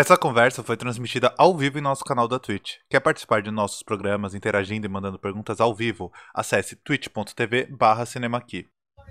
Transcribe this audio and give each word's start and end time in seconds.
Essa 0.00 0.16
conversa 0.16 0.62
foi 0.62 0.78
transmitida 0.78 1.34
ao 1.36 1.54
vivo 1.54 1.78
em 1.78 1.82
nosso 1.82 2.02
canal 2.02 2.26
da 2.26 2.38
Twitch. 2.38 2.76
Quer 2.88 3.00
participar 3.00 3.42
de 3.42 3.50
nossos 3.50 3.82
programas 3.82 4.34
interagindo 4.34 4.86
e 4.86 4.88
mandando 4.88 5.18
perguntas 5.18 5.60
ao 5.60 5.74
vivo? 5.74 6.10
Acesse 6.32 6.74
twitch.tv 6.74 7.66
barra 7.66 8.06
cinemaqui. 8.06 8.66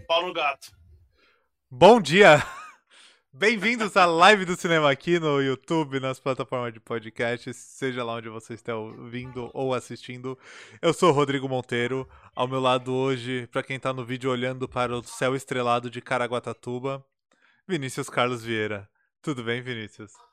Paulo 0.07 0.33
Gato. 0.33 0.71
Bom 1.69 2.01
dia! 2.01 2.43
Bem-vindos 3.31 3.95
à 3.95 4.07
live 4.07 4.45
do 4.45 4.55
cinema 4.55 4.89
aqui 4.89 5.19
no 5.19 5.39
YouTube, 5.39 5.99
nas 5.99 6.19
plataformas 6.19 6.73
de 6.73 6.79
podcast, 6.79 7.53
seja 7.53 8.03
lá 8.03 8.15
onde 8.15 8.29
você 8.29 8.55
esteja 8.55 8.75
ouvindo 8.75 9.51
ou 9.53 9.75
assistindo. 9.75 10.39
Eu 10.81 10.91
sou 10.91 11.11
Rodrigo 11.11 11.47
Monteiro, 11.47 12.09
ao 12.35 12.47
meu 12.47 12.59
lado 12.59 12.91
hoje, 12.95 13.45
para 13.51 13.61
quem 13.61 13.75
está 13.75 13.93
no 13.93 14.03
vídeo 14.03 14.31
olhando 14.31 14.67
para 14.67 14.97
o 14.97 15.03
céu 15.03 15.35
estrelado 15.35 15.87
de 15.87 16.01
Caraguatatuba, 16.01 17.05
Vinícius 17.67 18.09
Carlos 18.09 18.43
Vieira. 18.43 18.89
Tudo 19.21 19.43
bem, 19.43 19.61
Vinícius? 19.61 20.28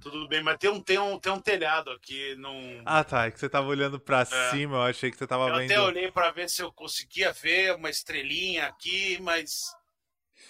Tudo 0.00 0.28
bem, 0.28 0.42
mas 0.42 0.58
tem 0.58 0.70
um, 0.70 0.80
tem 0.80 0.98
um, 0.98 1.18
tem 1.18 1.32
um 1.32 1.40
telhado 1.40 1.90
aqui 1.90 2.34
num. 2.36 2.82
Ah, 2.84 3.02
tá. 3.02 3.26
É 3.26 3.30
que 3.30 3.38
você 3.38 3.48
tava 3.48 3.68
olhando 3.68 3.98
pra 3.98 4.20
é. 4.20 4.50
cima, 4.50 4.76
eu 4.76 4.82
achei 4.82 5.10
que 5.10 5.16
você 5.16 5.26
tava 5.26 5.48
eu 5.48 5.56
vendo. 5.56 5.70
Eu 5.70 5.82
até 5.82 5.88
olhei 5.88 6.10
para 6.10 6.30
ver 6.30 6.50
se 6.50 6.62
eu 6.62 6.72
conseguia 6.72 7.32
ver 7.32 7.74
uma 7.74 7.88
estrelinha 7.88 8.66
aqui, 8.66 9.18
mas. 9.22 9.62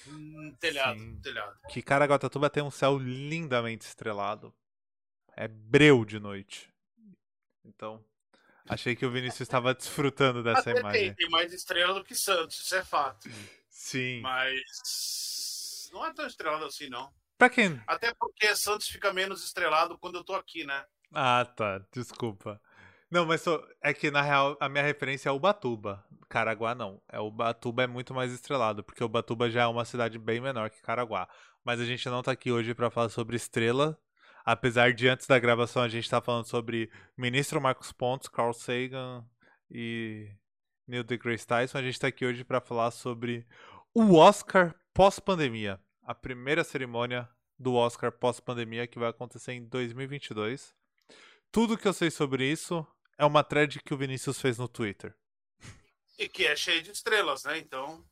Um 0.07 0.55
telhado, 0.59 1.01
um 1.01 1.21
telhado. 1.21 1.57
Que 1.69 1.83
Caraguatatuba 1.83 2.51
tem 2.51 2.63
um 2.63 2.71
céu 2.71 2.99
lindamente 2.99 3.87
estrelado. 3.87 4.53
É 5.37 5.47
breu 5.47 6.05
de 6.05 6.19
noite. 6.19 6.73
Então, 7.65 8.05
achei 8.69 8.95
que 8.97 9.07
o 9.07 9.11
Vinícius 9.11 9.43
estava 9.43 9.73
desfrutando 9.75 10.43
dessa 10.43 10.71
Até 10.71 10.81
imagem. 10.81 11.01
Tem, 11.01 11.15
tem 11.15 11.31
mais 11.31 11.53
estrela 11.53 11.95
do 11.95 12.05
que 12.05 12.15
Santos, 12.15 12.59
isso 12.59 12.75
é 12.75 12.85
fato. 12.85 13.29
Sim. 13.69 14.21
Mas. 14.21 15.91
Não 15.93 16.05
é 16.05 16.13
tão 16.13 16.27
estrelado 16.27 16.65
assim, 16.65 16.89
não. 16.89 17.13
Pra 17.37 17.51
quem? 17.51 17.81
Até 17.87 18.13
porque 18.15 18.55
Santos 18.55 18.87
fica 18.87 19.13
menos 19.13 19.45
estrelado 19.45 19.99
quando 19.99 20.17
eu 20.17 20.25
tô 20.25 20.35
aqui, 20.35 20.65
né? 20.65 20.85
Ah, 21.13 21.45
tá. 21.45 21.81
Desculpa. 21.93 22.61
Não, 23.11 23.27
mas 23.27 23.43
só, 23.43 23.63
é 23.83 23.93
que 23.93 24.11
na 24.11 24.23
real 24.23 24.57
a 24.61 24.69
minha 24.69 24.83
referência 24.83 25.29
é 25.29 25.33
Ubatuba. 25.33 26.05
Caraguá 26.29 26.75
não. 26.75 27.01
É 27.09 27.21
Ubatuba 27.21 27.85
é 27.85 27.87
muito 27.87 28.15
mais 28.15 28.33
estrelado, 28.33 28.83
porque 28.83 29.05
Ubatuba 29.05 29.51
já 29.51 29.63
é 29.63 29.67
uma 29.67 29.85
cidade 29.85 30.19
bem 30.19 30.41
menor 30.41 30.71
que 30.71 30.83
Caraguá. 30.83 31.29
Mas 31.65 31.81
a 31.81 31.85
gente 31.85 32.09
não 32.09 32.23
tá 32.23 32.33
aqui 32.33 32.51
hoje 32.51 32.75
para 32.75 32.91
falar 32.91 33.09
sobre 33.09 33.37
estrela. 33.37 33.99
Apesar 34.45 34.93
de 34.93 35.09
antes 35.09 35.27
da 35.27 35.39
gravação 35.39 35.83
a 35.83 35.89
gente 35.89 36.09
tá 36.11 36.21
falando 36.21 36.47
sobre 36.47 36.91
ministro 37.17 37.61
Marcos 37.61 37.93
Pontes, 37.93 38.29
Carl 38.29 38.53
Sagan 38.53 39.25
e 39.71 40.29
Neil 40.87 41.05
deGrasse 41.05 41.47
Tyson, 41.47 41.79
a 41.79 41.83
gente 41.83 41.99
tá 41.99 42.09
aqui 42.09 42.27
hoje 42.27 42.45
para 42.45 42.61
falar 42.61 42.91
sobre 42.91 43.47
o 43.95 44.17
Oscar 44.17 44.75
pós-pandemia 44.93 45.81
a 46.05 46.15
primeira 46.15 46.63
cerimônia 46.63 47.29
do 47.59 47.75
Oscar 47.75 48.13
pós-pandemia 48.13 48.87
que 48.87 48.99
vai 48.99 49.09
acontecer 49.09 49.53
em 49.53 49.65
2022. 49.65 50.75
Tudo 51.51 51.79
que 51.79 51.89
eu 51.89 51.93
sei 51.93 52.11
sobre 52.11 52.45
isso 52.51 52.87
é 53.17 53.25
uma 53.25 53.43
thread 53.43 53.81
que 53.81 53.95
o 53.95 53.97
Vinícius 53.97 54.41
fez 54.41 54.59
no 54.59 54.69
Twitter. 54.69 55.15
E 56.19 56.29
que 56.29 56.47
é 56.47 56.55
cheia 56.55 56.83
de 56.83 56.91
estrelas, 56.91 57.45
né? 57.45 57.59
Então. 57.59 58.05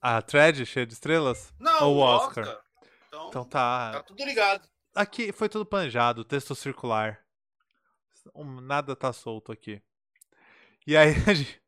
A 0.00 0.22
thread 0.22 0.64
cheia 0.64 0.86
de 0.86 0.92
estrelas? 0.92 1.52
Não, 1.58 1.88
Ou 1.88 1.96
o 1.96 1.98
Oscar. 1.98 2.44
Oscar. 2.44 2.64
Então, 3.08 3.28
então 3.28 3.44
tá. 3.44 3.92
Tá 3.92 4.02
tudo 4.02 4.24
ligado. 4.24 4.68
Aqui 4.94 5.32
foi 5.32 5.48
tudo 5.48 5.66
planejado, 5.66 6.24
texto 6.24 6.54
circular. 6.54 7.24
Nada 8.62 8.94
tá 8.94 9.12
solto 9.12 9.50
aqui. 9.50 9.82
E 10.86 10.96
aí 10.96 11.14
a 11.26 11.34
gente, 11.34 11.62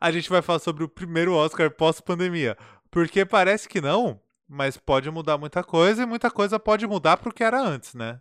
a 0.00 0.10
gente 0.10 0.28
vai 0.28 0.42
falar 0.42 0.58
sobre 0.58 0.82
o 0.82 0.88
primeiro 0.88 1.34
Oscar 1.34 1.70
pós-pandemia. 1.70 2.56
Porque 2.90 3.24
parece 3.24 3.68
que 3.68 3.80
não, 3.80 4.20
mas 4.54 4.76
pode 4.76 5.10
mudar 5.10 5.36
muita 5.36 5.64
coisa 5.64 6.04
e 6.04 6.06
muita 6.06 6.30
coisa 6.30 6.60
pode 6.60 6.86
mudar 6.86 7.16
pro 7.16 7.34
que 7.34 7.42
era 7.42 7.60
antes, 7.60 7.92
né? 7.92 8.20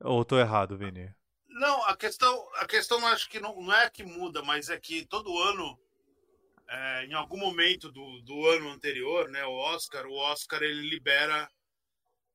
Ou 0.00 0.24
tô 0.24 0.38
errado, 0.38 0.78
Vini? 0.78 1.12
Não, 1.48 1.84
a 1.86 1.96
questão, 1.96 2.48
a 2.56 2.66
questão 2.66 3.04
acho 3.08 3.28
que 3.28 3.40
não, 3.40 3.60
não 3.60 3.72
é 3.74 3.90
que 3.90 4.04
muda, 4.04 4.42
mas 4.42 4.68
é 4.68 4.78
que 4.78 5.04
todo 5.06 5.36
ano, 5.36 5.76
é, 6.68 7.06
em 7.06 7.14
algum 7.14 7.38
momento 7.38 7.90
do, 7.90 8.20
do 8.20 8.46
ano 8.46 8.70
anterior, 8.70 9.28
né, 9.28 9.44
o 9.44 9.52
Oscar, 9.52 10.06
o 10.06 10.14
Oscar 10.14 10.62
ele 10.62 10.88
libera, 10.88 11.50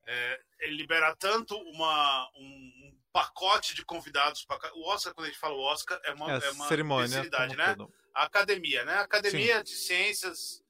é, 0.05 0.41
ele 0.59 0.75
libera 0.75 1.15
tanto 1.15 1.55
uma, 1.55 2.29
um, 2.35 2.43
um 2.43 2.97
pacote 3.13 3.73
de 3.73 3.85
convidados 3.85 4.43
para 4.43 4.59
o 4.75 4.85
Oscar 4.89 5.13
quando 5.13 5.27
a 5.27 5.29
gente 5.29 5.39
fala 5.39 5.55
o 5.55 5.61
Oscar 5.61 5.97
é 6.03 6.11
uma, 6.11 6.31
é, 6.31 6.45
é 6.45 6.51
uma 6.51 6.67
cerimônia, 6.67 7.23
né? 7.23 7.77
A 8.13 8.23
academia, 8.23 8.83
né? 8.83 8.95
A 8.95 9.01
academia 9.01 9.59
Sim. 9.59 9.63
de 9.63 9.71
ciências 9.71 10.61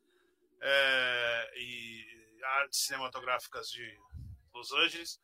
é, 0.62 1.52
e 1.58 2.06
artes 2.44 2.86
cinematográficas 2.86 3.70
de 3.70 3.98
Los 4.54 4.72
Angeles, 4.72 5.20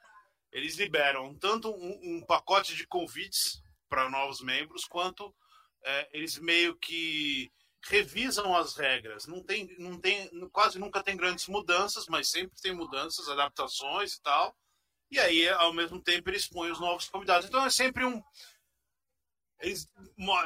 eles 0.52 0.76
liberam 0.76 1.36
tanto 1.36 1.70
um, 1.72 2.18
um 2.18 2.26
pacote 2.26 2.76
de 2.76 2.88
convites 2.88 3.62
para 3.90 4.10
novos 4.10 4.42
membros, 4.42 4.86
quanto 4.86 5.34
é, 5.84 6.10
eles 6.12 6.38
meio 6.38 6.76
que 6.78 7.52
revisam 7.86 8.56
as 8.56 8.76
regras. 8.76 9.28
Não 9.28 9.44
tem, 9.44 9.76
não 9.80 10.00
tem, 10.00 10.30
quase 10.50 10.80
nunca 10.80 11.04
tem 11.04 11.16
grandes 11.16 11.48
mudanças, 11.48 12.08
mas 12.08 12.30
sempre 12.30 12.60
tem 12.62 12.74
mudanças, 12.74 13.30
adaptações 13.30 14.16
e 14.16 14.22
tal. 14.22 14.56
E 15.10 15.20
aí, 15.20 15.48
ao 15.50 15.74
mesmo 15.74 16.02
tempo, 16.02 16.30
eles 16.30 16.48
põem 16.48 16.72
os 16.72 16.80
novos 16.80 17.08
convidados. 17.08 17.48
Então 17.48 17.66
é 17.66 17.70
sempre 17.70 18.04
um. 18.06 18.22
Eles, 19.60 19.88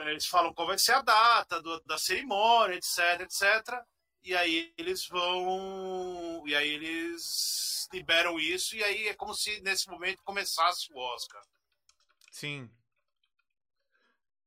eles 0.06 0.25
falam 0.28 0.53
qual 0.53 0.68
vai 0.68 0.78
ser 0.78 0.94
a 0.94 1.01
data 1.01 1.62
do, 1.62 1.81
da 1.81 1.97
cerimônia, 1.97 2.75
etc, 2.75 3.22
etc. 3.22 3.84
E 4.24 4.36
aí 4.36 4.74
eles 4.78 5.08
vão. 5.08 6.44
E 6.46 6.56
aí 6.56 6.70
eles 6.70 7.88
liberam 7.92 8.40
isso, 8.40 8.76
e 8.76 8.84
aí 8.84 9.08
é 9.08 9.14
como 9.14 9.34
se 9.34 9.59
nesse 9.62 9.90
momento 9.90 10.24
começasse 10.24 10.92
o 10.94 10.98
Oscar. 10.98 11.42
Sim. 12.31 12.70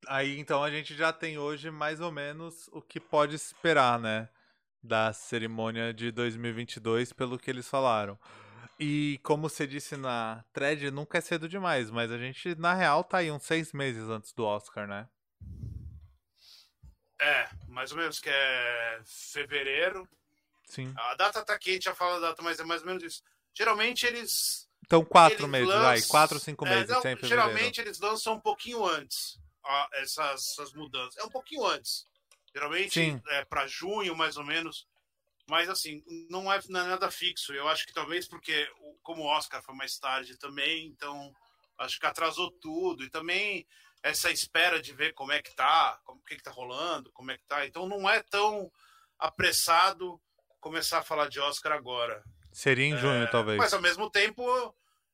Aí 0.06 0.38
então 0.38 0.62
a 0.62 0.70
gente 0.70 0.94
já 0.94 1.12
tem 1.12 1.38
hoje 1.38 1.70
mais 1.70 2.00
ou 2.00 2.12
menos 2.12 2.68
o 2.72 2.80
que 2.80 3.00
pode 3.00 3.34
esperar, 3.34 3.98
né? 3.98 4.28
Da 4.82 5.12
cerimônia 5.12 5.92
de 5.94 6.10
2022, 6.10 7.12
pelo 7.12 7.38
que 7.38 7.50
eles 7.50 7.68
falaram. 7.68 8.18
E 8.78 9.20
como 9.22 9.48
você 9.48 9.66
disse 9.66 9.96
na 9.96 10.44
thread, 10.52 10.90
nunca 10.90 11.18
é 11.18 11.20
cedo 11.20 11.48
demais, 11.48 11.90
mas 11.90 12.10
a 12.10 12.18
gente, 12.18 12.54
na 12.56 12.74
real, 12.74 13.04
tá 13.04 13.18
aí 13.18 13.30
uns 13.30 13.44
seis 13.44 13.72
meses 13.72 14.08
antes 14.08 14.32
do 14.32 14.44
Oscar, 14.44 14.86
né? 14.86 15.08
É, 17.20 17.48
mais 17.68 17.92
ou 17.92 17.98
menos, 17.98 18.18
que 18.18 18.28
é 18.28 19.00
fevereiro. 19.04 20.08
Sim. 20.66 20.92
A 20.96 21.14
data 21.14 21.44
tá 21.44 21.58
quente, 21.58 21.84
já 21.84 21.94
fala 21.94 22.16
a 22.16 22.20
data, 22.20 22.42
mas 22.42 22.58
é 22.58 22.64
mais 22.64 22.80
ou 22.82 22.88
menos 22.88 23.02
isso. 23.02 23.22
Geralmente 23.52 24.06
eles. 24.06 24.68
Então, 24.84 25.04
quatro 25.04 25.48
meses, 25.48 25.68
lançam... 25.68 25.82
vai, 25.82 26.02
quatro, 26.02 26.38
cinco 26.38 26.64
meses. 26.64 26.90
É, 26.90 27.14
não, 27.14 27.28
geralmente 27.28 27.80
eles 27.80 27.98
lançam 28.00 28.34
um 28.34 28.40
pouquinho 28.40 28.84
antes 28.84 29.38
ó, 29.64 29.88
essas, 29.94 30.50
essas 30.50 30.72
mudanças. 30.72 31.16
É 31.16 31.24
um 31.24 31.30
pouquinho 31.30 31.64
antes. 31.66 32.06
Geralmente 32.54 32.94
Sim. 32.94 33.20
é 33.28 33.44
para 33.44 33.66
junho, 33.66 34.16
mais 34.16 34.36
ou 34.36 34.44
menos. 34.44 34.86
Mas 35.48 35.68
assim, 35.68 36.02
não 36.30 36.50
é, 36.52 36.60
não 36.68 36.80
é 36.80 36.88
nada 36.88 37.10
fixo. 37.10 37.52
Eu 37.52 37.68
acho 37.68 37.86
que 37.86 37.92
talvez 37.92 38.28
porque, 38.28 38.70
como 39.02 39.22
o 39.22 39.26
Oscar 39.26 39.62
foi 39.62 39.74
mais 39.74 39.98
tarde 39.98 40.38
também, 40.38 40.86
então 40.86 41.34
acho 41.78 41.98
que 41.98 42.06
atrasou 42.06 42.50
tudo. 42.52 43.04
E 43.04 43.10
também 43.10 43.66
essa 44.04 44.30
espera 44.30 44.82
de 44.82 44.92
ver 44.92 45.14
como 45.14 45.32
é 45.32 45.40
que 45.40 45.56
tá, 45.56 45.98
como 46.04 46.22
que, 46.22 46.36
que 46.36 46.42
tá 46.42 46.50
rolando, 46.50 47.10
como 47.12 47.30
é 47.30 47.38
que 47.38 47.46
tá. 47.46 47.66
Então 47.66 47.88
não 47.88 48.08
é 48.08 48.22
tão 48.22 48.70
apressado 49.18 50.20
começar 50.60 50.98
a 50.98 51.02
falar 51.02 51.26
de 51.30 51.40
Oscar 51.40 51.72
agora. 51.72 52.22
Seria 52.52 52.84
em 52.84 52.98
junho, 52.98 53.24
é, 53.24 53.26
talvez. 53.26 53.56
Mas 53.56 53.72
ao 53.72 53.80
mesmo 53.80 54.10
tempo 54.10 54.44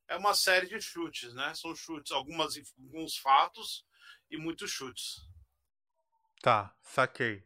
é 0.09 0.17
uma 0.17 0.35
série 0.35 0.67
de 0.67 0.83
chutes, 0.83 1.33
né? 1.35 1.55
São 1.55 1.73
chutes, 1.73 2.11
algumas, 2.11 2.61
alguns 2.77 3.17
fatos 3.17 3.87
e 4.29 4.37
muitos 4.37 4.73
chutes. 4.73 5.21
Tá, 6.43 6.75
saquei. 6.83 7.45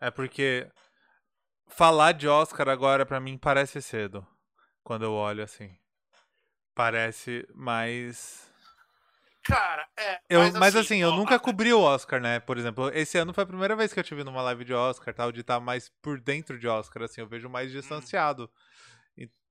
É 0.00 0.10
porque 0.10 0.70
falar 1.68 2.12
de 2.12 2.26
Oscar 2.26 2.70
agora 2.70 3.04
para 3.04 3.20
mim 3.20 3.36
parece 3.36 3.82
cedo. 3.82 4.26
Quando 4.82 5.02
eu 5.02 5.12
olho 5.12 5.44
assim. 5.44 5.78
Parece 6.74 7.46
mais 7.52 8.49
Cara, 9.42 9.88
é. 9.96 10.20
Eu, 10.28 10.40
mas, 10.40 10.54
mas 10.54 10.76
assim, 10.76 10.94
assim 10.94 11.02
eu 11.02 11.10
ó, 11.10 11.16
nunca 11.16 11.38
cobri 11.38 11.72
o 11.72 11.80
Oscar, 11.80 12.20
né? 12.20 12.40
Por 12.40 12.58
exemplo, 12.58 12.90
esse 12.94 13.16
ano 13.16 13.32
foi 13.32 13.44
a 13.44 13.46
primeira 13.46 13.74
vez 13.74 13.92
que 13.92 13.98
eu 13.98 14.04
tive 14.04 14.22
numa 14.22 14.42
live 14.42 14.64
de 14.64 14.74
Oscar, 14.74 15.14
tal, 15.14 15.32
de 15.32 15.40
estar 15.40 15.54
tá 15.54 15.60
mais 15.60 15.90
por 16.02 16.20
dentro 16.20 16.58
de 16.58 16.68
Oscar, 16.68 17.04
assim, 17.04 17.20
eu 17.20 17.26
vejo 17.26 17.48
mais 17.48 17.70
hum. 17.70 17.74
distanciado. 17.74 18.44
Hum. 18.44 18.50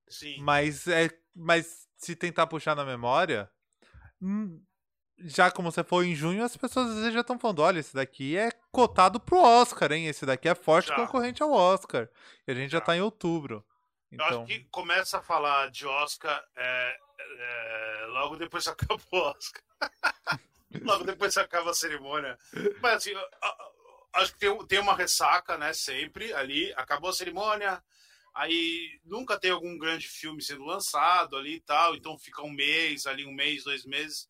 Sim. 0.08 0.36
Mas 0.40 0.86
é, 0.86 1.08
mas 1.34 1.88
se 1.96 2.16
tentar 2.16 2.46
puxar 2.46 2.74
na 2.74 2.84
memória, 2.84 3.48
hum, 4.20 4.60
já 5.18 5.50
como 5.50 5.70
você 5.70 5.84
foi 5.84 6.08
em 6.08 6.14
junho, 6.14 6.44
as 6.44 6.56
pessoas 6.56 6.90
às 6.90 6.96
vezes 6.96 7.14
já 7.14 7.20
estão 7.20 7.38
falando, 7.38 7.60
olha, 7.60 7.78
esse 7.78 7.94
daqui 7.94 8.36
é 8.36 8.50
cotado 8.72 9.20
pro 9.20 9.38
Oscar, 9.38 9.92
hein? 9.92 10.06
Esse 10.06 10.24
daqui 10.24 10.48
é 10.48 10.54
forte 10.54 10.88
já. 10.88 10.96
concorrente 10.96 11.42
ao 11.42 11.52
Oscar. 11.52 12.08
E 12.46 12.50
a 12.50 12.54
gente 12.54 12.70
já, 12.70 12.78
já 12.78 12.84
tá 12.84 12.96
em 12.96 13.00
outubro. 13.00 13.64
Então... 14.12 14.26
Eu 14.26 14.38
acho 14.38 14.46
que 14.46 14.64
começa 14.70 15.18
a 15.18 15.22
falar 15.22 15.70
de 15.70 15.86
Oscar 15.86 16.44
é, 16.56 16.96
é, 17.18 18.06
logo 18.08 18.36
depois 18.36 18.64
que 18.64 18.70
acaba 18.70 19.02
o 19.10 19.16
Oscar. 19.16 19.62
logo 20.82 21.04
depois 21.04 21.34
que 21.34 21.40
acaba 21.40 21.70
a 21.70 21.74
cerimônia. 21.74 22.38
Mas 22.80 22.94
assim, 22.94 23.12
acho 24.14 24.32
que 24.34 24.38
tem, 24.38 24.66
tem 24.66 24.78
uma 24.78 24.94
ressaca, 24.94 25.56
né? 25.56 25.72
Sempre 25.72 26.32
ali. 26.32 26.72
Acabou 26.76 27.10
a 27.10 27.14
cerimônia, 27.14 27.82
Aí 28.34 29.00
nunca 29.04 29.38
tem 29.38 29.50
algum 29.50 29.76
grande 29.76 30.06
filme 30.06 30.42
sendo 30.42 30.64
lançado 30.64 31.36
ali 31.36 31.56
e 31.56 31.60
tal, 31.60 31.94
então 31.94 32.18
fica 32.18 32.42
um 32.42 32.50
mês, 32.50 33.06
ali 33.06 33.26
um 33.26 33.32
mês, 33.32 33.64
dois 33.64 33.84
meses, 33.84 34.28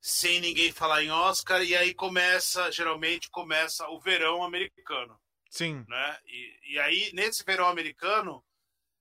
sem 0.00 0.40
ninguém 0.40 0.70
falar 0.70 1.02
em 1.02 1.10
Oscar, 1.10 1.62
e 1.62 1.74
aí 1.74 1.94
começa, 1.94 2.70
geralmente 2.70 3.28
começa 3.30 3.88
o 3.88 3.98
verão 3.98 4.44
americano. 4.44 5.18
Sim. 5.50 5.84
Né? 5.88 6.18
E, 6.26 6.74
e 6.74 6.78
aí, 6.78 7.10
nesse 7.12 7.44
verão 7.44 7.66
americano, 7.66 8.44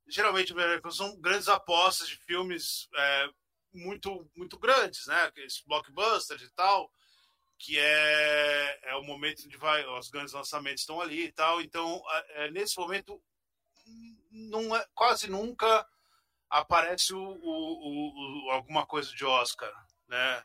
geralmente 0.08 0.54
são 0.92 1.20
grandes 1.20 1.48
apostas 1.48 2.08
de 2.08 2.18
filmes 2.18 2.88
é, 2.96 3.30
muito, 3.74 4.30
muito 4.36 4.58
grandes, 4.58 5.08
né? 5.08 5.24
Aqueles 5.24 5.62
blockbusters 5.66 6.42
e 6.42 6.50
tal, 6.52 6.92
que 7.58 7.80
é, 7.80 8.80
é 8.84 8.96
o 8.96 9.04
momento 9.04 9.44
onde 9.46 9.58
vai, 9.58 9.86
os 9.86 10.10
grandes 10.10 10.34
lançamentos 10.34 10.82
estão 10.82 11.02
ali 11.02 11.26
e 11.26 11.32
tal. 11.32 11.62
Então, 11.62 12.04
é, 12.30 12.52
nesse 12.52 12.78
momento, 12.78 13.22
não 14.32 14.76
é, 14.76 14.86
quase 14.94 15.30
nunca 15.30 15.88
aparece 16.50 17.14
o, 17.14 17.20
o, 17.20 18.48
o, 18.48 18.52
alguma 18.52 18.86
coisa 18.86 19.14
de 19.14 19.26
Oscar, 19.26 19.74
né? 20.08 20.44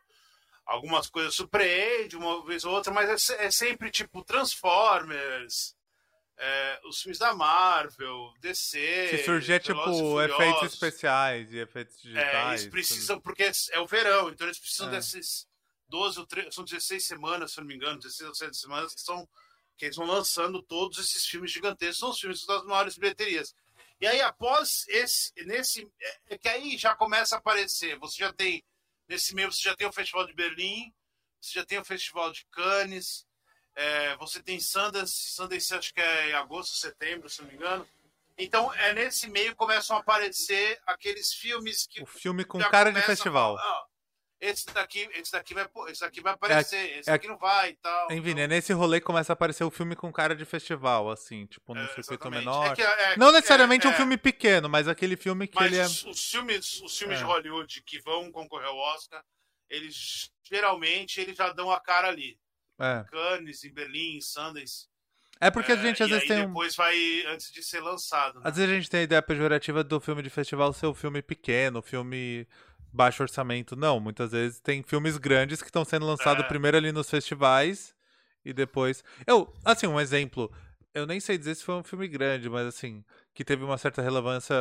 Algumas 0.65 1.09
coisas 1.09 1.35
surpreende 1.35 2.17
uma 2.17 2.45
vez 2.45 2.65
ou 2.65 2.75
outra, 2.75 2.93
mas 2.93 3.31
é, 3.31 3.47
é 3.47 3.51
sempre 3.51 3.91
tipo 3.91 4.23
Transformers, 4.23 5.75
é, 6.39 6.81
os 6.85 7.01
filmes 7.03 7.19
da 7.19 7.35
Marvel, 7.35 8.33
DC. 8.41 9.09
Se 9.11 9.25
surgir 9.25 9.55
é 9.55 9.59
tipo 9.59 10.23
efeitos 10.23 10.73
especiais 10.73 11.53
e 11.53 11.59
efeitos 11.59 11.97
é, 11.97 12.03
digitais. 12.03 12.35
É, 12.35 12.63
eles 12.63 12.67
precisam, 12.67 13.21
porque 13.21 13.51
é 13.73 13.81
o 13.81 13.87
verão, 13.87 14.31
então 14.31 14.47
eles 14.47 14.59
precisam 14.59 14.89
é. 14.89 14.93
desses 14.93 15.47
12 15.89 16.21
ou 16.21 16.27
13, 16.27 16.53
são 16.53 16.65
16 16.65 17.05
semanas, 17.05 17.53
se 17.53 17.59
não 17.59 17.67
me 17.67 17.75
engano, 17.75 17.99
16 17.99 18.29
ou 18.29 18.33
17 18.33 18.57
semanas 18.57 18.95
que 18.95 19.01
são 19.01 19.29
que 19.77 19.85
eles 19.85 19.97
vão 19.97 20.07
lançando 20.07 20.61
todos 20.61 20.99
esses 20.99 21.25
filmes 21.25 21.53
gigantescos, 21.53 21.99
são 21.99 22.11
os 22.11 22.19
filmes 22.19 22.45
das 22.45 22.65
maiores 22.65 22.99
bilheterias. 22.99 23.55
E 24.01 24.07
aí, 24.09 24.21
após 24.21 24.85
esse, 24.89 25.33
nesse, 25.45 25.89
é, 26.01 26.35
é 26.35 26.39
que 26.39 26.49
aí 26.49 26.77
já 26.77 26.97
começa 26.97 27.37
a 27.37 27.39
aparecer. 27.39 27.97
Você 27.99 28.19
já 28.19 28.33
tem, 28.33 28.65
nesse 29.09 29.35
meio, 29.37 29.53
você 29.53 29.63
já 29.63 29.77
tem 29.77 29.87
o 29.87 29.93
Festival 29.93 30.27
de 30.27 30.35
Berlim, 30.35 30.93
você 31.41 31.61
já 31.61 31.65
tem 31.65 31.79
o 31.79 31.85
Festival 31.85 32.33
de 32.33 32.45
Cannes, 32.51 33.25
é, 33.79 34.17
você 34.17 34.43
tem 34.43 34.59
Sundance, 34.59 35.31
Sundance 35.31 35.73
acho 35.73 35.95
que 35.95 36.01
é 36.01 36.31
em 36.31 36.33
agosto, 36.33 36.77
setembro, 36.77 37.29
se 37.29 37.41
não 37.41 37.49
me 37.49 37.55
engano. 37.55 37.87
Então, 38.37 38.75
é 38.75 38.93
nesse 38.93 39.31
meio 39.31 39.55
começam 39.55 39.97
a 39.97 40.01
aparecer 40.01 40.81
aqueles 40.85 41.33
filmes 41.33 41.87
que. 41.87 42.03
O 42.03 42.07
filme 42.07 42.45
com 42.45 42.59
cara 42.59 42.91
de 42.91 43.01
festival. 43.03 43.57
A, 43.57 43.87
esse 44.41 44.67
daqui, 44.67 45.09
esse 45.15 45.31
daqui 45.31 45.55
vai, 45.55 45.69
esse 45.89 46.01
daqui 46.01 46.21
vai 46.21 46.33
aparecer, 46.33 46.77
é, 46.77 46.99
esse 46.99 47.11
é, 47.11 47.13
aqui 47.13 47.29
não 47.29 47.39
vai 47.39 47.71
e 47.71 47.77
tal. 47.77 48.11
Enfim, 48.11 48.31
então... 48.31 48.49
nesse 48.49 48.73
rolê 48.73 49.01
começa 49.01 49.33
a 49.33 49.35
aparecer 49.35 49.63
o 49.63 49.71
filme 49.71 49.95
com 49.95 50.13
cara 50.13 50.35
de 50.35 50.45
festival, 50.45 51.09
assim, 51.09 51.47
tipo, 51.47 51.73
no 51.73 51.81
é, 51.81 51.89
circuito 51.95 52.29
menor. 52.31 52.73
É 52.73 52.75
que, 52.75 52.83
é, 52.83 53.17
não 53.17 53.31
necessariamente 53.31 53.87
um 53.87 53.93
filme 53.93 54.17
pequeno, 54.17 54.69
mas 54.69 54.89
aquele 54.89 55.17
filme 55.17 55.47
que 55.47 55.55
mas 55.55 55.67
ele 55.67 55.81
é. 55.81 55.87
Os, 55.87 56.05
os 56.05 56.31
filmes, 56.31 56.81
os 56.83 56.99
filmes 56.99 57.19
de 57.19 57.25
Hollywood 57.25 57.81
que 57.83 58.01
vão 58.01 58.33
concorrer 58.33 58.67
ao 58.67 58.77
Oscar, 58.77 59.23
eles 59.71 60.33
geralmente 60.43 61.21
eles 61.21 61.37
já 61.37 61.53
dão 61.53 61.71
a 61.71 61.79
cara 61.81 62.09
ali. 62.09 62.37
É. 62.79 63.05
Cannes, 63.11 63.65
em 63.65 63.73
Berlim, 63.73 64.17
em 64.17 64.21
Sundance. 64.21 64.87
É 65.41 65.51
porque 65.51 65.73
a 65.73 65.77
é, 65.77 65.79
gente 65.79 66.03
às 66.03 66.11
vezes 66.11 66.27
tem. 66.27 66.47
depois 66.47 66.75
vai 66.75 66.97
antes 67.27 67.53
de 67.53 67.63
ser 67.63 67.81
lançado. 67.81 68.41
Né? 68.41 68.43
Às 68.45 68.57
vezes 68.57 68.71
a 68.71 68.75
gente 68.75 68.91
tem 68.91 69.01
a 69.01 69.05
ideia 69.05 69.23
pejorativa 69.23 69.85
do 69.85 70.01
filme 70.01 70.23
de 70.23 70.31
festival 70.31 70.73
ser 70.73 70.87
o 70.87 70.91
um 70.91 70.95
filme 70.95 71.23
pequeno, 71.23 71.81
filme 71.81 72.47
baixo 72.93 73.23
orçamento. 73.23 73.77
Não, 73.77 74.01
muitas 74.01 74.33
vezes 74.33 74.61
tem 74.61 74.83
filmes 74.83 75.17
grandes 75.17 75.63
que 75.63 75.69
estão 75.69 75.85
sendo 75.85 76.07
lançados 76.07 76.45
é. 76.45 76.49
primeiro 76.49 76.77
ali 76.77 76.91
nos 76.91 77.09
festivais 77.09 77.95
e 78.45 78.53
depois. 78.53 79.05
Eu, 79.27 79.53
assim, 79.65 79.87
um 79.87 80.01
exemplo. 80.01 80.53
Eu 80.93 81.07
nem 81.07 81.21
sei 81.21 81.39
dizer 81.39 81.55
se 81.55 81.63
foi 81.63 81.77
um 81.77 81.85
filme 81.85 82.09
grande, 82.09 82.49
mas 82.49 82.67
assim, 82.67 83.05
que 83.33 83.45
teve 83.45 83.63
uma 83.63 83.79
certa 83.79 84.03
relevância 84.03 84.55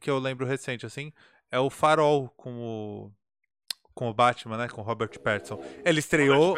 que 0.00 0.10
eu 0.10 0.18
lembro 0.18 0.46
recente, 0.46 0.84
assim, 0.84 1.12
é 1.50 1.60
o 1.60 1.70
Farol 1.70 2.28
com 2.30 2.58
o 2.58 3.12
com 3.94 4.10
o 4.10 4.14
Batman, 4.14 4.58
né, 4.58 4.68
com 4.68 4.82
o 4.82 4.84
Robert 4.84 5.18
Pattinson. 5.20 5.58
Ele 5.82 6.00
estreou, 6.00 6.54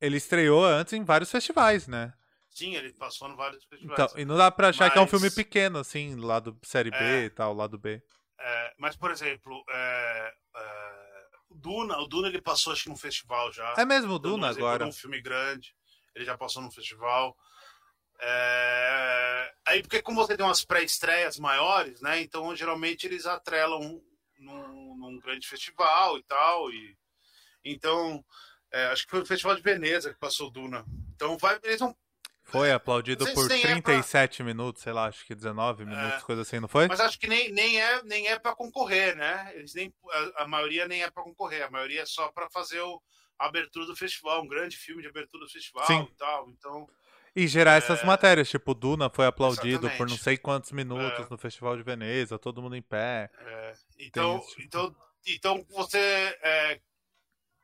ele 0.00 0.16
estreou 0.16 0.64
antes 0.64 0.92
em 0.92 1.04
vários 1.04 1.30
festivais, 1.30 1.86
né? 1.86 2.12
Sim, 2.50 2.74
ele 2.74 2.92
passou 2.92 3.28
em 3.28 3.36
vários 3.36 3.64
festivais. 3.64 4.00
Então, 4.00 4.20
e 4.20 4.24
não 4.24 4.36
dá 4.36 4.50
pra 4.50 4.68
achar 4.68 4.86
mas... 4.86 4.92
que 4.92 4.98
é 4.98 5.02
um 5.02 5.06
filme 5.06 5.30
pequeno, 5.30 5.78
assim, 5.78 6.16
lá 6.16 6.40
do 6.40 6.58
série 6.62 6.90
B 6.90 6.96
é... 6.98 7.24
e 7.24 7.30
tal, 7.30 7.54
lado 7.54 7.78
B. 7.78 8.02
É, 8.40 8.74
mas, 8.78 8.96
por 8.96 9.10
exemplo, 9.10 9.64
é, 9.68 10.34
é, 10.56 10.98
o 11.50 11.54
Duna, 11.54 11.98
o 11.98 12.06
Duna 12.06 12.28
ele 12.28 12.40
passou 12.40 12.72
acho 12.72 12.84
que 12.84 12.88
num 12.88 12.96
festival 12.96 13.52
já. 13.52 13.74
É 13.76 13.84
mesmo 13.84 14.14
o 14.14 14.18
Duna 14.18 14.50
agora. 14.50 14.86
um 14.86 14.92
filme 14.92 15.20
grande, 15.20 15.74
ele 16.14 16.24
já 16.24 16.36
passou 16.36 16.62
num 16.62 16.70
festival. 16.70 17.36
É, 18.20 19.54
aí, 19.66 19.82
porque 19.82 20.02
como 20.02 20.20
você 20.20 20.36
tem 20.36 20.44
umas 20.44 20.64
pré-estreias 20.64 21.38
maiores, 21.38 22.00
né? 22.00 22.20
Então, 22.20 22.54
geralmente 22.56 23.06
eles 23.06 23.26
atrelam 23.26 24.02
num, 24.38 24.96
num 24.96 25.18
grande 25.18 25.46
festival 25.46 26.18
e 26.18 26.22
tal. 26.24 26.70
E, 26.70 26.96
então, 27.64 28.24
é, 28.72 28.86
acho 28.86 29.04
que 29.04 29.10
foi 29.10 29.20
o 29.22 29.26
Festival 29.26 29.56
de 29.56 29.62
Veneza 29.62 30.12
que 30.12 30.18
passou 30.18 30.50
Duna. 30.50 30.84
Então, 31.14 31.36
vai, 31.38 31.58
eles 31.62 31.80
foi 32.48 32.72
aplaudido 32.72 33.26
por 33.34 33.46
37 33.46 34.34
é 34.34 34.36
pra... 34.36 34.44
minutos, 34.46 34.82
sei 34.82 34.92
lá, 34.92 35.04
acho 35.04 35.24
que 35.26 35.34
19 35.34 35.84
minutos, 35.84 36.14
é, 36.14 36.20
coisa 36.20 36.40
assim, 36.40 36.58
não 36.58 36.68
foi? 36.68 36.88
Mas 36.88 36.98
acho 36.98 37.18
que 37.18 37.26
nem, 37.26 37.52
nem 37.52 37.78
é 37.78 38.02
nem 38.04 38.26
é 38.28 38.38
para 38.38 38.54
concorrer, 38.54 39.14
né? 39.14 39.52
Eles 39.54 39.74
nem 39.74 39.92
a, 40.10 40.44
a 40.44 40.48
maioria 40.48 40.88
nem 40.88 41.02
é 41.02 41.10
para 41.10 41.22
concorrer, 41.22 41.62
a 41.62 41.70
maioria 41.70 42.00
é 42.00 42.06
só 42.06 42.28
para 42.32 42.48
fazer 42.48 42.80
o, 42.80 43.02
a 43.38 43.46
abertura 43.46 43.84
do 43.84 43.94
festival, 43.94 44.42
um 44.42 44.48
grande 44.48 44.78
filme 44.78 45.02
de 45.02 45.08
abertura 45.08 45.44
do 45.44 45.50
festival 45.50 45.86
Sim. 45.86 46.08
e 46.10 46.16
tal. 46.16 46.48
Então 46.48 46.88
e 47.36 47.46
gerar 47.46 47.74
é... 47.74 47.78
essas 47.78 48.02
matérias, 48.02 48.48
tipo, 48.48 48.74
Duna 48.74 49.10
foi 49.10 49.26
aplaudido 49.26 49.86
Exatamente. 49.86 49.98
por 49.98 50.08
não 50.08 50.16
sei 50.16 50.36
quantos 50.36 50.72
minutos 50.72 51.26
é... 51.26 51.30
no 51.30 51.38
Festival 51.38 51.76
de 51.76 51.82
Veneza, 51.82 52.38
todo 52.38 52.62
mundo 52.62 52.74
em 52.74 52.82
pé. 52.82 53.30
É. 53.38 53.72
Então, 53.98 54.40
tipo... 54.40 54.62
então, 54.62 54.96
então 55.26 55.66
você 55.70 55.98
é, 56.42 56.80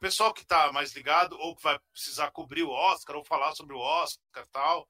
pessoal 0.04 0.34
que 0.34 0.42
está 0.42 0.70
mais 0.70 0.92
ligado 0.92 1.34
ou 1.38 1.56
que 1.56 1.62
vai 1.62 1.78
precisar 1.90 2.30
cobrir 2.30 2.62
o 2.62 2.68
Oscar 2.68 3.16
ou 3.16 3.24
falar 3.24 3.54
sobre 3.54 3.74
o 3.74 3.78
Oscar 3.78 4.46
tal, 4.48 4.86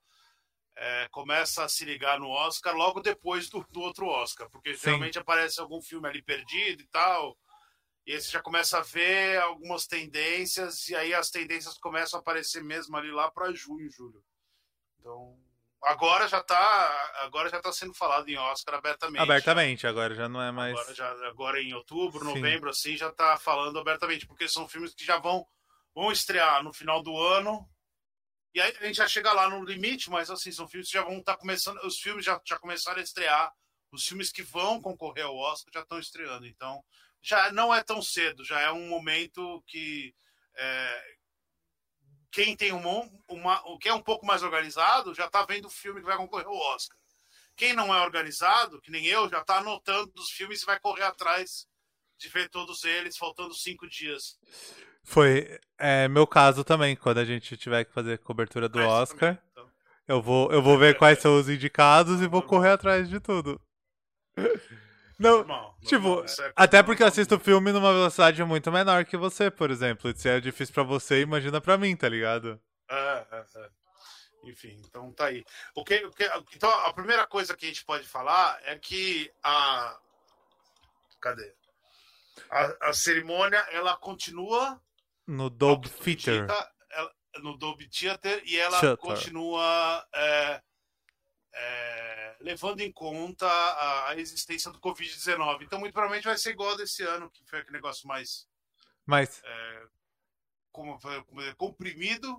é, 0.75 1.09
começa 1.13 1.63
a 1.63 1.69
se 1.69 1.85
ligar 1.85 2.19
no 2.19 2.29
Oscar 2.29 2.75
logo 2.75 3.01
depois 3.01 3.49
do, 3.49 3.65
do 3.71 3.81
outro 3.81 4.09
Oscar, 4.09 4.51
porque 4.51 4.75
Sim. 4.75 4.87
geralmente 4.87 5.17
aparece 5.17 5.61
algum 5.61 5.81
filme 5.81 6.09
ali 6.09 6.21
perdido 6.21 6.83
e 6.83 6.87
tal, 6.89 7.39
e 8.05 8.13
aí 8.13 8.21
você 8.21 8.29
já 8.29 8.43
começa 8.43 8.79
a 8.79 8.83
ver 8.83 9.41
algumas 9.41 9.87
tendências, 9.87 10.89
e 10.89 10.97
aí 10.97 11.15
as 11.15 11.31
tendências 11.31 11.79
começam 11.79 12.19
a 12.19 12.21
aparecer 12.21 12.65
mesmo 12.65 12.97
ali 12.97 13.13
lá 13.13 13.31
para 13.31 13.55
junho, 13.55 13.89
julho. 13.89 14.21
Então, 14.99 15.39
Agora 15.85 16.27
já 16.27 16.39
está 16.39 17.13
agora 17.25 17.51
já 17.51 17.61
tá 17.61 17.73
sendo 17.73 17.93
falado 17.93 18.29
em 18.29 18.37
Oscar 18.37 18.77
abertamente. 18.77 19.21
Abertamente, 19.21 19.87
agora 19.87 20.15
já 20.15 20.29
não 20.29 20.41
é 20.41 20.51
mais. 20.51 20.79
Agora, 20.79 20.95
já, 20.95 21.11
agora 21.29 21.63
em 21.63 21.75
outubro, 21.75 22.25
novembro, 22.25 22.73
Sim. 22.73 22.91
assim, 22.91 22.97
já 22.97 23.09
está 23.09 23.37
falando 23.37 23.79
abertamente, 23.79 24.27
porque 24.27 24.49
são 24.49 24.67
filmes 24.67 24.95
que 24.95 25.05
já 25.05 25.19
vão, 25.19 25.47
vão 25.95 26.11
estrear 26.11 26.63
no 26.63 26.73
final 26.73 27.03
do 27.03 27.17
ano. 27.21 27.69
E 28.55 28.61
aí 28.61 28.75
a 28.81 28.87
gente 28.87 28.97
já 28.97 29.09
chega 29.09 29.33
lá 29.33 29.49
no 29.51 29.65
limite, 29.65 30.09
mas 30.09 30.31
assim, 30.31 30.53
são 30.53 30.67
filmes 30.67 30.89
que 30.89 30.95
já 30.95 31.03
vão 31.03 31.19
estar 31.19 31.35
tá 31.35 31.39
começando. 31.39 31.79
Os 31.85 31.99
filmes 31.99 32.25
já, 32.25 32.41
já 32.47 32.59
começaram 32.59 33.01
a 33.01 33.03
estrear. 33.03 33.53
Os 33.93 34.07
filmes 34.07 34.33
que 34.33 34.43
vão 34.43 34.81
concorrer 34.81 35.25
ao 35.25 35.37
Oscar 35.37 35.73
já 35.75 35.81
estão 35.81 35.99
estreando. 35.99 36.47
Então, 36.47 36.83
já 37.21 37.53
não 37.53 37.75
é 37.75 37.83
tão 37.83 38.01
cedo, 38.01 38.45
já 38.45 38.61
é 38.61 38.71
um 38.71 38.89
momento 38.89 39.63
que. 39.67 40.15
É, 40.57 41.14
quem 42.35 42.57
tem 42.57 42.73
uma, 42.73 43.09
uma, 43.29 43.63
quem 43.79 43.93
é 43.93 43.95
um 43.95 44.03
pouco 44.03 44.27
mais 44.27 44.43
organizado 44.43 45.15
já 45.15 45.27
está 45.27 45.45
vendo 45.45 45.67
o 45.67 45.71
filme 45.71 46.01
que 46.01 46.07
vai 46.07 46.17
concorrer 46.17 46.49
ao 46.49 46.57
Oscar. 46.75 46.99
Quem 47.57 47.73
não 47.73 47.95
é 47.95 48.03
organizado, 48.03 48.81
que 48.81 48.91
nem 48.91 49.07
eu, 49.07 49.29
já 49.29 49.41
está 49.41 49.59
anotando 49.59 50.13
os 50.17 50.31
filmes 50.31 50.61
e 50.61 50.67
vai 50.67 50.81
correr 50.81 51.05
atrás 51.05 51.65
de 52.19 52.29
ver 52.29 52.49
todos 52.49 52.83
eles, 52.83 53.17
faltando 53.17 53.55
cinco 53.55 53.89
dias. 53.89 54.37
Foi 55.05 55.61
é, 55.79 56.09
meu 56.09 56.27
caso 56.27 56.65
também, 56.65 56.97
quando 56.97 57.19
a 57.19 57.25
gente 57.25 57.57
tiver 57.57 57.85
que 57.85 57.93
fazer 57.93 58.19
cobertura 58.19 58.69
do 58.69 58.81
Oscar. 58.81 59.37
Também, 59.37 59.43
então. 59.53 59.71
Eu 60.09 60.21
vou, 60.21 60.51
eu 60.51 60.61
vou 60.61 60.77
ver 60.77 60.99
quais 60.99 61.21
são 61.21 61.39
os 61.39 61.49
indicados 61.49 62.21
e 62.21 62.27
vou 62.27 62.43
correr 62.43 62.71
atrás 62.71 63.09
de 63.09 63.21
tudo. 63.21 63.61
Não, 65.19 65.39
normal, 65.39 65.77
tipo, 65.83 66.09
normal, 66.09 66.25
é 66.25 66.53
até 66.57 66.83
porque 66.83 67.03
eu 67.03 67.07
assisto 67.07 67.37
o 67.37 67.41
filme 67.41 67.73
numa 67.73 67.93
velocidade 67.93 68.43
muito 68.45 68.71
menor 68.73 69.05
que 69.05 69.17
você, 69.17 69.51
por 69.51 69.71
exemplo. 69.71 70.13
Se 70.17 70.29
é 70.29 70.41
difícil 70.41 70.75
para 70.75 70.83
você, 70.83 71.21
imagina 71.21 71.61
para 71.61 71.79
mim, 71.79 71.95
tá 71.97 72.09
ligado? 72.09 72.61
É, 72.91 73.27
é, 73.31 73.45
é. 73.57 73.69
Enfim, 74.45 74.81
então 74.87 75.13
tá 75.13 75.27
aí. 75.27 75.45
O 75.75 75.85
que, 75.85 76.05
o 76.05 76.11
que, 76.11 76.31
então, 76.55 76.71
a 76.71 76.93
primeira 76.93 77.27
coisa 77.27 77.57
que 77.57 77.65
a 77.65 77.69
gente 77.69 77.85
pode 77.85 78.07
falar 78.07 78.59
é 78.65 78.79
que 78.79 79.31
a. 79.43 79.99
Cadê? 81.21 81.55
A, 82.51 82.89
a 82.89 82.93
cerimônia, 82.93 83.59
ela 83.73 83.97
continua. 83.97 84.81
No 85.27 85.49
Dolby 85.49 85.89
Theater. 85.89 86.47
no 87.39 87.57
Dolby 87.57 87.89
Theater 87.89 88.43
e 88.45 88.59
ela 88.59 88.79
Shutter. 88.79 88.97
continua. 88.99 90.07
É, 90.15 90.63
é, 91.55 92.37
levando 92.41 92.81
em 92.81 92.93
conta 92.93 93.47
a, 93.47 94.11
a 94.11 94.19
existência 94.19 94.71
do 94.71 94.81
Covid-19. 94.81 95.63
Então, 95.63 95.79
muito 95.79 95.93
provavelmente 95.93 96.25
vai 96.25 96.37
ser 96.37 96.51
igual 96.51 96.77
desse 96.77 97.03
ano, 97.03 97.31
que 97.31 97.45
foi 97.47 97.61
aquele 97.61 97.77
negócio 97.77 98.07
mais. 98.07 98.47
mais 99.07 99.41
é, 99.45 99.83
como, 100.73 100.99
como, 100.99 101.57
comprimido. 101.57 102.37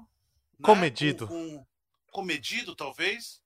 Comedido. 0.62 1.26
Né? 1.26 1.30
Com, 1.30 1.58
com, 1.58 1.66
comedido, 2.12 2.76
talvez. 2.76 3.42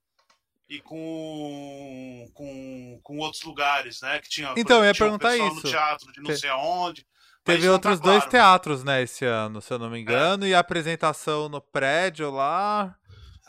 e 0.68 0.80
com, 0.82 2.30
com, 2.34 3.00
com 3.02 3.18
outros 3.18 3.44
lugares, 3.44 4.02
né? 4.02 4.20
Que 4.20 4.30
tinha, 4.30 4.54
então, 4.58 4.80
eu 4.80 4.86
ia 4.86 4.94
tinha 4.94 5.06
perguntar 5.06 5.32
um 5.32 5.48
isso. 5.48 5.56
no 5.56 5.62
teatro 5.62 6.12
de 6.12 6.22
não 6.22 6.32
Te... 6.32 6.38
sei 6.38 6.50
aonde. 6.50 7.08
Teve 7.44 7.68
outros 7.70 8.00
tá 8.00 8.06
dois 8.06 8.24
claro. 8.24 8.30
teatros, 8.30 8.84
né, 8.84 9.02
esse 9.02 9.26
ano, 9.26 9.62
se 9.62 9.74
eu 9.74 9.80
não 9.80 9.90
me 9.90 10.00
engano, 10.00 10.46
é. 10.46 10.50
e 10.50 10.54
a 10.54 10.60
apresentação 10.60 11.50
no 11.50 11.62
prédio 11.62 12.30
lá. 12.30 12.96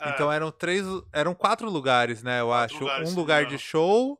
É. 0.01 0.09
Então 0.09 0.31
eram 0.31 0.51
três, 0.51 0.83
eram 1.13 1.35
quatro 1.35 1.69
lugares, 1.69 2.23
né, 2.23 2.41
eu 2.41 2.47
quatro 2.47 2.75
acho. 2.75 2.83
Lugares, 2.83 3.11
um 3.11 3.15
lugar 3.15 3.45
de 3.45 3.57
show, 3.59 4.19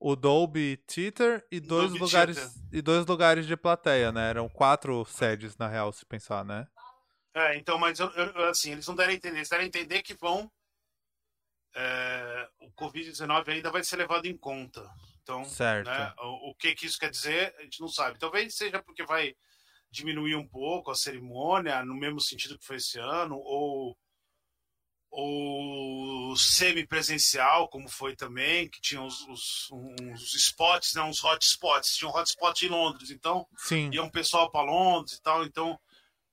o 0.00 0.16
Dolby 0.16 0.78
Theater 0.78 1.46
e 1.50 1.60
dois 1.60 1.90
Dolby 1.90 1.98
lugares 1.98 2.36
Theater. 2.36 2.62
e 2.72 2.82
dois 2.82 3.06
lugares 3.06 3.46
de 3.46 3.56
plateia, 3.56 4.10
né? 4.10 4.30
Eram 4.30 4.48
quatro 4.48 5.04
sedes 5.04 5.56
na 5.56 5.68
real, 5.68 5.92
se 5.92 6.06
pensar, 6.06 6.44
né? 6.44 6.66
É, 7.34 7.56
então, 7.56 7.78
mas 7.78 8.00
eu, 8.00 8.08
eu, 8.10 8.48
assim, 8.48 8.72
eles 8.72 8.86
não 8.86 8.94
deram 8.94 9.10
a 9.10 9.14
entender, 9.14 9.36
eles 9.36 9.48
deram 9.48 9.64
a 9.64 9.66
entender 9.66 10.02
que 10.02 10.14
vão 10.14 10.50
é, 11.74 12.48
o 12.60 12.70
Covid-19 12.72 13.48
ainda 13.48 13.70
vai 13.70 13.84
ser 13.84 13.96
levado 13.96 14.26
em 14.26 14.36
conta. 14.36 14.88
Então, 15.22 15.42
né, 15.84 16.14
o, 16.18 16.50
o, 16.50 16.54
que, 16.54 16.74
que 16.74 16.86
isso 16.86 16.98
quer 16.98 17.10
dizer, 17.10 17.54
a 17.58 17.62
gente 17.62 17.80
não 17.80 17.88
sabe. 17.88 18.18
Talvez 18.18 18.56
seja 18.56 18.82
porque 18.82 19.04
vai 19.04 19.34
diminuir 19.90 20.34
um 20.34 20.46
pouco 20.46 20.90
a 20.90 20.94
cerimônia, 20.94 21.84
no 21.84 21.94
mesmo 21.94 22.20
sentido 22.20 22.58
que 22.58 22.64
foi 22.64 22.76
esse 22.76 22.98
ano, 22.98 23.36
ou, 23.36 23.96
ou 25.10 26.36
semi-presencial, 26.36 27.68
como 27.68 27.88
foi 27.88 28.14
também, 28.14 28.68
que 28.68 28.80
tinha 28.80 29.02
os, 29.02 29.20
os, 29.28 29.68
uns 29.72 30.34
spots, 30.34 30.94
né, 30.94 31.02
uns 31.02 31.22
hotspots. 31.24 31.96
Tinha 31.96 32.10
um 32.10 32.14
hotspot 32.14 32.64
em 32.64 32.68
Londres, 32.68 33.10
então 33.10 33.46
Sim. 33.56 33.90
ia 33.92 34.02
um 34.02 34.10
pessoal 34.10 34.50
para 34.50 34.70
Londres 34.70 35.14
e 35.14 35.22
tal, 35.22 35.44
então. 35.44 35.78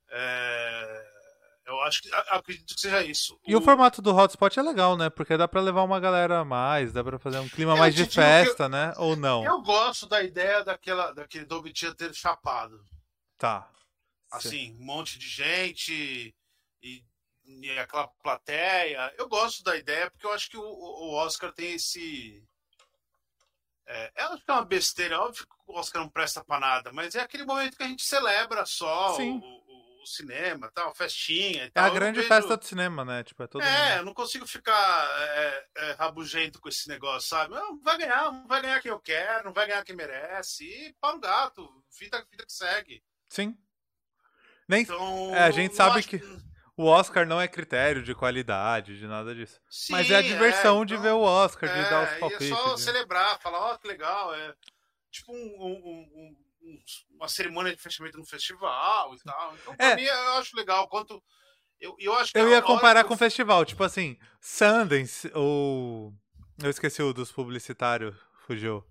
É 0.10 1.16
eu 1.66 1.82
acho 1.82 2.02
que 2.02 2.14
acredito 2.14 2.76
que 2.76 2.80
seja 2.80 3.04
isso. 3.04 3.40
E 3.46 3.56
o... 3.56 3.60
o, 3.60 3.62
formato 3.62 4.02
do 4.02 4.16
hotspot 4.16 4.60
é 4.60 4.62
legal, 4.62 4.96
né? 4.96 5.10
Porque 5.10 5.36
dá 5.36 5.48
para 5.48 5.62
levar 5.62 5.84
uma 5.84 6.00
galera 6.00 6.40
a 6.40 6.46
mais, 6.46 6.94
dá 6.94 7.04
para 7.04 7.18
fazer 7.18 7.40
um 7.40 7.50
clima 7.50 7.74
eu 7.74 7.78
mais 7.78 7.96
de 7.96 8.06
festa, 8.06 8.64
eu... 8.64 8.70
né? 8.70 8.94
Ou 8.98 9.16
não? 9.16 9.44
Eu 9.44 9.62
gosto 9.64 10.08
da 10.08 10.22
ideia 10.22 10.64
daquela, 10.64 11.12
daquele 11.12 11.46
Dolby 11.46 11.74
ter 11.74 12.14
chapado. 12.14 12.80
Tá. 13.38 13.68
Assim, 14.32 14.50
Sim. 14.50 14.78
um 14.80 14.86
monte 14.86 15.18
de 15.18 15.28
gente 15.28 16.36
e, 16.84 17.04
e, 17.46 17.72
aquela 17.80 18.08
plateia. 18.24 19.14
Eu 19.18 19.28
gosto 19.28 19.64
da 19.64 19.76
ideia 19.76 20.10
porque 20.10 20.26
eu 20.26 20.34
acho 20.34 20.50
que 20.50 20.58
o, 20.58 20.64
o 20.64 21.14
Oscar 21.14 21.52
tem 21.52 21.74
esse. 21.74 22.44
É, 23.88 24.12
eu 24.18 24.34
acho 24.34 24.44
que 24.44 24.52
é 24.52 24.54
uma 24.54 24.66
besteira, 24.66 25.22
óbvio 25.22 25.46
que 25.46 25.56
o 25.68 25.78
Oscar 25.78 26.02
não 26.02 26.10
presta 26.10 26.44
pra 26.44 26.60
nada, 26.60 26.92
mas 26.92 27.14
é 27.14 27.22
aquele 27.22 27.46
momento 27.46 27.78
que 27.78 27.84
a 27.84 27.88
gente 27.88 28.04
celebra 28.04 28.66
só 28.66 29.16
Sim. 29.16 29.40
o, 29.44 29.66
cinema, 30.08 30.72
tal, 30.72 30.94
festinha 30.94 31.66
e 31.66 31.72
tal. 31.72 31.84
É 31.84 31.88
a 31.88 31.94
grande 31.94 32.18
vejo... 32.18 32.28
festa 32.28 32.56
do 32.56 32.64
cinema, 32.64 33.04
né? 33.04 33.24
Tipo, 33.24 33.42
é 33.42 33.48
todo 33.48 33.64
É, 33.64 33.90
mundo... 33.90 33.98
eu 33.98 34.06
não 34.06 34.14
consigo 34.14 34.46
ficar 34.46 35.10
é, 35.20 35.66
é, 35.78 35.92
rabugento 35.94 36.62
com 36.62 36.70
esse 36.70 36.88
negócio, 36.88 37.28
sabe? 37.28 37.56
Não, 37.56 37.80
vai 37.82 37.98
ganhar, 37.98 38.32
não 38.32 38.48
vai 38.48 38.62
ganhar 38.62 38.80
quem 38.82 38.92
eu 38.92 39.00
quero, 39.00 39.46
não 39.46 39.54
vai 39.54 39.66
ganhar 39.66 39.84
quem 39.84 39.96
merece. 39.96 40.64
E 40.64 40.94
para 41.02 41.16
o 41.16 41.20
gato, 41.20 41.84
vida, 42.00 42.24
vida 42.30 42.46
que 42.46 42.54
segue. 42.54 43.04
Sim. 43.30 43.58
Nem... 44.68 44.84
Então, 44.84 45.36
é, 45.36 45.44
a 45.44 45.52
gente 45.52 45.76
sabe 45.76 46.04
que... 46.04 46.20
que 46.20 46.55
o 46.78 46.86
Oscar 46.86 47.26
não 47.28 47.40
é 47.40 47.48
critério 47.48 48.04
de 48.04 48.14
qualidade, 48.14 48.98
de 48.98 49.08
nada 49.08 49.34
disso. 49.34 49.60
Sim, 49.70 49.94
Mas 49.94 50.10
é 50.10 50.16
a 50.16 50.22
diversão 50.22 50.82
é, 50.82 50.84
então, 50.84 50.86
de 50.86 50.98
ver 50.98 51.14
o 51.14 51.22
Oscar, 51.22 51.70
de 51.70 51.90
dar 51.90 52.04
os 52.04 52.10
é, 52.10 52.20
palpites. 52.20 52.52
É 52.52 52.56
só 52.56 52.78
celebrar, 52.78 53.40
falar, 53.40 53.60
ó, 53.60 53.74
oh, 53.74 53.80
que 53.80 53.88
legal. 53.88 54.34
É 54.36 54.54
tipo 55.12 55.32
um, 55.32 55.38
um, 55.38 55.76
um 56.16 56.46
uma 57.12 57.28
cerimônia 57.28 57.76
de 57.76 57.82
fechamento 57.82 58.18
no 58.18 58.26
festival 58.26 59.14
e 59.14 59.20
tal. 59.20 59.56
Então, 59.56 59.76
pra 59.76 59.92
é. 59.92 59.96
mim, 59.96 60.04
eu 60.04 60.34
acho 60.34 60.56
legal. 60.56 60.88
Quanto. 60.88 61.24
Eu, 61.80 61.96
eu, 62.00 62.14
acho 62.16 62.32
eu 62.36 62.50
ia 62.50 62.62
comparar 62.62 63.04
com 63.04 63.14
o 63.14 63.18
festival, 63.18 63.66
tipo 63.66 63.84
assim, 63.84 64.18
Sundance 64.42 65.30
ou. 65.34 66.14
Eu 66.62 66.70
esqueci 66.70 67.02
o 67.02 67.14
dos 67.14 67.32
publicitários, 67.32 68.16
fugiu. 68.46 68.84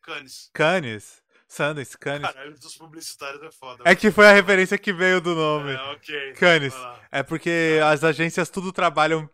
Cannes. 0.00 0.50
Cannes. 0.54 1.22
Sundance, 1.50 1.98
Cannes. 1.98 2.30
Caralho, 2.30 2.56
dos 2.56 2.76
publicitários 2.76 3.42
é 3.42 3.50
foda. 3.50 3.82
É 3.84 3.96
que 3.96 4.12
foi 4.12 4.28
a 4.28 4.32
referência 4.32 4.78
que 4.78 4.92
veio 4.92 5.20
do 5.20 5.34
nome. 5.34 5.72
É, 5.72 5.82
ok. 5.90 6.32
Cannes. 6.34 6.72
É 7.10 7.24
porque 7.24 7.80
as 7.84 8.04
agências 8.04 8.48
tudo 8.48 8.72
trabalham. 8.72 9.28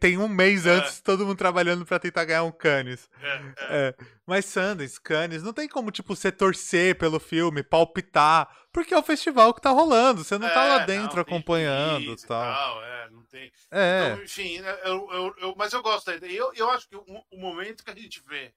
Tem 0.00 0.18
um 0.18 0.26
mês 0.26 0.66
é. 0.66 0.70
antes, 0.70 1.00
todo 1.00 1.24
mundo 1.24 1.38
trabalhando 1.38 1.86
para 1.86 2.00
tentar 2.00 2.24
ganhar 2.24 2.42
um 2.42 2.50
Cannes. 2.50 3.08
É, 3.22 3.28
é. 3.28 3.54
é. 3.70 3.94
Mas 4.26 4.46
Sundance, 4.46 5.00
Cannes, 5.00 5.44
não 5.44 5.52
tem 5.52 5.68
como, 5.68 5.92
tipo, 5.92 6.16
você 6.16 6.32
torcer 6.32 6.98
pelo 6.98 7.20
filme, 7.20 7.62
palpitar, 7.62 8.48
porque 8.72 8.92
é 8.92 8.98
o 8.98 9.02
festival 9.02 9.54
que 9.54 9.62
tá 9.62 9.70
rolando. 9.70 10.24
Você 10.24 10.36
não 10.36 10.48
tá 10.48 10.64
lá 10.64 10.82
é, 10.82 10.86
dentro 10.86 11.14
não, 11.14 11.22
acompanhando 11.22 12.14
e 12.14 12.26
tal. 12.26 12.52
tal. 12.52 12.82
É, 12.82 13.10
não 13.10 13.22
tem. 13.26 13.52
É. 13.70 14.08
Então, 14.10 14.24
enfim, 14.24 14.58
né, 14.58 14.80
eu, 14.82 15.08
eu, 15.12 15.34
eu, 15.38 15.54
mas 15.56 15.72
eu 15.72 15.82
gosto 15.82 16.06
da 16.06 16.16
ideia. 16.16 16.36
Eu, 16.36 16.52
eu 16.56 16.68
acho 16.70 16.88
que 16.88 16.96
o, 16.96 17.04
o 17.30 17.38
momento 17.38 17.84
que 17.84 17.90
a 17.92 17.94
gente 17.94 18.20
vê. 18.26 18.52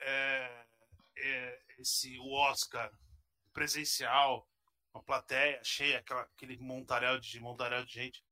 É, 0.00 0.67
é, 1.20 1.58
esse 1.78 2.18
o 2.18 2.32
Oscar 2.32 2.90
presencial, 3.52 4.48
uma 4.94 5.02
plateia 5.02 5.60
cheia, 5.62 5.98
aquela, 5.98 6.22
aquele 6.22 6.58
montaréu 6.58 7.18
de 7.18 7.40
montaréu 7.40 7.84
de 7.84 7.92
gente, 7.92 8.22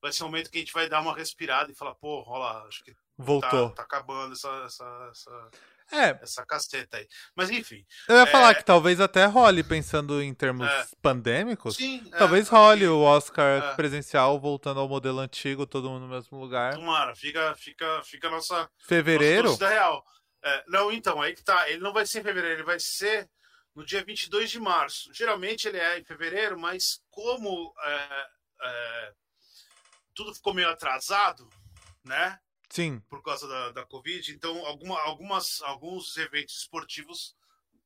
vai 0.00 0.12
ser 0.12 0.24
um 0.24 0.26
momento 0.26 0.50
que 0.50 0.58
a 0.58 0.60
gente 0.60 0.72
vai 0.72 0.88
dar 0.88 1.00
uma 1.00 1.16
respirada 1.16 1.70
e 1.72 1.74
falar, 1.74 1.94
pô, 1.94 2.20
rola, 2.20 2.66
acho 2.68 2.84
que 2.84 2.94
voltou, 3.16 3.70
tá, 3.70 3.76
tá 3.76 3.82
acabando 3.82 4.34
essa, 4.34 4.48
essa, 4.66 5.08
essa, 5.10 5.50
é. 5.92 6.18
essa 6.22 6.44
caceta 6.44 6.98
aí. 6.98 7.06
Mas 7.34 7.50
enfim. 7.50 7.84
Eu 8.08 8.16
ia 8.16 8.22
é... 8.22 8.26
falar 8.26 8.54
que 8.54 8.64
talvez 8.64 9.00
até 9.00 9.24
role, 9.26 9.62
pensando 9.62 10.22
em 10.22 10.34
termos 10.34 10.68
é. 10.68 10.86
pandêmicos. 11.00 11.76
Sim, 11.76 12.02
é, 12.12 12.18
talvez 12.18 12.48
role 12.48 12.86
o 12.86 13.00
Oscar 13.00 13.62
é. 13.62 13.74
presencial 13.74 14.38
voltando 14.38 14.80
ao 14.80 14.88
modelo 14.88 15.20
antigo, 15.20 15.66
todo 15.66 15.88
mundo 15.88 16.06
no 16.06 16.14
mesmo 16.14 16.38
lugar. 16.38 16.74
Tomara, 16.74 17.14
fica, 17.14 17.54
fica, 17.54 18.02
fica 18.04 18.28
nossa. 18.28 18.68
Fevereiro? 18.86 19.50
Nossa 19.50 19.68
real. 19.68 20.04
É, 20.44 20.64
não, 20.68 20.92
então, 20.92 21.22
aí 21.22 21.34
que 21.34 21.42
tá. 21.42 21.68
Ele 21.70 21.80
não 21.80 21.92
vai 21.92 22.06
ser 22.06 22.20
em 22.20 22.24
fevereiro, 22.24 22.56
ele 22.56 22.66
vai 22.66 22.78
ser 22.78 23.30
no 23.74 23.84
dia 23.84 24.04
22 24.04 24.50
de 24.50 24.60
março. 24.60 25.12
Geralmente 25.12 25.66
ele 25.66 25.78
é 25.78 25.98
em 25.98 26.04
fevereiro, 26.04 26.58
mas 26.58 27.02
como 27.10 27.74
é, 27.82 28.28
é, 28.60 29.14
tudo 30.14 30.34
ficou 30.34 30.52
meio 30.52 30.68
atrasado, 30.68 31.48
né? 32.04 32.38
Sim. 32.68 33.00
Por 33.08 33.22
causa 33.22 33.48
da, 33.48 33.72
da 33.72 33.86
Covid, 33.86 34.32
então 34.32 34.66
alguma, 34.66 35.00
algumas, 35.02 35.62
alguns 35.62 36.16
eventos 36.18 36.56
esportivos 36.58 37.34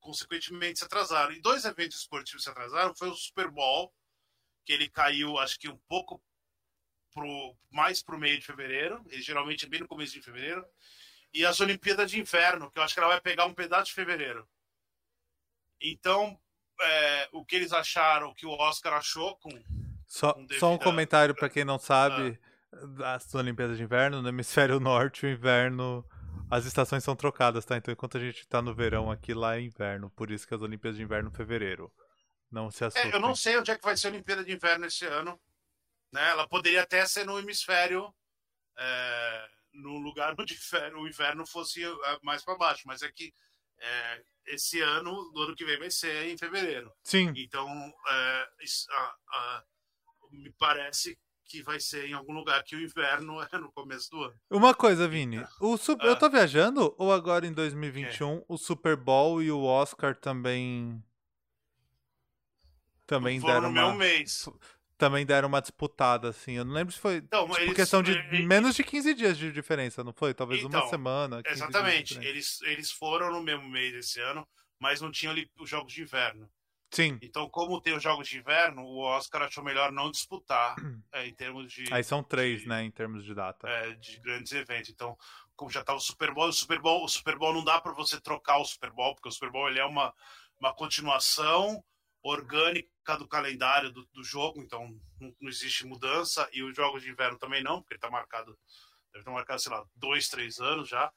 consequentemente 0.00 0.81
se 0.81 0.85
atrasaram. 0.85 1.33
E 1.33 1.41
dois 1.41 1.65
eventos 1.65 1.99
esportivos 1.99 2.43
se 2.43 2.50
atrasaram 2.50 2.95
foi 2.95 3.09
o 3.09 3.15
Super 3.15 3.50
Bowl, 3.50 3.95
que 4.65 4.73
ele 4.73 4.88
caiu, 4.88 5.38
acho 5.38 5.59
que 5.59 5.69
um 5.69 5.79
pouco 5.88 6.23
pro, 7.12 7.57
mais 7.71 8.03
para 8.03 8.17
o 8.17 8.19
meio 8.19 8.38
de 8.38 8.47
fevereiro, 8.47 9.05
ele 9.09 9.23
geralmente 9.23 9.65
é 9.65 9.69
bem 9.69 9.81
no 9.81 9.88
começo 9.88 10.12
de 10.12 10.23
fevereiro, 10.23 10.67
e 11.32 11.44
as 11.44 11.61
Olimpíadas 11.61 12.11
de 12.11 12.20
Inverno, 12.20 12.70
que 12.70 12.78
eu 12.78 12.82
acho 12.82 12.94
que 12.94 13.00
ela 13.00 13.11
vai 13.11 13.20
pegar 13.20 13.44
um 13.44 13.54
pedaço 13.54 13.87
de 13.87 13.94
fevereiro. 13.94 14.49
Então, 15.80 16.38
é, 16.80 17.28
o 17.32 17.44
que 17.44 17.56
eles 17.56 17.73
acharam, 17.73 18.30
o 18.30 18.35
que 18.35 18.47
o 18.47 18.50
Oscar 18.50 18.94
achou 18.94 19.37
com. 19.37 19.50
Só, 20.06 20.32
com 20.32 20.47
só 20.58 20.73
um 20.73 20.78
comentário 20.78 21.35
para 21.35 21.49
quem 21.49 21.64
não 21.64 21.78
sabe: 21.78 22.38
ah. 23.02 23.14
as 23.14 23.35
Olimpíadas 23.35 23.76
de 23.76 23.82
Inverno, 23.82 24.23
no 24.23 24.28
hemisfério 24.28 24.80
norte, 24.80 25.26
o 25.26 25.28
inverno. 25.28 26.04
As 26.50 26.64
estações 26.64 27.04
são 27.04 27.14
trocadas, 27.14 27.64
tá? 27.66 27.76
Então, 27.76 27.92
enquanto 27.92 28.16
a 28.16 28.20
gente 28.20 28.47
tá 28.49 28.62
no 28.62 28.75
verão 28.75 29.11
aqui, 29.11 29.35
lá 29.35 29.56
é 29.56 29.61
inverno. 29.61 30.08
Por 30.11 30.30
isso 30.30 30.49
que 30.49 30.54
as 30.54 30.62
Olimpíadas 30.62 30.97
de 30.97 31.02
Inverno 31.02 31.30
fevereiro. 31.30 31.92
Não 32.50 32.70
se 32.70 32.85
assustem. 32.85 33.11
É, 33.11 33.14
eu 33.14 33.20
não 33.20 33.35
sei 33.35 33.58
onde 33.58 33.70
é 33.70 33.76
que 33.76 33.85
vai 33.85 33.94
ser 33.99 34.06
a 34.06 34.11
Olimpíada 34.11 34.42
de 34.42 34.52
Inverno 34.52 34.87
esse 34.87 35.04
ano. 35.04 35.38
Né? 36.11 36.30
Ela 36.30 36.49
poderia 36.49 36.82
até 36.82 37.04
ser 37.04 37.26
no 37.26 37.38
hemisfério. 37.38 38.14
É 38.78 39.58
no 39.73 39.99
lugar 39.99 40.35
onde 40.39 40.59
o 40.97 41.07
inverno 41.07 41.47
fosse 41.47 41.85
eh, 41.85 42.19
mais 42.23 42.45
para 42.45 42.57
baixo, 42.57 42.83
mas 42.87 43.03
é 43.03 43.11
que 43.13 43.33
é, 43.81 44.23
esse 44.47 44.81
ano, 44.81 45.31
no 45.33 45.43
ano 45.43 45.55
que 45.55 45.65
vem, 45.65 45.79
vai 45.79 45.91
ser 45.91 46.27
em 46.27 46.37
fevereiro. 46.37 46.93
Sim. 47.03 47.33
Então, 47.37 47.69
é, 48.09 48.49
a, 48.91 49.15
a, 49.29 49.65
me 50.33 50.53
parece 50.59 51.19
que 51.45 51.63
vai 51.63 51.81
ser 51.81 52.07
em 52.07 52.13
algum 52.13 52.33
lugar 52.33 52.63
que 52.63 52.77
o 52.77 52.83
inverno 52.83 53.41
é 53.41 53.59
no 53.59 53.73
começo 53.73 54.11
do 54.11 54.23
ano. 54.23 54.41
Uma 54.51 54.75
coisa, 54.75 55.09
Vini, 55.09 55.43
o 55.61 55.77
super, 55.79 56.07
ah. 56.07 56.11
eu 56.11 56.19
tô 56.19 56.29
viajando 56.29 56.95
ou 56.99 57.13
agora 57.13 57.47
em 57.47 57.53
2021 57.53 58.39
é. 58.39 58.45
o 58.47 58.59
Super 58.59 58.97
Bowl 58.97 59.43
e 59.43 59.51
o 59.51 59.65
Oscar 59.65 60.15
também 60.15 61.03
também 63.07 63.41
Foram 63.41 63.55
deram 63.55 63.73
no 63.73 63.81
uma... 63.81 63.89
meu 63.89 63.99
mês 63.99 64.47
também 64.99 65.25
deram 65.25 65.49
uma 65.49 65.61
disputada, 65.61 66.28
assim. 66.28 66.52
Eu 66.55 66.64
não 66.64 66.75
lembro 66.75 66.93
se 66.93 66.99
foi 66.99 67.17
então, 67.17 67.47
tipo, 67.47 67.61
eles, 67.61 67.75
questão 67.75 68.02
de 68.02 68.21
menos 68.45 68.75
de 68.75 68.83
15 68.83 69.14
dias 69.14 69.38
de 69.38 69.52
diferença, 69.52 70.02
não 70.02 70.12
foi? 70.12 70.35
Talvez 70.35 70.62
então, 70.62 70.81
uma 70.81 70.90
semana. 70.90 71.40
Exatamente. 71.47 72.19
Eles, 72.19 72.61
eles 72.62 72.90
foram 72.90 73.31
no 73.31 73.40
mesmo 73.40 73.69
mês 73.69 73.95
esse 73.95 74.21
ano, 74.21 74.47
mas 74.78 75.00
não 75.00 75.11
tinham 75.11 75.33
ali 75.33 75.49
os 75.59 75.71
jogos 75.71 75.93
de 75.93 76.02
inverno. 76.02 76.50
Sim. 76.90 77.19
Então, 77.23 77.49
como 77.49 77.81
tem 77.81 77.95
os 77.95 78.02
jogos 78.02 78.26
de 78.28 78.38
inverno, 78.38 78.83
o 78.83 79.00
Oscar 79.00 79.43
achou 79.43 79.62
melhor 79.62 79.93
não 79.93 80.11
disputar 80.11 80.75
é, 81.12 81.26
em 81.26 81.35
termos 81.35 81.73
de. 81.73 81.85
Aí 81.93 82.02
são 82.02 82.23
três, 82.23 82.62
de, 82.62 82.69
né, 82.69 82.83
em 82.83 82.90
termos 82.90 83.25
de 83.25 83.35
data. 83.35 83.69
É, 83.69 83.95
de 83.95 84.19
grandes 84.21 84.52
eventos. 84.52 84.90
Então, 84.90 85.17
como 85.55 85.71
já 85.71 85.85
tá 85.85 85.95
o 85.95 86.00
Super 86.00 86.35
Bowl, 86.35 86.49
o 86.49 86.52
Super 86.52 86.81
Bowl, 86.81 87.05
o 87.05 87.09
Super 87.09 87.38
Bowl 87.38 87.52
não 87.52 87.62
dá 87.62 87.81
para 87.81 87.93
você 87.93 88.21
trocar 88.21 88.59
o 88.59 88.64
Super 88.64 88.90
Bowl, 88.90 89.14
porque 89.14 89.28
o 89.28 89.33
Super 89.33 89.50
Bowl 89.50 89.69
ele 89.69 89.78
é 89.78 89.85
uma, 89.85 90.12
uma 90.59 90.75
continuação 90.75 91.85
orgânica 92.23 93.17
do 93.19 93.29
calendário 93.29 93.91
do, 93.91 94.05
do 94.07 94.23
jogo, 94.23 94.61
então 94.61 94.89
não, 95.21 95.35
não, 95.41 95.49
existe 95.49 95.87
mudança, 95.87 96.49
e 96.53 96.63
os 96.63 96.75
jogos 96.75 97.03
de 97.03 97.11
inverno 97.11 97.39
também 97.39 97.63
não, 97.63 97.81
porque 97.81 97.95
ele 97.95 97.99
está 97.99 98.11
marcado 98.11 98.59
Deve 99.13 99.25
ter 99.25 99.31
marcado, 99.31 99.61
sei 99.61 99.73
lá, 99.73 99.85
dois, 99.95 100.29
três 100.29 100.61
anos 100.61 100.89
já. 100.89 101.13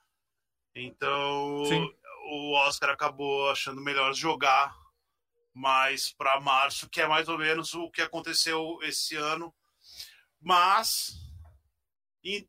Então, 0.74 1.65
Sim. 1.65 1.93
o 2.29 2.53
Oscar 2.53 2.89
acabou 2.89 3.50
achando 3.50 3.81
melhor 3.81 4.13
jogar 4.13 4.75
mais 5.53 6.13
para 6.13 6.39
março, 6.39 6.89
que 6.89 7.01
é 7.01 7.08
mais 7.08 7.27
ou 7.27 7.38
menos 7.38 7.74
o 7.74 7.91
que 7.91 8.01
aconteceu 8.01 8.79
esse 8.84 9.15
ano. 9.15 9.53
Mas, 10.39 11.13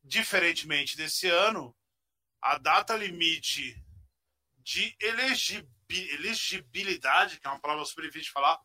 diferentemente 0.04 0.96
desse 0.96 1.28
ano, 1.28 1.76
a 2.40 2.56
data 2.58 2.96
limite 2.96 3.76
de 4.58 4.96
elegibilidade 5.00 5.81
elegibilidade, 6.14 7.38
que 7.40 7.46
é 7.46 7.50
uma 7.50 7.60
palavra 7.60 7.84
super 7.84 8.02
difícil 8.02 8.26
de 8.26 8.32
falar, 8.32 8.58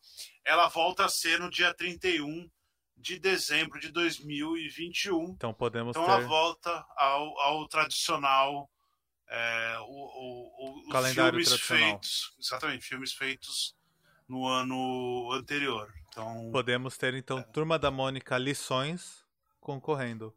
ela 0.44 0.68
volta 0.68 1.04
a 1.04 1.08
ser 1.08 1.38
no 1.40 1.50
dia 1.50 1.72
31 1.74 2.48
de 2.96 3.18
dezembro 3.18 3.78
de 3.78 3.90
2021. 3.90 5.30
Então 5.30 5.54
podemos 5.54 5.96
Então 5.96 6.04
ter... 6.04 6.10
ela 6.12 6.20
volta 6.26 6.84
ao, 6.96 7.38
ao 7.40 7.68
tradicional 7.68 8.68
é, 9.28 9.76
o, 9.80 9.84
o, 9.84 10.86
o, 10.86 10.88
Calendário 10.88 11.32
filmes 11.38 11.48
tradicional. 11.48 11.90
feitos, 11.90 12.34
exatamente, 12.38 12.84
filmes 12.84 13.12
feitos 13.12 13.76
no 14.28 14.46
ano 14.46 15.30
anterior. 15.32 15.92
Então 16.08 16.50
Podemos 16.50 16.96
ter, 16.96 17.14
então, 17.14 17.42
Turma 17.42 17.78
da 17.78 17.90
Mônica 17.90 18.36
Lições 18.38 19.24
concorrendo. 19.60 20.34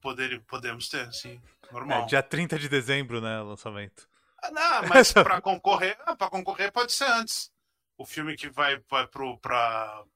poder, 0.00 0.40
podemos 0.42 0.88
ter, 0.88 1.12
sim, 1.12 1.40
É, 1.68 1.72
normal. 1.72 2.06
dia 2.06 2.22
30 2.22 2.58
de 2.58 2.68
dezembro, 2.68 3.20
né, 3.20 3.40
lançamento. 3.40 4.08
Ah, 4.42 4.50
Não, 4.50 4.88
mas 4.88 5.12
para 5.12 5.40
concorrer, 5.40 5.96
para 6.18 6.28
concorrer 6.30 6.72
pode 6.72 6.92
ser 6.92 7.04
antes. 7.04 7.50
O 7.96 8.04
filme 8.04 8.36
que 8.36 8.48
vai, 8.50 8.78
pra, 8.78 9.06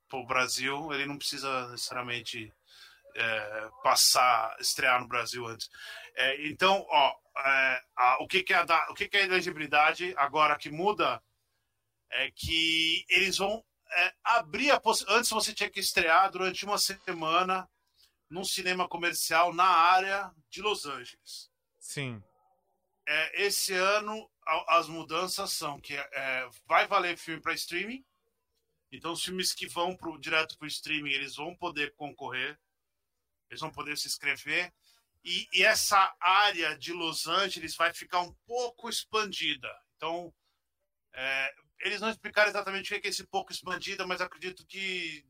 pro 0.09 0.27
Brasil, 0.27 0.93
ele 0.93 1.07
não 1.07 1.17
precisa 1.19 1.69
necessariamente 1.69 2.53
é, 3.15 3.71
passar, 3.83 4.57
estrear 4.61 5.01
no 5.01 5.07
Brasil 5.09 5.47
antes. 5.47 5.71
É, 6.17 6.47
então, 6.49 6.85
ó, 6.89 7.15
é, 7.39 7.83
a- 7.97 8.17
o 8.23 8.27
que, 8.27 8.43
que 8.43 8.53
é 8.53 8.57
a, 8.57 8.87
o 8.91 8.95
que, 8.95 9.09
que 9.09 9.17
é 9.17 9.21
a 9.23 9.27
elegibilidade 9.27 10.13
agora 10.17 10.59
que 10.59 10.71
muda 10.71 11.23
é 12.11 12.31
que 12.35 13.05
eles 13.09 13.39
vão 13.39 13.65
é, 13.93 14.15
abrir 14.25 14.71
a 14.71 14.81
possi- 14.81 15.05
Antes 15.09 15.31
você 15.31 15.55
tinha 15.55 15.71
que 15.71 15.81
estrear 15.81 16.31
durante 16.31 16.65
uma 16.65 16.79
semana 16.79 17.69
num 18.29 18.45
cinema 18.45 18.89
comercial 18.89 19.55
na 19.55 19.65
área 19.67 20.31
de 20.51 20.61
Los 20.61 20.85
Angeles 20.87 21.49
Sim. 21.79 22.23
É, 23.07 23.45
esse 23.45 23.73
ano 23.73 24.29
as 24.69 24.89
mudanças 24.89 25.53
são 25.53 25.81
que 25.81 25.95
é, 25.95 26.49
vai 26.67 26.87
valer 26.87 27.17
filme 27.17 27.41
para 27.41 27.55
streaming. 27.55 28.05
Então 28.91 29.13
os 29.13 29.25
filmes 29.25 29.53
que 29.53 29.67
vão 29.67 29.97
pro, 29.97 30.19
direto 30.19 30.57
para 30.57 30.65
o 30.65 30.69
streaming 30.69 31.11
eles 31.11 31.37
vão 31.37 31.55
poder 31.57 31.95
concorrer, 31.95 32.59
eles 33.51 33.61
vão 33.61 33.71
poder 33.71 33.97
se 33.97 34.07
inscrever. 34.07 34.73
E, 35.25 35.49
e 35.53 35.65
essa 35.65 36.15
área 36.21 36.79
de 36.79 36.93
Los 36.93 37.27
Angeles 37.27 37.75
vai 37.75 37.93
ficar 37.93 38.21
um 38.21 38.33
pouco 38.47 38.89
expandida. 38.89 39.69
Então 39.97 40.33
é, 41.13 41.55
eles 41.81 42.01
não 42.01 42.11
explicaram 42.11 42.49
exatamente 42.49 42.95
o 42.95 43.01
que 43.01 43.07
é 43.07 43.11
esse 43.11 43.27
pouco 43.27 43.53
expandida, 43.53 44.07
mas 44.07 44.21
acredito 44.21 44.65
que 44.67 45.25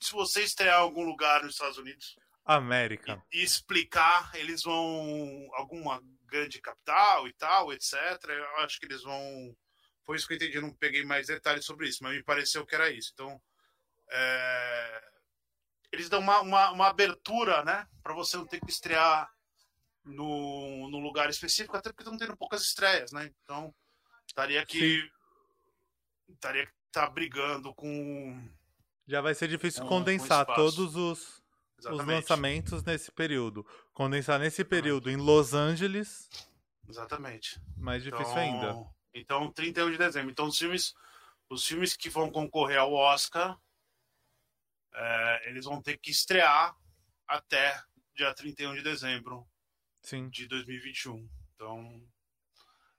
se 0.00 0.12
você 0.12 0.42
estrear 0.42 0.80
em 0.80 0.82
algum 0.82 1.04
lugar 1.04 1.42
nos 1.42 1.54
Estados 1.54 1.78
Unidos, 1.78 2.16
América. 2.44 3.22
e 3.32 3.42
explicar, 3.42 4.30
eles 4.34 4.62
vão 4.62 5.48
alguma 5.54 6.02
grande 6.26 6.60
capital 6.60 7.26
e 7.26 7.32
tal, 7.32 7.72
etc. 7.72 7.94
Eu 8.28 8.56
acho 8.58 8.78
que 8.78 8.86
eles 8.86 9.02
vão. 9.02 9.56
Foi 10.04 10.16
isso 10.16 10.26
que 10.26 10.34
eu 10.34 10.36
entendi, 10.36 10.60
não 10.60 10.74
peguei 10.74 11.04
mais 11.04 11.28
detalhes 11.28 11.64
sobre 11.64 11.88
isso, 11.88 12.02
mas 12.02 12.14
me 12.14 12.22
pareceu 12.22 12.66
que 12.66 12.74
era 12.74 12.90
isso. 12.90 13.10
Então, 13.14 13.40
é, 14.10 15.04
eles 15.90 16.08
dão 16.08 16.20
uma, 16.20 16.40
uma, 16.40 16.70
uma 16.72 16.88
abertura, 16.88 17.64
né, 17.64 17.86
para 18.02 18.12
você 18.12 18.36
não 18.36 18.46
ter 18.46 18.60
que 18.60 18.70
estrear 18.70 19.30
no, 20.04 20.90
no 20.90 20.98
lugar 20.98 21.30
específico, 21.30 21.76
até 21.76 21.90
porque 21.90 22.02
estão 22.02 22.18
tendo 22.18 22.36
poucas 22.36 22.62
estreias, 22.62 23.12
né? 23.12 23.30
Então, 23.42 23.74
estaria 24.26 24.64
que 24.66 25.08
estaria 26.28 26.66
que 26.66 26.72
tá 26.92 27.08
brigando 27.08 27.74
com 27.74 28.50
Já 29.06 29.20
vai 29.20 29.34
ser 29.34 29.48
difícil 29.48 29.86
condensar 29.86 30.44
todos 30.46 30.96
os, 30.96 31.43
os 31.90 31.94
exatamente, 31.94 32.20
lançamentos 32.22 32.82
nesse 32.82 33.12
período. 33.12 33.66
Condensar 33.92 34.38
nesse 34.38 34.64
período 34.64 35.10
em 35.10 35.16
Los 35.16 35.54
Angeles, 35.54 36.28
exatamente. 36.88 37.60
mais 37.76 38.02
difícil 38.02 38.26
Então, 38.26 38.38
ainda. 38.38 38.94
Então, 39.14 39.52
31 39.52 39.92
de 39.92 39.98
dezembro. 39.98 40.30
Então, 40.30 40.46
os 40.46 40.58
filmes, 40.58 40.94
os 41.48 41.66
filmes 41.66 41.96
que 41.96 42.08
vão 42.08 42.30
concorrer 42.30 42.78
ao 42.78 42.92
Oscar, 42.92 43.58
é, 44.92 45.50
eles 45.50 45.64
vão 45.64 45.80
ter 45.82 45.98
que 45.98 46.10
estrear 46.10 46.76
até 47.26 47.80
dia 48.14 48.32
31 48.34 48.74
de 48.74 48.82
dezembro 48.82 49.46
Sim. 50.02 50.28
de 50.28 50.46
2021. 50.46 51.28
Então, 51.54 52.02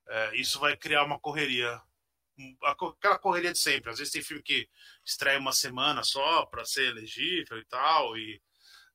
é, 0.07 0.35
isso 0.35 0.59
vai 0.59 0.75
criar 0.75 1.03
uma 1.03 1.19
correria. 1.19 1.81
Aquela 2.63 3.17
correria 3.17 3.53
de 3.53 3.59
sempre. 3.59 3.89
Às 3.89 3.97
vezes 3.97 4.11
tem 4.11 4.21
filme 4.21 4.43
que 4.43 4.69
estreia 5.05 5.39
uma 5.39 5.53
semana 5.53 6.03
só 6.03 6.45
para 6.45 6.65
ser 6.65 6.89
elegível 6.89 7.57
e 7.57 7.65
tal, 7.65 8.17
e 8.17 8.41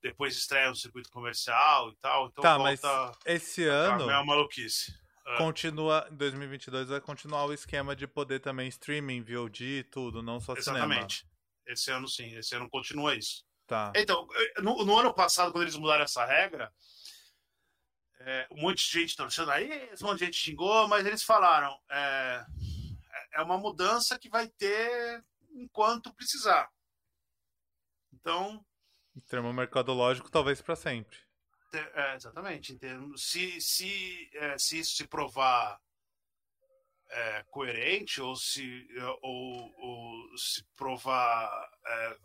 depois 0.03 0.37
estreia 0.37 0.69
no 0.69 0.77
circuito 0.77 1.11
comercial 1.11 1.91
e 1.91 1.97
tal. 1.97 2.29
Então, 2.29 2.43
Tá, 2.43 2.59
mas 2.59 2.81
volta 2.81 3.19
esse 3.27 3.69
a 3.69 3.73
ano 3.73 4.07
meio 4.07 4.27
maluquice. 4.27 4.99
É. 5.27 5.37
continua, 5.37 6.09
em 6.11 6.17
2022 6.17 6.89
vai 6.89 7.01
continuar 7.01 7.45
o 7.45 7.53
esquema 7.53 7.95
de 7.95 8.07
poder 8.07 8.41
também 8.41 8.69
streaming, 8.69 9.23
VOD 9.23 9.65
e 9.65 9.85
tudo, 9.85 10.23
não 10.23 10.41
só 10.41 10.57
cinema. 10.57 10.79
Exatamente. 10.79 11.27
Esse 11.67 11.91
ano 11.91 12.09
sim, 12.09 12.35
esse 12.37 12.55
ano 12.55 12.69
continua 12.69 13.15
isso. 13.15 13.45
Tá. 13.67 13.93
Então, 13.95 14.27
no, 14.59 14.85
no 14.85 14.99
ano 14.99 15.15
passado, 15.15 15.53
quando 15.53 15.63
eles 15.63 15.77
mudaram 15.77 16.03
essa 16.03 16.25
regra, 16.25 16.73
é, 18.19 18.49
um 18.51 18.63
monte 18.63 18.85
de 18.85 19.01
gente 19.01 19.17
torcendo 19.17 19.51
aí, 19.51 19.89
um 20.03 20.07
monte 20.07 20.19
de 20.19 20.25
gente 20.25 20.37
xingou, 20.37 20.89
mas 20.89 21.07
eles 21.07 21.23
falaram: 21.23 21.79
é, 21.89 22.45
é 23.35 23.43
uma 23.43 23.57
mudança 23.57 24.19
que 24.19 24.29
vai 24.29 24.49
ter 24.49 25.25
enquanto 25.55 26.13
precisar. 26.15 26.69
Então, 28.13 28.65
Em 29.17 29.21
termo 29.21 29.53
mercadológico, 29.53 30.31
talvez 30.31 30.61
pra 30.61 30.77
sempre. 30.77 31.19
é, 31.75 32.15
exatamente. 32.17 32.79
Se, 33.17 33.61
se, 33.61 34.31
é, 34.35 34.59
se 34.59 34.79
isso 34.79 34.97
se 34.97 35.07
provar 35.07 35.81
é, 37.11 37.45
coerente 37.51 38.21
ou 38.21 38.37
se, 38.37 38.87
ou, 39.23 39.75
ou 39.77 40.39
se 40.39 40.65
provar 40.77 41.71
é, 41.85 42.17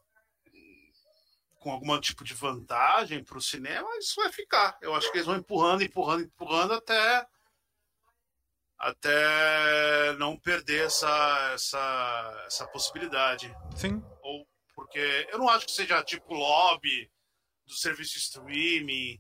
com 1.60 1.72
algum 1.72 2.00
tipo 2.00 2.24
de 2.24 2.34
vantagem 2.34 3.24
para 3.24 3.38
o 3.38 3.42
cinema, 3.42 3.90
isso 3.98 4.22
vai 4.22 4.32
ficar. 4.32 4.78
Eu 4.82 4.94
acho 4.94 5.12
que 5.12 5.18
eles 5.18 5.26
vão 5.26 5.38
empurrando, 5.38 5.84
empurrando, 5.84 6.24
empurrando 6.24 6.74
até 6.74 7.28
até 8.78 10.14
não 10.18 10.38
perder 10.38 10.86
essa, 10.86 11.52
essa, 11.54 12.44
essa 12.46 12.68
possibilidade. 12.68 13.56
Sim. 13.76 14.04
Porque 14.86 15.28
eu 15.32 15.40
não 15.40 15.50
acho 15.50 15.66
que 15.66 15.72
seja 15.72 16.04
tipo 16.04 16.34
lobby 16.34 17.10
do 17.66 17.74
serviço 17.74 18.14
de 18.14 18.20
streaming. 18.20 19.20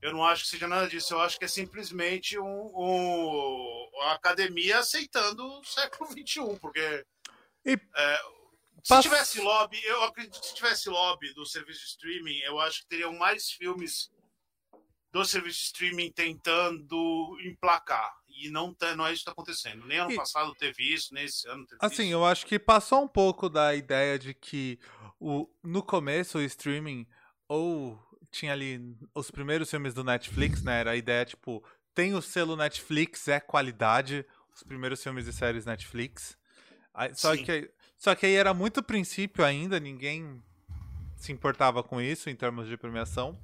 Eu 0.00 0.12
não 0.12 0.24
acho 0.24 0.44
que 0.44 0.48
seja 0.50 0.66
nada 0.66 0.88
disso. 0.88 1.12
Eu 1.14 1.20
acho 1.20 1.38
que 1.38 1.44
é 1.44 1.48
simplesmente 1.48 2.38
um, 2.38 2.72
um- 2.74 3.90
a 4.04 4.12
academia 4.12 4.78
aceitando 4.78 5.44
o 5.46 5.64
século 5.64 6.08
XXI, 6.16 6.58
porque 6.58 7.04
E 7.64 7.72
é, 7.94 8.18
se 8.82 9.02
tivesse 9.02 9.40
lobby, 9.40 9.80
eu 9.84 10.02
acredito 10.04 10.40
que 10.40 10.46
se 10.46 10.54
tivesse 10.54 10.88
lobby 10.88 11.32
do 11.34 11.44
serviço 11.46 11.80
de 11.80 11.86
streaming, 11.86 12.38
eu 12.40 12.58
acho 12.58 12.80
que 12.80 12.88
teriam 12.88 13.12
mais 13.12 13.50
filmes 13.52 14.10
do 15.12 15.24
serviço 15.26 15.58
de 15.58 15.64
streaming 15.66 16.10
tentando 16.10 17.38
emplacar. 17.44 18.12
E 18.34 18.50
não, 18.50 18.72
tá- 18.74 18.94
não 18.96 19.06
é 19.06 19.12
isso 19.12 19.24
que 19.24 19.30
está 19.30 19.32
acontecendo. 19.32 19.86
Nem 19.86 19.98
ano 19.98 20.10
E- 20.12 20.16
passado 20.16 20.54
teve 20.54 20.82
isso, 20.94 21.12
nem 21.14 21.24
esse 21.24 21.48
ano 21.48 21.66
teve 21.66 21.78
Assim, 21.80 22.04
isso. 22.04 22.12
eu 22.12 22.24
acho 22.24 22.46
que 22.46 22.58
passou 22.58 23.02
um 23.02 23.08
pouco 23.08 23.48
da 23.48 23.74
ideia 23.74 24.18
de 24.18 24.34
que 24.34 24.78
o, 25.20 25.48
no 25.62 25.82
começo 25.82 26.38
o 26.38 26.42
streaming 26.42 27.06
ou 27.48 27.98
tinha 28.30 28.52
ali 28.52 28.80
os 29.14 29.30
primeiros 29.30 29.70
filmes 29.70 29.92
do 29.94 30.02
Netflix, 30.02 30.62
né? 30.62 30.80
Era 30.80 30.92
a 30.92 30.96
ideia, 30.96 31.24
tipo, 31.24 31.62
tem 31.94 32.14
o 32.14 32.22
selo 32.22 32.56
Netflix, 32.56 33.28
é 33.28 33.38
qualidade, 33.38 34.24
os 34.54 34.62
primeiros 34.62 35.02
filmes 35.02 35.26
e 35.26 35.32
séries 35.32 35.66
Netflix. 35.66 36.36
Aí- 36.94 37.14
só, 37.14 37.34
Sim. 37.36 37.44
que, 37.44 37.70
só 37.98 38.14
que 38.14 38.24
aí 38.26 38.34
era 38.34 38.54
muito 38.54 38.82
princípio 38.82 39.44
ainda, 39.44 39.78
ninguém 39.78 40.42
se 41.16 41.30
importava 41.30 41.82
com 41.82 42.00
isso 42.00 42.28
em 42.30 42.34
termos 42.34 42.66
de 42.68 42.76
premiação. 42.76 43.38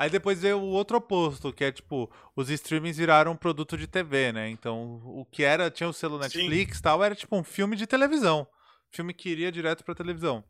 Aí 0.00 0.08
depois 0.08 0.40
veio 0.40 0.58
o 0.58 0.70
outro 0.70 0.96
oposto, 0.96 1.52
que 1.52 1.62
é 1.62 1.70
tipo, 1.70 2.10
os 2.34 2.48
streamings 2.48 2.96
viraram 2.96 3.32
um 3.32 3.36
produto 3.36 3.76
de 3.76 3.86
TV, 3.86 4.32
né? 4.32 4.48
Então, 4.48 4.98
o 5.04 5.26
que 5.30 5.42
era, 5.44 5.70
tinha 5.70 5.86
o 5.88 5.92
selo. 5.92 6.18
Netflix 6.18 6.78
e 6.78 6.82
tal, 6.82 7.04
era 7.04 7.14
tipo 7.14 7.36
um 7.36 7.44
filme 7.44 7.76
de 7.76 7.86
televisão. 7.86 8.46
Filme 8.90 9.12
que 9.12 9.28
iria 9.28 9.52
direto 9.52 9.84
pra 9.84 9.94
televisão. 9.94 10.42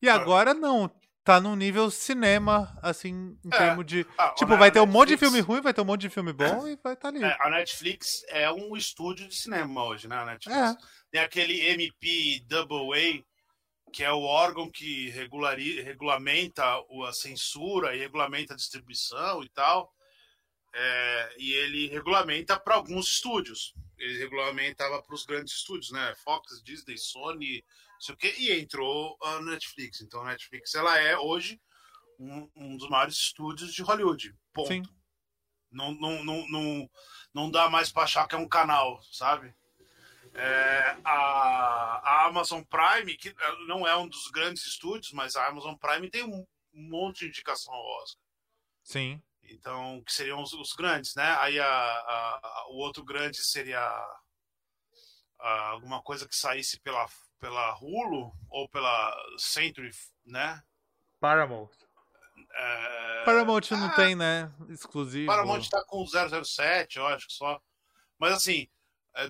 E 0.00 0.08
Ah. 0.08 0.14
agora 0.14 0.54
não, 0.54 0.88
tá 1.24 1.40
num 1.40 1.56
nível 1.56 1.90
cinema, 1.90 2.78
assim, 2.80 3.36
em 3.44 3.48
É. 3.52 3.58
termos 3.58 3.84
de. 3.86 4.06
Ah, 4.16 4.28
Tipo, 4.36 4.52
a 4.54 4.56
vai 4.56 4.70
ter 4.70 4.78
um 4.78 4.86
monte 4.86 5.08
de 5.08 5.16
filme 5.16 5.40
ruim, 5.40 5.60
vai 5.60 5.74
ter 5.74 5.80
um 5.80 5.84
monte 5.84 6.02
de 6.02 6.08
filme 6.08 6.32
bom 6.32 6.68
e 6.68 6.78
vai 6.82 6.92
estar 6.94 7.08
ali. 7.08 7.24
É, 7.24 7.36
a 7.40 7.50
Netflix 7.50 8.22
é 8.28 8.52
um 8.52 8.76
estúdio 8.76 9.26
de 9.26 9.34
cinema 9.34 9.82
hoje, 9.84 10.06
né? 10.06 10.14
A 10.16 10.24
Netflix. 10.26 10.56
É. 10.60 10.76
Tem 11.10 11.20
aquele 11.20 11.60
MPAA, 11.76 13.24
que 13.92 14.02
é 14.02 14.12
o 14.12 14.22
órgão 14.22 14.70
que 14.70 15.10
regulari, 15.10 15.80
regulamenta 15.82 16.64
a 17.08 17.12
censura 17.12 17.94
e 17.94 17.98
regulamenta 18.00 18.54
a 18.54 18.56
distribuição 18.56 19.42
e 19.44 19.48
tal. 19.50 19.92
é, 20.74 21.34
e 21.38 21.52
ele 21.52 21.88
regulamenta 21.88 22.58
para 22.58 22.74
alguns 22.76 23.06
estúdios. 23.12 23.74
Ele 23.98 24.18
regulamentava 24.18 25.02
para 25.02 25.14
os 25.14 25.24
grandes 25.26 25.54
estúdios, 25.54 25.90
né? 25.92 26.14
Fox, 26.24 26.62
Disney, 26.62 26.96
Sony, 26.98 27.64
não 27.94 28.00
sei 28.00 28.14
o 28.14 28.18
quê, 28.18 28.34
e 28.38 28.52
entrou 28.52 29.16
a 29.22 29.40
Netflix. 29.42 30.00
Então 30.00 30.22
a 30.22 30.26
Netflix 30.26 30.74
ela 30.74 30.98
é 30.98 31.16
hoje 31.16 31.60
um, 32.18 32.50
um 32.56 32.76
dos 32.76 32.88
maiores 32.88 33.16
estúdios 33.16 33.72
de 33.74 33.82
Hollywood. 33.82 34.34
Ponto. 34.52 34.68
Sim. 34.68 34.82
Não, 35.70 35.92
não, 35.92 36.24
não, 36.24 36.48
não, 36.48 36.90
não 37.32 37.50
dá 37.50 37.68
mais 37.70 37.90
para 37.90 38.02
achar 38.04 38.26
que 38.26 38.34
é 38.34 38.38
um 38.38 38.48
canal, 38.48 39.02
sabe? 39.10 39.54
É, 40.34 40.96
a, 41.04 41.10
a, 41.10 42.26
Amazon 42.26 42.62
Prime, 42.62 43.16
que 43.16 43.34
não 43.66 43.86
é 43.86 43.94
um 43.96 44.08
dos 44.08 44.28
grandes 44.28 44.64
estúdios, 44.66 45.12
mas 45.12 45.36
a 45.36 45.46
Amazon 45.46 45.74
Prime 45.74 46.08
tem 46.10 46.24
um, 46.24 46.46
monte 46.72 47.20
de 47.20 47.26
indicação 47.26 47.72
ao 47.72 48.02
Oscar. 48.02 48.22
Sim. 48.82 49.22
Então, 49.42 50.02
que 50.06 50.12
seriam 50.12 50.42
os, 50.42 50.54
os 50.54 50.72
grandes, 50.72 51.14
né? 51.14 51.36
Aí 51.38 51.60
a, 51.60 51.66
a, 51.66 52.66
o 52.70 52.76
outro 52.76 53.04
grande 53.04 53.36
seria 53.42 53.80
alguma 55.38 56.02
coisa 56.02 56.26
que 56.26 56.36
saísse 56.36 56.80
pela, 56.80 57.06
pela 57.38 57.76
Hulu 57.78 58.32
ou 58.48 58.68
pela 58.68 59.14
Century, 59.36 59.90
né? 60.24 60.62
Paramount. 61.20 61.70
É... 62.54 63.24
Paramount 63.24 63.70
não 63.72 63.86
ah, 63.86 63.94
tem, 63.94 64.14
né? 64.14 64.52
Exclusivo. 64.68 65.26
Paramount 65.26 65.68
tá 65.68 65.84
com 65.86 66.04
007, 66.06 66.98
eu 66.98 67.06
acho 67.06 67.26
que 67.26 67.32
só. 67.32 67.60
Mas 68.18 68.32
assim, 68.34 68.62
é, 68.62 68.68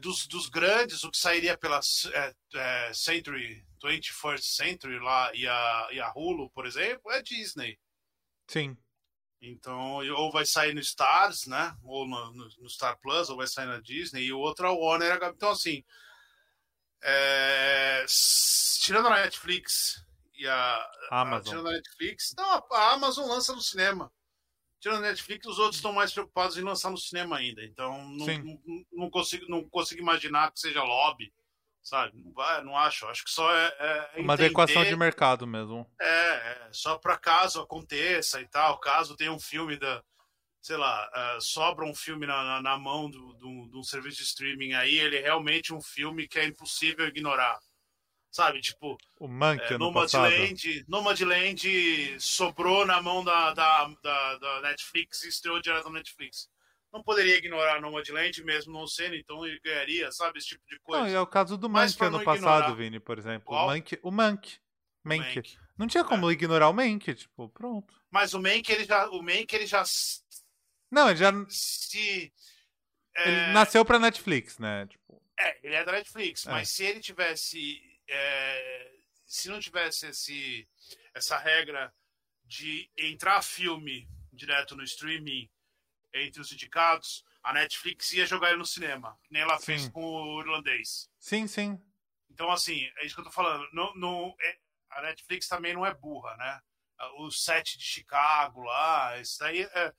dos, 0.00 0.26
dos 0.26 0.48
grandes, 0.48 1.02
o 1.04 1.10
que 1.10 1.18
sairia 1.18 1.56
pela 1.56 1.80
é, 2.12 2.34
é, 2.54 2.92
Century, 2.94 3.64
21st 3.82 4.42
Century 4.42 4.98
lá 4.98 5.34
e 5.34 5.46
a, 5.46 5.88
e 5.92 6.00
a 6.00 6.12
Hulu, 6.14 6.50
por 6.50 6.66
exemplo, 6.66 7.10
é 7.10 7.22
Disney. 7.22 7.78
Sim. 8.46 8.76
Então, 9.40 9.96
ou 10.14 10.30
vai 10.30 10.46
sair 10.46 10.72
no 10.72 10.80
Stars, 10.80 11.46
né? 11.46 11.76
Ou 11.82 12.06
no, 12.06 12.32
no, 12.32 12.68
Star 12.68 12.96
Plus, 13.00 13.28
ou 13.28 13.36
vai 13.36 13.48
sair 13.48 13.66
na 13.66 13.80
Disney, 13.80 14.22
e 14.22 14.32
o 14.32 14.38
outro 14.38 14.66
é 14.66 14.70
o 14.70 14.78
Warner. 14.78 15.18
Então, 15.24 15.50
assim, 15.50 15.84
é... 17.02 18.04
tirando 18.80 19.08
a 19.08 19.20
Netflix 19.20 20.04
e 20.34 20.46
a 20.46 20.90
Amazon. 21.10 21.50
tirando 21.50 21.68
a 21.68 21.72
Netflix, 21.72 22.32
não, 22.36 22.64
a 22.70 22.92
Amazon 22.92 23.28
lança 23.28 23.52
no 23.52 23.60
cinema. 23.60 24.12
Tirando 24.82 25.02
Netflix, 25.02 25.46
os 25.46 25.60
outros 25.60 25.76
estão 25.76 25.92
mais 25.92 26.12
preocupados 26.12 26.58
em 26.58 26.62
lançar 26.62 26.90
no 26.90 26.98
cinema 26.98 27.36
ainda. 27.36 27.64
Então, 27.64 28.04
não, 28.08 28.26
não, 28.26 28.84
não, 28.92 29.10
consigo, 29.10 29.46
não 29.48 29.62
consigo 29.68 30.02
imaginar 30.02 30.50
que 30.50 30.58
seja 30.58 30.82
lobby 30.82 31.32
sabe? 31.82 32.16
Não, 32.16 32.32
vai, 32.32 32.62
não 32.62 32.76
acho. 32.76 33.06
Acho 33.06 33.24
que 33.24 33.30
só 33.30 33.52
é. 33.54 33.66
é 33.78 34.20
Uma 34.20 34.34
entender, 34.34 34.46
adequação 34.46 34.84
de 34.84 34.96
mercado 34.96 35.46
mesmo. 35.46 35.86
É, 36.00 36.06
é 36.06 36.68
só 36.72 36.96
para 36.96 37.18
caso 37.18 37.60
aconteça 37.60 38.40
e 38.40 38.46
tal, 38.46 38.78
caso 38.78 39.16
tenha 39.16 39.32
um 39.32 39.40
filme 39.40 39.76
da. 39.76 40.02
Sei 40.60 40.76
lá, 40.76 41.10
uh, 41.36 41.40
sobra 41.40 41.84
um 41.84 41.94
filme 41.94 42.24
na, 42.24 42.44
na, 42.44 42.62
na 42.62 42.78
mão 42.78 43.10
do, 43.10 43.32
do, 43.34 43.66
do, 43.66 43.82
serviço 43.82 44.18
de 44.18 44.22
streaming 44.22 44.74
aí, 44.74 44.96
ele 44.96 45.16
é 45.16 45.20
realmente 45.20 45.74
um 45.74 45.80
filme 45.80 46.28
que 46.28 46.38
é 46.38 46.44
impossível 46.44 47.04
ignorar. 47.08 47.58
Sabe, 48.32 48.60
tipo. 48.60 48.96
O 49.20 49.28
Monk, 49.28 49.62
é, 49.62 49.78
Nomadland, 49.78 50.84
Nomadland 50.88 52.18
sobrou 52.18 52.86
na 52.86 53.00
mão 53.00 53.22
da, 53.22 53.52
da, 53.52 53.88
da, 54.02 54.38
da 54.38 54.60
Netflix 54.62 55.22
e 55.22 55.28
estreou 55.28 55.60
direto 55.60 55.84
na 55.84 55.98
Netflix 55.98 56.50
não 56.92 57.02
poderia 57.02 57.38
ignorar 57.38 57.80
Nomadland 57.80 58.44
mesmo 58.44 58.72
não 58.72 58.86
sendo, 58.86 59.16
então 59.16 59.44
ele 59.46 59.58
ganharia, 59.64 60.12
sabe? 60.12 60.38
Esse 60.38 60.48
tipo 60.48 60.62
de 60.68 60.78
coisa. 60.80 61.02
Não, 61.02 61.10
e 61.10 61.14
é 61.14 61.20
o 61.20 61.26
caso 61.26 61.56
do 61.56 61.68
Mank 61.68 61.96
ano 62.04 62.22
passado, 62.22 62.76
Vini, 62.76 63.00
por 63.00 63.18
exemplo. 63.18 63.46
Qual? 63.46 63.64
O 63.64 63.70
Mank. 63.70 63.98
O 64.02 64.10
Mank. 64.10 64.58
Mank. 65.02 65.36
Mank. 65.36 65.58
Não 65.78 65.86
tinha 65.86 66.04
como 66.04 66.28
é. 66.28 66.32
ignorar 66.34 66.68
o 66.68 66.72
Mank, 66.74 67.14
tipo, 67.14 67.48
pronto. 67.48 67.94
Mas 68.10 68.34
o 68.34 68.40
Mank, 68.40 68.70
ele 68.70 68.84
já. 68.84 69.08
O 69.08 69.22
Mank, 69.22 69.52
ele 69.54 69.66
já. 69.66 69.82
Não, 70.90 71.08
ele 71.08 71.16
já. 71.16 71.32
Se. 71.48 72.30
Ele 73.16 73.36
é... 73.36 73.52
nasceu 73.52 73.84
pra 73.84 73.98
Netflix, 73.98 74.58
né? 74.58 74.86
Tipo... 74.86 75.22
É, 75.38 75.66
ele 75.66 75.74
é 75.74 75.84
da 75.84 75.92
Netflix, 75.92 76.46
é. 76.46 76.50
mas 76.50 76.68
se 76.68 76.84
ele 76.84 77.00
tivesse. 77.00 77.80
É... 78.12 78.92
Se 79.26 79.48
não 79.48 79.60
tivesse 79.60 80.06
esse, 80.08 80.68
essa 81.14 81.38
regra 81.38 81.92
de 82.44 82.90
entrar 82.98 83.42
filme 83.42 84.08
direto 84.32 84.76
no 84.76 84.82
streaming 84.82 85.50
entre 86.12 86.40
os 86.40 86.48
sindicatos, 86.48 87.24
a 87.42 87.52
Netflix 87.52 88.12
ia 88.12 88.26
jogar 88.26 88.50
ele 88.50 88.58
no 88.58 88.66
cinema, 88.66 89.18
que 89.22 89.32
nem 89.32 89.42
ela 89.42 89.58
sim. 89.58 89.64
fez 89.64 89.88
com 89.88 90.04
o 90.04 90.40
irlandês. 90.40 91.10
Sim, 91.18 91.46
sim. 91.46 91.80
Então, 92.30 92.50
assim, 92.50 92.90
é 92.98 93.06
isso 93.06 93.14
que 93.14 93.20
eu 93.20 93.24
tô 93.24 93.32
falando. 93.32 93.66
Não, 93.72 93.94
não, 93.94 94.34
é, 94.40 94.58
a 94.90 95.02
Netflix 95.02 95.48
também 95.48 95.74
não 95.74 95.84
é 95.84 95.94
burra, 95.94 96.36
né? 96.36 96.60
O 97.18 97.30
set 97.30 97.76
de 97.76 97.84
Chicago 97.84 98.62
lá, 98.62 99.18
isso 99.18 99.38
daí. 99.40 99.62
É, 99.62 99.92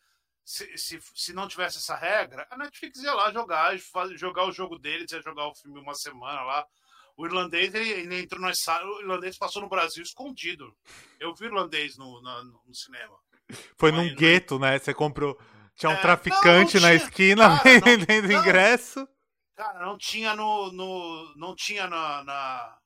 se, 0.46 0.78
se, 0.78 1.00
se 1.16 1.34
não 1.34 1.48
tivesse 1.48 1.78
essa 1.78 1.96
regra, 1.96 2.48
a 2.50 2.58
Netflix 2.58 3.02
ia 3.02 3.14
lá 3.14 3.32
jogar, 3.32 3.78
jogar 4.16 4.46
o 4.46 4.52
jogo 4.52 4.78
deles, 4.78 5.12
ia 5.12 5.22
jogar 5.22 5.48
o 5.48 5.56
filme 5.56 5.80
uma 5.80 5.96
semana 5.96 6.42
lá. 6.44 6.68
O 7.16 7.26
irlandês, 7.26 7.74
ele, 7.74 7.90
ele 7.90 8.22
entrou 8.22 8.42
na 8.42 8.54
sala, 8.56 8.86
o 8.86 9.02
irlandês 9.02 9.38
passou 9.38 9.62
no 9.62 9.70
Brasil 9.70 10.02
escondido. 10.02 10.76
Eu 11.20 11.34
vi 11.36 11.46
o 11.46 11.48
irlandês 11.48 11.96
no, 11.98 12.22
no, 12.22 12.44
no 12.66 12.74
cinema. 12.74 13.16
Foi 13.78 13.92
num 13.92 14.14
gueto, 14.16 14.58
né? 14.58 14.80
Você 14.80 14.94
comprou. 14.94 15.40
Tinha 15.76 15.92
um 15.92 15.96
é, 15.96 16.02
traficante 16.02 16.76
não, 16.76 16.82
não 16.82 16.90
na 16.90 16.96
esquina 16.96 17.58
cara, 17.58 17.80
vendendo 17.80 18.28
não, 18.28 18.40
ingresso. 18.40 19.08
Cara, 19.56 19.86
não 19.86 19.98
tinha 19.98 20.36
no. 20.36 20.72
no 20.72 21.34
não 21.36 21.56
tinha 21.56 21.88
na, 21.88 22.24
na, 22.24 22.78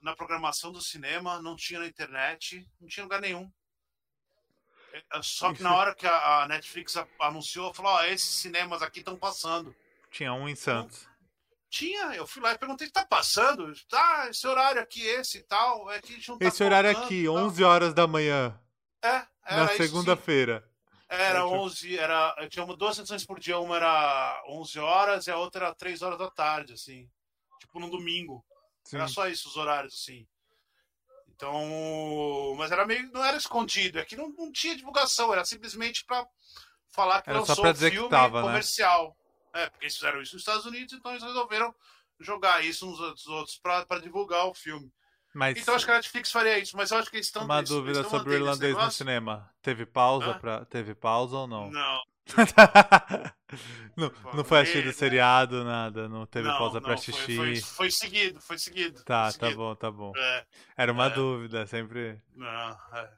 na, 0.00 0.16
programação 0.16 0.72
do 0.72 0.80
cinema, 0.80 1.40
não 1.40 1.56
tinha 1.56 1.80
na 1.80 1.86
internet, 1.86 2.66
não 2.80 2.88
tinha 2.88 3.04
lugar 3.04 3.20
nenhum. 3.20 3.50
É, 4.92 5.22
só 5.22 5.52
que 5.52 5.62
na 5.62 5.74
hora 5.74 5.94
que 5.94 6.06
a, 6.06 6.42
a 6.42 6.48
Netflix 6.48 6.94
anunciou, 7.20 7.74
falou: 7.74 7.92
Ó, 7.92 8.00
oh, 8.00 8.04
esses 8.04 8.34
cinemas 8.36 8.82
aqui 8.82 9.00
estão 9.00 9.16
passando. 9.16 9.74
Tinha 10.10 10.32
um 10.32 10.48
em 10.48 10.56
Santos. 10.56 11.07
Tinha, 11.70 12.14
eu 12.14 12.26
fui 12.26 12.42
lá 12.42 12.52
e 12.52 12.58
perguntei: 12.58 12.88
tá 12.90 13.04
passando? 13.04 13.72
Tá, 13.88 14.28
esse 14.30 14.46
horário 14.46 14.80
aqui, 14.80 15.02
esse 15.02 15.38
e 15.38 15.42
tal. 15.42 15.90
É 15.90 16.00
que 16.00 16.12
a 16.12 16.16
gente 16.16 16.28
não 16.28 16.38
tá 16.38 16.46
esse 16.46 16.64
horário 16.64 16.90
aqui, 16.90 17.28
11 17.28 17.64
horas 17.64 17.94
da 17.94 18.06
manhã. 18.06 18.58
É, 19.02 19.26
na 19.50 19.68
segunda-feira. 19.68 20.68
Era 21.08 21.46
11, 21.46 21.98
era, 21.98 22.34
eu 22.38 22.50
tinha 22.50 22.66
duas 22.66 22.96
sessões 22.96 23.24
por 23.24 23.40
dia, 23.40 23.58
uma 23.58 23.76
era 23.76 24.42
11 24.46 24.78
horas 24.78 25.26
e 25.26 25.30
a 25.30 25.38
outra 25.38 25.66
era 25.66 25.74
3 25.74 26.02
horas 26.02 26.18
da 26.18 26.30
tarde, 26.30 26.74
assim. 26.74 27.08
Tipo 27.58 27.80
no 27.80 27.90
domingo. 27.90 28.44
Sim. 28.84 28.96
Era 28.96 29.08
só 29.08 29.26
isso 29.26 29.48
os 29.48 29.56
horários, 29.56 29.94
assim. 29.94 30.26
Então, 31.28 32.54
mas 32.58 32.70
era 32.72 32.84
meio, 32.84 33.10
não 33.12 33.24
era 33.24 33.36
escondido, 33.36 33.98
é 33.98 34.04
que 34.04 34.16
não, 34.16 34.28
não 34.30 34.50
tinha 34.50 34.76
divulgação, 34.76 35.32
era 35.32 35.44
simplesmente 35.44 36.04
para 36.04 36.26
falar 36.90 37.22
que 37.22 37.30
era 37.30 37.38
lançou 37.38 37.54
só 37.54 37.62
pra 37.62 37.72
dizer 37.72 37.92
filme 37.92 38.08
que 38.08 38.10
tava, 38.10 38.42
né? 38.42 38.48
comercial. 38.48 39.08
Né? 39.08 39.17
É, 39.52 39.68
porque 39.68 39.84
eles 39.84 39.96
fizeram 39.96 40.20
isso 40.22 40.34
nos 40.34 40.42
Estados 40.42 40.66
Unidos, 40.66 40.92
então 40.92 41.10
eles 41.12 41.22
resolveram 41.22 41.74
jogar 42.20 42.64
isso 42.64 42.86
nos 42.86 43.26
outros 43.26 43.58
para 43.58 44.00
divulgar 44.00 44.46
o 44.46 44.54
filme. 44.54 44.92
Mas... 45.34 45.58
Então 45.58 45.74
acho 45.74 45.84
que 45.84 45.90
a 45.90 45.94
Netflix 45.94 46.32
faria 46.32 46.58
isso, 46.58 46.76
mas 46.76 46.90
eu 46.90 46.98
acho 46.98 47.10
que 47.10 47.16
eles 47.16 47.26
estão. 47.26 47.44
Uma 47.44 47.62
dúvida 47.62 48.02
sobre 48.04 48.30
o 48.30 48.34
irlandês 48.34 48.76
no 48.76 48.90
cinema. 48.90 49.48
Teve 49.62 49.86
pausa 49.86 50.34
para 50.34 50.64
Teve 50.64 50.94
pausa 50.94 51.36
ou 51.36 51.46
não? 51.46 51.70
Não. 51.70 52.02
não, 53.96 54.12
não 54.34 54.44
foi 54.44 54.60
assistido 54.60 54.92
seriado, 54.92 55.64
nada, 55.64 56.08
não 56.08 56.26
teve 56.26 56.46
não, 56.46 56.58
pausa 56.58 56.80
para 56.80 56.94
assistir. 56.94 57.36
Foi, 57.36 57.56
foi, 57.56 57.60
foi, 57.60 57.90
seguido, 57.90 58.40
foi 58.40 58.58
seguido. 58.58 59.02
Tá, 59.02 59.30
foi 59.30 59.40
tá 59.40 59.46
seguido. 59.46 59.50
tá 59.50 59.56
bom, 59.56 59.74
tá 59.74 59.90
bom. 59.90 60.12
É, 60.14 60.44
Era 60.76 60.92
uma 60.92 61.06
é, 61.06 61.10
dúvida, 61.10 61.66
sempre. 61.66 62.20
Não, 62.34 62.78
é, 62.92 63.10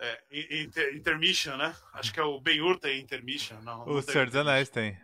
é 0.00 0.62
inter, 0.62 0.94
intermission, 0.94 1.56
né? 1.56 1.74
Acho 1.94 2.12
que 2.12 2.20
é 2.20 2.22
o 2.22 2.38
Ben-Hur 2.40 2.78
tem 2.78 3.00
intermission. 3.00 3.58
Não, 3.62 3.88
o 3.88 4.02
Senhor 4.02 4.26
dos 4.26 4.36
Anéis 4.36 4.68
tem. 4.68 4.98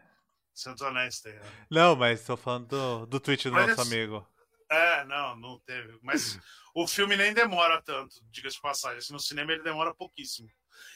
Dos 0.65 0.83
Anéis 0.83 1.21
tem. 1.21 1.35
Né? 1.35 1.67
Não, 1.71 1.95
mas 1.95 2.25
tô 2.25 2.37
falando 2.37 2.67
do, 2.67 3.07
do 3.07 3.21
tweet 3.21 3.49
do 3.49 3.55
mas 3.55 3.69
nosso 3.69 3.83
amigo. 3.83 4.27
É, 4.71 5.05
não, 5.05 5.37
não 5.37 5.59
teve. 5.61 5.99
Mas 6.03 6.39
o 6.75 6.87
filme 6.87 7.17
nem 7.17 7.33
demora 7.33 7.81
tanto, 7.83 8.17
diga-se 8.31 8.57
de 8.57 8.63
passagem. 8.63 8.99
Assim, 8.99 9.13
no 9.13 9.21
cinema 9.21 9.53
ele 9.53 9.63
demora 9.63 9.95
pouquíssimo. 9.95 10.49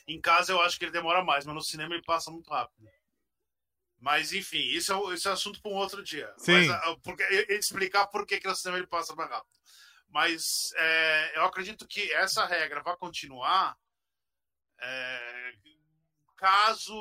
Em 0.08 0.20
casa 0.20 0.52
eu 0.52 0.60
acho 0.60 0.78
que 0.78 0.84
ele 0.84 0.92
demora 0.92 1.22
mais, 1.22 1.44
mas 1.44 1.54
no 1.54 1.62
cinema 1.62 1.94
ele 1.94 2.02
passa 2.02 2.30
muito 2.30 2.50
rápido. 2.50 2.88
Mas 3.98 4.32
enfim, 4.32 4.58
isso 4.58 4.92
é, 4.92 5.14
isso 5.14 5.28
é 5.28 5.32
assunto 5.32 5.60
para 5.60 5.70
um 5.70 5.76
outro 5.76 6.02
dia. 6.02 6.32
Sim. 6.38 6.52
Mas, 6.52 6.70
ah, 6.70 6.96
porque, 7.02 7.22
explicar 7.50 8.06
por 8.06 8.26
que, 8.26 8.40
que 8.40 8.48
no 8.48 8.56
cinema 8.56 8.78
ele 8.78 8.86
passa 8.86 9.14
mais 9.14 9.30
rápido. 9.30 9.58
Mas 10.08 10.72
é, 10.74 11.38
eu 11.38 11.44
acredito 11.44 11.86
que 11.86 12.10
essa 12.12 12.46
regra 12.46 12.82
vai 12.82 12.96
continuar 12.96 13.76
é, 14.80 15.29
caso 16.40 16.94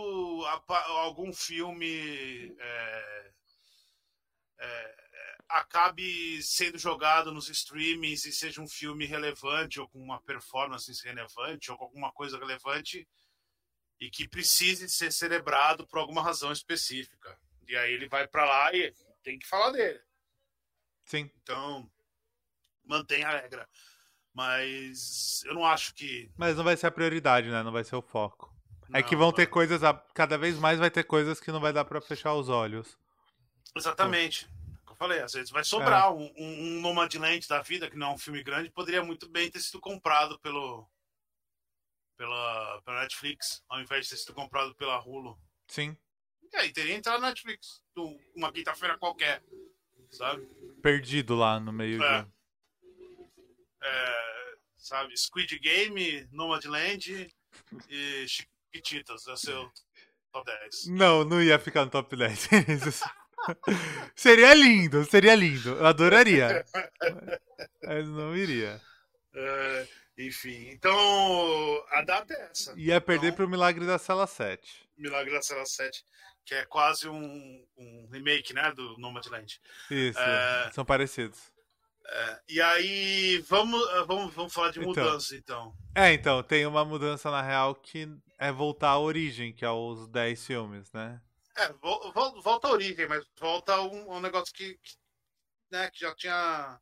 algum 0.68 1.32
filme 1.32 2.54
é, 2.60 3.32
é 4.60 5.00
acabe 5.48 6.44
sendo 6.44 6.78
jogado 6.78 7.32
nos 7.32 7.48
streamings 7.48 8.26
e 8.26 8.34
seja 8.34 8.62
um 8.62 8.68
filme 8.68 9.06
relevante 9.06 9.80
ou 9.80 9.88
com 9.88 9.98
uma 9.98 10.22
performance 10.22 10.92
relevante 11.06 11.72
ou 11.72 11.78
com 11.78 11.86
alguma 11.86 12.12
coisa 12.12 12.38
relevante 12.38 13.08
e 13.98 14.10
que 14.10 14.28
precise 14.28 14.90
ser 14.90 15.12
celebrado 15.12 15.88
por 15.88 16.00
alguma 16.00 16.22
razão 16.22 16.52
específica. 16.52 17.40
E 17.66 17.78
aí 17.78 17.94
ele 17.94 18.10
vai 18.10 18.28
para 18.28 18.44
lá 18.44 18.74
e 18.74 18.94
tem 19.24 19.40
que 19.40 19.48
falar 19.48 19.72
dele. 19.72 20.02
Sim. 21.06 21.32
Então, 21.42 21.90
mantém 22.84 23.24
a 23.24 23.32
regra. 23.40 23.68
Mas 24.34 25.44
eu 25.46 25.54
não 25.54 25.66
acho 25.66 25.94
que. 25.96 26.30
Mas 26.38 26.58
não 26.58 26.64
vai 26.64 26.76
ser 26.76 26.88
a 26.88 26.92
prioridade, 26.92 27.50
né? 27.50 27.64
Não 27.64 27.72
vai 27.72 27.86
ser 27.86 27.96
o 27.96 28.02
foco. 28.02 28.54
É 28.94 29.04
que 29.04 29.16
vão 29.16 29.32
ter 29.32 29.48
coisas, 29.48 29.84
a- 29.84 29.94
cada 30.14 30.38
vez 30.38 30.58
mais 30.58 30.80
vai 30.80 30.90
ter 30.90 31.04
coisas 31.04 31.40
que 31.40 31.52
não 31.52 31.60
vai 31.60 31.72
dar 31.74 31.86
pra 31.86 32.02
fechar 32.02 32.34
os 32.34 32.50
olhos. 32.50 32.98
Exatamente. 33.76 34.48
Como 34.86 34.92
eu 34.92 34.96
falei, 34.96 35.20
às 35.22 35.34
vezes 35.34 35.52
vai 35.52 35.62
É. 35.62 35.64
sobrar 35.64 36.12
um, 36.14 36.24
um, 36.38 36.78
um 36.78 36.82
Nomadland 36.82 37.48
da 37.48 37.62
vida, 37.62 37.90
que 37.90 37.96
não 37.98 38.12
é 38.12 38.14
um 38.14 38.18
filme 38.18 38.42
grande, 38.44 38.72
poderia 38.72 39.04
muito 39.04 39.30
bem 39.30 39.50
ter 39.52 39.60
sido 39.62 39.80
comprado 39.80 40.40
pelo 40.40 40.88
pela, 42.18 42.82
pela 42.82 43.00
Netflix, 43.02 43.64
ao 43.70 43.80
invés 43.80 44.04
de 44.06 44.10
ter 44.10 44.18
sido 44.18 44.34
comprado 44.34 44.76
pela 44.76 45.00
Hulu. 45.00 45.40
Sim, 45.68 45.96
E 46.52 46.58
aí 46.58 46.74
teria 46.74 46.96
entrado 46.96 47.22
na 47.22 47.30
Netflix, 47.30 47.82
uma 48.36 48.52
quinta-feira 48.52 48.98
qualquer, 48.98 49.42
sabe? 50.12 50.46
perdido 50.82 51.34
lá 51.36 51.60
no 51.62 51.72
meio 51.72 52.04
É. 52.04 52.24
de... 52.24 52.28
É, 53.82 54.56
sabe, 54.78 55.16
Squid 55.18 55.58
Game, 55.60 56.28
Nomadland 56.32 57.30
e 57.90 58.26
Chiquititas, 58.74 59.28
é 59.28 59.36
seu 59.36 59.70
top 60.32 60.46
10. 60.46 60.88
Não, 60.88 61.24
não 61.24 61.42
ia 61.42 61.58
ficar 61.60 61.86
no 61.86 61.92
top 61.92 62.16
10. 62.16 62.50
seria 64.16 64.54
lindo, 64.54 65.04
seria 65.06 65.36
lindo. 65.36 65.70
Eu 65.70 65.86
adoraria. 65.86 66.64
Mas 67.84 68.08
não 68.08 68.36
iria. 68.36 68.80
É, 69.34 69.88
enfim, 70.18 70.70
então 70.70 70.96
a 71.92 72.02
data 72.02 72.34
é 72.34 72.50
essa. 72.52 72.74
Ia 72.78 73.00
perder 73.02 73.28
Então- 73.28 73.38
pro 73.38 73.50
Milagre 73.50 73.86
da 73.86 73.98
Sala 73.98 74.28
7. 74.28 74.88
Milagre 74.98 75.32
da 75.34 75.42
Cela 75.42 75.66
7, 75.66 76.04
que 76.46 76.54
é 76.54 76.66
quase 76.66 77.08
um, 77.08 77.66
um 77.78 78.10
remake, 78.12 78.54
né, 78.54 78.72
do 78.74 78.98
Nomadland. 78.98 79.60
Isso, 79.90 80.20
É. 80.20 80.72
são 80.74 80.84
parecidos. 80.84 81.40
E 82.50 82.60
aí, 82.60 83.38
vamos, 83.48 83.80
vamos, 84.08 84.34
vamos 84.34 84.52
falar 84.52 84.72
de 84.72 84.80
Então. 84.80 84.90
mudança, 84.90 85.36
então. 85.36 85.74
É, 85.96 86.12
então, 86.12 86.42
tem 86.42 86.66
uma 86.66 86.84
mudança 86.84 87.30
na 87.30 87.40
real 87.42 87.76
que 87.76 88.08
é 88.40 88.52
voltar 88.52 88.92
à 88.92 89.00
origem, 89.00 89.54
que 89.54 89.64
é 89.66 89.70
os 89.70 90.08
10 90.08 90.46
filmes, 90.46 90.92
né? 90.94 91.22
É, 91.58 91.72
vol- 91.74 92.12
vol- 92.14 92.42
volta 92.42 92.68
à 92.68 92.72
origem, 92.72 93.08
mas 93.08 93.26
volta 93.38 93.74
a 93.74 93.84
um, 93.84 94.12
a 94.12 94.16
um 94.18 94.22
negócio 94.22 94.54
que, 94.54 94.76
que, 94.78 94.96
né, 95.72 95.92
que 95.92 96.00
já 96.00 96.16
tinha... 96.16 96.80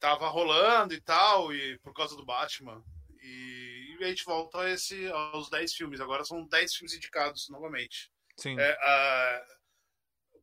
Tava 0.00 0.28
rolando 0.28 0.94
e 0.94 1.00
tal, 1.02 1.54
e 1.54 1.78
por 1.80 1.92
causa 1.92 2.16
do 2.16 2.24
Batman. 2.24 2.82
E, 3.22 3.96
e 4.00 4.04
a 4.04 4.08
gente 4.08 4.24
volta 4.24 4.60
a 4.62 4.70
esse, 4.70 5.06
aos 5.08 5.50
10 5.50 5.74
filmes. 5.74 6.00
Agora 6.00 6.24
são 6.24 6.46
10 6.46 6.74
filmes 6.74 6.94
indicados 6.94 7.50
novamente. 7.50 8.10
Sim. 8.38 8.58
É, 8.58 8.78
ah, 8.82 9.44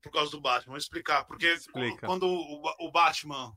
por 0.03 0.11
causa 0.11 0.29
do 0.29 0.39
Batman. 0.39 0.73
Vou 0.73 0.77
explicar. 0.77 1.25
Porque 1.25 1.47
Explica. 1.47 2.05
quando 2.05 2.27
o, 2.27 2.87
o 2.87 2.91
Batman, 2.91 3.51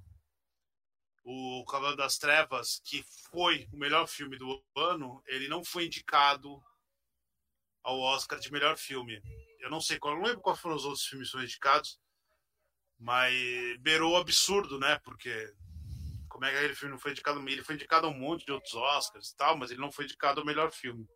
o 1.23 1.65
Cavaleiro 1.67 1.97
das 1.97 2.19
Trevas, 2.19 2.81
que 2.85 3.05
foi 3.31 3.69
o 3.73 3.77
melhor 3.77 4.07
filme 4.07 4.37
do 4.39 4.63
ano, 4.77 5.23
ele 5.27 5.49
não 5.49 5.65
foi 5.65 5.87
indicado 5.87 6.63
ao 7.83 7.99
Oscar 7.99 8.39
de 8.39 8.53
melhor 8.53 8.77
filme. 8.77 9.23
Eu 9.59 9.71
não 9.71 9.81
sei 9.81 9.99
qual, 9.99 10.15
não 10.15 10.23
lembro 10.23 10.41
quais 10.41 10.59
foram 10.59 10.77
os 10.77 10.85
outros 10.85 11.05
filmes 11.05 11.29
que 11.29 11.33
foram 11.33 11.45
indicados, 11.45 12.01
mas 12.99 13.35
beirou 13.81 14.13
o 14.13 14.17
absurdo, 14.17 14.79
né? 14.79 14.99
Porque 15.01 15.55
como 16.29 16.45
é 16.45 16.51
que 16.51 16.57
aquele 16.57 16.75
filme 16.75 16.93
não 16.93 17.01
foi 17.01 17.13
indicado? 17.13 17.49
Ele 17.49 17.63
foi 17.63 17.75
indicado 17.75 18.07
a 18.07 18.11
um 18.11 18.19
monte 18.19 18.47
de 18.47 18.53
outros 18.53 18.75
Oscars 18.75 19.31
e 19.31 19.37
tal, 19.37 19.57
mas 19.57 19.71
ele 19.71 19.81
não 19.81 19.93
foi 19.93 20.05
indicado 20.05 20.41
ao 20.41 20.47
melhor 20.47 20.71
filme. 20.71 21.09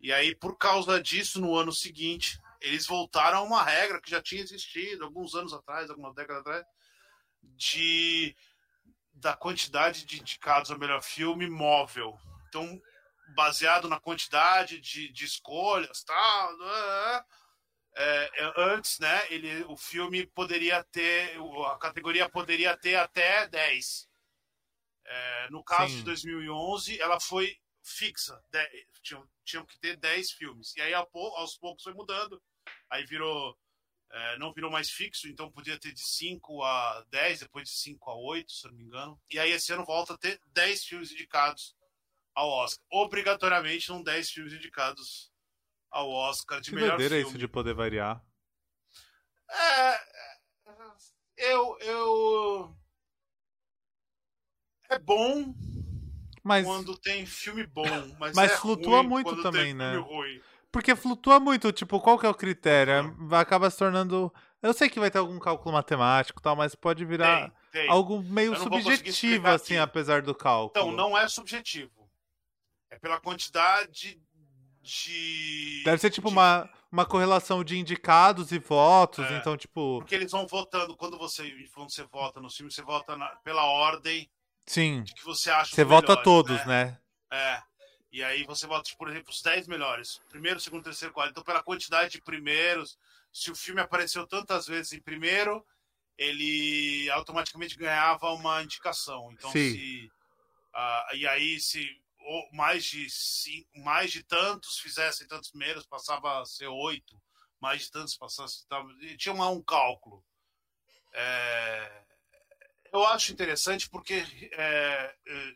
E 0.00 0.12
aí, 0.12 0.34
por 0.34 0.56
causa 0.58 1.00
disso, 1.00 1.40
no 1.40 1.56
ano 1.56 1.72
seguinte, 1.72 2.38
eles 2.60 2.86
voltaram 2.86 3.38
a 3.38 3.42
uma 3.42 3.62
regra 3.62 4.00
que 4.00 4.10
já 4.10 4.20
tinha 4.20 4.42
existido 4.42 5.04
alguns 5.04 5.34
anos 5.34 5.52
atrás, 5.52 5.88
algumas 5.88 6.14
décadas 6.14 6.40
atrás, 6.40 6.66
de 7.42 8.34
da 9.14 9.36
quantidade 9.36 10.04
de 10.04 10.20
indicados 10.20 10.70
ao 10.70 10.78
melhor 10.78 11.02
filme 11.02 11.48
móvel. 11.48 12.18
Então, 12.48 12.80
baseado 13.34 13.88
na 13.88 13.98
quantidade 13.98 14.80
de, 14.80 15.10
de 15.10 15.24
escolhas, 15.24 16.02
tal, 16.04 16.52
é, 16.62 17.24
é, 17.96 18.52
antes, 18.56 18.98
né, 18.98 19.22
ele, 19.30 19.64
o 19.64 19.76
filme 19.76 20.26
poderia 20.26 20.82
ter, 20.84 21.38
a 21.66 21.78
categoria 21.78 22.28
poderia 22.28 22.76
ter 22.76 22.96
até 22.96 23.46
10. 23.48 24.08
É, 25.06 25.50
no 25.50 25.62
caso 25.62 25.92
Sim. 25.92 25.98
de 25.98 26.04
2011, 26.04 27.00
ela 27.00 27.20
foi 27.20 27.56
fixa, 27.82 28.40
de- 28.50 28.86
tinham, 29.02 29.28
tinham 29.44 29.66
que 29.66 29.78
ter 29.78 29.96
10 29.96 30.32
filmes. 30.32 30.74
E 30.76 30.80
aí, 30.80 30.94
aos 30.94 31.56
poucos, 31.58 31.84
foi 31.84 31.92
mudando. 31.92 32.42
Aí 32.90 33.04
virou, 33.04 33.56
é, 34.10 34.38
não 34.38 34.52
virou 34.52 34.70
mais 34.70 34.90
fixo, 34.90 35.28
então 35.28 35.50
podia 35.50 35.78
ter 35.78 35.92
de 35.92 36.00
5 36.06 36.62
a 36.62 37.04
10, 37.10 37.40
depois 37.40 37.68
de 37.68 37.74
5 37.76 38.10
a 38.10 38.14
8, 38.14 38.52
se 38.52 38.66
eu 38.66 38.70
não 38.70 38.78
me 38.78 38.84
engano. 38.84 39.20
E 39.30 39.38
aí, 39.38 39.50
esse 39.50 39.72
ano 39.72 39.84
volta 39.84 40.14
a 40.14 40.18
ter 40.18 40.40
10 40.52 40.84
filmes 40.84 41.10
indicados 41.10 41.74
ao 42.34 42.48
Oscar. 42.48 42.84
Obrigatoriamente, 42.90 43.86
são 43.86 44.02
10 44.02 44.30
filmes 44.30 44.52
indicados 44.52 45.32
ao 45.90 46.10
Oscar 46.10 46.60
de 46.60 46.70
Que 46.70 46.76
melhor 46.76 46.98
filme. 47.00 47.20
isso 47.22 47.38
de 47.38 47.48
poder 47.48 47.74
variar. 47.74 48.24
É, 49.50 50.00
eu, 51.36 51.78
eu. 51.80 52.76
É 54.90 54.98
bom 54.98 55.54
Mas. 56.42 56.64
quando 56.64 56.96
tem 56.98 57.24
filme 57.26 57.66
bom, 57.66 57.84
mas, 58.18 58.34
Mas 58.34 58.52
é 58.52 58.56
flutua 58.56 59.02
muito 59.02 59.42
também, 59.42 59.72
né? 59.74 59.92
filme 59.92 60.06
ruim. 60.08 60.42
Porque 60.74 60.96
flutua 60.96 61.38
muito, 61.38 61.70
tipo, 61.72 62.00
qual 62.00 62.18
que 62.18 62.26
é 62.26 62.28
o 62.28 62.34
critério? 62.34 62.92
É- 62.92 63.14
vai- 63.28 63.40
Acaba 63.40 63.70
se 63.70 63.78
tornando. 63.78 64.32
Eu 64.60 64.72
sei 64.74 64.88
que 64.90 64.98
vai 64.98 65.08
ter 65.10 65.18
algum 65.18 65.38
cálculo 65.38 65.72
matemático 65.72 66.40
e 66.40 66.42
tal, 66.42 66.56
mas 66.56 66.74
pode 66.74 67.04
virar 67.04 67.42
Tem, 67.70 67.82
tem. 67.82 67.90
algo 67.90 68.20
meio 68.24 68.56
subjetivo, 68.56 69.46
assim, 69.46 69.74
aqui. 69.74 69.82
apesar 69.82 70.20
do 70.22 70.34
cálculo. 70.34 70.70
Então, 70.70 70.90
não 70.90 71.16
é 71.16 71.28
subjetivo. 71.28 72.10
É 72.90 72.98
pela 72.98 73.20
quantidade 73.20 74.20
de. 74.82 75.82
Deve 75.84 75.98
ser 75.98 76.10
tipo 76.10 76.26
de- 76.28 76.34
uma, 76.34 76.68
uma 76.90 77.06
correlação 77.06 77.62
de 77.62 77.78
indicados 77.78 78.50
e 78.52 78.58
votos, 78.58 79.24
É. 79.26 79.36
então, 79.36 79.56
tipo. 79.56 80.00
Porque 80.00 80.14
eles 80.14 80.32
vão 80.32 80.44
votando. 80.46 80.96
Quando 80.96 81.16
você, 81.16 81.48
quando 81.72 81.90
você 81.92 82.02
vota 82.04 82.40
no 82.40 82.50
filme, 82.50 82.72
você 82.72 82.82
vota 82.82 83.16
na- 83.16 83.28
pela 83.44 83.64
ordem 83.64 84.28
Sim. 84.66 85.04
que 85.04 85.24
você 85.24 85.50
acha. 85.50 85.74
Você 85.74 85.82
os 85.82 85.88
vota 85.88 86.08
melhores, 86.08 86.24
todos, 86.24 86.66
né? 86.66 86.84
né? 86.84 86.98
É. 87.30 87.62
E 88.14 88.22
aí 88.22 88.44
você 88.44 88.64
vota, 88.64 88.88
por 88.96 89.08
exemplo, 89.10 89.32
os 89.32 89.42
10 89.42 89.66
melhores. 89.66 90.20
Primeiro, 90.28 90.60
segundo, 90.60 90.84
terceiro, 90.84 91.12
quarto. 91.12 91.32
Então, 91.32 91.42
pela 91.42 91.64
quantidade 91.64 92.12
de 92.12 92.22
primeiros, 92.22 92.96
se 93.32 93.50
o 93.50 93.56
filme 93.56 93.80
apareceu 93.80 94.24
tantas 94.24 94.68
vezes 94.68 94.92
em 94.92 95.00
primeiro, 95.00 95.66
ele 96.16 97.10
automaticamente 97.10 97.76
ganhava 97.76 98.30
uma 98.30 98.62
indicação. 98.62 99.32
Então, 99.32 99.50
Sim. 99.50 99.72
se. 99.72 100.12
ah, 100.72 101.08
e 101.14 101.26
aí, 101.26 101.58
se 101.58 102.00
mais 102.52 102.84
de, 102.84 103.10
cinco, 103.10 103.68
mais 103.80 104.12
de 104.12 104.22
tantos 104.22 104.78
fizessem 104.78 105.26
tantos 105.26 105.50
primeiros, 105.50 105.84
passava 105.84 106.40
a 106.40 106.44
ser 106.44 106.68
oito. 106.68 107.20
Mais 107.60 107.82
de 107.82 107.90
tantos 107.90 108.16
passasse. 108.16 108.64
tava- 108.68 108.92
e 109.00 109.16
Tinha 109.16 109.34
uma- 109.34 109.48
um 109.48 109.60
cálculo. 109.60 110.24
É, 111.12 112.02
eu 112.92 113.04
acho 113.08 113.32
interessante 113.32 113.90
porque 113.90 114.24
é, 114.52 115.14
é, 115.26 115.54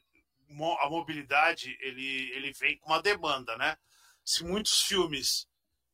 a 0.81 0.89
mobilidade 0.89 1.77
ele, 1.81 2.31
ele 2.33 2.53
vem 2.53 2.79
com 2.79 2.91
uma 2.91 3.03
demanda, 3.03 3.57
né? 3.57 3.77
Se 4.25 4.45
muitos 4.45 4.83
filmes 4.83 5.47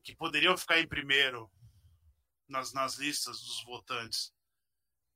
que 0.02 0.14
poderiam 0.14 0.56
ficar 0.56 0.78
em 0.80 0.86
primeiro 0.86 1.50
nas, 2.48 2.72
nas 2.72 2.96
listas 2.96 3.40
dos 3.40 3.64
votantes 3.64 4.32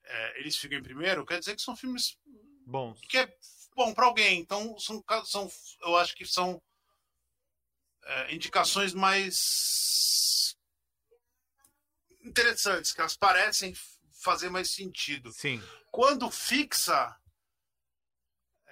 é, 0.08 0.40
eles 0.40 0.56
ficam 0.56 0.78
em 0.78 0.82
primeiro, 0.82 1.24
quer 1.26 1.38
dizer 1.38 1.54
que 1.54 1.62
são 1.62 1.76
filmes 1.76 2.16
Bons. 2.64 2.98
que 3.08 3.18
é 3.18 3.36
bom 3.76 3.92
para 3.92 4.06
alguém. 4.06 4.40
Então, 4.40 4.78
são, 4.78 5.04
são, 5.24 5.50
eu 5.82 5.96
acho 5.96 6.14
que 6.14 6.24
são 6.24 6.60
é, 8.04 8.34
indicações 8.34 8.94
mais 8.94 10.56
interessantes, 12.22 12.92
que 12.92 13.00
elas 13.00 13.16
parecem 13.16 13.74
fazer 14.22 14.50
mais 14.50 14.70
sentido 14.70 15.30
Sim. 15.32 15.62
quando 15.90 16.30
fixa, 16.30 17.14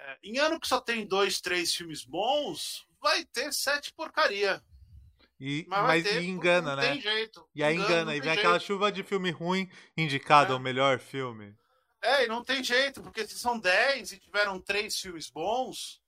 é, 0.07 0.17
em 0.23 0.37
ano 0.39 0.59
que 0.59 0.67
só 0.67 0.79
tem 0.79 1.05
dois, 1.05 1.41
três 1.41 1.73
filmes 1.73 2.03
bons, 2.05 2.87
vai 3.01 3.25
ter 3.25 3.51
sete 3.53 3.93
porcaria. 3.93 4.63
E, 5.39 5.65
Mas, 5.67 5.83
mas 5.83 6.03
ter, 6.03 6.21
e 6.23 6.27
engana, 6.27 6.75
não 6.75 6.81
né? 6.81 6.91
tem 6.93 7.01
jeito. 7.01 7.47
E 7.53 7.63
aí 7.63 7.75
engana, 7.75 8.05
não 8.05 8.13
e 8.13 8.19
vem 8.19 8.29
jeito. 8.29 8.39
aquela 8.39 8.59
chuva 8.59 8.91
de 8.91 9.03
filme 9.03 9.29
ruim 9.29 9.69
indicado 9.95 10.51
É. 10.51 10.53
ao 10.53 10.59
melhor 10.59 10.97
filme. 10.99 11.55
É, 12.01 12.25
e 12.25 12.27
não 12.27 12.43
tem 12.43 12.63
jeito, 12.63 13.01
porque 13.03 13.27
se 13.27 13.37
são 13.37 13.59
dez 13.59 14.11
e 14.11 14.19
tiveram 14.19 14.59
três 14.59 14.97
filmes 14.99 15.29
bons, 15.29 16.01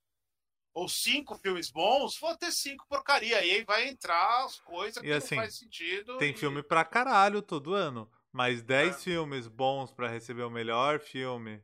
ou 0.73 0.87
cinco 0.87 1.35
filmes 1.37 1.69
bons, 1.69 2.17
vão 2.19 2.35
ter 2.37 2.51
cinco 2.51 2.87
porcaria. 2.87 3.43
E 3.45 3.51
aí 3.51 3.63
vai 3.63 3.87
entrar 3.87 4.45
as 4.45 4.59
coisas 4.61 5.01
que 5.01 5.11
assim, 5.11 5.35
não 5.35 5.43
faz 5.43 5.57
sentido. 5.57 6.17
Tem 6.17 6.31
e- 6.31 6.37
filme 6.37 6.63
pra 6.63 6.83
caralho 6.85 7.41
todo 7.41 7.73
ano, 7.75 8.09
mas 8.31 8.61
10 8.63 8.95
É. 8.95 8.99
filmes 8.99 9.47
bons 9.47 9.91
pra 9.91 10.07
receber 10.07 10.43
o 10.43 10.49
melhor 10.49 10.99
filme 10.99 11.61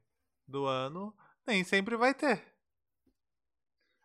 do 0.48 0.66
ano, 0.66 1.16
nem 1.46 1.64
sempre 1.64 1.96
vai 1.96 2.14
ter. 2.14 2.44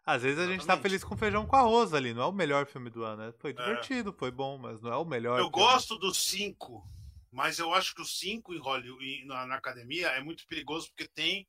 Às 0.05 0.22
vezes 0.22 0.38
a 0.38 0.42
gente 0.46 0.59
tá 0.59 0.62
Exatamente. 0.74 0.83
feliz 0.83 1.05
com 1.05 1.16
feijão 1.16 1.46
com 1.46 1.57
arroz 1.57 1.92
ali, 1.94 2.12
não 2.12 2.22
é 2.22 2.26
o 2.26 2.33
melhor 2.33 2.66
filme 2.66 2.90
do 2.90 3.05
ano. 3.05 3.26
né? 3.26 3.33
Foi 3.38 3.53
divertido, 3.53 4.12
foi 4.12 4.31
bom, 4.31 4.59
mas 4.59 4.81
não 4.81 4.92
é 4.92 4.96
o 4.96 5.05
melhor. 5.05 5.38
Eu 5.38 5.44
filme. 5.50 5.53
gosto 5.53 5.96
dos 5.98 6.16
cinco, 6.16 6.83
mas 7.31 7.59
eu 7.59 7.72
acho 7.72 7.94
que 7.94 8.03
os 8.03 8.18
cinco 8.18 8.55
em 8.55 8.59
Hollywood, 8.59 9.24
na, 9.26 9.46
na 9.46 9.57
academia 9.57 10.09
é 10.09 10.22
muito 10.22 10.46
perigoso 10.46 10.88
porque 10.88 11.07
tem 11.07 11.46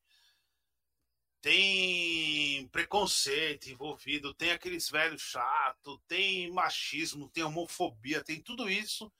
tem 1.41 2.67
preconceito 2.67 3.65
envolvido, 3.67 4.31
tem 4.31 4.51
aqueles 4.51 4.87
velhos 4.89 5.23
chato, 5.23 5.99
tem 6.07 6.51
machismo, 6.51 7.29
tem 7.29 7.43
homofobia, 7.43 8.23
tem 8.23 8.39
tudo 8.39 8.69
isso 8.69 9.11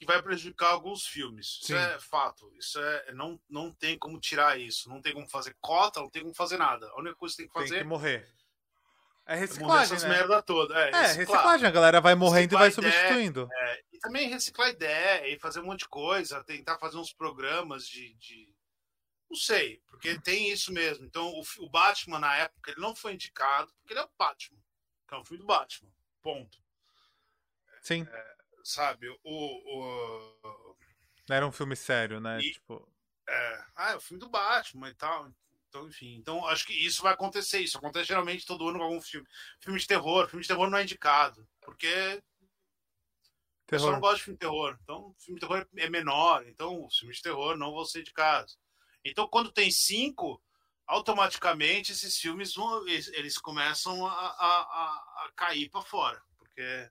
que 0.00 0.06
vai 0.06 0.22
prejudicar 0.22 0.70
alguns 0.70 1.06
filmes. 1.06 1.58
Sim. 1.60 1.74
Isso 1.74 1.76
é 1.76 2.00
fato. 2.00 2.50
Isso 2.58 2.80
é 2.80 3.12
não 3.12 3.38
não 3.50 3.70
tem 3.70 3.98
como 3.98 4.18
tirar 4.18 4.58
isso, 4.58 4.88
não 4.88 5.02
tem 5.02 5.12
como 5.12 5.28
fazer 5.28 5.54
cota, 5.60 6.00
não 6.00 6.08
tem 6.08 6.22
como 6.22 6.34
fazer 6.34 6.56
nada. 6.56 6.88
A 6.88 6.98
única 6.98 7.16
coisa 7.16 7.34
que 7.34 7.42
tem 7.42 7.48
que 7.48 7.52
fazer 7.52 7.74
tem 7.74 7.82
que 7.82 7.88
morrer. 7.88 8.26
É 9.26 9.34
reciclagem, 9.34 9.94
essas 9.94 10.02
né? 10.02 10.08
merda 10.08 10.42
toda. 10.42 10.74
É, 10.74 10.90
é 10.90 11.06
reciclagem, 11.12 11.68
a 11.68 11.70
galera 11.70 12.00
vai 12.00 12.14
morrendo 12.14 12.56
reciclar 12.56 12.88
e 12.88 12.90
vai 12.90 12.92
substituindo. 12.92 13.48
é, 13.52 13.82
e 13.92 13.98
também 13.98 14.28
reciclar 14.28 14.70
ideia 14.70 15.28
e 15.28 15.38
fazer 15.38 15.60
um 15.60 15.66
monte 15.66 15.80
de 15.80 15.88
coisa, 15.88 16.42
tentar 16.42 16.78
fazer 16.78 16.96
uns 16.96 17.12
programas 17.12 17.86
de, 17.86 18.14
de... 18.14 18.52
Não 19.30 19.36
sei, 19.36 19.82
porque 19.86 20.18
tem 20.18 20.50
isso 20.50 20.72
mesmo. 20.72 21.04
Então, 21.04 21.28
o, 21.28 21.42
o, 21.58 21.68
Batman, 21.68 22.18
na 22.18 22.34
época, 22.38 22.70
ele 22.70 22.80
não 22.80 22.96
foi 22.96 23.12
indicado, 23.12 23.70
porque 23.78 23.92
ele 23.92 24.00
é 24.00 24.04
o 24.04 24.10
Batman, 24.18 24.58
que 25.06 25.14
é 25.14 25.18
um 25.18 25.24
filme 25.24 25.42
do 25.42 25.46
Batman. 25.46 25.90
Ponto. 26.22 26.58
Sim. 27.82 28.04
É, 28.10 28.36
sabe, 28.64 29.08
o, 29.08 29.18
o... 29.24 30.76
Era 31.28 31.46
um 31.46 31.52
filme 31.52 31.76
sério, 31.76 32.20
né? 32.20 32.38
E, 32.40 32.52
tipo... 32.52 32.86
É, 33.28 33.64
ah, 33.76 33.90
é 33.92 33.96
o 33.96 34.00
filme 34.00 34.18
do 34.18 34.28
Batman 34.28 34.88
e 34.88 34.94
tal. 34.94 35.30
Então, 35.68 35.86
enfim, 35.86 36.16
então 36.16 36.44
acho 36.48 36.66
que 36.66 36.72
isso 36.72 37.00
vai 37.02 37.12
acontecer. 37.12 37.60
Isso 37.60 37.78
acontece 37.78 38.08
geralmente 38.08 38.44
todo 38.44 38.68
ano 38.68 38.78
com 38.78 38.84
algum 38.84 39.00
filme. 39.00 39.26
Filme 39.60 39.78
de 39.78 39.86
terror. 39.86 40.28
Filme 40.28 40.42
de 40.42 40.48
terror 40.48 40.68
não 40.68 40.78
é 40.78 40.82
indicado. 40.82 41.46
Porque 41.60 42.20
o 43.64 43.70
pessoal 43.70 43.92
não 43.92 44.00
gosta 44.00 44.16
de 44.16 44.24
filme 44.24 44.36
de 44.36 44.40
terror. 44.40 44.76
Então, 44.82 45.14
filme 45.20 45.40
de 45.40 45.46
terror 45.46 45.66
é 45.76 45.88
menor. 45.88 46.44
Então, 46.48 46.84
os 46.84 46.98
filmes 46.98 47.18
de 47.18 47.22
terror 47.22 47.56
não 47.56 47.72
vão 47.72 47.84
ser 47.84 48.00
indicados. 48.00 48.58
Então, 49.04 49.28
quando 49.28 49.52
tem 49.52 49.70
cinco, 49.70 50.42
automaticamente 50.88 51.92
esses 51.92 52.16
filmes 52.18 52.52
vão, 52.52 52.86
eles 52.88 53.38
começam 53.38 54.04
a, 54.04 54.10
a, 54.10 54.60
a, 54.60 55.26
a 55.26 55.32
cair 55.36 55.70
para 55.70 55.82
fora. 55.82 56.20
Porque. 56.36 56.90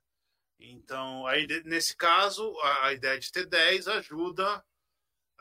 Então, 0.59 1.25
aí 1.25 1.47
nesse 1.63 1.95
caso, 1.95 2.53
a, 2.59 2.87
a 2.87 2.93
ideia 2.93 3.17
de 3.17 3.31
ter 3.31 3.45
10 3.45 3.87
ajuda 3.87 4.63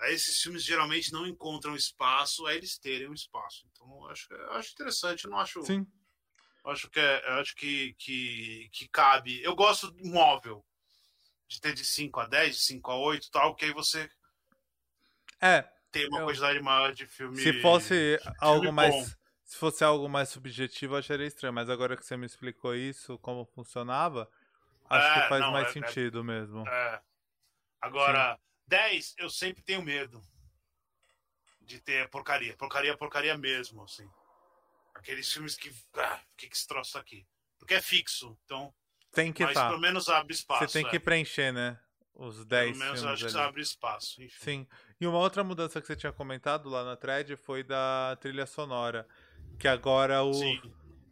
Aí 0.01 0.15
esses 0.15 0.41
filmes 0.41 0.63
geralmente 0.63 1.13
não 1.13 1.27
encontram 1.27 1.75
espaço, 1.75 2.47
a 2.47 2.55
eles 2.55 2.79
terem 2.79 3.09
um 3.09 3.15
espaço. 3.15 3.67
Então, 3.73 3.87
eu 4.05 4.11
acho, 4.11 4.29
acho 4.53 4.73
interessante, 4.73 5.27
não 5.27 5.39
acho. 5.39 5.63
Sim. 5.65 5.87
Eu 6.65 6.71
acho 6.71 6.89
que, 6.89 7.01
é, 7.01 7.29
acho 7.41 7.55
que, 7.57 7.95
que, 7.99 8.69
que 8.73 8.89
cabe. 8.89 9.43
Eu 9.43 9.57
gosto 9.57 9.91
do 9.91 10.07
móvel, 10.07 10.65
de 11.49 11.61
ter 11.61 11.75
de 11.75 11.85
5 11.85 12.21
a 12.21 12.27
10, 12.27 12.57
de 12.57 12.63
5 12.63 12.91
a 12.91 12.97
8 12.97 13.31
tal, 13.31 13.55
que 13.57 13.65
aí 13.65 13.73
você 13.73 14.09
é, 15.41 15.69
tem 15.91 16.07
uma 16.09 16.21
eu... 16.21 16.27
quantidade 16.27 16.61
maior 16.61 16.93
de 16.93 17.07
filme. 17.07 17.37
Se 17.37 17.61
fosse 17.61 18.21
algo 18.39 18.73
mais. 18.73 18.95
Bom. 18.95 19.19
Se 19.45 19.57
fosse 19.57 19.83
algo 19.83 20.09
mais 20.11 20.29
subjetivo, 20.29 20.95
eu 20.95 20.99
acharia 20.99 21.27
estranho. 21.27 21.55
Mas 21.55 21.71
agora 21.71 21.97
que 21.97 22.05
você 22.05 22.19
me 22.19 22.27
explicou 22.27 22.75
isso, 22.75 23.19
como 23.19 23.47
funcionava, 23.47 24.31
acho 24.91 25.19
é, 25.19 25.23
que 25.23 25.29
faz 25.29 25.41
não, 25.41 25.53
mais 25.53 25.67
é, 25.67 25.71
é 25.71 25.73
sentido 25.73 26.25
mesmo. 26.25 26.67
É. 26.67 27.03
Agora. 27.81 28.35
Sim 28.35 28.49
10, 28.69 29.15
eu 29.17 29.31
sempre 29.31 29.63
tenho 29.63 29.83
medo 29.83 30.23
de 31.63 31.81
ter 31.81 32.09
porcaria. 32.11 32.55
Porcaria, 32.57 32.97
porcaria 32.97 33.37
mesmo, 33.37 33.83
assim. 33.83 34.09
Aqueles 34.95 35.33
filmes 35.33 35.57
que. 35.57 35.73
Ah, 35.95 36.21
o 36.33 36.37
que, 36.37 36.49
que 36.49 36.55
esse 36.55 36.67
troço 36.67 36.99
aqui? 36.99 37.27
Porque 37.59 37.75
é 37.75 37.81
fixo, 37.81 38.39
então. 38.45 38.73
Tem 39.11 39.33
que 39.33 39.43
Mas 39.43 39.55
tá. 39.55 39.69
pelo 39.69 39.81
menos 39.81 40.09
abre 40.09 40.35
espaço. 40.35 40.69
Você 40.69 40.81
tem 40.81 40.87
é. 40.87 40.91
que 40.91 41.01
preencher, 41.01 41.51
né? 41.51 41.81
Os 42.15 42.45
10 42.45 42.73
Pelo 42.73 42.85
menos 42.85 43.05
acho 43.05 43.25
ali. 43.25 43.33
que 43.33 43.41
abre 43.41 43.63
espaço. 43.63 44.23
Enfim. 44.23 44.39
Sim. 44.39 44.69
E 45.01 45.07
uma 45.07 45.19
outra 45.19 45.43
mudança 45.43 45.81
que 45.81 45.87
você 45.87 45.97
tinha 45.97 46.13
comentado 46.13 46.69
lá 46.69 46.85
na 46.85 46.97
thread 46.97 47.37
foi 47.37 47.63
da 47.63 48.19
trilha 48.21 48.45
sonora. 48.45 49.09
Que 49.59 49.67
agora 49.67 50.23
o, 50.23 50.33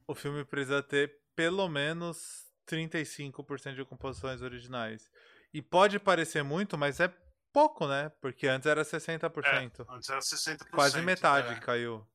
o 0.07 0.15
filme 0.15 0.45
precisa 0.45 0.83
ter 0.83 1.21
pelo 1.35 1.69
menos 1.69 2.46
35% 2.67 3.75
de 3.75 3.85
composições 3.85 4.43
originais. 4.43 5.11
E 5.53 5.63
pode 5.63 5.99
parecer 5.99 6.43
muito, 6.43 6.77
mas 6.77 7.01
é 7.01 7.13
pouco, 7.53 7.87
né? 7.87 8.11
Porque 8.21 8.47
antes 8.47 8.67
era 8.67 8.83
60%. 8.83 9.45
É, 9.45 9.95
antes 9.95 10.11
era 10.11 10.21
60%. 10.21 10.71
Quase 10.71 11.01
metade 11.01 11.55
é. 11.55 11.61
caiu. 11.61 12.07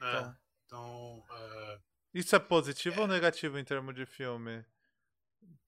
É, 0.00 0.18
então, 0.18 0.36
então 0.66 1.24
é... 1.30 1.78
Isso 2.14 2.36
é 2.36 2.38
positivo 2.38 3.02
ou 3.02 3.06
negativo 3.06 3.58
em 3.58 3.64
termos 3.64 3.94
de 3.94 4.04
filme? 4.04 4.64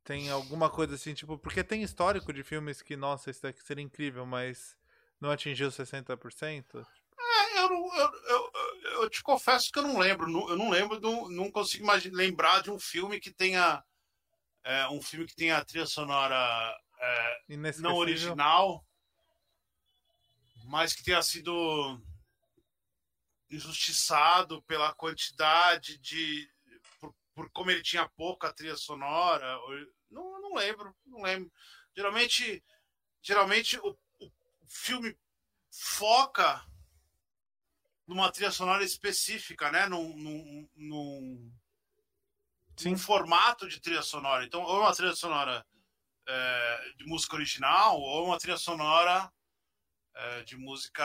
Tem 0.05 0.31
alguma 0.31 0.69
coisa 0.69 0.95
assim, 0.95 1.15
tipo, 1.15 1.39
porque 1.39 1.65
tem 1.65 1.83
histórico 1.83 2.33
de 2.33 2.43
filmes 2.43 2.83
que, 2.83 2.95
nossa, 2.95 3.31
isso 3.31 3.43
daqui 3.43 3.63
seria 3.63 3.83
incrível, 3.83 4.27
mas 4.27 4.77
não 5.19 5.31
atingiu 5.31 5.69
60%? 5.71 6.87
É, 7.19 7.59
eu, 7.59 7.71
eu, 7.71 8.13
eu, 8.29 8.51
eu, 9.03 9.11
te 9.11 9.23
confesso 9.23 9.73
que 9.73 9.79
eu 9.79 9.83
não 9.83 9.99
lembro. 9.99 10.27
Eu 10.51 10.57
não 10.57 10.69
lembro, 10.69 11.01
do, 11.01 11.31
não 11.31 11.51
consigo 11.51 11.87
mais 11.87 12.05
lembrar 12.05 12.63
de 12.63 12.71
um 12.71 12.79
filme 12.79 13.19
que 13.19 13.33
tenha. 13.33 13.83
É, 14.65 14.89
um 14.89 15.03
filme 15.03 15.27
que 15.27 15.37
tenha 15.37 15.59
a 15.59 15.65
trilha 15.65 15.87
sonora 15.87 16.75
é, 16.99 17.45
não 17.79 17.97
original 17.97 18.85
mas 20.65 20.95
que 20.95 21.03
tenha 21.05 21.23
sido 21.23 22.01
injustiçado 23.51 24.63
pela 24.63 24.95
quantidade 24.95 25.99
de. 25.99 26.51
Por, 26.99 27.15
por 27.35 27.51
como 27.51 27.71
ele 27.71 27.83
tinha 27.83 28.09
pouca 28.11 28.53
trilha 28.53 28.77
sonora. 28.77 29.59
Não, 30.11 30.41
não 30.41 30.55
lembro, 30.55 30.95
não 31.05 31.23
lembro. 31.23 31.53
Geralmente, 31.95 32.65
geralmente 33.23 33.79
o, 33.79 33.97
o 34.21 34.31
filme 34.67 35.17
foca 35.71 36.65
numa 38.07 38.31
trilha 38.31 38.51
sonora 38.51 38.85
específica, 38.85 39.71
né? 39.71 39.87
Num, 39.87 40.17
num, 40.17 40.69
num, 40.75 41.53
num, 42.85 42.99
formato 42.99 43.69
de 43.69 43.81
trilha 43.81 44.03
sonora. 44.03 44.45
Então, 44.45 44.63
ou 44.63 44.81
uma 44.81 44.95
trilha 44.95 45.15
sonora 45.15 45.65
é, 46.27 46.93
de 46.97 47.07
música 47.07 47.37
original, 47.37 48.01
ou 48.01 48.27
uma 48.27 48.39
trilha 48.39 48.57
sonora 48.57 49.31
é, 50.17 50.43
de 50.43 50.57
música 50.57 51.05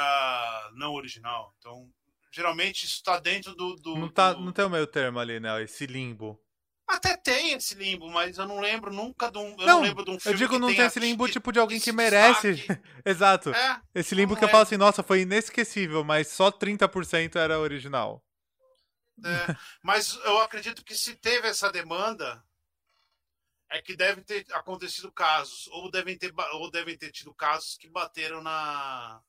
não 0.74 0.94
original. 0.94 1.54
Então, 1.58 1.90
geralmente 2.32 2.86
isso 2.86 2.96
está 2.96 3.20
dentro 3.20 3.56
do, 3.56 3.76
do, 3.76 3.96
não, 3.96 4.10
tá, 4.10 4.34
do... 4.34 4.42
não 4.42 4.52
tem 4.52 4.66
o 4.66 4.70
meio 4.70 4.88
termo 4.88 5.20
ali, 5.20 5.40
né? 5.40 5.62
Esse 5.64 5.86
limbo. 5.86 6.40
Até 6.88 7.16
tem 7.16 7.54
esse 7.54 7.76
limbo, 7.76 8.10
mas 8.10 8.40
eu 8.40 8.48
não 8.48 8.60
lembro 8.60 8.92
nunca 8.92 9.32
de 9.32 9.38
um. 9.38 9.52
Eu 9.52 9.58
não, 9.58 9.66
não 9.66 9.82
lembro 9.82 10.04
de 10.04 10.10
um 10.10 10.20
filme. 10.20 10.34
Eu 10.34 10.38
digo 10.40 10.54
que 10.54 10.60
não 10.60 10.74
tem 10.74 10.86
esse 10.86 11.00
limbo 11.00 11.28
tipo 11.28 11.52
de 11.52 11.60
alguém 11.60 11.80
que 11.80 11.92
merece. 11.92 12.66
Exato. 13.06 13.52
É, 13.52 13.80
esse 13.94 14.16
limbo 14.16 14.36
que 14.36 14.44
eu 14.44 14.50
falo 14.50 14.64
assim, 14.64 14.76
nossa, 14.76 15.04
foi 15.04 15.22
inesquecível, 15.22 16.04
mas 16.04 16.30
só 16.30 16.52
30% 16.52 17.36
era 17.36 17.60
original. 17.60 18.24
É, 19.26 19.56
mas 19.84 20.16
eu 20.24 20.40
acredito 20.40 20.84
que 20.84 20.96
se 20.96 21.16
teve 21.16 21.48
essa 21.48 21.72
demanda, 21.72 22.44
é 23.70 23.82
que 23.82 23.96
deve 23.96 24.22
ter 24.22 24.46
acontecido 24.54 25.12
casos, 25.12 25.68
ou 25.68 25.92
devem 25.92 26.18
ter, 26.18 26.34
ou 26.54 26.72
devem 26.72 26.98
ter 26.98 27.12
tido 27.12 27.34
casos 27.34 27.78
que 27.78 27.90
bateram 27.90 28.42
na 28.42 29.22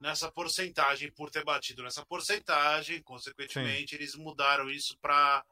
nessa 0.00 0.30
porcentagem, 0.30 1.10
por 1.10 1.28
ter 1.28 1.44
batido 1.44 1.82
nessa 1.82 2.06
porcentagem, 2.06 3.02
consequentemente, 3.02 3.90
Sim. 3.90 3.96
eles 3.96 4.14
mudaram 4.14 4.70
isso 4.70 4.96
para 4.98 5.44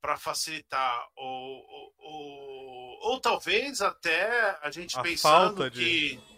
para 0.00 0.16
facilitar 0.16 1.08
ou, 1.14 1.64
ou, 1.64 1.94
ou, 1.96 2.98
ou, 3.02 3.20
talvez 3.20 3.80
até 3.80 4.58
a 4.60 4.68
gente 4.68 4.98
a 4.98 5.00
pensando 5.02 5.70
que 5.70 6.16
de... 6.16 6.31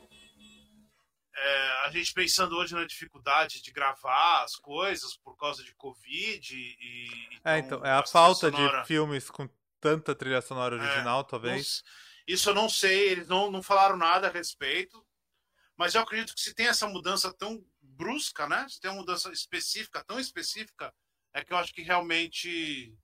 é, 1.37 1.87
a 1.87 1.91
gente 1.91 2.13
pensando 2.13 2.57
hoje 2.57 2.75
na 2.75 2.85
dificuldade 2.85 3.61
de 3.61 3.73
gravar 3.73 4.45
as 4.45 4.57
coisas 4.57 5.17
por 5.17 5.37
causa 5.37 5.65
de 5.65 5.75
Covid 5.75 6.55
e, 6.55 7.41
é, 7.45 7.59
então, 7.59 7.85
é 7.85 7.91
a 7.91 8.07
falta 8.07 8.51
sonora... 8.51 8.81
de 8.81 8.87
filmes 8.87 9.31
com 9.31 9.49
tanta 9.81 10.15
trilha 10.15 10.41
sonora 10.41 10.77
original, 10.77 11.21
é, 11.21 11.25
talvez. 11.25 11.83
isso 12.27 12.51
eu 12.51 12.55
não 12.55 12.69
sei, 12.69 13.11
eles 13.11 13.29
não, 13.29 13.51
não 13.51 13.63
falaram 13.63 13.97
nada 13.97 14.29
a 14.29 14.31
respeito. 14.31 15.05
Mas 15.77 15.95
eu 15.95 16.03
acredito 16.03 16.35
que 16.35 16.41
se 16.41 16.55
tem 16.55 16.69
essa 16.69 16.87
mudança 16.87 17.33
tão 17.33 17.61
brusca, 17.83 18.49
né? 18.49 18.65
Se 18.69 18.81
tem 18.81 18.91
uma 18.91 19.01
mudança 19.01 19.31
específica, 19.33 20.05
tão 20.05 20.21
específica, 20.21 20.95
é 21.33 21.45
que 21.45 21.53
eu 21.53 21.57
acho 21.57 21.75
que 21.75 21.83
realmente 21.83 22.97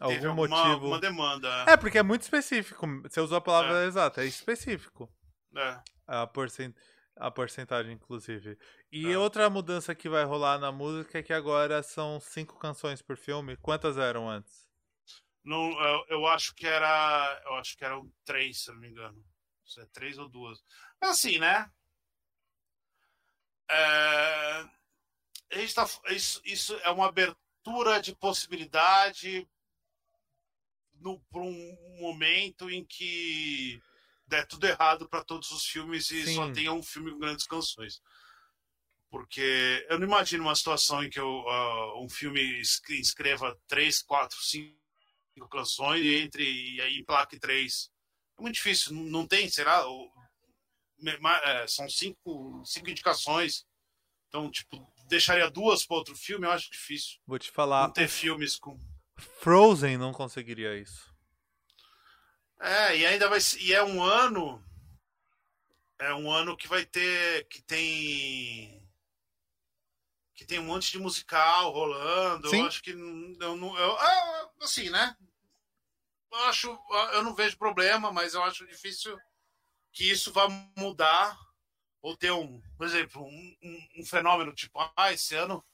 algum 0.00 0.34
motivo. 0.34 0.86
Uma 0.86 1.00
demanda. 1.00 1.64
É, 1.66 1.76
porque 1.76 1.98
é 1.98 2.02
muito 2.02 2.22
específico. 2.22 2.86
Você 3.02 3.20
usou 3.20 3.38
a 3.38 3.40
palavra 3.40 3.82
é. 3.82 3.86
exata, 3.86 4.22
é 4.22 4.26
específico. 4.26 5.12
É. 5.54 5.80
A, 6.06 6.26
porcent... 6.26 6.74
a 7.16 7.30
porcentagem, 7.30 7.92
inclusive. 7.92 8.58
E 8.90 9.12
é. 9.12 9.18
outra 9.18 9.48
mudança 9.50 9.94
que 9.94 10.08
vai 10.08 10.24
rolar 10.24 10.58
na 10.58 10.72
música 10.72 11.18
é 11.18 11.22
que 11.22 11.32
agora 11.32 11.82
são 11.82 12.18
cinco 12.20 12.58
canções 12.58 13.02
por 13.02 13.16
filme. 13.16 13.56
Quantas 13.58 13.98
eram 13.98 14.28
antes? 14.28 14.66
Não, 15.44 15.70
eu, 15.80 16.04
eu, 16.08 16.26
acho 16.26 16.54
que 16.54 16.66
era. 16.66 17.42
Eu 17.44 17.54
acho 17.54 17.76
que 17.76 17.84
eram 17.84 18.12
três, 18.24 18.62
se 18.62 18.72
não 18.72 18.78
me 18.78 18.88
engano. 18.88 19.24
Se 19.64 19.80
é 19.80 19.86
três 19.86 20.18
ou 20.18 20.28
duas. 20.28 20.62
Mas 21.00 21.10
assim, 21.10 21.38
né? 21.38 21.70
É, 23.68 24.66
a 25.52 25.58
gente 25.58 25.74
tá, 25.74 25.88
isso, 26.10 26.40
isso 26.44 26.74
é 26.82 26.90
uma 26.90 27.06
abertura 27.06 28.00
de 28.00 28.14
possibilidade 28.14 29.48
para 31.30 31.40
um 31.40 31.98
momento 32.00 32.70
em 32.70 32.84
que 32.84 33.80
der 34.26 34.46
tudo 34.46 34.66
errado 34.66 35.08
para 35.08 35.24
todos 35.24 35.50
os 35.50 35.64
filmes 35.66 36.10
e 36.10 36.24
Sim. 36.26 36.34
só 36.34 36.52
tenha 36.52 36.72
um 36.72 36.82
filme 36.82 37.10
com 37.12 37.18
grandes 37.18 37.46
canções. 37.46 38.02
Porque 39.08 39.86
eu 39.88 39.98
não 39.98 40.06
imagino 40.06 40.44
uma 40.44 40.54
situação 40.54 41.02
em 41.02 41.08
que 41.08 41.18
eu, 41.18 41.44
uh, 41.44 42.04
um 42.04 42.08
filme 42.08 42.40
escreva 42.88 43.56
três, 43.66 44.02
quatro, 44.02 44.36
cinco 44.42 44.76
canções 45.50 46.04
e 46.04 46.16
entre 46.16 46.42
e 46.42 46.80
aí 46.80 47.04
plaque 47.04 47.38
três. 47.38 47.90
É 48.38 48.42
muito 48.42 48.56
difícil. 48.56 48.92
Não 48.92 49.26
tem, 49.26 49.48
será? 49.48 49.84
É, 51.44 51.66
são 51.66 51.88
cinco, 51.88 52.62
cinco 52.64 52.90
indicações. 52.90 53.64
Então, 54.28 54.50
tipo, 54.50 54.92
deixaria 55.08 55.50
duas 55.50 55.86
para 55.86 55.96
outro 55.96 56.16
filme, 56.16 56.46
eu 56.46 56.50
acho 56.50 56.70
difícil. 56.70 57.18
Vou 57.26 57.38
te 57.38 57.50
falar. 57.50 57.86
Não 57.86 57.92
ter 57.92 58.08
filmes 58.08 58.56
com. 58.56 58.78
Frozen 59.40 59.96
não 59.96 60.12
conseguiria 60.12 60.76
isso. 60.78 61.15
É, 62.60 62.96
e 62.96 63.06
ainda 63.06 63.28
vai 63.28 63.38
e 63.60 63.72
é 63.72 63.82
um 63.84 64.02
ano 64.02 64.62
é 65.98 66.14
um 66.14 66.30
ano 66.30 66.56
que 66.56 66.68
vai 66.68 66.84
ter 66.84 67.46
que 67.48 67.62
tem 67.62 68.82
que 70.34 70.44
tem 70.44 70.58
um 70.58 70.64
monte 70.64 70.92
de 70.92 70.98
musical 70.98 71.72
rolando. 71.72 72.48
Sim. 72.48 72.60
Eu 72.60 72.66
acho 72.66 72.82
que 72.82 72.90
eu 72.90 73.56
não 73.56 73.78
eu, 73.78 73.96
ah, 73.98 74.50
assim, 74.62 74.90
né? 74.90 75.16
Eu 76.32 76.38
acho 76.44 76.78
eu 77.12 77.22
não 77.22 77.34
vejo 77.34 77.56
problema, 77.56 78.12
mas 78.12 78.34
eu 78.34 78.42
acho 78.42 78.66
difícil 78.66 79.18
que 79.92 80.10
isso 80.10 80.32
vá 80.32 80.48
mudar 80.76 81.38
ou 82.02 82.16
ter 82.16 82.30
um, 82.30 82.60
por 82.76 82.86
exemplo, 82.86 83.22
um, 83.22 83.56
um, 83.62 83.88
um 83.98 84.06
fenômeno 84.06 84.52
tipo, 84.52 84.78
ah, 84.96 85.12
esse 85.12 85.34
ano 85.34 85.64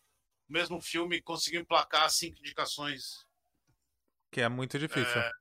o 0.48 0.52
mesmo 0.52 0.80
filme 0.80 1.20
conseguiu 1.20 1.60
emplacar 1.60 2.08
cinco 2.10 2.38
indicações. 2.38 3.26
Que 4.30 4.40
é 4.40 4.48
muito 4.48 4.78
difícil. 4.78 5.20
É, 5.20 5.28
é, 5.28 5.32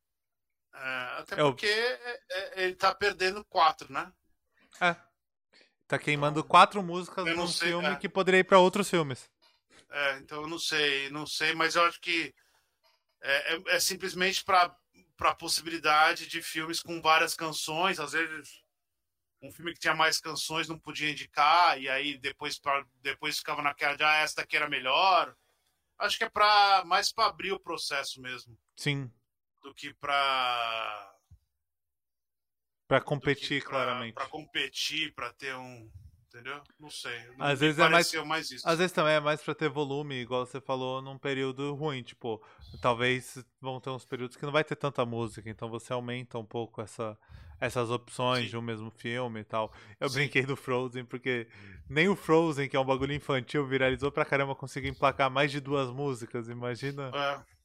até 0.74 1.36
é 1.36 1.38
porque 1.38 1.67
o... 1.67 2.59
ele 2.59 2.76
tá 2.76 2.93
perdendo 2.93 3.43
quatro, 3.45 3.91
né? 3.91 4.11
É. 4.80 4.95
Tá 5.88 5.99
queimando 5.99 6.39
então, 6.39 6.49
quatro 6.49 6.82
músicas 6.82 7.26
num 7.36 7.47
sei, 7.47 7.69
filme 7.69 7.88
é. 7.88 7.95
que 7.95 8.07
poderia 8.07 8.39
ir 8.39 8.45
para 8.45 8.59
outros 8.59 8.89
filmes. 8.89 9.30
É, 9.89 10.17
então 10.19 10.41
eu 10.41 10.47
não 10.47 10.57
sei, 10.57 11.09
não 11.09 11.28
sei, 11.28 11.53
mas 11.53 11.76
eu 11.76 11.84
acho 11.84 11.99
que 11.99 12.34
é, 13.22 13.55
é, 13.55 13.61
é 13.76 13.80
simplesmente 13.80 14.43
para 14.43 14.74
a 15.19 15.36
possibilidade 15.36 16.28
de 16.28 16.41
filmes 16.41 16.82
com 16.82 17.01
várias 17.01 17.36
canções, 17.36 17.99
às 17.99 18.13
vezes 18.13 18.63
um 19.41 19.51
filme 19.51 19.74
que 19.74 19.80
tinha 19.80 19.95
mais 19.95 20.19
canções 20.19 20.69
não 20.69 20.78
podia 20.78 21.09
indicar, 21.09 21.80
e 21.82 21.89
aí 21.89 22.17
depois, 22.17 22.59
pra, 22.59 22.86
depois 23.01 23.39
ficava 23.39 23.61
naquela 23.61 23.95
de 23.95 24.03
ah, 24.03 24.17
esta 24.17 24.43
aqui 24.43 24.55
era 24.55 24.69
melhor. 24.69 25.36
Acho 25.97 26.17
que 26.17 26.24
é 26.24 26.30
pra, 26.30 26.84
mais 26.86 27.11
para 27.11 27.26
abrir 27.26 27.51
o 27.51 27.59
processo 27.59 28.22
mesmo. 28.22 28.57
Sim. 28.76 29.11
Do 29.62 29.74
que 29.74 29.93
para 29.93 31.12
para 32.91 32.99
competir, 32.99 33.62
pra, 33.62 33.70
claramente. 33.70 34.14
Para 34.16 34.26
competir, 34.26 35.14
para 35.14 35.32
ter 35.32 35.55
um. 35.55 35.89
Entendeu? 36.28 36.62
Não 36.78 36.89
sei. 36.89 37.26
Não 37.38 37.45
às 37.45 37.59
vezes 37.59 37.80
é 37.80 37.88
mais, 37.88 38.14
mais 38.26 38.51
isso. 38.51 38.68
Às 38.68 38.80
vezes 38.80 38.91
também 38.91 39.14
é 39.14 39.20
mais 39.20 39.41
para 39.41 39.55
ter 39.55 39.70
volume, 39.70 40.16
igual 40.16 40.45
você 40.45 40.59
falou, 40.59 41.01
num 41.01 41.18
período 41.18 41.74
ruim. 41.74 42.03
Tipo, 42.03 42.41
talvez 42.82 43.41
vão 43.62 43.80
ter 43.80 43.91
uns 43.91 44.03
períodos 44.03 44.36
que 44.36 44.45
não 44.45 44.51
vai 44.51 44.64
ter 44.64 44.76
tanta 44.76 45.05
música, 45.05 45.49
então 45.49 45.70
você 45.70 45.93
aumenta 45.93 46.38
um 46.38 46.45
pouco 46.45 46.82
essa, 46.82 47.18
essas 47.62 47.89
opções 47.89 48.45
Sim. 48.45 48.49
de 48.49 48.57
um 48.57 48.62
mesmo 48.62 48.91
filme 48.91 49.39
e 49.41 49.43
tal. 49.45 49.74
Eu 49.97 50.09
Sim. 50.09 50.16
brinquei 50.16 50.45
do 50.45 50.57
Frozen, 50.57 51.05
porque 51.05 51.47
nem 51.89 52.09
o 52.09 52.16
Frozen, 52.16 52.68
que 52.68 52.76
é 52.76 52.80
um 52.80 52.86
bagulho 52.86 53.14
infantil, 53.14 53.66
viralizou 53.66 54.12
pra 54.12 54.26
caramba, 54.26 54.53
conseguiu 54.53 54.91
emplacar 54.91 55.30
mais 55.30 55.49
de 55.49 55.62
duas 55.62 55.89
músicas. 55.89 56.49
Imagina. 56.49 57.09
É 57.14 57.61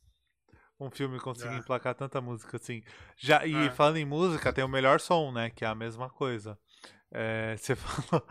um 0.79 0.91
filme 0.91 1.19
conseguir 1.19 1.55
é. 1.55 1.59
emplacar 1.59 1.95
tanta 1.95 2.21
música 2.21 2.57
assim. 2.57 2.83
Já, 3.17 3.47
e 3.47 3.55
é. 3.55 3.71
falando 3.71 3.97
em 3.97 4.05
música, 4.05 4.53
tem 4.53 4.65
o 4.65 4.69
melhor 4.69 5.01
som, 5.01 5.33
né? 5.33 5.51
Que 5.51 5.65
é 5.65 5.69
a 5.69 5.75
mesma 5.75 6.11
coisa. 6.11 6.59
É, 7.11 7.57
você 7.59 7.75
falou. 7.75 8.27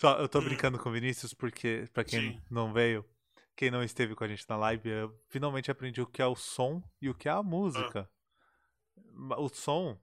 Só, 0.00 0.18
eu 0.18 0.28
tô 0.28 0.38
hum. 0.38 0.44
brincando 0.44 0.78
com 0.78 0.88
o 0.88 0.92
Vinícius 0.92 1.34
porque, 1.34 1.88
para 1.92 2.04
quem 2.04 2.32
Sim. 2.32 2.42
não 2.50 2.72
veio, 2.72 3.04
quem 3.56 3.70
não 3.70 3.82
esteve 3.82 4.14
com 4.14 4.24
a 4.24 4.28
gente 4.28 4.48
na 4.48 4.56
live, 4.56 4.88
eu 4.88 5.20
finalmente 5.28 5.70
aprendi 5.70 6.00
o 6.00 6.06
que 6.06 6.22
é 6.22 6.26
o 6.26 6.36
som 6.36 6.82
e 7.00 7.08
o 7.08 7.14
que 7.14 7.28
é 7.28 7.32
a 7.32 7.42
música. 7.42 8.08
Ah. 9.30 9.40
O 9.40 9.48
som 9.48 9.98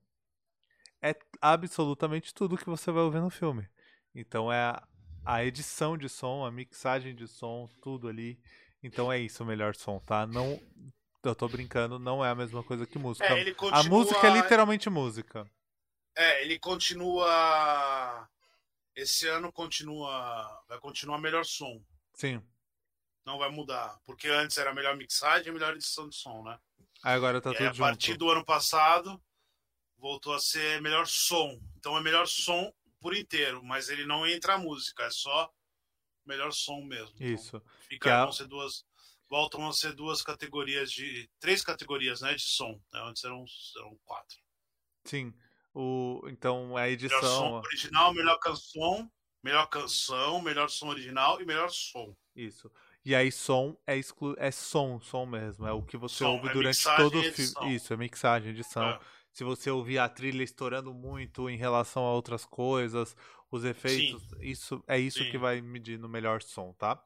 é 1.02 1.16
absolutamente 1.42 2.34
tudo 2.34 2.58
que 2.58 2.66
você 2.66 2.92
vai 2.92 3.04
ouvir 3.04 3.22
no 3.22 3.30
filme. 3.30 3.68
Então 4.14 4.52
é 4.52 4.60
a, 4.60 4.88
a 5.24 5.46
edição 5.46 5.98
de 5.98 6.10
som, 6.10 6.46
a 6.46 6.52
mixagem 6.52 7.16
de 7.16 7.28
som, 7.28 7.70
tudo 7.82 8.08
ali. 8.08 8.40
Então 8.84 9.12
é 9.12 9.20
isso 9.20 9.44
o 9.44 9.46
melhor 9.46 9.76
som, 9.76 10.00
tá? 10.00 10.28
Não 10.28 10.60
eu 11.28 11.36
tô 11.36 11.48
brincando, 11.48 12.00
não 12.00 12.24
é 12.24 12.30
a 12.30 12.36
mesma 12.36 12.64
coisa 12.64 12.86
que 12.86 12.98
música. 12.98 13.26
É, 13.26 13.54
continua... 13.54 13.80
A 13.80 13.84
música 13.84 14.28
é 14.28 14.30
literalmente 14.30 14.90
música. 14.90 15.50
É, 16.16 16.44
ele 16.44 16.58
continua. 16.60 18.30
Esse 18.96 19.28
ano 19.28 19.52
continua. 19.52 20.64
Vai 20.68 20.80
continuar 20.80 21.20
melhor 21.20 21.46
som. 21.46 21.84
Sim. 22.14 22.42
Não 23.26 23.38
vai 23.38 23.50
mudar. 23.50 24.00
Porque 24.06 24.28
antes 24.28 24.58
era 24.58 24.74
melhor 24.74 24.96
mixagem 24.96 25.48
e 25.48 25.52
melhor 25.52 25.74
edição 25.74 26.08
de 26.08 26.16
som, 26.16 26.44
né? 26.44 26.58
Aí 27.04 27.14
agora 27.14 27.42
tá 27.42 27.52
e 27.52 27.54
tudo 27.54 27.64
aí, 27.64 27.70
a 27.70 27.76
partir 27.76 28.16
do 28.16 28.30
ano 28.30 28.46
passado, 28.46 29.22
voltou 29.98 30.34
a 30.34 30.40
ser 30.40 30.82
melhor 30.82 31.06
som. 31.08 31.60
Então 31.78 31.98
é 31.98 32.02
melhor 32.02 32.28
som 32.28 32.74
por 33.00 33.16
inteiro, 33.16 33.64
mas 33.64 33.90
ele 33.90 34.06
não 34.06 34.26
entra 34.26 34.56
a 34.56 34.58
música, 34.58 35.04
é 35.04 35.12
só 35.12 35.52
melhor 36.26 36.52
som 36.52 36.82
mesmo. 36.82 37.14
Então, 37.16 37.28
Isso. 37.28 37.58
Então, 37.58 37.62
fica, 37.88 38.24
vão 38.24 38.32
ser 38.32 38.48
duas 38.48 38.86
voltam 39.30 39.68
a 39.68 39.74
ser 39.74 39.94
duas 39.94 40.22
categorias 40.22 40.92
de. 40.92 41.30
três 41.40 41.64
categorias 41.64 42.22
né, 42.22 42.34
de 42.34 42.44
som. 42.44 42.80
Né, 42.94 43.02
antes 43.04 43.24
eram, 43.24 43.46
eram 43.78 43.98
quatro. 44.04 44.38
Sim. 45.04 45.34
O, 45.74 46.22
então 46.28 46.78
a 46.78 46.90
edição. 46.90 47.20
Melhor 47.20 47.38
som 47.38 47.54
original, 47.58 48.14
melhor 48.14 48.40
canção, 48.40 49.12
melhor 49.44 49.68
canção, 49.68 50.42
melhor 50.42 50.70
som 50.70 50.88
original 50.88 51.42
e 51.42 51.46
melhor 51.46 51.70
som. 51.70 52.16
Isso. 52.36 52.72
E 53.04 53.14
aí 53.14 53.32
som 53.32 53.78
é 53.86 53.96
exclu... 53.98 54.36
é 54.38 54.50
som, 54.50 55.00
som 55.00 55.26
mesmo. 55.26 55.68
É 55.68 55.72
o 55.72 55.84
que 55.84 55.98
você 55.98 56.24
som, 56.24 56.32
ouve 56.32 56.48
é 56.50 56.54
durante 56.54 56.84
todo 56.96 57.20
o 57.20 57.24
filme. 57.24 57.76
Isso, 57.76 57.94
é 57.94 57.98
mixagem, 57.98 58.50
edição. 58.50 58.84
É. 58.84 59.00
Se 59.32 59.44
você 59.44 59.70
ouvir 59.70 60.00
a 60.00 60.08
trilha 60.10 60.44
estourando 60.44 60.94
muito 60.94 61.50
em 61.50 61.58
relação 61.58 62.04
a 62.04 62.14
outras 62.14 62.46
coisas, 62.46 63.16
os 63.52 63.64
efeitos, 63.64 64.24
Sim. 64.30 64.38
isso 64.42 64.84
é 64.88 64.98
isso 64.98 65.20
Sim. 65.20 65.30
que 65.30 65.38
vai 65.38 65.62
medir 65.62 66.00
no 66.00 66.08
melhor 66.08 66.42
som, 66.42 66.74
tá? 66.74 67.04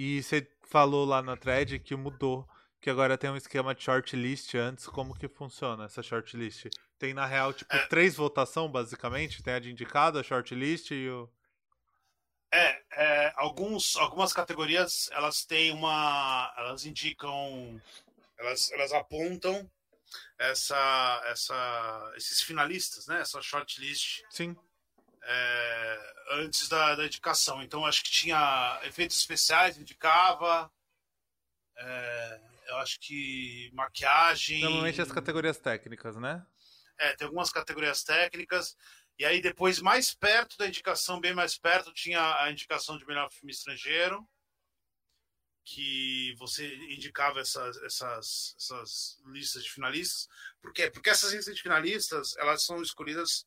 E 0.00 0.22
você 0.22 0.48
falou 0.62 1.04
lá 1.04 1.20
na 1.20 1.36
thread 1.36 1.76
que 1.80 1.96
mudou, 1.96 2.48
que 2.80 2.88
agora 2.88 3.18
tem 3.18 3.30
um 3.30 3.36
esquema 3.36 3.74
de 3.74 3.82
shortlist 3.82 4.54
antes. 4.54 4.86
Como 4.86 5.12
que 5.12 5.26
funciona 5.26 5.86
essa 5.86 6.04
shortlist? 6.04 6.66
Tem, 6.96 7.12
na 7.12 7.26
real, 7.26 7.52
tipo, 7.52 7.74
é. 7.74 7.84
três 7.88 8.14
votações, 8.14 8.70
basicamente? 8.70 9.42
Tem 9.42 9.54
a 9.54 9.58
de 9.58 9.72
indicado, 9.72 10.16
a 10.16 10.22
shortlist 10.22 10.92
e 10.92 11.10
o... 11.10 11.28
É, 12.54 12.80
é, 12.92 13.32
alguns, 13.34 13.96
algumas 13.96 14.32
categorias, 14.32 15.10
elas 15.10 15.44
têm 15.44 15.72
uma... 15.72 16.54
Elas 16.56 16.86
indicam... 16.86 17.82
Elas, 18.38 18.70
elas 18.70 18.92
apontam 18.92 19.68
essa, 20.38 21.22
essa, 21.26 22.12
esses 22.16 22.40
finalistas, 22.40 23.08
né? 23.08 23.20
Essa 23.20 23.42
shortlist. 23.42 24.22
Sim 24.30 24.56
é, 25.22 26.14
antes 26.32 26.68
da, 26.68 26.94
da 26.94 27.06
indicação. 27.06 27.62
Então, 27.62 27.84
acho 27.86 28.02
que 28.02 28.10
tinha 28.10 28.80
efeitos 28.84 29.16
especiais, 29.16 29.78
indicava. 29.78 30.70
É, 31.76 32.40
eu 32.68 32.76
acho 32.78 32.98
que 33.00 33.70
maquiagem. 33.72 34.60
Normalmente 34.62 35.00
as 35.00 35.12
categorias 35.12 35.58
técnicas, 35.58 36.16
né? 36.16 36.44
É, 36.98 37.14
tem 37.14 37.26
algumas 37.26 37.50
categorias 37.50 38.02
técnicas. 38.02 38.76
E 39.18 39.24
aí, 39.24 39.40
depois, 39.40 39.80
mais 39.80 40.14
perto 40.14 40.56
da 40.58 40.66
indicação, 40.66 41.20
bem 41.20 41.34
mais 41.34 41.58
perto, 41.58 41.92
tinha 41.92 42.42
a 42.42 42.50
indicação 42.50 42.96
de 42.96 43.06
melhor 43.06 43.30
filme 43.30 43.52
estrangeiro. 43.52 44.26
Que 45.64 46.34
você 46.38 46.74
indicava 46.94 47.40
essas, 47.40 47.76
essas, 47.82 48.54
essas 48.56 49.18
listas 49.26 49.64
de 49.64 49.70
finalistas. 49.70 50.26
Por 50.62 50.72
quê? 50.72 50.90
Porque 50.90 51.10
essas 51.10 51.32
listas 51.32 51.54
de 51.54 51.62
finalistas 51.62 52.34
elas 52.38 52.62
são 52.62 52.80
escolhidas 52.80 53.46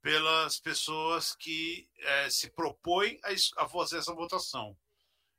pelas 0.00 0.58
pessoas 0.58 1.34
que 1.34 1.88
é, 1.98 2.30
se 2.30 2.50
propõem 2.50 3.18
a, 3.24 3.62
a, 3.62 3.68
fazer 3.68 3.98
essa 3.98 4.14
votação. 4.14 4.76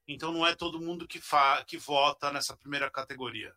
Então 0.08 0.32
não 0.32 0.46
é 0.46 0.56
todo 0.56 0.82
mundo 0.82 1.08
que, 1.08 1.20
fa, 1.20 1.64
que 1.66 1.78
vota 1.78 2.32
nessa 2.32 2.56
primeira 2.58 2.90
categoria. 2.90 3.56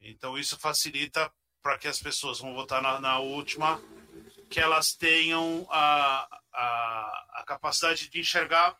Então 0.00 0.38
isso 0.38 0.58
facilita 0.58 1.32
para 1.62 1.78
que 1.78 1.88
as 1.88 2.00
pessoas 2.00 2.38
vão 2.38 2.54
votar 2.54 2.80
na, 2.80 3.00
na 3.00 3.18
última, 3.18 3.80
que 4.48 4.60
elas 4.60 4.94
tenham 4.94 5.66
a, 5.70 6.28
a, 6.52 7.40
a 7.40 7.44
capacidade 7.46 8.08
de 8.08 8.20
enxergar 8.20 8.76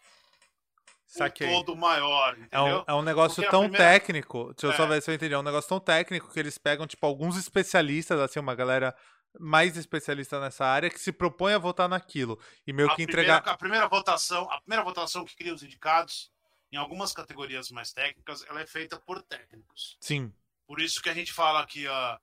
Saquei. 1.07 1.49
um 1.49 1.53
todo 1.53 1.77
maior. 1.77 2.37
É 2.51 2.61
um, 2.61 2.85
é 2.87 2.95
um 2.95 3.03
negócio 3.03 3.37
Porque 3.37 3.51
tão 3.51 3.63
primeira... 3.63 3.93
técnico. 3.93 4.53
Deixa 4.55 4.67
eu 4.67 4.71
é. 4.73 4.77
só 4.77 4.87
ver 4.87 5.03
se 5.03 5.11
eu 5.11 5.15
entendi. 5.15 5.35
É 5.35 5.39
um 5.39 5.43
negócio 5.43 5.69
tão 5.69 5.81
técnico 5.81 6.33
que 6.33 6.39
eles 6.39 6.59
pegam, 6.59 6.87
tipo, 6.87 7.05
alguns 7.07 7.37
especialistas, 7.37 8.21
assim, 8.21 8.39
uma 8.39 8.55
galera 8.55 8.95
mais 9.39 9.77
especialista 9.77 10.41
nessa 10.41 10.65
área 10.65 10.91
que 10.91 11.01
se 11.01 11.13
propõe 11.13 11.55
a 11.55 11.59
votar 11.59 11.89
naquilo. 11.89 12.39
E 12.67 12.73
meio 12.73 12.91
a 12.91 12.97
que 12.97 13.03
entregar 13.03 13.39
a 13.47 13.57
primeira 13.57 13.89
votação 13.89 14.51
a 14.51 14.61
primeira 14.61 14.85
votação 14.85 15.25
que 15.25 15.37
cria 15.37 15.55
os 15.55 15.63
indicados 15.63 16.31
em 16.73 16.77
algumas 16.77 17.13
categorias 17.13 17.71
mais 17.71 17.93
técnicas 17.93 18.45
ela 18.49 18.61
é 18.61 18.67
feita 18.67 18.99
por 18.99 19.23
técnicos. 19.23 19.97
Sim. 20.01 20.33
Por 20.67 20.81
isso 20.81 21.01
que 21.01 21.09
a 21.09 21.15
gente 21.15 21.33
fala 21.33 21.61
aqui 21.61 21.87
a 21.87 22.21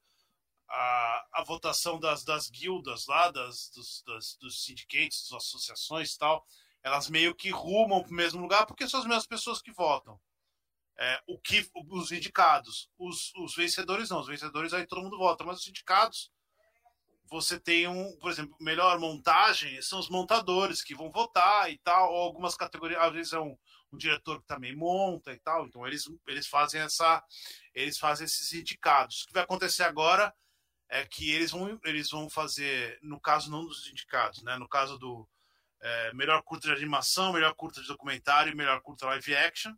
a, 0.69 1.27
a 1.33 1.43
votação 1.43 1.99
das, 1.99 2.23
das 2.23 2.49
guildas 2.49 3.05
lá 3.05 3.29
das 3.29 3.69
dos, 3.69 4.03
das, 4.07 4.37
dos 4.37 4.63
sindicatos 4.63 5.29
das 5.29 5.43
associações 5.43 6.13
e 6.13 6.17
tal 6.17 6.45
elas 6.83 7.09
meio 7.09 7.33
que 7.33 7.49
rumam 7.49 8.01
para 8.01 8.11
o 8.11 8.15
mesmo 8.15 8.41
lugar 8.41 8.65
porque 8.65 8.87
são 8.87 8.99
as 8.99 9.05
mesmas 9.05 9.25
pessoas 9.25 9.61
que 9.61 9.71
votam. 9.71 10.19
É, 10.95 11.23
o 11.25 11.39
que 11.39 11.67
os 11.89 12.11
indicados, 12.11 12.87
os, 12.99 13.33
os 13.35 13.55
vencedores 13.55 14.09
não, 14.09 14.19
os 14.19 14.27
vencedores 14.27 14.73
aí 14.73 14.85
todo 14.85 15.01
mundo 15.01 15.17
vota, 15.17 15.43
mas 15.43 15.59
os 15.59 15.67
indicados 15.67 16.31
você 17.25 17.59
tem 17.59 17.87
um, 17.87 18.17
por 18.17 18.31
exemplo, 18.31 18.55
melhor 18.59 18.99
montagem 18.99 19.81
são 19.81 19.99
os 19.99 20.09
montadores 20.09 20.83
que 20.83 20.95
vão 20.95 21.09
votar 21.11 21.71
e 21.71 21.77
tal, 21.79 22.11
ou 22.11 22.21
algumas 22.21 22.55
categorias, 22.55 23.01
às 23.01 23.13
vezes 23.13 23.33
é 23.33 23.39
um, 23.39 23.57
um 23.91 23.97
diretor 23.97 24.41
que 24.41 24.47
também 24.47 24.75
monta 24.75 25.31
e 25.31 25.39
tal, 25.39 25.65
então 25.65 25.85
eles, 25.87 26.03
eles 26.27 26.47
fazem 26.47 26.81
essa, 26.81 27.23
eles 27.73 27.97
fazem 27.97 28.25
esses 28.25 28.53
indicados. 28.53 29.23
O 29.23 29.27
que 29.27 29.33
vai 29.33 29.43
acontecer 29.43 29.83
agora 29.83 30.33
é 30.89 31.05
que 31.05 31.31
eles 31.31 31.51
vão, 31.51 31.79
eles 31.83 32.09
vão 32.09 32.29
fazer, 32.29 32.99
no 33.01 33.19
caso 33.19 33.49
não 33.49 33.65
dos 33.65 33.87
indicados, 33.87 34.43
né, 34.43 34.57
no 34.57 34.67
caso 34.67 34.97
do 34.97 35.27
é, 35.81 36.13
melhor 36.13 36.41
curta 36.43 36.67
de 36.67 36.73
animação, 36.73 37.33
melhor 37.33 37.53
curta 37.55 37.81
de 37.81 37.87
documentário 37.87 38.55
melhor 38.55 38.81
curta 38.81 39.07
live 39.07 39.35
action, 39.35 39.73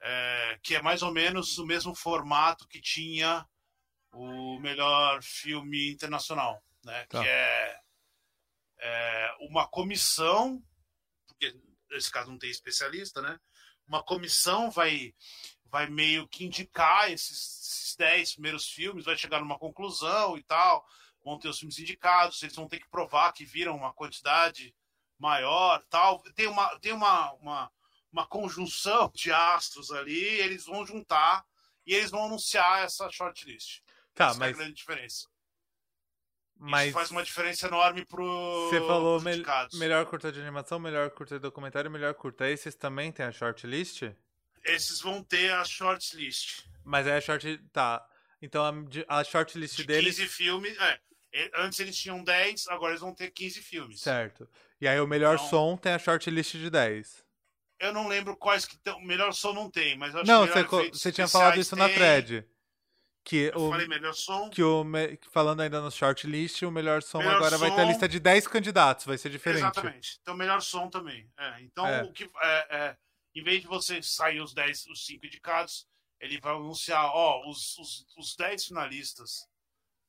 é, 0.00 0.58
que 0.62 0.74
é 0.74 0.82
mais 0.82 1.02
ou 1.02 1.12
menos 1.12 1.58
o 1.58 1.66
mesmo 1.66 1.94
formato 1.94 2.66
que 2.68 2.80
tinha 2.80 3.46
o 4.16 4.58
melhor 4.60 5.22
filme 5.22 5.90
internacional, 5.92 6.62
né? 6.84 7.04
Tá. 7.06 7.22
Que 7.22 7.28
é, 7.28 7.80
é, 8.78 9.36
uma 9.40 9.68
comissão, 9.68 10.62
porque 11.26 11.54
nesse 11.90 12.10
caso 12.10 12.30
não 12.30 12.38
tem 12.38 12.50
especialista, 12.50 13.20
né? 13.20 13.38
Uma 13.86 14.02
comissão 14.02 14.70
vai 14.70 15.14
vai 15.68 15.88
meio 15.88 16.28
que 16.28 16.44
indicar 16.44 17.10
esses, 17.10 17.60
esses 17.60 17.96
dez 17.96 18.32
primeiros 18.32 18.68
filmes, 18.68 19.04
vai 19.04 19.16
chegar 19.16 19.40
numa 19.40 19.58
conclusão 19.58 20.38
e 20.38 20.42
tal, 20.44 20.86
vão 21.24 21.38
ter 21.38 21.48
os 21.48 21.58
filmes 21.58 21.78
indicados, 21.78 22.42
eles 22.42 22.54
vão 22.54 22.68
ter 22.68 22.78
que 22.78 22.88
provar 22.88 23.32
que 23.32 23.44
viram 23.44 23.76
uma 23.76 23.92
quantidade 23.92 24.74
maior, 25.18 25.84
tal. 25.90 26.22
Tem 26.34 26.46
uma 26.46 26.78
tem 26.78 26.92
uma, 26.92 27.32
uma 27.34 27.72
uma 28.12 28.26
conjunção 28.26 29.10
de 29.14 29.30
astros 29.30 29.90
ali, 29.90 30.24
eles 30.24 30.64
vão 30.64 30.86
juntar 30.86 31.44
e 31.84 31.94
eles 31.94 32.10
vão 32.10 32.24
anunciar 32.24 32.82
essa 32.82 33.10
shortlist. 33.10 33.82
Tá, 34.16 34.30
Essa 34.30 34.38
mas... 34.38 34.48
é 34.48 34.54
a 34.54 34.56
grande 34.56 34.74
diferença. 34.74 35.28
Mas... 36.58 36.86
Isso 36.86 36.94
faz 36.94 37.10
uma 37.10 37.22
diferença 37.22 37.66
enorme 37.66 38.04
pro. 38.06 38.70
Você 38.70 38.80
falou 38.80 39.20
me 39.20 39.44
melhor 39.74 40.06
curta 40.06 40.32
de 40.32 40.40
animação, 40.40 40.80
melhor 40.80 41.10
curta 41.10 41.36
de 41.36 41.42
documentário, 41.42 41.90
melhor 41.90 42.14
curta. 42.14 42.48
Esses 42.48 42.74
também 42.74 43.12
têm 43.12 43.26
a 43.26 43.30
shortlist? 43.30 44.02
Esses 44.64 45.02
vão 45.02 45.22
ter 45.22 45.52
a 45.52 45.62
shortlist. 45.64 46.64
Mas 46.82 47.06
é 47.06 47.18
a 47.18 47.20
short. 47.20 47.58
Tá. 47.70 48.04
Então 48.40 48.64
a, 49.06 49.18
a 49.18 49.22
shortlist 49.22 49.76
de 49.76 49.84
deles. 49.84 50.16
15 50.16 50.28
filmes. 50.28 50.78
É. 50.80 50.98
Antes 51.56 51.78
eles 51.80 51.94
tinham 51.94 52.24
10, 52.24 52.68
agora 52.68 52.92
eles 52.92 53.02
vão 53.02 53.14
ter 53.14 53.30
15 53.30 53.60
filmes. 53.60 54.00
Certo. 54.00 54.48
E 54.80 54.88
aí 54.88 54.98
o 54.98 55.06
melhor 55.06 55.34
então... 55.34 55.50
som 55.50 55.76
tem 55.76 55.92
a 55.92 55.98
shortlist 55.98 56.52
de 56.52 56.70
10. 56.70 57.22
Eu 57.78 57.92
não 57.92 58.08
lembro 58.08 58.34
quais 58.34 58.64
que 58.64 58.78
tem. 58.78 58.94
O 58.94 59.02
melhor 59.02 59.34
som 59.34 59.52
não 59.52 59.70
tem, 59.70 59.94
mas 59.98 60.16
acho 60.16 60.26
não, 60.26 60.46
que 60.46 60.62
você, 60.62 60.88
você 60.88 61.12
tinha 61.12 61.28
falado 61.28 61.60
isso 61.60 61.76
tem... 61.76 61.86
na 61.86 61.92
thread. 61.92 62.46
Que 63.26 63.50
eu 63.52 63.58
o, 63.58 63.70
falei 63.70 63.88
melhor 63.88 64.14
som. 64.14 64.48
Que 64.50 64.62
o, 64.62 64.84
falando 65.32 65.60
ainda 65.60 65.80
no 65.80 65.90
shortlist, 65.90 66.62
o 66.62 66.70
melhor 66.70 67.02
som 67.02 67.18
melhor 67.18 67.34
agora 67.34 67.58
som... 67.58 67.58
vai 67.58 67.74
ter 67.74 67.80
a 67.80 67.84
lista 67.84 68.08
de 68.08 68.20
10 68.20 68.46
candidatos, 68.46 69.04
vai 69.04 69.18
ser 69.18 69.30
diferente. 69.30 69.62
Exatamente. 69.62 70.18
Então, 70.22 70.36
melhor 70.36 70.62
som 70.62 70.88
também. 70.88 71.28
É, 71.36 71.60
então, 71.60 71.84
é. 71.84 72.04
o 72.04 72.12
que 72.12 72.30
é, 72.40 72.76
é, 72.76 72.96
em 73.34 73.42
vez 73.42 73.62
de 73.62 73.66
você 73.66 74.00
sair 74.00 74.40
os 74.40 74.54
10, 74.54 74.86
os 74.86 75.04
5 75.04 75.26
indicados, 75.26 75.88
ele 76.20 76.38
vai 76.38 76.54
anunciar, 76.54 77.04
ó, 77.04 77.50
os, 77.50 77.76
os, 77.78 78.06
os 78.16 78.36
10 78.36 78.66
finalistas 78.66 79.44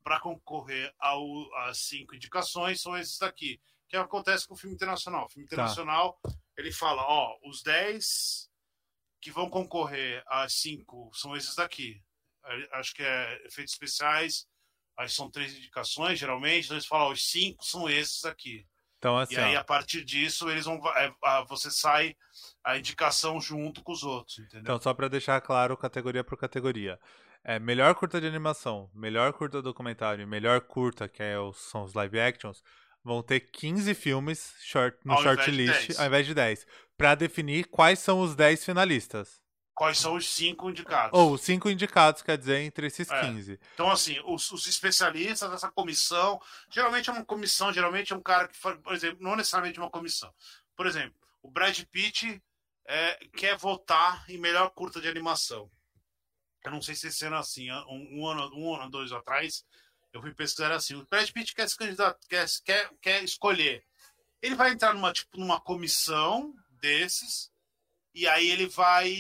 para 0.04 0.20
concorrer 0.20 0.94
ao, 1.00 1.26
às 1.64 1.80
5 1.88 2.14
indicações 2.14 2.80
são 2.80 2.96
esses 2.96 3.18
daqui. 3.18 3.60
Que 3.90 3.98
acontece 3.98 4.48
com 4.48 4.54
o 4.54 4.58
filme 4.58 4.76
internacional. 4.76 5.26
O 5.26 5.30
filme 5.30 5.50
tá. 5.50 5.56
internacional, 5.56 6.20
tá. 6.22 6.30
ele 6.56 6.72
fala, 6.72 7.02
ó, 7.02 7.36
os 7.44 7.64
10 7.64 8.48
que 9.20 9.32
vão 9.32 9.50
concorrer 9.50 10.24
às 10.28 10.54
5 10.54 11.10
são 11.16 11.36
esses 11.36 11.56
daqui 11.56 12.00
acho 12.74 12.94
que 12.94 13.04
é 13.04 13.46
efeitos 13.46 13.74
especiais, 13.74 14.48
aí 14.98 15.10
são 15.10 15.30
três 15.30 15.56
indicações, 15.56 16.20
geralmente, 16.20 16.66
então 16.66 16.78
eles 16.78 16.88
falam, 16.88 17.12
os 17.12 17.30
cinco 17.30 17.64
são 17.64 17.90
esses 17.90 18.26
aqui. 18.26 18.66
Então, 18.98 19.18
assim, 19.18 19.36
e 19.36 19.38
aí, 19.38 19.56
ó. 19.56 19.60
a 19.60 19.64
partir 19.64 20.04
disso, 20.04 20.50
eles 20.50 20.66
vão. 20.66 20.82
É, 20.96 21.14
você 21.48 21.70
sai 21.70 22.16
a 22.64 22.78
indicação 22.78 23.40
junto 23.40 23.84
com 23.84 23.92
os 23.92 24.04
outros, 24.04 24.40
entendeu? 24.40 24.62
Então, 24.62 24.82
só 24.82 24.94
para 24.94 25.08
deixar 25.08 25.40
claro, 25.42 25.78
categoria 25.78 26.24
por 26.24 26.38
categoria. 26.38 27.00
É, 27.44 27.60
melhor 27.60 27.94
curta 27.96 28.20
de 28.20 28.28
animação, 28.28 28.90
melhor 28.94 29.32
curta 29.34 29.62
documentário, 29.62 30.28
melhor 30.28 30.62
curta, 30.62 31.08
que 31.08 31.22
é 31.22 31.40
os, 31.40 31.58
são 31.58 31.84
os 31.84 31.94
live 31.94 32.20
actions, 32.20 32.64
vão 33.04 33.22
ter 33.22 33.40
15 33.40 33.94
filmes 33.94 34.54
short, 34.64 34.98
no 35.06 35.16
shortlist 35.22 35.98
ao 35.98 36.08
invés 36.08 36.26
de 36.26 36.34
10. 36.34 36.66
Para 36.98 37.14
definir 37.14 37.66
quais 37.68 38.00
são 38.00 38.20
os 38.20 38.36
10 38.36 38.66
finalistas 38.66 39.40
quais 39.78 40.00
são 40.00 40.16
os 40.16 40.28
cinco 40.28 40.72
indicados. 40.72 41.18
Ou 41.18 41.34
os 41.34 41.42
cinco 41.42 41.70
indicados, 41.70 42.24
quer 42.24 42.36
dizer, 42.36 42.62
entre 42.62 42.88
esses 42.88 43.08
é. 43.12 43.22
15. 43.22 43.60
Então, 43.76 43.92
assim, 43.92 44.20
os, 44.26 44.52
os, 44.52 44.66
especialistas 44.66 45.52
dessa 45.52 45.72
comissão, 45.72 46.42
geralmente 46.68 47.12
é 47.12 47.14
uma 47.14 47.24
comissão, 47.24 47.72
geralmente 47.72 48.12
é 48.12 48.16
um 48.16 48.22
cara 48.22 48.48
que, 48.48 48.58
por 48.60 48.92
exemplo, 48.92 49.20
não 49.22 49.36
necessariamente 49.36 49.80
uma 49.80 49.92
comissão. 49.92 50.34
Por 50.76 50.88
exemplo, 50.88 51.14
o 51.44 51.52
Brad 51.52 51.80
Pitt 51.92 52.42
é, 52.88 53.20
quer 53.36 53.56
votar 53.56 54.28
em 54.28 54.40
melhor 54.40 54.72
curta 54.72 55.00
de 55.00 55.08
animação. 55.08 55.70
Eu 56.66 56.72
não 56.72 56.82
sei 56.82 56.96
se 56.96 57.10
esse 57.10 57.26
ano 57.26 57.36
assim, 57.36 57.72
um, 57.72 58.20
um 58.20 58.28
ano, 58.28 58.50
um 58.56 58.76
ano, 58.76 58.90
dois 58.90 59.12
atrás, 59.12 59.64
eu 60.12 60.20
fui 60.22 60.34
pesquisar 60.34 60.72
assim. 60.72 60.96
O 60.96 61.06
Brad 61.06 61.30
Pitt 61.30 61.54
quer 61.54 61.70
se 61.70 61.78
candidato, 61.78 62.28
quer, 62.28 62.48
quer, 62.66 62.90
quer 63.00 63.24
escolher. 63.24 63.86
Ele 64.42 64.56
vai 64.56 64.72
entrar 64.72 64.96
numa, 64.96 65.14
tipo, 65.14 65.40
numa 65.40 65.62
comissão 65.62 66.52
desses 66.82 67.52
e 68.18 68.28
aí 68.28 68.50
ele 68.50 68.66
vai 68.66 69.14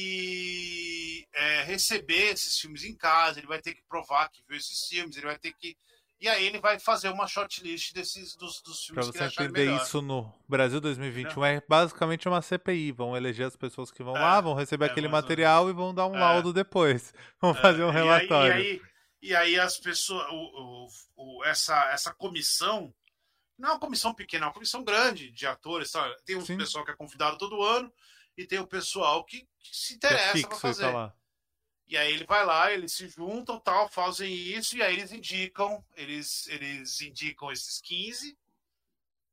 é, 1.32 1.62
receber 1.66 2.34
esses 2.34 2.58
filmes 2.58 2.84
em 2.84 2.95
casa, 2.95 3.39
ele 3.39 3.45
vai 3.45 3.62
ter 3.62 3.76
que 3.76 3.84
provar 3.88 4.28
que 4.28 4.41
viu 4.48 4.58
esses 4.58 4.88
filmes, 4.88 5.16
ele 5.16 5.28
vai 5.28 5.38
ter 5.38 5.54
que. 5.54 5.78
E 6.20 6.28
aí 6.28 6.48
ele 6.48 6.60
vai 6.60 6.80
fazer 6.80 7.10
uma 7.10 7.28
shortlist 7.28 7.93
desses 7.93 8.36
dos, 8.36 8.60
dos 8.64 8.86
filmes 8.86 9.06
pra 9.06 9.14
que 9.14 9.20
ele 9.20 9.30
você 9.30 9.43
entender 9.43 9.84
isso 9.84 10.02
no 10.02 10.34
Brasil 10.50 10.82
2021 10.82 11.45
é. 11.45 11.56
é 11.58 11.64
basicamente 11.70 12.28
uma 12.28 12.41
CPI. 12.41 12.91
Vão 12.91 13.16
eleger 13.16 13.45
as 13.45 13.56
pessoas 13.56 13.91
que 13.91 14.02
vão 14.02 14.18
é, 14.18 14.20
lá, 14.20 14.41
vão 14.41 14.56
receber 14.56 14.86
é, 14.86 14.89
aquele 14.89 15.08
material 15.08 15.70
e 15.70 15.74
vão 15.74 15.93
dar 15.93 16.08
um 16.08 16.16
é. 16.16 16.20
laudo 16.20 16.52
depois. 16.52 17.14
Vão 17.39 17.52
é, 17.52 17.62
fazer 17.62 17.84
um 17.84 17.91
relatório. 17.91 18.60
E 18.60 18.64
aí, 18.64 18.66
e 18.66 18.72
aí, 18.72 18.82
e 19.22 19.36
aí 19.36 19.60
as 19.60 19.78
pessoas. 19.78 20.26
O, 20.32 20.36
o, 20.36 20.88
o, 21.18 21.45
essa, 21.45 21.91
essa 21.91 22.12
comissão. 22.16 22.91
Não 23.60 23.70
é 23.70 23.72
uma 23.74 23.80
comissão 23.80 24.12
pequena, 24.12 24.45
é 24.45 24.48
uma 24.48 24.54
comissão 24.54 24.84
grande 24.84 25.32
de 25.32 25.45
atores. 25.45 25.91
Tá? 25.91 26.12
Tem 26.26 26.36
um 26.36 26.45
Sim. 26.45 26.58
pessoal 26.58 26.84
que 26.84 26.89
é 26.89 26.95
convidado 26.95 27.38
todo 27.38 27.62
ano 27.62 27.93
e 28.38 28.46
tem 28.46 28.60
o 28.60 28.68
pessoal 28.68 29.26
que, 29.26 29.48
que 29.60 29.76
se 29.76 29.96
interessa 29.96 30.34
que 30.34 30.46
é 30.46 30.48
para 30.48 30.58
fazer. 30.58 30.92
Tá 30.92 31.14
e 31.88 31.96
aí 31.96 32.14
ele 32.14 32.26
vai 32.26 32.46
lá, 32.46 32.72
eles 32.72 32.92
se 32.92 33.08
juntam, 33.08 33.60
tal, 33.60 33.90
fazem 33.90 34.34
isso, 34.34 34.76
e 34.76 34.84
aí 34.84 34.94
eles 34.94 35.12
indicam, 35.12 35.84
eles, 35.96 36.46
eles 36.48 37.00
indicam 37.00 37.50
esses 37.50 37.80
15. 37.80 38.38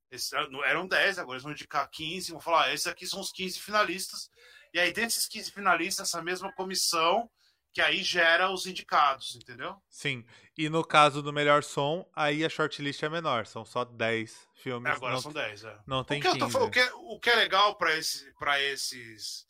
Esses, 0.08 0.32
eram 0.32 0.86
10, 0.86 1.18
agora 1.18 1.34
eles 1.34 1.42
vão 1.42 1.50
indicar 1.50 1.90
15, 1.90 2.30
vão 2.30 2.40
falar, 2.40 2.66
ah, 2.66 2.72
esses 2.72 2.86
aqui 2.86 3.06
são 3.06 3.20
os 3.20 3.32
15 3.32 3.58
finalistas. 3.58 4.30
E 4.72 4.78
aí, 4.78 4.92
desses 4.92 5.26
15 5.26 5.50
finalistas, 5.50 6.08
essa 6.08 6.22
mesma 6.22 6.52
comissão 6.52 7.28
que 7.74 7.82
aí 7.82 8.04
gera 8.04 8.52
os 8.52 8.66
indicados, 8.66 9.34
entendeu? 9.34 9.76
Sim. 9.90 10.24
E 10.56 10.68
no 10.68 10.84
caso 10.84 11.20
do 11.20 11.32
melhor 11.32 11.64
som, 11.64 12.08
aí 12.14 12.44
a 12.44 12.48
shortlist 12.48 13.02
é 13.02 13.08
menor, 13.08 13.46
são 13.46 13.64
só 13.64 13.84
10 13.84 14.48
filmes. 14.54 14.92
É, 14.92 14.94
agora 14.94 15.14
não, 15.14 15.20
são 15.20 15.32
10, 15.32 15.64
é. 15.64 15.78
Não 15.84 16.04
tem 16.04 16.20
o 16.20 16.22
que 16.22 16.38
15. 16.38 16.52
Tô, 16.52 16.64
o, 16.64 16.70
que, 16.70 16.78
é, 16.78 16.92
o 16.94 17.18
que 17.18 17.30
é 17.30 17.34
legal 17.34 17.74
para 17.74 17.92
esse, 17.96 18.32
pra 18.34 18.62
esses. 18.62 19.48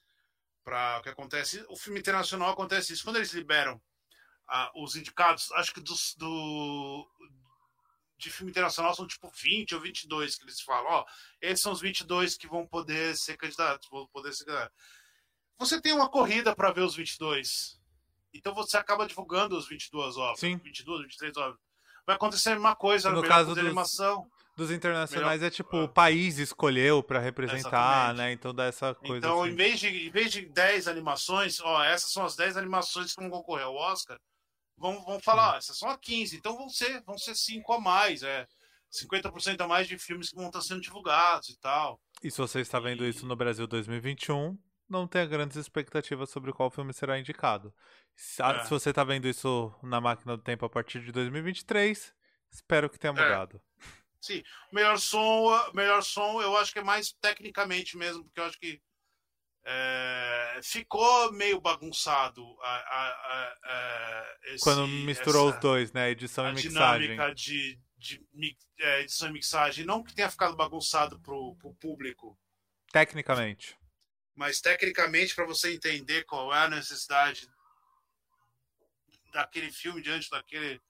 Para 0.64 1.00
o 1.00 1.02
que 1.02 1.10
acontece. 1.10 1.62
O 1.68 1.76
filme 1.76 2.00
internacional 2.00 2.48
acontece 2.48 2.94
isso. 2.94 3.04
Quando 3.04 3.16
eles 3.16 3.34
liberam 3.34 3.78
ah, 4.48 4.72
os 4.74 4.96
indicados, 4.96 5.52
acho 5.52 5.74
que 5.74 5.80
dos, 5.80 6.14
do. 6.16 7.06
De 8.16 8.30
filme 8.30 8.50
internacional 8.50 8.94
são 8.94 9.06
tipo 9.06 9.28
20 9.28 9.74
ou 9.74 9.82
22 9.82 10.36
que 10.36 10.44
eles 10.44 10.62
falam. 10.62 10.90
Ó, 10.90 11.04
esses 11.42 11.60
são 11.60 11.72
os 11.72 11.82
22 11.82 12.38
que 12.38 12.48
vão 12.48 12.66
poder 12.66 13.14
ser 13.18 13.36
candidatos. 13.36 13.86
Vão 13.90 14.06
poder 14.06 14.32
ser 14.32 14.46
candidatos. 14.46 14.74
Você 15.58 15.78
tem 15.78 15.92
uma 15.92 16.08
corrida 16.08 16.56
para 16.56 16.72
ver 16.72 16.80
os 16.80 16.96
22 16.96 17.83
então 18.34 18.54
você 18.54 18.76
acaba 18.76 19.06
divulgando 19.06 19.56
as 19.56 19.66
22 19.66 20.16
obras. 20.16 20.40
Sim. 20.40 20.56
22, 20.56 21.02
23 21.02 21.36
obras. 21.36 21.58
Vai 22.06 22.16
acontecer 22.16 22.50
a 22.50 22.54
mesma 22.54 22.76
coisa 22.76 23.10
no 23.10 23.22
caso 23.22 23.54
dos, 23.54 23.58
animação. 23.58 24.30
Dos 24.56 24.70
internacionais 24.70 25.40
melhor, 25.40 25.46
é 25.46 25.50
tipo, 25.50 25.84
o 25.84 25.88
país 25.88 26.38
escolheu 26.38 27.02
para 27.02 27.18
representar, 27.18 28.10
Exatamente. 28.10 28.16
né? 28.18 28.32
Então 28.32 28.54
dá 28.54 28.64
essa 28.64 28.94
coisa. 28.94 29.18
Então, 29.18 29.42
assim. 29.42 29.52
em, 29.52 29.54
vez 29.56 29.80
de, 29.80 29.88
em 29.88 30.10
vez 30.10 30.30
de 30.30 30.42
10 30.42 30.86
animações, 30.86 31.60
ó, 31.60 31.82
essas 31.82 32.12
são 32.12 32.24
as 32.24 32.36
10 32.36 32.56
animações 32.58 33.14
que 33.14 33.20
vão 33.20 33.30
concorrer 33.30 33.64
ao 33.64 33.74
Oscar, 33.74 34.18
vão, 34.76 35.02
vão 35.04 35.18
falar, 35.18 35.54
ó, 35.54 35.56
essas 35.56 35.78
são 35.78 35.88
as 35.88 35.96
15, 35.96 36.36
então 36.36 36.56
vão 36.56 36.68
ser, 36.68 37.02
vão 37.04 37.16
ser 37.16 37.34
5 37.34 37.72
a 37.72 37.80
mais, 37.80 38.22
é. 38.22 38.46
50% 38.92 39.60
a 39.60 39.66
mais 39.66 39.88
de 39.88 39.98
filmes 39.98 40.30
que 40.30 40.36
vão 40.36 40.46
estar 40.46 40.60
sendo 40.60 40.80
divulgados 40.80 41.48
e 41.48 41.58
tal. 41.58 42.00
E 42.22 42.30
se 42.30 42.38
você 42.38 42.60
está 42.60 42.78
vendo 42.78 43.04
e... 43.04 43.08
isso 43.08 43.26
no 43.26 43.34
Brasil 43.34 43.66
2021, 43.66 44.56
não 44.88 45.08
tenha 45.08 45.26
grandes 45.26 45.56
expectativas 45.56 46.30
sobre 46.30 46.52
qual 46.52 46.70
filme 46.70 46.92
será 46.92 47.18
indicado. 47.18 47.74
Se, 48.16 48.42
é. 48.42 48.64
se 48.64 48.70
você 48.70 48.90
está 48.90 49.04
vendo 49.04 49.28
isso 49.28 49.74
na 49.82 50.00
máquina 50.00 50.36
do 50.36 50.42
tempo 50.42 50.64
a 50.64 50.70
partir 50.70 51.00
de 51.00 51.12
2023, 51.12 52.14
espero 52.50 52.88
que 52.88 52.98
tenha 52.98 53.12
é. 53.12 53.22
mudado. 53.22 53.60
Sim, 54.20 54.42
melhor 54.72 54.98
som, 54.98 55.50
melhor 55.74 56.02
som, 56.02 56.40
eu 56.40 56.56
acho 56.56 56.72
que 56.72 56.78
é 56.78 56.84
mais 56.84 57.12
tecnicamente 57.20 57.96
mesmo, 57.96 58.24
porque 58.24 58.40
eu 58.40 58.44
acho 58.44 58.58
que 58.58 58.80
é, 59.66 60.60
ficou 60.62 61.32
meio 61.32 61.60
bagunçado 61.60 62.42
a, 62.60 62.68
a, 62.68 63.54
a, 63.64 64.36
esse, 64.44 64.62
Quando 64.62 64.86
misturou 64.86 65.48
essa, 65.48 65.56
os 65.56 65.62
dois, 65.62 65.92
né? 65.92 66.10
Edição 66.10 66.48
e 66.48 66.52
mixagem. 66.52 67.08
dinâmica 67.08 67.34
de, 67.34 67.78
de, 67.96 68.26
de 68.32 68.56
é, 68.78 69.00
edição 69.00 69.28
e 69.28 69.32
mixagem. 69.32 69.84
Não 69.84 70.02
que 70.02 70.14
tenha 70.14 70.30
ficado 70.30 70.54
bagunçado 70.54 71.18
pro, 71.20 71.54
pro 71.56 71.74
público. 71.74 72.38
Tecnicamente. 72.92 73.76
Mas 74.34 74.60
tecnicamente, 74.60 75.34
para 75.34 75.46
você 75.46 75.72
entender 75.72 76.24
qual 76.24 76.52
é 76.54 76.58
a 76.58 76.68
necessidade 76.68 77.48
daquele 79.34 79.70
filme 79.70 80.00
diante 80.00 80.30
daquele, 80.30 80.80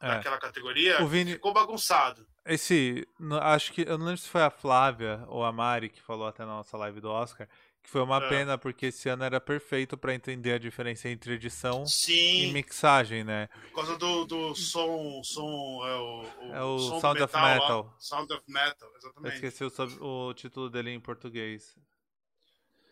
é. 0.00 0.08
daquela 0.08 0.38
categoria, 0.38 1.02
o 1.02 1.06
Vini... 1.06 1.32
ficou 1.32 1.52
bagunçado. 1.52 2.26
Esse, 2.44 3.06
acho 3.40 3.72
que, 3.72 3.82
eu 3.82 3.96
não 3.96 4.06
lembro 4.06 4.20
se 4.20 4.28
foi 4.28 4.42
a 4.42 4.50
Flávia 4.50 5.24
ou 5.28 5.44
a 5.44 5.52
Mari 5.52 5.88
que 5.88 6.02
falou 6.02 6.26
até 6.26 6.44
na 6.44 6.56
nossa 6.56 6.76
live 6.76 7.00
do 7.00 7.08
Oscar, 7.08 7.48
que 7.80 7.88
foi 7.88 8.02
uma 8.02 8.24
é. 8.24 8.28
pena 8.28 8.58
porque 8.58 8.86
esse 8.86 9.08
ano 9.08 9.22
era 9.22 9.40
perfeito 9.40 9.96
para 9.96 10.12
entender 10.12 10.54
a 10.54 10.58
diferença 10.58 11.08
entre 11.08 11.34
edição 11.34 11.86
Sim. 11.86 12.48
e 12.48 12.52
mixagem, 12.52 13.22
né? 13.22 13.48
Por 13.70 13.76
causa 13.76 13.96
do, 13.96 14.24
do 14.24 14.54
som, 14.56 15.22
som 15.22 15.86
é 15.86 15.96
o, 15.96 16.22
o, 16.22 16.54
é 16.54 16.62
o 16.62 16.78
som 16.78 17.00
Sound 17.00 17.20
metal, 17.20 17.42
of 17.42 17.54
Metal. 17.54 17.82
Lá. 17.84 17.94
Sound 17.98 18.32
of 18.32 18.42
Metal, 18.48 18.92
exatamente. 18.96 19.42
Eu 19.42 19.48
esqueci 19.48 19.64
o, 19.64 20.28
o 20.28 20.34
título 20.34 20.68
dele 20.68 20.90
em 20.90 21.00
português. 21.00 21.76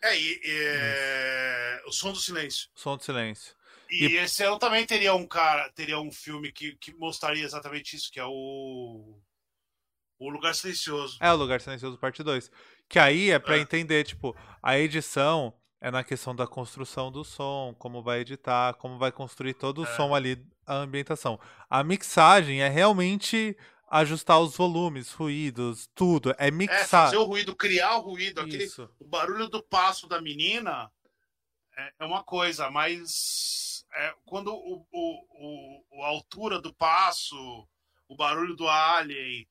É, 0.03 0.17
e, 0.17 0.41
e 0.45 1.83
o 1.87 1.93
som 1.93 2.13
do 2.13 2.19
silêncio. 2.19 2.69
Som 2.75 2.97
do 2.97 3.03
silêncio. 3.03 3.55
E, 3.91 4.07
e, 4.07 4.17
esse 4.19 4.45
ano 4.45 4.59
também 4.59 4.87
teria 4.87 5.15
um 5.15 5.27
cara, 5.27 5.71
teria 5.71 5.99
um 5.99 6.13
filme 6.13 6.53
que, 6.53 6.77
que 6.77 6.95
mostraria 6.95 7.45
exatamente 7.45 7.97
isso, 7.97 8.11
que 8.11 8.21
é 8.21 8.25
o 8.25 9.21
o 10.21 10.29
Lugar 10.29 10.55
Silencioso. 10.55 11.17
É, 11.19 11.33
o 11.33 11.37
Lugar 11.37 11.61
Silencioso 11.63 11.97
parte 11.97 12.23
2. 12.23 12.51
Que 12.89 12.99
aí 12.99 13.31
é 13.31 13.39
para 13.39 13.57
é. 13.57 13.61
entender, 13.61 14.05
tipo, 14.05 14.37
a 14.63 14.79
edição 14.79 15.55
é 15.81 15.91
na 15.91 16.05
questão 16.05 16.37
da 16.37 16.47
construção 16.47 17.11
do 17.11 17.25
som, 17.25 17.75
como 17.79 18.03
vai 18.03 18.21
editar, 18.21 18.75
como 18.75 18.99
vai 18.99 19.11
construir 19.11 19.55
todo 19.55 19.79
o 19.81 19.85
é. 19.85 19.97
som 19.97 20.15
ali, 20.15 20.47
a 20.67 20.75
ambientação. 20.75 21.41
A 21.71 21.83
mixagem 21.83 22.61
é 22.61 22.69
realmente 22.69 23.57
ajustar 23.91 24.39
os 24.41 24.57
volumes, 24.57 25.11
ruídos, 25.11 25.89
tudo. 25.95 26.35
É 26.39 26.51
mixar. 26.51 26.81
É 26.81 26.85
fazer 26.85 27.17
o 27.17 27.25
ruído, 27.25 27.57
criar 27.57 27.97
o 27.97 28.01
ruído. 28.03 28.43
Aquele, 28.43 28.69
o 29.01 29.07
barulho 29.07 29.49
do 29.49 29.63
passo 29.63 30.07
da 30.07 30.21
menina 30.21 30.91
é, 31.77 31.93
é 32.01 32.05
uma 32.05 32.23
coisa, 32.23 32.71
mas 32.71 33.60
é, 33.93 34.15
quando 34.25 34.53
o, 34.53 34.87
o, 34.93 35.85
o, 35.91 36.03
a 36.05 36.09
altura 36.09 36.61
do 36.61 36.73
passo, 36.73 37.37
o 38.09 38.17
barulho 38.17 38.55
do 38.55 38.69
alien, 38.69 39.47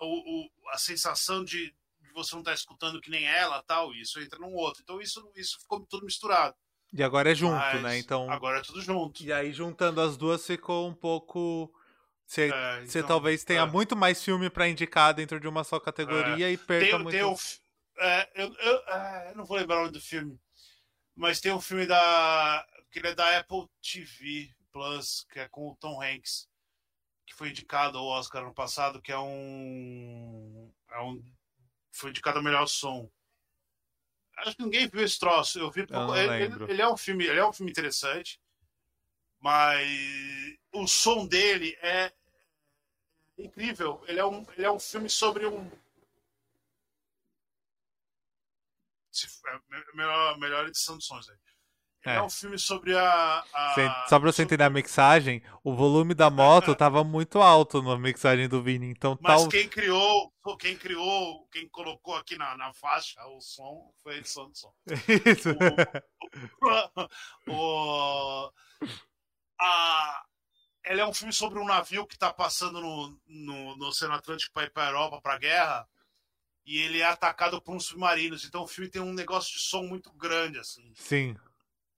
o, 0.00 0.48
a 0.72 0.78
sensação 0.78 1.44
de, 1.44 1.74
de 2.00 2.12
você 2.12 2.34
não 2.34 2.40
estar 2.40 2.52
tá 2.52 2.56
escutando 2.56 3.00
que 3.00 3.10
nem 3.10 3.26
ela, 3.26 3.62
tal, 3.62 3.94
isso 3.94 4.20
entra 4.20 4.38
num 4.38 4.54
outro. 4.54 4.82
Então 4.82 5.00
isso, 5.00 5.30
isso 5.34 5.60
ficou 5.60 5.80
tudo 5.86 6.04
misturado. 6.04 6.54
E 6.92 7.02
agora 7.02 7.32
é 7.32 7.34
junto, 7.34 7.56
Mas 7.56 7.82
né? 7.82 7.98
Então 7.98 8.30
agora 8.30 8.58
é 8.58 8.62
tudo 8.62 8.80
junto. 8.80 9.22
E 9.22 9.32
aí 9.32 9.52
juntando 9.52 10.00
as 10.00 10.16
duas 10.16 10.46
ficou 10.46 10.88
um 10.88 10.94
pouco 10.94 11.72
você, 12.26 12.50
é, 12.52 12.82
então, 12.82 13.06
talvez 13.06 13.44
tenha 13.44 13.62
é. 13.62 13.66
muito 13.66 13.94
mais 13.94 14.22
filme 14.22 14.50
para 14.50 14.68
indicar 14.68 15.14
dentro 15.14 15.38
de 15.38 15.46
uma 15.46 15.62
só 15.62 15.78
categoria 15.78 16.48
é. 16.48 16.52
e 16.52 16.56
perca 16.56 16.90
tem, 16.90 16.98
muito. 16.98 17.10
Tem 17.10 17.24
um, 17.24 17.36
é, 17.98 18.28
eu, 18.34 18.52
eu, 18.52 18.76
é, 18.88 19.30
eu, 19.30 19.36
não 19.36 19.44
vou 19.44 19.56
lembrar 19.56 19.76
o 19.76 19.80
nome 19.82 19.92
do 19.92 20.00
filme, 20.00 20.36
mas 21.14 21.40
tem 21.40 21.52
um 21.52 21.60
filme 21.60 21.86
da 21.86 22.66
que 22.96 23.00
ele 23.00 23.08
é 23.08 23.14
da 23.14 23.38
Apple 23.38 23.68
TV 23.82 24.56
Plus 24.72 25.26
que 25.30 25.38
é 25.38 25.46
com 25.48 25.68
o 25.68 25.76
Tom 25.76 26.02
Hanks 26.02 26.48
que 27.26 27.34
foi 27.34 27.50
indicado 27.50 27.98
ao 27.98 28.06
Oscar 28.06 28.42
ano 28.42 28.54
passado, 28.54 29.02
que 29.02 29.12
é 29.12 29.18
um, 29.18 30.72
é 30.90 31.00
um 31.02 31.22
foi 31.90 32.10
indicado 32.10 32.38
ao 32.38 32.44
melhor 32.44 32.66
som. 32.66 33.10
Acho 34.38 34.56
que 34.56 34.62
ninguém 34.62 34.86
viu 34.88 35.02
esse 35.02 35.18
troço. 35.18 35.58
Eu 35.58 35.70
vi 35.70 35.84
eu 35.90 36.14
ele, 36.14 36.44
ele, 36.44 36.72
ele, 36.72 36.82
é 36.82 36.88
um 36.88 36.96
filme, 36.96 37.26
ele 37.26 37.40
é 37.40 37.44
um 37.44 37.52
filme 37.52 37.72
interessante, 37.72 38.40
mas 39.40 40.56
o 40.72 40.86
som 40.86 41.26
dele 41.26 41.76
é 41.82 42.12
incrível. 43.36 44.04
Ele 44.06 44.20
é 44.20 44.24
um, 44.24 44.46
ele 44.52 44.64
é 44.64 44.70
um 44.70 44.78
filme 44.78 45.10
sobre 45.10 45.46
um 45.46 45.68
é 49.18 49.96
melhor, 49.96 50.38
melhor 50.38 50.68
edição 50.68 50.96
de 50.96 51.04
sons 51.04 51.28
aí. 51.28 51.45
É. 52.06 52.16
é 52.16 52.22
um 52.22 52.30
filme 52.30 52.56
sobre 52.56 52.96
a. 52.96 53.44
a... 53.52 54.06
Só 54.08 54.20
pra 54.20 54.30
você 54.30 54.42
entender 54.42 54.62
a 54.62 54.70
mixagem, 54.70 55.42
o 55.64 55.74
volume 55.74 56.14
da 56.14 56.30
moto 56.30 56.74
tava 56.74 57.02
muito 57.02 57.40
alto 57.40 57.82
na 57.82 57.98
mixagem 57.98 58.48
do 58.48 58.62
Vini. 58.62 58.86
Então 58.90 59.18
Mas 59.20 59.42
tal... 59.42 59.48
quem 59.48 59.68
criou, 59.68 60.32
quem 60.58 60.76
criou, 60.76 61.46
quem 61.48 61.68
colocou 61.68 62.14
aqui 62.14 62.38
na, 62.38 62.56
na 62.56 62.72
faixa 62.72 63.20
o 63.26 63.40
som 63.40 63.92
foi 64.02 64.14
a 64.14 64.18
edição 64.18 64.48
do 64.48 64.56
som. 64.56 64.72
Isso. 65.26 65.50
O, 67.46 67.50
o, 67.50 68.52
a, 69.60 70.24
ele 70.84 71.00
é 71.00 71.06
um 71.06 71.12
filme 71.12 71.32
sobre 71.32 71.58
um 71.58 71.66
navio 71.66 72.06
que 72.06 72.14
está 72.14 72.32
passando 72.32 72.80
no, 72.80 73.20
no, 73.26 73.76
no 73.76 73.86
Oceano 73.88 74.14
Atlântico 74.14 74.52
para 74.52 74.66
ir 74.66 74.70
para 74.70 74.84
a 74.84 74.90
Europa 74.90 75.20
para 75.20 75.34
a 75.34 75.38
guerra 75.38 75.88
e 76.64 76.78
ele 76.78 77.00
é 77.00 77.06
atacado 77.06 77.60
por 77.62 77.74
uns 77.74 77.86
submarinos. 77.86 78.44
Então 78.44 78.62
o 78.62 78.66
filme 78.66 78.90
tem 78.90 79.00
um 79.00 79.12
negócio 79.12 79.52
de 79.52 79.60
som 79.60 79.82
muito 79.82 80.12
grande 80.12 80.58
assim. 80.58 80.92
Sim. 80.94 81.36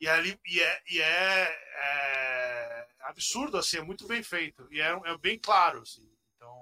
E, 0.01 0.07
ali, 0.09 0.39
e, 0.47 0.61
é, 0.61 0.83
e 0.91 1.01
é, 1.01 1.43
é, 1.77 2.89
absurdo, 3.01 3.57
assim, 3.57 3.79
é 3.79 3.83
muito 3.83 4.07
bem 4.07 4.23
feito. 4.23 4.67
E 4.71 4.81
é, 4.81 4.89
é 4.89 5.19
bem 5.19 5.39
claro, 5.39 5.83
assim. 5.83 6.09
Então, 6.37 6.57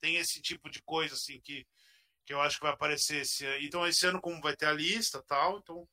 tem 0.00 0.16
esse 0.16 0.40
tipo 0.40 0.70
de 0.70 0.80
coisa, 0.82 1.14
assim, 1.14 1.40
que, 1.40 1.66
que 2.24 2.32
eu 2.32 2.40
acho 2.40 2.56
que 2.56 2.62
vai 2.62 2.72
aparecer 2.72 3.22
esse 3.22 3.44
ano. 3.44 3.62
Então, 3.62 3.86
esse 3.86 4.06
ano, 4.06 4.20
como 4.20 4.40
vai 4.40 4.54
ter 4.54 4.66
a 4.66 4.72
lista 4.72 5.22
tal, 5.26 5.58
então 5.58 5.88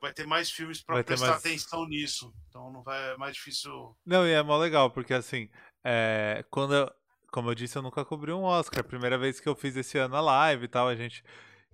vai 0.00 0.12
ter 0.12 0.26
mais 0.26 0.50
filmes 0.50 0.82
para 0.82 1.04
prestar 1.04 1.26
mais... 1.28 1.38
atenção 1.40 1.86
nisso. 1.86 2.32
Então, 2.48 2.70
não 2.72 2.82
vai 2.82 3.12
é 3.12 3.16
mais 3.16 3.34
difícil. 3.36 3.96
Não, 4.04 4.26
e 4.26 4.32
é 4.32 4.42
mó 4.42 4.56
legal, 4.56 4.90
porque, 4.90 5.12
assim, 5.12 5.50
é, 5.84 6.44
quando 6.50 6.74
eu, 6.74 6.90
como 7.30 7.50
eu 7.50 7.54
disse, 7.54 7.76
eu 7.76 7.82
nunca 7.82 8.04
cobri 8.04 8.32
um 8.32 8.44
Oscar. 8.44 8.82
Primeira 8.82 9.18
vez 9.18 9.40
que 9.40 9.48
eu 9.48 9.54
fiz 9.54 9.76
esse 9.76 9.98
ano 9.98 10.16
a 10.16 10.20
live 10.20 10.64
e 10.64 10.68
tal, 10.68 10.88
a 10.88 10.96
gente 10.96 11.22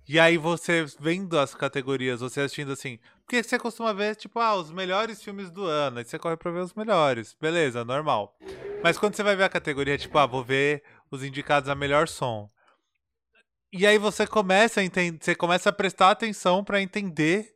e 0.07 0.19
aí 0.19 0.37
você 0.37 0.85
vendo 0.99 1.37
as 1.37 1.53
categorias, 1.53 2.19
você 2.19 2.41
assistindo 2.41 2.71
assim, 2.71 2.99
porque 3.23 3.43
você 3.43 3.57
costuma 3.57 3.93
ver, 3.93 4.15
tipo, 4.15 4.39
ah, 4.39 4.55
os 4.55 4.71
melhores 4.71 5.23
filmes 5.23 5.49
do 5.49 5.65
ano, 5.65 5.99
aí 5.99 6.05
você 6.05 6.19
corre 6.19 6.35
pra 6.35 6.51
ver 6.51 6.59
os 6.59 6.73
melhores. 6.73 7.35
Beleza, 7.39 7.85
normal. 7.85 8.37
Mas 8.83 8.97
quando 8.97 9.15
você 9.15 9.23
vai 9.23 9.35
ver 9.35 9.43
a 9.43 9.49
categoria, 9.49 9.97
tipo, 9.97 10.17
ah, 10.17 10.25
vou 10.25 10.43
ver 10.43 10.83
os 11.09 11.23
indicados 11.23 11.69
a 11.69 11.75
melhor 11.75 12.07
som. 12.07 12.49
E 13.71 13.87
aí 13.87 13.97
você 13.97 14.27
começa 14.27 14.81
a 14.81 14.83
entender, 14.83 15.17
você 15.21 15.33
começa 15.33 15.69
a 15.69 15.73
prestar 15.73 16.11
atenção 16.11 16.63
para 16.63 16.81
entender 16.81 17.47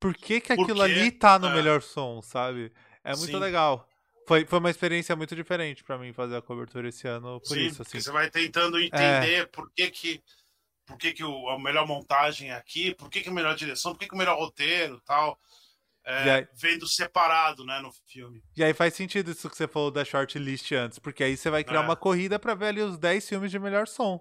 por 0.00 0.12
que, 0.12 0.40
que 0.40 0.52
aquilo 0.52 0.82
ali 0.82 1.12
tá 1.12 1.38
no 1.38 1.46
é. 1.48 1.54
melhor 1.54 1.80
som, 1.80 2.20
sabe? 2.20 2.72
É 3.04 3.14
muito 3.14 3.30
Sim. 3.30 3.38
legal. 3.38 3.88
Foi, 4.26 4.44
foi 4.44 4.58
uma 4.58 4.70
experiência 4.70 5.14
muito 5.14 5.36
diferente 5.36 5.84
para 5.84 5.98
mim 5.98 6.12
fazer 6.12 6.36
a 6.36 6.42
cobertura 6.42 6.88
esse 6.88 7.06
ano 7.06 7.40
por 7.40 7.54
Sim, 7.54 7.66
isso. 7.66 7.82
Assim. 7.82 8.00
Você 8.00 8.10
vai 8.10 8.28
tentando 8.30 8.78
é. 8.78 8.84
entender 8.84 9.34
é. 9.34 9.46
por 9.46 9.70
que, 9.72 9.90
que 9.90 10.22
por 10.92 10.98
que, 10.98 11.12
que 11.12 11.24
o, 11.24 11.48
a 11.48 11.58
melhor 11.58 11.86
montagem 11.86 12.50
é 12.50 12.54
aqui, 12.54 12.94
por 12.94 13.10
que, 13.10 13.22
que 13.22 13.28
a 13.28 13.32
melhor 13.32 13.54
direção, 13.54 13.92
por 13.92 13.98
que, 13.98 14.08
que 14.08 14.14
o 14.14 14.18
melhor 14.18 14.38
roteiro 14.38 15.00
tal. 15.04 15.38
É, 16.04 16.30
aí, 16.30 16.48
vendo 16.54 16.86
separado, 16.86 17.64
né, 17.64 17.80
no 17.80 17.92
filme. 18.08 18.42
E 18.56 18.64
aí 18.64 18.74
faz 18.74 18.94
sentido 18.94 19.30
isso 19.30 19.48
que 19.48 19.56
você 19.56 19.68
falou 19.68 19.90
da 19.90 20.04
shortlist 20.04 20.72
antes, 20.72 20.98
porque 20.98 21.22
aí 21.22 21.36
você 21.36 21.48
vai 21.48 21.62
criar 21.62 21.80
é. 21.80 21.84
uma 21.84 21.94
corrida 21.94 22.40
para 22.40 22.54
ver 22.54 22.66
ali 22.66 22.82
os 22.82 22.98
10 22.98 23.28
filmes 23.28 23.50
de 23.52 23.58
melhor 23.58 23.86
som. 23.86 24.20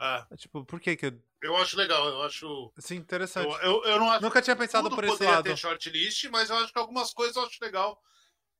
É. 0.00 0.24
é. 0.30 0.36
Tipo, 0.36 0.64
por 0.64 0.80
que 0.80 0.96
que... 0.96 1.14
Eu 1.40 1.56
acho 1.56 1.76
legal, 1.76 2.04
eu 2.08 2.22
acho... 2.22 2.72
Sim, 2.78 2.96
interessante. 2.96 3.46
Eu, 3.46 3.60
eu, 3.62 3.84
eu 3.84 4.00
não 4.00 4.10
acho 4.10 4.22
Nunca 4.24 4.42
tinha 4.42 4.56
pensado 4.56 4.90
por 4.90 5.04
esse 5.04 5.22
lado. 5.22 5.44
ter 5.44 5.56
shortlist, 5.56 6.24
mas 6.30 6.50
eu 6.50 6.56
acho 6.56 6.72
que 6.72 6.78
algumas 6.80 7.12
coisas 7.12 7.36
eu 7.36 7.44
acho 7.44 7.58
legal 7.62 8.02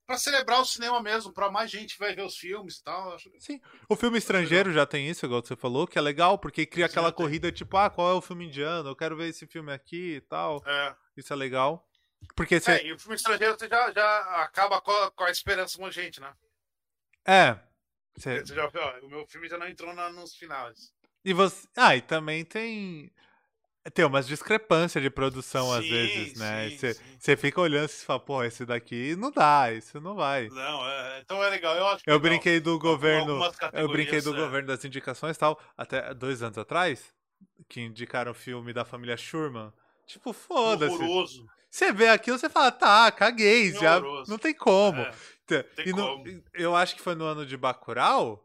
para 0.08 0.16
celebrar 0.16 0.58
o 0.62 0.64
cinema 0.64 1.02
mesmo, 1.02 1.34
para 1.34 1.50
mais 1.50 1.70
gente 1.70 1.98
vai 1.98 2.14
ver 2.14 2.24
os 2.24 2.34
filmes 2.34 2.78
e 2.78 2.82
tal. 2.82 3.12
Acho... 3.12 3.30
Sim. 3.38 3.60
O 3.86 3.94
filme 3.94 4.16
estrangeiro 4.16 4.72
já 4.72 4.86
tem 4.86 5.06
isso, 5.06 5.26
igual 5.26 5.44
você 5.44 5.54
falou, 5.54 5.86
que 5.86 5.98
é 5.98 6.00
legal, 6.00 6.38
porque 6.38 6.64
cria 6.64 6.86
Sim, 6.86 6.92
aquela 6.92 7.12
corrida 7.12 7.52
tipo, 7.52 7.76
ah, 7.76 7.90
qual 7.90 8.10
é 8.10 8.14
o 8.14 8.22
filme 8.22 8.46
indiano? 8.46 8.88
Eu 8.88 8.96
quero 8.96 9.18
ver 9.18 9.28
esse 9.28 9.46
filme 9.46 9.70
aqui 9.70 10.14
e 10.14 10.20
tal. 10.22 10.62
É. 10.64 10.96
Isso 11.14 11.30
é 11.30 11.36
legal. 11.36 11.86
Porque 12.34 12.58
você... 12.58 12.70
É, 12.72 12.86
e 12.86 12.92
o 12.94 12.98
filme 12.98 13.16
estrangeiro 13.16 13.58
você 13.58 13.68
já, 13.68 13.92
já 13.92 14.20
acaba 14.42 14.80
com 14.80 14.90
a, 14.90 15.10
com 15.10 15.24
a 15.24 15.30
esperança 15.30 15.76
com 15.76 15.84
a 15.84 15.90
gente, 15.90 16.22
né? 16.22 16.32
É. 17.26 17.58
Você... 18.16 18.40
você 18.40 18.54
já, 18.54 18.64
ó, 18.64 19.00
o 19.04 19.10
meu 19.10 19.26
filme 19.26 19.46
já 19.46 19.58
não 19.58 19.68
entrou 19.68 19.94
na, 19.94 20.08
nos 20.08 20.34
finais. 20.34 20.90
E 21.22 21.34
você. 21.34 21.68
Ah, 21.76 21.94
e 21.94 22.00
também 22.00 22.46
tem 22.46 23.12
tem 23.94 24.04
umas 24.04 24.26
discrepâncias 24.26 25.02
de 25.02 25.10
produção 25.10 25.66
sim, 25.66 25.78
às 25.78 25.88
vezes, 25.88 26.38
né? 26.38 26.70
Você 27.18 27.36
fica 27.36 27.60
olhando 27.60 27.88
e 27.88 27.92
fala, 27.92 28.20
pô, 28.20 28.42
esse 28.44 28.66
daqui 28.66 29.16
não 29.16 29.30
dá, 29.30 29.72
isso 29.72 30.00
não 30.00 30.14
vai. 30.14 30.48
Não, 30.48 30.88
é, 30.88 31.20
então 31.20 31.42
é 31.42 31.48
legal. 31.48 31.74
Eu, 31.74 31.86
acho 31.88 32.02
eu 32.06 32.20
brinquei 32.20 32.60
do 32.60 32.78
governo. 32.78 33.40
Eu 33.72 33.88
brinquei 33.88 34.20
do 34.20 34.34
é. 34.34 34.38
governo 34.38 34.68
das 34.68 34.84
indicações 34.84 35.36
e 35.36 35.38
tal, 35.38 35.58
até 35.76 36.12
dois 36.12 36.42
anos 36.42 36.58
atrás, 36.58 37.14
que 37.68 37.80
indicaram 37.80 38.32
o 38.32 38.34
filme 38.34 38.72
da 38.72 38.84
família 38.84 39.16
Schurman. 39.16 39.72
Tipo, 40.06 40.32
foda-se. 40.32 40.96
Você 41.70 41.92
vê 41.92 42.08
aquilo, 42.08 42.38
você 42.38 42.48
fala, 42.48 42.72
tá, 42.72 43.10
caguei, 43.12 43.72
já. 43.72 44.00
Não 44.26 44.38
tem 44.38 44.54
como. 44.54 45.00
É, 45.02 45.62
tem 45.62 45.88
e 45.88 45.92
como. 45.92 46.24
No, 46.24 46.42
eu 46.54 46.74
acho 46.74 46.96
que 46.96 47.02
foi 47.02 47.14
no 47.14 47.24
ano 47.24 47.44
de 47.44 47.56
Bacurau 47.56 48.44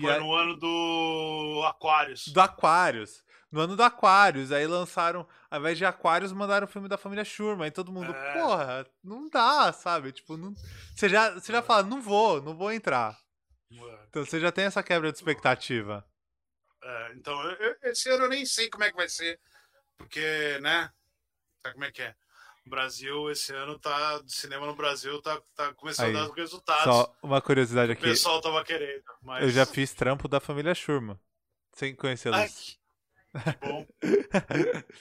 Foi 0.00 0.18
no 0.18 0.34
ano 0.34 0.56
do 0.56 1.62
Aquarius. 1.66 2.28
do 2.28 2.40
Aquarius. 2.40 3.22
No 3.50 3.60
ano 3.60 3.74
do 3.76 3.82
Aquarius, 3.82 4.52
aí 4.52 4.66
lançaram, 4.66 5.26
ao 5.50 5.58
invés 5.58 5.76
de 5.76 5.84
Aquarius, 5.84 6.32
mandaram 6.32 6.66
o 6.66 6.70
filme 6.70 6.88
da 6.88 6.96
família 6.96 7.24
Schurman. 7.24 7.66
E 7.66 7.70
todo 7.72 7.90
mundo, 7.92 8.12
É. 8.14 8.32
porra, 8.40 8.86
não 9.02 9.28
dá, 9.28 9.72
sabe? 9.72 10.12
Tipo, 10.12 10.36
não... 10.36 10.54
você, 10.94 11.08
já, 11.08 11.30
você 11.34 11.50
já 11.52 11.60
fala, 11.60 11.82
não 11.82 12.00
vou, 12.00 12.40
não 12.40 12.56
vou 12.56 12.70
entrar. 12.72 13.18
Então 14.08 14.24
você 14.24 14.38
já 14.38 14.52
tem 14.52 14.64
essa 14.64 14.82
quebra 14.82 15.10
de 15.10 15.18
expectativa. 15.18 16.04
É, 16.82 17.12
então, 17.14 17.40
eu- 17.42 17.76
esse 17.82 18.08
ano 18.08 18.24
eu 18.24 18.28
nem 18.28 18.46
sei 18.46 18.70
como 18.70 18.84
é 18.84 18.90
que 18.90 18.96
vai 18.96 19.08
ser, 19.08 19.38
porque, 19.98 20.58
né? 20.62 20.90
Sabe 21.62 21.74
como 21.74 21.84
é 21.84 21.92
que 21.92 22.02
é? 22.02 22.14
O 22.66 22.70
Brasil, 22.70 23.30
esse 23.30 23.52
ano, 23.52 23.78
tá. 23.78 24.16
O 24.16 24.28
cinema 24.28 24.64
no 24.66 24.74
Brasil 24.76 25.20
tá, 25.22 25.40
tá 25.56 25.74
começando 25.74 26.06
Aí, 26.06 26.16
a 26.16 26.20
dar 26.20 26.30
os 26.30 26.36
resultados. 26.36 26.84
Só 26.84 27.16
uma 27.22 27.40
curiosidade 27.42 27.90
O 27.90 27.92
aqui. 27.94 28.02
pessoal 28.02 28.40
tava 28.40 28.62
querendo. 28.64 29.02
Mas... 29.22 29.42
Eu 29.42 29.50
já 29.50 29.66
fiz 29.66 29.92
trampo 29.92 30.28
da 30.28 30.38
família 30.40 30.74
Schurman. 30.74 31.18
Sem 31.74 31.90
Ai, 31.90 31.96
conhecê-los. 31.96 32.79
Que 33.32 33.68
bom. 33.68 33.86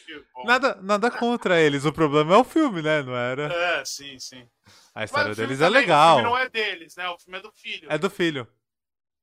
que 0.06 0.26
bom. 0.34 0.46
Nada, 0.46 0.78
nada 0.82 1.10
contra 1.12 1.60
eles. 1.60 1.86
O 1.86 1.92
problema 1.94 2.36
é 2.36 2.38
o 2.38 2.44
filme, 2.44 2.82
né? 2.82 3.02
Não 3.02 3.16
era. 3.16 3.52
É, 3.52 3.86
sim, 3.86 4.18
sim. 4.20 4.48
A 4.94 5.04
história 5.04 5.34
deles 5.34 5.60
é 5.62 5.66
também, 5.66 5.82
legal. 5.82 6.16
O 6.18 6.20
filme 6.20 6.30
não 6.32 6.38
é 6.38 6.50
deles, 6.50 6.96
né? 6.96 7.10
O 7.10 7.18
filme 7.18 7.40
é 7.40 7.42
do 7.42 7.52
filho. 7.52 7.88
É 7.92 7.98
do 7.98 8.10
filho. 8.10 8.48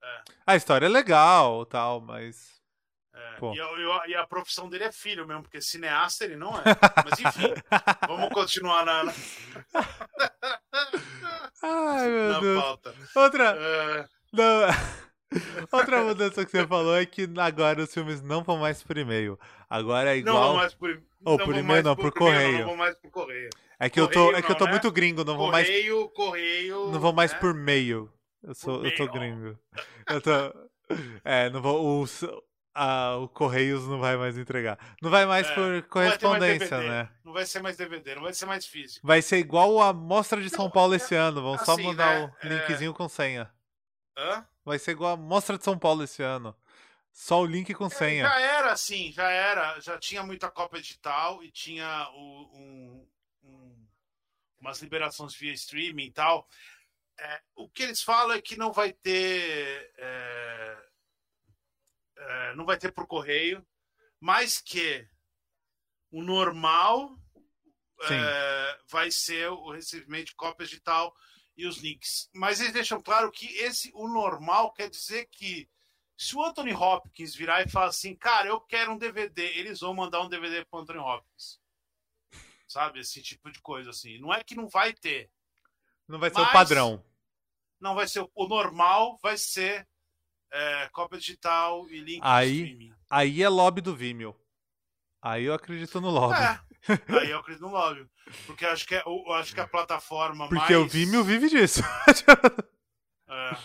É. 0.03 0.21
A 0.47 0.57
história 0.57 0.87
é 0.87 0.89
legal 0.89 1.65
tal, 1.67 2.01
mas. 2.01 2.57
É. 3.15 3.39
E, 3.55 3.59
eu- 3.59 4.07
e 4.09 4.15
a 4.15 4.27
profissão 4.27 4.69
dele 4.69 4.85
é 4.85 4.93
filho 4.93 5.27
mesmo, 5.27 5.43
porque 5.43 5.61
cineasta 5.61 6.25
ele 6.25 6.37
não 6.37 6.53
é. 6.59 6.63
Mas 7.05 7.19
enfim, 7.19 7.55
vamos 8.07 8.29
continuar 8.31 8.85
na, 8.85 9.05
na, 9.05 9.13
Ai, 11.63 12.09
meu 12.11 12.33
na 12.33 12.41
Deus. 12.41 12.63
pauta. 12.63 12.95
Outra. 13.15 13.57
É, 13.59 14.07
Não. 14.33 15.06
Outra 15.73 16.03
mudança 16.03 16.45
que 16.45 16.51
você 16.51 16.67
falou 16.67 16.97
é 16.97 17.07
que 17.07 17.29
agora 17.39 17.83
os 17.83 17.93
filmes 17.93 18.23
não 18.23 18.43
vão 18.43 18.59
mais 18.59 18.83
por 18.83 18.97
e-mail. 18.97 19.39
Agora 19.69 20.17
é 20.17 20.23
não 20.23 20.33
vou 20.33 20.43
igual. 20.43 20.57
mais 20.57 20.75
por, 20.75 21.03
Ou 21.25 21.39
não 21.39 21.45
por 21.45 21.55
e-mail 21.55 21.65
mais 21.67 21.85
não, 21.85 21.97
por 21.97 22.03
e-mail, 22.03 22.13
correio. 22.15 22.59
Não 22.59 22.67
vou 22.67 22.77
mais 22.77 22.95
por 22.97 23.11
correio. 23.11 23.51
É 23.79 23.91
que 23.91 24.01
eu 24.01 24.09
tô, 24.09 24.21
correio 24.21 24.37
é 24.37 24.43
que 24.43 24.49
eu 24.49 24.53
não, 24.53 24.59
tô 24.59 24.65
né? 24.65 24.71
muito 24.71 24.91
gringo, 24.91 25.25
não 25.25 25.37
vou 25.37 25.51
mais, 25.51 25.67
correio, 25.67 26.09
correio. 26.11 26.91
não 26.91 27.01
vou 27.01 27.13
mais 27.13 27.33
né? 27.33 27.39
por 27.39 27.55
mail. 27.55 28.11
Eu 28.43 28.55
sou, 28.55 28.85
eu 28.85 28.95
tô 28.95 29.07
gringo. 29.09 29.59
Eu 30.09 30.21
tô, 30.21 30.31
é, 31.25 31.51
não 31.51 31.61
vou, 31.61 32.03
o, 32.03 32.07
a, 32.77 33.17
o 33.17 33.29
correios 33.29 33.89
não 33.89 33.99
vai 33.99 34.17
mais 34.17 34.37
entregar. 34.37 34.79
Não 35.03 35.11
vai 35.11 35.25
mais 35.25 35.49
É, 35.49 35.55
por 35.55 35.61
Não 35.61 35.71
mais 35.71 35.87
correspondência, 35.87 36.69
DVD, 36.69 36.89
né? 36.89 37.09
Não 37.25 37.33
vai 37.33 37.47
ser 37.47 37.63
mais 37.63 37.77
DVD, 37.77 38.15
não 38.15 38.23
vai 38.23 38.35
ser 38.35 38.47
mais 38.47 38.67
físico. 38.67 39.07
Vai 39.07 39.23
ser 39.23 39.39
igual 39.39 39.81
a 39.81 39.93
mostra 39.93 40.41
de 40.41 40.51
São 40.51 40.67
Não, 40.67 40.71
Paulo 40.71 40.93
é- 40.93 40.97
esse 40.97 41.15
ano. 41.15 41.43
Vão 41.43 41.59
só 41.59 41.73
assim, 41.73 41.83
mandar 41.85 42.21
né, 42.21 42.33
o 42.45 42.47
linkzinho 42.47 42.93
com 42.93 43.09
senha. 43.09 43.51
Hã? 44.17 44.47
Vai 44.67 44.81
ser 44.81 44.91
igual 44.91 45.13
a 45.13 45.17
mostra 45.17 45.57
de 45.57 45.63
São 45.63 45.79
Paulo 45.79 46.03
esse 46.03 46.25
ano. 46.25 46.53
Só 47.13 47.41
o 47.41 47.47
link 47.47 47.73
com 47.73 47.89
senha. 47.89 48.25
Já 48.29 48.41
era 48.41 48.73
assim, 48.73 49.13
já 49.13 49.31
era. 49.31 49.79
Já 49.79 49.97
tinha 49.97 50.25
muita 50.25 50.51
cópia 50.51 50.83
digital 50.83 51.41
e 51.45 51.53
tinha 51.53 52.11
o- 52.11 52.51
um- 52.53 53.09
um- 53.45 53.89
umas 54.59 54.83
liberações 54.83 55.37
via 55.37 55.53
streaming 55.53 56.07
e 56.07 56.13
tal. 56.13 56.49
É, 57.17 57.41
o 57.55 57.69
que 57.71 57.85
eles 57.85 58.03
falam 58.03 58.37
é 58.37 58.43
que 58.43 58.57
não 58.57 58.73
vai 58.73 58.93
ter. 58.93 59.93
é, 59.99 60.87
é, 62.19 62.55
não 62.57 62.67
vai 62.67 62.77
ter 62.77 62.91
por 62.93 63.07
correio, 63.07 63.65
mas 64.21 64.61
que 64.61 65.09
o 66.11 66.23
normal 66.25 67.17
é, 68.11 68.79
vai 68.91 69.11
ser 69.13 69.49
o 69.49 69.71
recebimento 69.71 70.27
de 70.27 70.35
cópias 70.35 70.69
digital 70.69 71.15
e 71.57 71.67
os 71.67 71.79
links. 71.79 72.29
Mas 72.35 72.61
eles 72.61 72.73
deixam 72.73 73.01
claro 73.01 73.31
que 73.31 73.47
esse 73.59 73.91
o 73.95 74.07
normal 74.09 74.73
quer 74.73 74.91
dizer 74.91 75.27
que 75.31 75.69
se 76.17 76.37
o 76.37 76.43
Anthony 76.43 76.73
Hopkins 76.73 77.35
virar 77.35 77.63
e 77.63 77.69
falar 77.69 77.87
assim, 77.87 78.15
cara, 78.15 78.49
eu 78.49 78.61
quero 78.61 78.93
um 78.93 78.99
DVD, 78.99 79.43
eles 79.59 79.81
vão 79.81 79.95
mandar 79.95 80.23
um 80.23 80.29
DVD 80.29 80.65
pro 80.65 80.81
Anthony 80.81 80.99
Hopkins. 80.99 81.61
Sabe? 82.67 83.01
Esse 83.01 83.23
tipo 83.23 83.51
de 83.51 83.61
coisa 83.61 83.91
assim. 83.91 84.19
Não 84.19 84.33
é 84.33 84.43
que 84.43 84.55
não 84.55 84.69
vai 84.69 84.93
ter. 84.93 85.31
Não 86.09 86.19
vai 86.19 86.31
ser 86.31 86.41
o 86.41 86.53
padrão. 86.53 87.05
Não 87.81 87.95
vai 87.95 88.09
ser. 88.09 88.27
O 88.35 88.47
normal 88.49 89.19
vai 89.23 89.37
ser 89.37 89.87
é, 90.51 90.89
cópia 90.91 91.19
digital 91.19 91.89
e 91.91 92.01
link 92.01 92.21
Aí- 92.23 92.63
streaming. 92.63 92.93
Aí 93.09 93.43
é 93.43 93.49
lobby 93.49 93.81
do 93.81 93.95
Vimeo. 93.95 94.35
Aí 95.23 95.45
eu 95.45 95.55
acredito 95.55 96.01
no 96.01 96.11
lobby. 96.11 96.35
É. 96.41 96.66
Aí 97.21 97.31
eu 97.31 97.39
acredito 97.39 97.63
no 97.63 97.73
lobby. 97.73 98.07
Porque 98.47 98.65
acho 98.67 98.87
que 98.87 98.95
é, 98.95 99.03
eu 99.07 99.33
acho 99.35 99.55
que 99.55 99.61
a 99.61 99.67
plataforma 99.67 100.49
Porque 100.49 100.73
mais. 100.73 100.77
o 100.77 100.87
Vimeo 100.89 101.23
vive 101.25 101.49
disso. 101.49 101.83
É. 103.29 103.57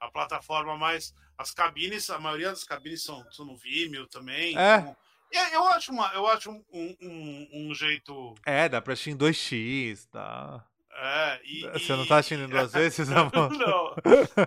a 0.00 0.10
plataforma 0.10 0.76
mais. 0.76 1.14
As 1.36 1.52
cabines, 1.52 2.10
a 2.10 2.18
maioria 2.18 2.48
das 2.48 2.64
cabines 2.64 3.02
são, 3.02 3.24
são 3.30 3.44
no 3.46 3.56
Vimeo 3.56 4.06
também. 4.08 4.56
É. 4.58 4.78
então- 4.78 4.96
E 5.32 5.54
eu 5.54 5.64
acho, 5.68 5.92
uma, 5.92 6.10
eu 6.14 6.26
acho 6.26 6.50
um, 6.50 6.64
um, 6.72 7.48
um- 7.52 7.74
jeito. 7.74 8.34
é, 8.44 8.68
dá 8.68 8.80
pra 8.80 8.94
assistir 8.94 9.10
em 9.10 9.16
2x, 9.16 10.06
tá? 10.10 10.64
É, 11.00 11.40
e, 11.44 11.60
Você 11.74 11.92
e- 11.92 11.96
não 11.96 12.04
tá 12.06 12.16
assistindo 12.18 12.44
em 12.44 12.48
duas 12.48 12.72
vezes, 12.74 13.08
amor? 13.12 13.50
Não, 13.56 13.94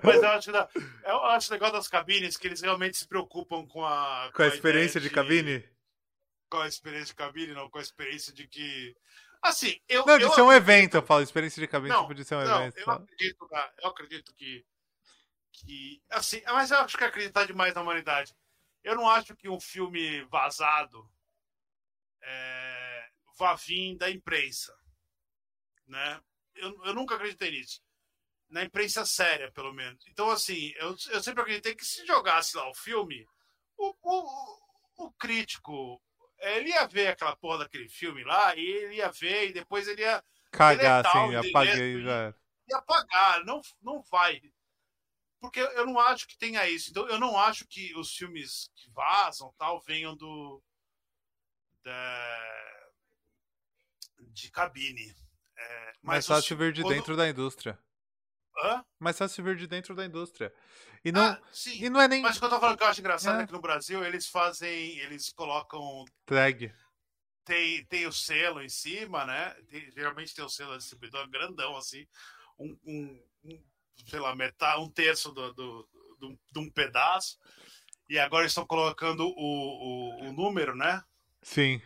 mas 0.03 0.22
eu 0.22 0.30
acho, 0.30 0.51
da- 0.51 0.67
eu 1.05 1.24
acho 1.28 1.53
legal 1.53 1.72
das 1.72 1.88
cabines 1.88 2.36
que 2.36 2.47
eles 2.47 2.59
realmente 2.61 2.97
se 2.97 3.07
preocupam 3.07 3.65
com 3.65 3.86
a, 3.86 4.30
Com 4.34 4.41
a 4.41 4.45
ideia 4.47 4.57
experiência 4.57 4.99
de 4.99 5.09
cabine? 5.09 5.63
Com 6.52 6.58
a 6.58 6.68
experiência 6.68 7.08
de 7.08 7.16
cabine, 7.16 7.54
não 7.54 7.70
com 7.70 7.80
a 7.80 7.82
experiência 7.82 8.34
de 8.34 8.45
que. 8.45 8.93
Assim, 9.41 9.80
eu. 9.88 10.06
Não, 10.06 10.18
de 10.18 10.26
eu 10.26 10.34
ser 10.34 10.41
um 10.41 10.52
evento, 10.52 10.97
eu 10.97 11.02
falo. 11.02 11.24
Experiência 11.24 11.62
de 11.62 11.68
cabine 11.68 11.93
Não, 11.93 12.02
tipo 12.02 12.14
de 12.14 12.26
ser 12.26 12.36
um 12.36 12.43
não, 12.43 12.62
evento. 12.64 12.78
eu 12.78 12.91
acredito, 12.91 13.49
eu 13.82 13.89
acredito 13.89 14.36
que, 14.36 14.66
que. 15.54 16.04
Assim, 16.10 16.41
mas 16.45 16.70
eu 16.70 16.80
acho 16.80 16.97
que 16.97 17.04
acreditar 17.06 17.45
demais 17.45 17.74
na 17.74 17.82
humanidade. 17.82 18.36
Eu 18.84 18.95
não 18.95 19.10
acho 19.10 19.34
que 19.34 19.47
um 19.47 19.62
filme 19.62 20.24
vazado 20.26 21.10
é, 22.22 23.08
vá 23.38 23.56
vir 23.56 23.95
da 23.97 24.10
imprensa. 24.10 24.78
Né? 25.88 26.22
Eu, 26.56 26.86
eu 26.86 26.93
nunca 26.93 27.16
acreditei 27.16 27.52
nisso. 27.52 27.82
Na 28.49 28.64
imprensa 28.64 29.06
séria, 29.06 29.49
pelo 29.54 29.74
menos. 29.74 30.06
Então, 30.08 30.30
assim, 30.30 30.74
eu, 30.76 30.95
eu 31.12 31.24
sempre 31.24 31.41
acreditei 31.41 31.74
que 31.74 31.86
se 31.86 32.06
jogasse 32.06 32.58
lá 32.58 32.70
o 32.70 32.76
filme, 32.76 33.26
o, 33.78 33.95
o, 34.02 35.06
o 35.06 35.12
crítico. 35.14 36.02
Ele 36.42 36.70
ia 36.70 36.88
ver 36.88 37.08
aquela 37.10 37.36
porra 37.36 37.60
daquele 37.60 37.88
filme 37.88 38.24
lá, 38.24 38.56
e 38.56 38.60
ele 38.66 38.96
ia 38.96 39.12
ver, 39.12 39.50
e 39.50 39.54
depois 39.54 39.88
ele 39.88 40.02
ia 40.02 40.24
Cagar, 40.52 41.06
assim, 41.06 41.36
apaguei 41.36 42.02
já. 42.02 42.12
era. 42.12 42.36
e 42.68 42.74
apagar, 42.74 43.46
não, 43.46 43.62
não 43.82 44.02
vai. 44.04 44.42
Porque 45.39 45.60
eu 45.60 45.86
não 45.86 46.00
acho 46.00 46.28
que 46.28 46.38
tenha 46.38 46.68
isso. 46.70 46.89
Então, 46.92 47.08
eu 47.08 47.20
não 47.20 47.38
acho 47.38 47.66
que 47.68 47.96
os 47.96 48.14
filmes 48.16 48.70
que 48.76 48.89
vazam 48.92 49.54
tal 49.58 49.80
venham 49.82 50.16
do. 50.16 50.62
da- 51.84 52.88
de 54.20 54.52
cabine. 54.52 55.16
É, 55.58 55.94
Mais 56.02 56.26
os 56.26 56.28
fácil 56.28 56.56
fi- 56.58 56.64
vir 56.64 56.74
de 56.74 56.82
quando- 56.82 56.94
dentro 56.94 57.16
da 57.18 57.28
indústria. 57.28 57.78
Hã? 58.64 58.86
Mais 59.00 59.18
fácil 59.18 59.44
vir 59.44 59.56
de 59.58 59.68
dentro 59.68 59.96
da 59.96 60.06
indústria. 60.06 60.54
E 61.04 61.12
não, 61.12 61.22
Ah, 61.24 61.41
sim. 61.52 61.84
e 61.84 61.89
não 61.89 61.99
é 61.99 62.08
nem 62.08 62.22
Mas 62.22 62.38
o 62.38 62.39
que 62.39 62.45
eu 62.45 62.49
tô 62.49 62.60
falando 62.60 62.78
que 62.78 62.84
eu 62.84 62.88
acho 62.88 62.99
engraçado 62.99 63.39
É. 63.39 63.43
é 63.43 63.47
que 63.47 63.54
no 63.54 63.62
Brasil 63.62 64.04
eles 64.06 64.28
fazem. 64.28 64.97
Eles 64.99 65.32
colocam. 65.34 66.06
tag. 66.26 66.72
Tem, 67.43 67.84
tem 67.86 68.06
o 68.06 68.12
selo 68.14 68.62
em 68.62 68.70
cima, 68.70 69.26
né? 69.26 69.49
Tem- 69.68 69.89
geralmente 69.91 70.34
tem 70.36 70.45
o 70.45 70.49
selo 70.49 70.72
da 70.72 70.78
distribuidora 70.78 71.28
grandão, 71.28 71.76
assim. 71.76 72.06
Um, 72.60 72.78
um- 72.86 73.24
um, 73.45 73.64
sei 74.06 74.20
lá, 74.20 74.36
metade, 74.36 74.80
um 74.80 74.89
terço 74.89 75.32
do, 75.32 75.52
do, 75.54 75.89
do- 76.20 76.39
de 76.52 76.60
um 76.60 76.70
pedaço. 76.70 77.39
E 78.08 78.20
agora 78.20 78.43
eles 78.43 78.52
estão 78.52 78.66
colocando 78.68 79.26
o, 79.28 79.34
o, 79.36 80.30
o 80.30 80.34
número, 80.34 80.76
né? 80.76 81.04
Sim, 81.41 81.82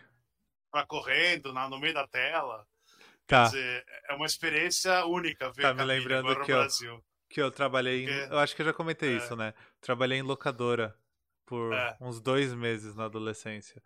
Pra 0.70 0.84
correndo 0.84 1.52
na, 1.54 1.68
no 1.70 1.78
meio 1.78 1.94
da 1.94 2.06
tela. 2.06 2.66
tá. 3.26 3.44
Quer 3.44 3.56
dizer, 3.56 3.86
é 4.10 4.14
uma 4.14 4.26
experiência 4.26 5.06
única 5.06 5.50
ver 5.52 5.62
Tá 5.62 5.72
me 5.74 5.84
lembrando 5.84 6.28
agora 6.28 6.40
no 6.40 6.46
Brasil. 6.46 7.02
Que 7.28 7.40
eu 7.42 7.50
trabalhei 7.50 8.04
em. 8.04 8.08
Eu 8.30 8.38
acho 8.38 8.54
que 8.54 8.62
eu 8.62 8.66
já 8.66 8.72
comentei 8.72 9.14
É. 9.14 9.16
isso, 9.18 9.34
né? 9.36 9.52
Trabalhei 9.80 10.18
em 10.18 10.22
locadora 10.22 10.94
por 11.44 11.72
É. 11.72 11.96
uns 12.00 12.20
dois 12.20 12.52
meses 12.54 12.94
na 12.94 13.04
adolescência. 13.06 13.82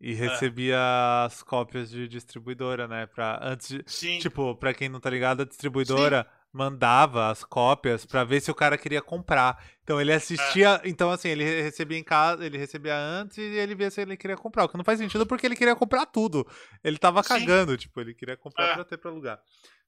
E 0.00 0.12
É. 0.12 0.14
recebia 0.14 0.78
as 1.24 1.42
cópias 1.42 1.88
de 1.90 2.06
distribuidora, 2.08 2.86
né? 2.86 3.06
Pra, 3.06 3.38
antes 3.42 3.68
de, 3.68 3.82
Sim, 3.86 4.18
Tipo, 4.18 4.54
pra 4.56 4.74
quem 4.74 4.88
não 4.88 5.00
tá 5.00 5.08
ligado, 5.08 5.42
a 5.42 5.44
distribuidora 5.46 6.26
mandava 6.52 7.30
as 7.30 7.42
cópias 7.42 8.04
pra 8.06 8.22
ver 8.22 8.40
se 8.40 8.50
o 8.50 8.54
cara 8.54 8.76
queria 8.78 9.00
comprar. 9.02 9.64
Então 9.82 10.00
ele 10.00 10.12
assistia, 10.12 10.80
então 10.84 11.10
assim, 11.10 11.28
ele 11.28 11.42
recebia 11.62 11.98
em 11.98 12.04
casa, 12.04 12.44
ele 12.44 12.58
recebia 12.58 12.96
antes 12.96 13.38
e 13.38 13.42
ele 13.42 13.74
via 13.74 13.90
se 13.90 14.00
ele 14.02 14.16
queria 14.16 14.36
comprar. 14.36 14.64
O 14.64 14.68
que 14.68 14.76
não 14.76 14.84
faz 14.84 14.98
sentido 14.98 15.26
porque 15.26 15.46
ele 15.46 15.56
queria 15.56 15.74
comprar 15.74 16.06
tudo. 16.06 16.46
Ele 16.82 16.98
tava 16.98 17.22
Sim. 17.22 17.28
cagando, 17.30 17.76
tipo, 17.76 18.00
ele 18.00 18.14
queria 18.14 18.36
comprar 18.36 18.66
É. 18.66 18.74
pra 18.74 18.84
ter 18.84 18.98
pra 18.98 19.10
alugar. 19.10 19.40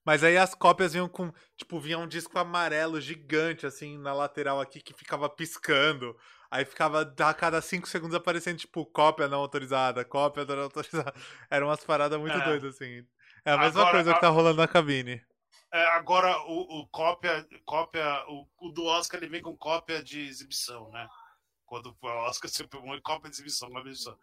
Mas 0.07 0.23
aí 0.23 0.39
as 0.39 0.55
cópias 0.55 0.93
vinham 0.93 1.09
com, 1.09 1.33
tipo, 1.57 1.81
vinha 1.81 1.99
um 1.99 2.07
disco 2.07 2.39
amarelo 2.39 3.01
gigante 3.01 3.67
assim 3.67 3.99
na 3.99 4.15
lateral 4.15 4.61
aqui 4.61 4.81
que 4.81 4.95
ficava 4.95 5.29
piscando. 5.29 6.17
Aí 6.49 6.65
ficava 6.65 7.03
a 7.03 7.35
cada 7.35 7.61
cinco 7.61 7.89
segundos 7.89 8.15
aparecendo, 8.15 8.59
tipo, 8.59 8.87
cópia 8.87 9.27
não 9.27 9.41
autorizada, 9.41 10.05
cópia 10.05 10.45
não 10.45 10.63
autorizada. 10.63 11.13
Eram 11.51 11.67
umas 11.67 11.85
paradas 11.85 12.21
muito 12.21 12.39
É. 12.39 12.45
doidas, 12.45 12.77
assim. 12.77 13.05
É 13.45 13.51
a 13.51 13.59
mesma 13.59 13.81
Agora, 13.81 13.97
coisa 13.97 14.15
que 14.15 14.21
tá 14.21 14.29
rolando 14.29 14.59
na 14.59 14.69
cabine. 14.69 15.21
É, 15.73 15.85
agora 15.89 16.39
o, 16.47 16.83
o, 16.83 16.87
cópia, 16.87 17.45
cópia 17.65 18.25
o, 18.29 18.47
o, 18.61 18.71
do 18.71 18.85
Oscar 18.85 19.21
ele 19.21 19.31
vem 19.31 19.43
com 19.43 19.57
cópia 19.57 20.03
de 20.03 20.21
exibição, 20.21 20.89
né? 20.91 21.09
Quando 21.67 21.93
foi 21.95 22.11
o 22.11 22.29
Oscar, 22.29 22.51
pegou 22.69 22.87
uma 22.87 23.01
cópia 23.01 23.29
de 23.29 23.37
exibição, 23.37 23.69
uma 23.69 23.81
exibição. 23.81 24.17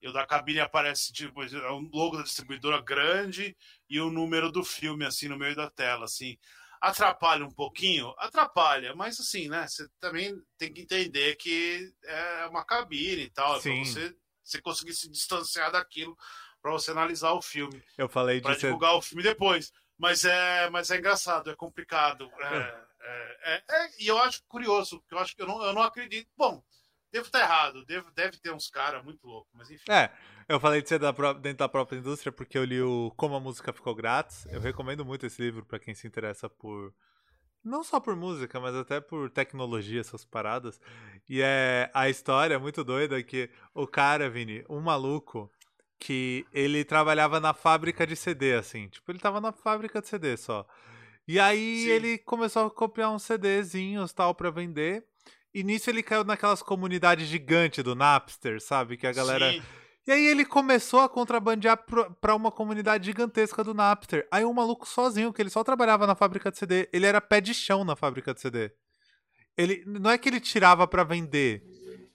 E 0.00 0.08
o 0.08 0.12
da 0.12 0.26
cabine 0.26 0.60
aparece 0.60 1.12
tipo 1.12 1.42
é 1.42 1.72
um 1.72 1.88
logo 1.92 2.16
da 2.16 2.22
distribuidora 2.22 2.80
grande 2.80 3.56
e 3.88 4.00
o 4.00 4.10
número 4.10 4.52
do 4.52 4.62
filme 4.62 5.04
assim 5.04 5.26
no 5.26 5.38
meio 5.38 5.56
da 5.56 5.70
tela, 5.70 6.04
assim. 6.04 6.38
Atrapalha 6.80 7.44
um 7.44 7.50
pouquinho? 7.50 8.14
Atrapalha, 8.18 8.94
mas 8.94 9.20
assim, 9.20 9.48
né? 9.48 9.66
Você 9.66 9.86
também 9.98 10.40
tem 10.56 10.72
que 10.72 10.82
entender 10.82 11.36
que 11.36 11.92
é 12.04 12.46
uma 12.46 12.64
cabine 12.64 13.24
e 13.24 13.30
tal, 13.30 13.60
Sim. 13.60 13.82
pra 13.82 13.84
você, 13.84 14.16
você 14.42 14.62
conseguir 14.62 14.94
se 14.94 15.10
distanciar 15.10 15.70
daquilo 15.72 16.16
para 16.62 16.72
você 16.72 16.90
analisar 16.90 17.32
o 17.32 17.42
filme. 17.42 17.82
Eu 17.96 18.08
falei 18.08 18.40
Para 18.40 18.56
divulgar 18.56 18.94
o 18.94 19.02
filme 19.02 19.22
depois. 19.22 19.72
Mas 19.98 20.24
é, 20.24 20.70
mas 20.70 20.90
é 20.90 20.96
engraçado, 20.96 21.50
é 21.50 21.54
complicado. 21.54 22.30
É, 22.40 22.86
é, 23.02 23.54
é, 23.54 23.62
é, 23.68 23.90
e 23.98 24.06
eu 24.06 24.18
acho 24.18 24.42
curioso, 24.48 24.98
porque 25.00 25.14
eu 25.14 25.18
acho 25.18 25.36
que 25.36 25.42
eu 25.42 25.46
não, 25.46 25.62
eu 25.62 25.74
não 25.74 25.82
acredito. 25.82 26.26
Bom, 26.34 26.62
devo 27.12 27.26
estar 27.26 27.40
errado, 27.40 27.84
devo, 27.84 28.10
deve 28.12 28.38
ter 28.38 28.52
uns 28.52 28.68
caras 28.68 29.04
muito 29.04 29.26
loucos, 29.26 29.52
mas 29.54 29.70
enfim. 29.70 29.90
É, 29.90 30.10
eu 30.48 30.58
falei 30.60 30.82
de 30.82 30.88
ser 30.88 30.98
da, 30.98 31.12
dentro 31.34 31.58
da 31.58 31.68
própria 31.68 31.98
indústria 31.98 32.32
porque 32.32 32.56
eu 32.56 32.64
li 32.64 32.80
o 32.80 33.12
Como 33.16 33.34
a 33.34 33.40
Música 33.40 33.72
Ficou 33.72 33.94
Grátis. 33.94 34.46
Eu 34.46 34.60
recomendo 34.60 35.04
muito 35.04 35.26
esse 35.26 35.40
livro 35.40 35.64
para 35.64 35.78
quem 35.78 35.94
se 35.94 36.06
interessa 36.06 36.48
por. 36.48 36.94
Não 37.62 37.84
só 37.84 38.00
por 38.00 38.16
música, 38.16 38.58
mas 38.58 38.74
até 38.74 39.00
por 39.00 39.28
tecnologia, 39.30 40.00
essas 40.00 40.24
paradas. 40.24 40.80
E 41.28 41.42
é 41.42 41.90
a 41.92 42.08
história 42.08 42.54
é 42.54 42.58
muito 42.58 42.82
doida 42.82 43.22
que 43.22 43.50
o 43.74 43.86
cara, 43.86 44.30
Vini, 44.30 44.64
um 44.66 44.80
maluco, 44.80 45.50
que 45.98 46.46
ele 46.52 46.82
trabalhava 46.82 47.38
na 47.38 47.52
fábrica 47.52 48.06
de 48.06 48.16
CD, 48.16 48.54
assim. 48.54 48.88
Tipo, 48.88 49.12
ele 49.12 49.18
tava 49.18 49.40
na 49.40 49.52
fábrica 49.52 50.00
de 50.00 50.08
CD 50.08 50.36
só. 50.38 50.66
E 51.28 51.38
aí 51.38 51.84
Sim. 51.84 51.90
ele 51.90 52.18
começou 52.18 52.66
a 52.66 52.70
copiar 52.70 53.12
uns 53.12 53.22
CDzinhos 53.22 54.12
tal 54.12 54.34
para 54.34 54.50
vender. 54.50 55.04
E 55.52 55.64
nisso 55.64 55.90
ele 55.90 56.02
caiu 56.02 56.24
naquelas 56.24 56.62
comunidades 56.62 57.26
gigantes 57.26 57.82
do 57.82 57.94
Napster, 57.94 58.60
sabe? 58.60 58.96
Que 58.96 59.06
a 59.06 59.12
galera. 59.12 59.52
Sim. 59.52 59.62
E 60.06 60.12
aí 60.12 60.26
ele 60.26 60.44
começou 60.44 61.00
a 61.00 61.08
contrabandear 61.08 61.84
pra 62.20 62.34
uma 62.34 62.50
comunidade 62.50 63.06
gigantesca 63.06 63.62
do 63.62 63.74
Napster. 63.74 64.26
Aí 64.30 64.44
um 64.44 64.52
maluco 64.52 64.88
sozinho, 64.88 65.32
que 65.32 65.42
ele 65.42 65.50
só 65.50 65.62
trabalhava 65.62 66.06
na 66.06 66.14
fábrica 66.14 66.50
de 66.50 66.58
CD, 66.58 66.88
ele 66.92 67.06
era 67.06 67.20
pé 67.20 67.40
de 67.40 67.52
chão 67.52 67.84
na 67.84 67.94
fábrica 67.94 68.32
de 68.32 68.40
CD. 68.40 68.72
Ele 69.56 69.84
não 69.86 70.10
é 70.10 70.16
que 70.16 70.28
ele 70.28 70.40
tirava 70.40 70.86
para 70.86 71.04
vender, 71.04 71.62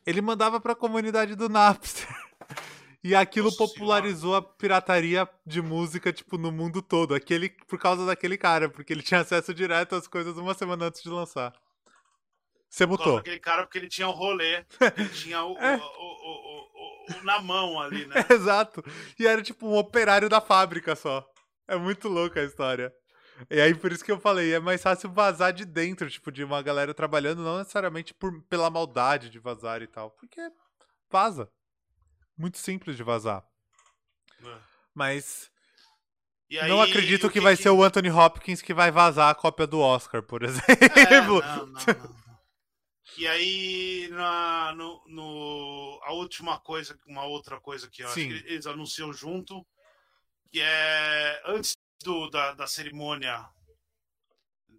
ele 0.06 0.22
mandava 0.22 0.60
para 0.60 0.74
a 0.74 0.76
comunidade 0.76 1.36
do 1.36 1.50
Napster. 1.50 2.08
E 3.06 3.14
aquilo 3.14 3.52
Nossa 3.52 3.58
popularizou 3.60 4.32
senhora. 4.32 4.40
a 4.40 4.58
pirataria 4.58 5.30
de 5.46 5.62
música, 5.62 6.12
tipo, 6.12 6.40
no 6.40 6.52
mundo 6.52 6.82
todo. 6.82 7.14
Aquele, 7.14 7.50
por 7.68 7.78
causa 7.78 8.04
daquele 8.04 8.36
cara, 8.36 8.68
porque 8.68 8.92
ele 8.92 9.04
tinha 9.04 9.20
acesso 9.20 9.54
direto 9.54 9.94
às 9.94 10.08
coisas 10.08 10.36
uma 10.40 10.56
semana 10.56 10.86
antes 10.86 11.04
de 11.04 11.10
lançar. 11.10 11.54
Você 12.76 12.86
mutou. 12.86 13.19
Aquele 13.19 13.39
cara, 13.39 13.63
porque 13.63 13.78
ele 13.78 13.88
tinha 13.88 14.05
o 14.05 14.11
rolê, 14.11 14.65
ele 14.97 15.07
tinha 15.07 15.41
o, 15.45 15.55
é. 15.63 15.78
o, 15.78 15.80
o, 15.80 17.21
o, 17.21 17.23
na 17.23 17.41
mão 17.41 17.80
ali, 17.80 18.05
né? 18.05 18.15
exato. 18.30 18.84
E 19.17 19.26
era 19.26 19.41
tipo 19.41 19.65
um 19.65 19.78
operário 19.78 20.28
da 20.28 20.41
fábrica 20.41 20.93
só. 20.93 21.26
É 21.69 21.78
muito 21.78 22.09
louca 22.09 22.41
a 22.41 22.43
história. 22.43 22.93
E 23.49 23.61
aí, 23.61 23.73
por 23.73 23.93
isso 23.93 24.03
que 24.03 24.11
eu 24.11 24.19
falei, 24.19 24.53
é 24.53 24.59
mais 24.59 24.84
fácil 24.84 25.09
vazar 25.09 25.53
de 25.53 25.63
dentro, 25.63 26.09
tipo, 26.09 26.30
de 26.30 26.43
uma 26.43 26.61
galera 26.61 26.93
trabalhando, 26.93 27.43
não 27.43 27.59
necessariamente 27.59 28.13
por, 28.13 28.41
pela 28.49 28.69
maldade 28.69 29.30
de 29.30 29.39
vazar 29.39 29.82
e 29.82 29.88
tal. 29.88 30.11
Porque 30.11 30.41
vaza 31.09 31.49
muito 32.38 32.57
simples 32.57 32.97
de 32.97 33.03
vazar. 33.03 33.41
É. 34.43 34.57
Mas 34.93 35.49
aí, 36.51 36.67
não 36.67 36.82
acredito 36.82 37.28
que, 37.28 37.36
que, 37.36 37.39
vai 37.39 37.55
que... 37.55 37.63
ser 37.63 37.69
o 37.69 37.82
Anthony 37.82 38.11
Hopkins 38.11 38.61
que 38.61 38.73
vai 38.73 38.91
vazar 38.91 39.30
a 39.30 39.36
cópia 39.36 39.65
do 39.65 39.80
Oscar, 39.80 40.21
por 40.21 40.43
é, 40.43 40.47
exemplo. 40.47 41.41
É, 41.41 41.55
não, 41.55 41.65
não, 41.67 41.67
não. 41.67 42.24
E 43.18 43.28
aí, 43.28 44.08
na, 44.10 44.74
no, 44.76 45.03
no, 45.08 45.99
a 46.03 46.12
última 46.14 46.60
coisa, 46.60 46.99
uma 47.06 47.24
outra 47.24 47.62
coisa 47.62 47.89
que 47.89 48.03
eu 48.03 48.10
Sim. 48.10 48.34
acho 48.34 48.41
que 48.43 48.49
eles 48.51 48.66
anunciam 48.66 49.14
junto, 49.14 49.66
que 50.51 50.60
é 50.60 51.41
antes 51.45 51.76
do, 52.03 52.30
da, 52.30 52.53
da 52.53 52.68
cerimônia 52.68 53.47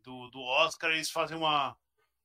do, 0.03 0.29
do 0.29 0.41
Oscar, 0.41 0.91
eles 0.91 1.11
fazem 1.11 1.37
uma, 1.37 1.77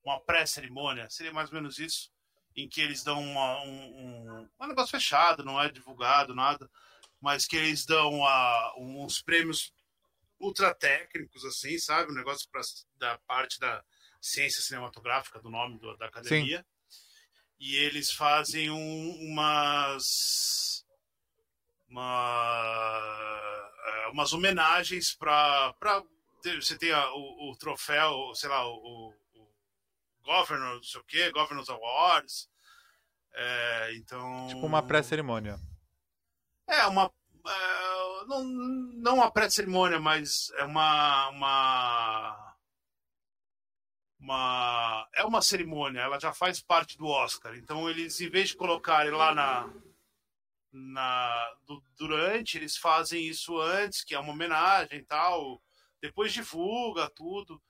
uma 0.04 0.20
pré-cerimônia, 0.20 1.10
seria 1.10 1.32
mais 1.32 1.50
ou 1.50 1.56
menos 1.56 1.80
isso, 1.80 2.12
em 2.56 2.68
que 2.68 2.82
eles 2.82 3.04
dão 3.04 3.22
uma, 3.22 3.62
um, 3.64 3.70
um, 3.70 4.50
um, 4.60 4.68
negócio 4.68 4.92
fechado, 4.92 5.46
não 5.46 5.62
é 5.62 5.72
divulgado, 5.72 6.36
nada, 6.36 6.70
mas 7.22 7.46
que 7.46 7.56
eles 7.56 7.86
dão 7.86 8.10
uma, 8.12 8.74
uns 8.78 9.22
prêmios 9.22 9.74
ultra 10.40 10.74
técnicos, 10.74 11.46
assim, 11.46 11.78
sabe? 11.78 12.12
Um 12.12 12.16
negócio 12.16 12.50
pra, 12.50 12.62
da 12.98 13.18
parte 13.20 13.60
da 13.60 13.84
ciência 14.22 14.62
cinematográfica, 14.62 15.40
do 15.40 15.50
nome 15.50 15.80
do, 15.80 15.98
da 15.98 16.06
academia. 16.06 16.60
Sim. 16.60 16.66
E 17.60 17.76
eles 17.76 18.12
fazem 18.12 18.70
um, 18.70 19.18
umas. 19.22 20.86
Uma, 21.90 23.72
é, 23.86 24.08
umas 24.08 24.32
homenagens 24.32 25.14
para. 25.14 25.74
Você 26.60 26.78
tem 26.78 26.92
a, 26.92 27.12
o, 27.14 27.52
o, 27.52 27.56
troféu, 27.58 28.34
sei 28.34 28.50
lá, 28.50 28.66
o, 28.66 29.14
Governor, 30.24 30.76
não 30.76 30.84
sei 30.84 31.02
o 31.02 31.04
quê, 31.04 31.32
Governors 31.32 31.70
Awards. 31.70 32.50
É, 33.34 33.94
então. 33.96 34.48
Tipo 34.48 34.66
uma 34.66 34.82
pré-cerimônia. 34.82 35.60
É, 36.68 36.86
uma. 36.88 37.12
É, 37.46 38.26
não, 38.28 38.44
não 38.44 39.16
uma 39.16 39.32
pré-cerimônia, 39.32 40.00
mas 40.00 40.50
é 40.58 40.64
uma, 40.64 41.30
uma. 41.30 42.51
Uma. 44.22 45.10
É 45.16 45.26
uma 45.26 45.42
cerimônia, 45.42 46.02
ela 46.02 46.20
já 46.20 46.32
faz 46.32 46.62
parte 46.62 46.96
do 46.96 47.08
Oscar. 47.08 47.58
Então, 47.58 47.90
eles, 47.90 48.22
em 48.22 48.30
vez 48.30 48.50
de 48.50 48.56
colocarem 48.56 49.12
lá 49.12 49.34
na. 49.34 49.74
Na, 50.74 51.54
do, 51.66 51.84
durante, 51.98 52.58
eles 52.58 52.78
fazem 52.78 53.28
isso 53.28 53.60
antes, 53.60 54.06
que 54.06 54.16
é 54.16 54.20
uma 54.20 54.32
homenagem 54.32 55.00
e 55.00 55.04
tal. 55.04 55.62
Depois 56.00 56.32
divulga 56.32 57.10
tudo. 57.10 57.62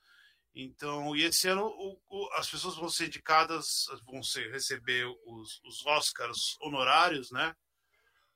Então, 0.54 1.16
e 1.16 1.24
esse 1.24 1.48
ano 1.48 1.64
o, 1.66 1.98
o, 2.08 2.28
as 2.34 2.48
pessoas 2.48 2.76
vão 2.76 2.88
ser 2.88 3.06
indicadas, 3.06 3.86
vão 4.06 4.22
ser, 4.22 4.52
receber 4.52 5.06
os, 5.26 5.60
os 5.64 5.84
Oscars 5.86 6.56
honorários, 6.60 7.30
né? 7.32 7.56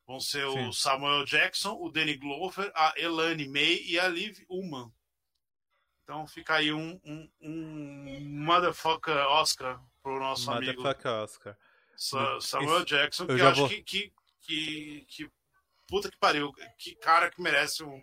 Vão 0.06 0.18
ser 0.18 0.48
Sim. 0.50 0.68
o 0.68 0.72
Samuel 0.72 1.24
Jackson, 1.24 1.76
o 1.78 1.90
Danny 1.90 2.16
Glover, 2.16 2.72
a 2.74 2.94
Elane 2.96 3.46
May 3.48 3.82
e 3.84 3.98
a 3.98 4.08
Liv 4.08 4.38
Ullman. 4.48 4.90
Então 6.07 6.24
fica 6.24 6.54
aí 6.54 6.72
um, 6.72 7.00
um, 7.04 7.28
um 7.42 8.44
motherfucker 8.44 9.16
Oscar 9.26 9.82
pro 10.00 10.20
nosso 10.20 10.46
motherfucker 10.46 10.68
amigo. 10.68 10.82
Motherfucker 10.84 11.12
Oscar. 11.12 11.59
Sa 11.96 12.40
Samuel 12.40 12.76
Isso, 12.76 12.86
Jackson, 12.86 13.26
que 13.26 13.32
eu, 13.32 13.38
eu 13.38 13.48
acho 13.48 13.61
vou... 13.62 13.68
que, 13.68 13.82
que, 13.82 14.12
que, 14.40 15.07
que, 15.09 15.30
Puta 15.88 16.09
que 16.09 16.16
pariu. 16.16 16.52
Que 16.78 16.94
cara 16.94 17.28
que 17.28 17.42
merece 17.42 17.82
um, 17.82 18.00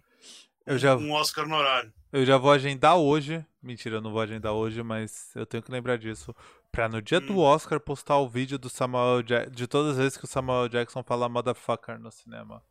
eu 0.66 0.78
já... 0.78 0.97
um 0.97 1.14
Oscar 1.14 1.45
honorário. 1.45 1.93
Eu 2.12 2.26
já 2.26 2.38
vou 2.38 2.51
agendar 2.51 2.97
hoje. 2.97 3.45
Mentira, 3.62 3.95
eu 3.95 4.01
não 4.01 4.12
vou 4.12 4.20
agendar 4.20 4.51
hoje, 4.51 4.84
mas 4.84 5.34
eu 5.34 5.45
tenho 5.45 5.64
que 5.64 5.72
lembrar 5.72 5.97
disso. 5.97 6.36
Pra 6.74 6.89
no 6.89 7.01
dia 7.01 7.20
hum. 7.20 7.26
do 7.26 7.39
Oscar 7.39 7.80
postar 7.80 8.18
o 8.18 8.28
vídeo 8.28 8.58
do 8.58 8.70
Samuel 8.70 9.24
ja 9.26 9.45
de 9.45 9.66
todas 9.66 9.91
as 9.91 9.97
vezes 9.97 10.18
que 10.18 10.26
o 10.26 10.28
Samuel 10.28 10.68
Jackson 10.68 11.04
fala 11.04 11.30
motherfucker 11.30 11.97
no 11.97 12.12
cinema. 12.12 12.62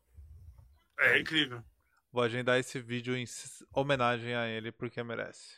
É 0.99 1.19
incrível. 1.19 1.65
Vou 2.13 2.23
agendar 2.23 2.59
esse 2.59 2.79
vídeo 2.79 3.17
em 3.17 3.25
homenagem 3.73 4.35
a 4.35 4.47
ele 4.47 4.71
porque 4.71 5.03
merece. 5.03 5.57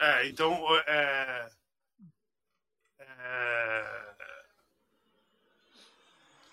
É, 0.00 0.26
então. 0.26 0.52
É... 0.86 1.48
É... 2.98 4.14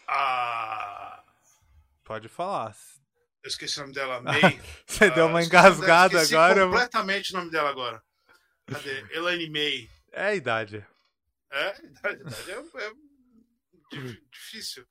A... 0.08 1.24
Pode 2.04 2.30
falar. 2.30 2.76
Eu 3.42 3.48
esqueci 3.48 3.80
o 3.80 3.82
nome 3.82 3.94
dela, 3.96 4.22
May. 4.22 4.62
Você 4.86 5.10
deu 5.10 5.26
uma 5.26 5.44
engasgada 5.44 6.16
esqueci 6.16 6.36
agora. 6.36 6.66
completamente 6.66 7.34
o 7.34 7.38
nome 7.38 7.50
dela 7.50 7.70
agora. 7.70 8.04
Cadê? 8.68 9.00
Elaine 9.12 9.50
May. 9.50 9.90
É 10.12 10.26
a 10.28 10.36
idade. 10.36 10.86
É, 11.50 11.70
a 11.70 12.12
idade, 12.12 12.52
é, 12.52 12.86
é 12.86 12.94
difícil. 14.32 14.88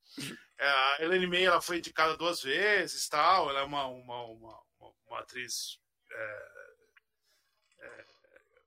É, 0.58 0.66
a 0.66 0.96
Elaine 1.00 1.26
May 1.26 1.44
ela 1.44 1.60
foi 1.60 1.78
indicada 1.78 2.16
duas 2.16 2.42
vezes, 2.42 3.08
tal. 3.08 3.50
Ela 3.50 3.60
é 3.60 3.64
uma, 3.64 3.86
uma, 3.86 4.24
uma, 4.24 4.62
uma 5.06 5.20
atriz 5.20 5.78
é, 6.10 6.48
é, 7.80 8.04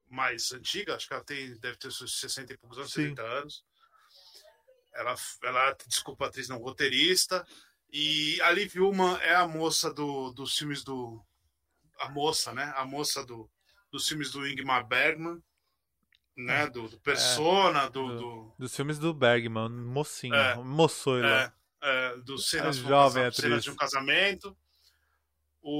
mais 0.09 0.51
antiga, 0.51 0.95
acho 0.95 1.07
que 1.07 1.13
ela 1.13 1.23
tem, 1.23 1.57
deve 1.59 1.77
ter 1.77 1.91
seus 1.91 2.19
60 2.19 2.53
e 2.53 2.57
poucos 2.57 2.77
anos, 2.77 2.91
Sim. 2.91 3.09
70 3.09 3.21
anos. 3.21 3.65
Ela, 4.93 5.15
ela, 5.43 5.77
desculpa, 5.87 6.27
atriz 6.27 6.47
não, 6.47 6.57
roteirista. 6.57 7.45
E 7.91 8.41
a 8.41 8.51
Liv 8.51 8.75
Ullman 8.77 9.17
é 9.21 9.35
a 9.35 9.47
moça 9.47 9.93
do, 9.93 10.31
dos 10.31 10.57
filmes 10.57 10.83
do. 10.83 11.23
A 11.99 12.09
moça, 12.09 12.53
né? 12.53 12.73
A 12.75 12.85
moça 12.85 13.25
do, 13.25 13.49
dos 13.91 14.07
filmes 14.07 14.31
do 14.31 14.47
Ingmar 14.47 14.85
Bergman, 14.85 15.41
né? 16.35 16.63
É. 16.63 16.69
Do, 16.69 16.87
do 16.87 16.99
Persona, 16.99 17.83
é, 17.83 17.89
do, 17.89 18.17
do, 18.17 18.53
Dos 18.59 18.75
filmes 18.75 18.99
do 18.99 19.13
Bergman, 19.13 19.69
mocinho, 19.69 20.35
é, 20.35 20.55
moçoiro. 20.55 21.27
É, 21.27 21.53
é, 21.81 22.17
dos 22.17 22.49
cenas, 22.49 22.77
jovem 22.77 23.27
um, 23.27 23.31
cenas 23.31 23.63
de 23.63 23.71
um 23.71 23.75
casamento. 23.75 24.57
O, 25.61 25.75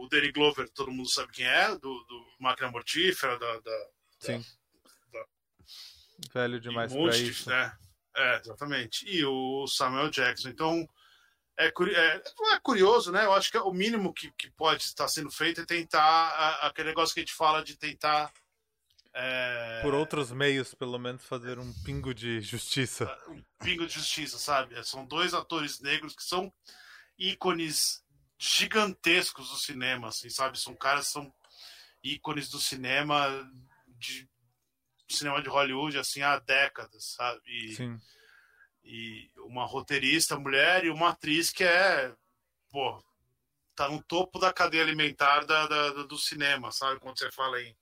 o 0.00 0.08
Danny 0.08 0.30
Glover, 0.32 0.68
todo 0.70 0.90
mundo 0.90 1.08
sabe 1.08 1.32
quem 1.32 1.46
é, 1.46 1.70
do, 1.76 1.78
do 1.78 2.26
Máquina 2.38 2.70
Mortífera, 2.70 3.38
da, 3.38 3.58
da, 3.60 3.86
Sim. 4.18 4.44
Da, 5.12 5.24
Velho 6.32 6.60
demais 6.60 6.92
para 6.92 7.16
isso. 7.16 7.50
Né? 7.50 7.76
É, 8.14 8.38
exatamente. 8.38 9.04
E 9.08 9.24
o 9.24 9.66
Samuel 9.66 10.10
Jackson. 10.10 10.48
Então, 10.48 10.88
é, 11.66 11.72
é, 11.94 12.22
é, 12.54 12.60
curioso, 12.62 13.12
né? 13.12 13.24
Eu 13.24 13.32
acho 13.32 13.50
que 13.50 13.58
o 13.58 13.72
mínimo 13.72 14.12
que, 14.12 14.30
que 14.32 14.50
pode 14.50 14.82
estar 14.82 15.08
sendo 15.08 15.30
feito 15.30 15.60
é 15.60 15.66
tentar 15.66 16.58
aquele 16.62 16.88
negócio 16.88 17.14
que 17.14 17.20
a 17.20 17.22
gente 17.22 17.34
fala 17.34 17.62
de 17.62 17.76
tentar. 17.76 18.32
É... 19.14 19.80
Por 19.82 19.94
outros 19.94 20.32
meios, 20.32 20.74
pelo 20.74 20.98
menos, 20.98 21.24
fazer 21.24 21.58
um 21.58 21.72
pingo 21.84 22.14
de 22.14 22.40
justiça. 22.40 23.04
Um 23.28 23.42
pingo 23.62 23.86
de 23.86 23.94
justiça, 23.94 24.38
sabe? 24.38 24.82
São 24.84 25.04
dois 25.04 25.34
atores 25.34 25.80
negros 25.80 26.14
que 26.14 26.24
são 26.24 26.52
ícones 27.18 28.02
gigantescos 28.38 29.50
do 29.50 29.56
cinema, 29.56 30.08
assim, 30.08 30.30
sabe? 30.30 30.58
São 30.58 30.74
caras 30.74 31.08
são 31.08 31.32
ícones 32.02 32.48
do 32.48 32.58
cinema 32.58 33.28
de 33.86 34.28
cinema 35.08 35.42
de 35.42 35.48
Hollywood 35.48 35.98
assim 35.98 36.22
há 36.22 36.38
décadas, 36.38 37.12
sabe? 37.14 37.40
E, 37.46 37.74
Sim. 37.74 38.00
E 38.84 39.30
uma 39.36 39.64
roteirista 39.64 40.38
mulher 40.38 40.84
e 40.84 40.90
uma 40.90 41.10
atriz 41.10 41.50
que 41.50 41.64
é, 41.64 42.12
pô, 42.70 43.02
tá 43.74 43.88
no 43.88 44.02
topo 44.02 44.38
da 44.38 44.52
cadeia 44.52 44.82
alimentar 44.82 45.44
da, 45.44 45.66
da 45.66 45.90
do 46.02 46.18
cinema, 46.18 46.72
sabe? 46.72 47.00
Quando 47.00 47.18
você 47.18 47.30
fala 47.30 47.60
em 47.60 47.76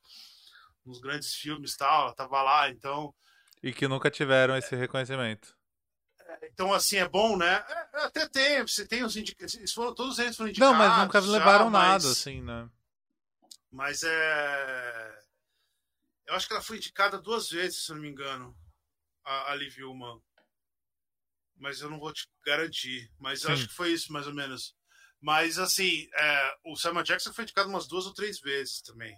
nos 0.84 1.00
grandes 1.00 1.34
filmes 1.34 1.76
tal, 1.76 2.04
ela 2.04 2.14
tava 2.14 2.42
lá, 2.42 2.68
então. 2.70 3.14
E 3.62 3.72
que 3.72 3.86
nunca 3.86 4.10
tiveram 4.10 4.56
esse 4.56 4.74
reconhecimento. 4.74 5.56
É, 6.18 6.46
então, 6.46 6.72
assim, 6.72 6.96
é 6.96 7.08
bom, 7.08 7.36
né? 7.36 7.64
É, 7.68 8.04
até 8.04 8.28
tem, 8.28 8.62
você 8.62 8.86
tem 8.86 9.04
os 9.04 9.16
indicados. 9.16 9.74
Todos 9.74 10.18
eles 10.18 10.36
foram 10.36 10.50
indicados. 10.50 10.72
Não, 10.72 10.78
mas 10.78 10.98
nunca 10.98 11.20
levaram 11.20 11.66
já, 11.66 11.70
nada, 11.70 11.92
mas, 11.92 12.06
assim, 12.06 12.40
né? 12.42 12.68
Mas 13.70 14.02
é. 14.02 15.20
Eu 16.26 16.34
acho 16.34 16.46
que 16.46 16.52
ela 16.52 16.62
foi 16.62 16.76
indicada 16.76 17.18
duas 17.18 17.50
vezes, 17.50 17.84
se 17.84 17.92
não 17.92 18.00
me 18.00 18.08
engano, 18.08 18.56
a, 19.24 19.52
a 19.52 19.54
Liv 19.54 19.76
Ullman. 19.82 20.20
Mas 21.60 21.80
eu 21.80 21.90
não 21.90 22.00
vou 22.00 22.12
te 22.12 22.26
garantir. 22.44 23.10
Mas 23.18 23.44
acho 23.44 23.68
que 23.68 23.74
foi 23.74 23.92
isso, 23.92 24.12
mais 24.12 24.26
ou 24.26 24.34
menos. 24.34 24.74
Mas, 25.20 25.58
assim, 25.58 26.08
é, 26.14 26.54
o 26.64 26.76
Samuel 26.76 27.04
Jackson 27.04 27.32
foi 27.32 27.44
indicado 27.44 27.68
umas 27.68 27.86
duas 27.86 28.06
ou 28.06 28.14
três 28.14 28.40
vezes 28.40 28.80
também. 28.80 29.14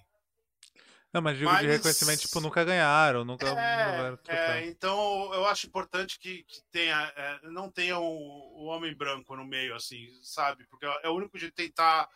Não, 1.13 1.21
mas 1.21 1.37
digo 1.37 1.51
mas... 1.51 1.61
de 1.61 1.67
reconhecimento, 1.67 2.23
tipo, 2.23 2.41
nunca 2.41 2.65
ganharam, 2.65 3.23
nunca. 3.23 3.47
É, 3.47 4.19
é, 4.29 4.67
então 4.67 5.33
eu 5.35 5.47
acho 5.47 5.67
importante 5.67 6.19
que, 6.19 6.43
que 6.45 6.63
tenha, 6.71 7.13
é, 7.15 7.41
não 7.51 7.71
tenha 7.71 7.99
o, 7.99 8.03
o, 8.03 8.65
homem 8.65 8.95
branco 8.97 9.37
no 9.37 9.45
meio, 9.45 9.75
assim, 9.75 10.09
sabe? 10.23 10.67
Porque 10.69 10.87
é 10.87 11.09
o 11.11 11.15
único 11.15 11.39
jeito 11.39 11.55
de 11.55 11.69
tentar 11.69 12.09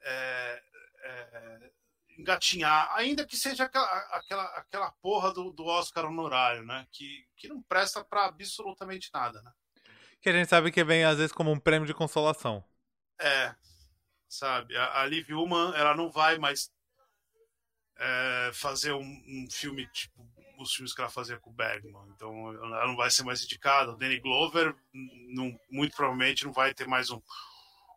é, 0.00 0.62
é, 1.04 1.70
engatinhar, 2.18 2.92
ainda 2.94 3.24
que 3.24 3.36
seja 3.36 3.64
aquela, 3.64 3.86
aquela, 4.10 4.44
aquela 4.56 4.90
porra 5.00 5.32
do, 5.32 5.52
do 5.52 5.64
Oscar 5.64 6.06
honorário, 6.06 6.64
né? 6.66 6.86
Que, 6.90 7.24
que 7.36 7.46
não 7.46 7.62
presta 7.62 8.04
para 8.04 8.26
absolutamente 8.26 9.08
nada, 9.14 9.40
né? 9.40 9.52
Que 10.20 10.28
a 10.28 10.32
gente 10.32 10.48
sabe 10.48 10.72
que 10.72 10.82
vem 10.82 11.04
às 11.04 11.16
vezes 11.18 11.32
como 11.32 11.52
um 11.52 11.60
prêmio 11.60 11.86
de 11.86 11.94
consolação. 11.94 12.64
É, 13.20 13.54
sabe? 14.28 14.76
A, 14.76 15.02
a 15.02 15.06
Liv 15.06 15.30
Ullman, 15.30 15.72
ela 15.76 15.94
não 15.94 16.10
vai 16.10 16.38
mais 16.38 16.70
é, 17.96 18.50
fazer 18.52 18.92
um, 18.92 19.22
um, 19.26 19.46
filme 19.50 19.86
tipo 19.92 20.28
os 20.58 20.74
filmes 20.74 20.92
que 20.92 21.00
ela 21.00 21.10
fazia 21.10 21.38
com 21.38 21.50
o 21.50 21.52
Bergman. 21.54 22.08
Então 22.16 22.52
ela 22.52 22.88
não 22.88 22.96
vai 22.96 23.12
ser 23.12 23.22
mais 23.22 23.44
indicada. 23.44 23.92
O 23.92 23.96
Danny 23.96 24.18
Glover, 24.18 24.74
não, 24.92 25.58
muito 25.70 25.94
provavelmente, 25.94 26.44
não 26.44 26.52
vai 26.52 26.74
ter 26.74 26.88
mais 26.88 27.10
um, 27.10 27.22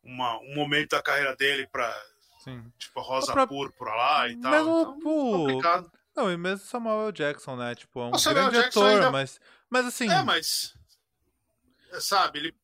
uma, 0.04 0.38
um 0.42 0.54
momento 0.54 0.92
da 0.92 1.02
carreira 1.02 1.36
dele 1.36 1.66
para 1.66 1.92
tipo 2.78 3.00
a 3.00 3.04
Rosa 3.04 3.34
pra... 3.34 3.48
Púrpura 3.48 3.94
lá 3.94 4.30
e 4.30 4.38
tal. 4.38 4.52
Mesmo 4.52 4.82
então, 4.82 5.00
complicado. 5.02 5.92
Não, 6.16 6.32
e 6.32 6.38
mesmo 6.38 6.66
Samuel 6.66 7.12
Jackson, 7.12 7.56
né? 7.56 7.76
Tipo, 7.76 8.02
é 8.02 8.04
um 8.06 8.12
o 8.12 8.34
grande 8.34 8.58
ator, 8.58 8.90
ainda... 8.90 9.12
mas, 9.12 9.40
mas 9.70 9.86
assim. 9.86 10.10
É, 10.10 10.22
mas. 10.24 10.76
Sabe, 12.00 12.40
ele, 12.40 12.56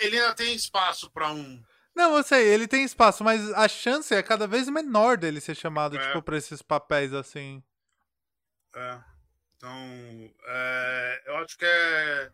ele 0.00 0.18
ainda 0.18 0.34
tem 0.34 0.54
espaço 0.54 1.10
para 1.10 1.30
um 1.30 1.62
não, 1.94 2.16
eu 2.16 2.24
sei, 2.24 2.48
ele 2.48 2.66
tem 2.66 2.82
espaço, 2.82 3.22
mas 3.22 3.52
a 3.52 3.68
chance 3.68 4.12
é 4.12 4.22
cada 4.22 4.48
vez 4.48 4.68
menor 4.68 5.16
dele 5.16 5.40
ser 5.40 5.54
chamado, 5.54 5.96
é. 5.96 6.06
tipo, 6.06 6.20
pra 6.22 6.36
esses 6.36 6.60
papéis 6.60 7.14
assim. 7.14 7.62
É. 8.74 8.98
Então, 9.56 9.70
é, 10.46 11.22
eu 11.26 11.36
acho 11.36 11.56
que 11.56 11.64
é. 11.64 12.32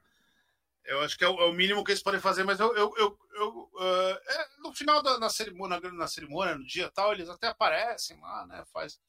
Eu 0.90 1.00
acho 1.02 1.16
que 1.16 1.24
é 1.24 1.28
o, 1.28 1.38
é 1.40 1.44
o, 1.46 1.52
mínimo 1.52 1.84
que 1.84 1.92
eles 1.92 2.02
podem 2.02 2.20
fazer, 2.20 2.44
mas 2.44 2.58
eu, 2.58 2.74
eu, 2.76 2.92
eu, 2.96 3.18
eu 3.34 3.70
uh, 3.74 4.18
é, 4.26 4.48
no 4.58 4.72
final 4.74 5.02
da 5.02 5.18
na 5.18 5.28
cerimônia, 5.28 5.80
na 5.92 6.08
cerimônia, 6.08 6.56
no 6.56 6.66
dia 6.66 6.90
tal, 6.90 7.12
eles 7.12 7.28
até 7.28 7.48
aparecem 7.48 8.20
lá, 8.20 8.46
né? 8.46 8.64
Faz, 8.72 9.00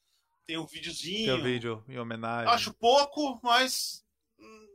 tem 0.46 0.58
um 0.58 0.66
videozinho. 0.66 1.34
Tem 1.34 1.40
um 1.40 1.44
vídeo 1.44 1.84
em 1.88 1.98
homenagem. 1.98 2.52
Acho 2.52 2.72
pouco, 2.72 3.40
mas 3.42 4.04
hum, 4.38 4.68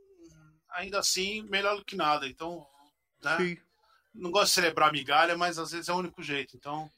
ainda 0.71 0.99
assim, 0.99 1.43
melhor 1.43 1.77
do 1.77 1.85
que 1.85 1.95
nada. 1.95 2.27
Então, 2.27 2.67
né? 3.23 3.37
Sim 3.37 3.67
não 4.17 4.31
gosto 4.31 4.47
de 4.47 4.53
celebrar 4.53 4.91
migalha, 4.91 5.37
mas 5.37 5.57
às 5.57 5.71
vezes 5.71 5.87
é 5.87 5.93
o 5.93 5.97
único 5.97 6.21
jeito. 6.21 6.57
Então. 6.57 6.89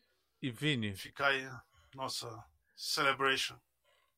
E 0.42 0.50
Vini? 0.50 0.96
Fica 0.96 1.28
aí, 1.28 1.48
nossa 1.94 2.44
celebration. 2.76 3.58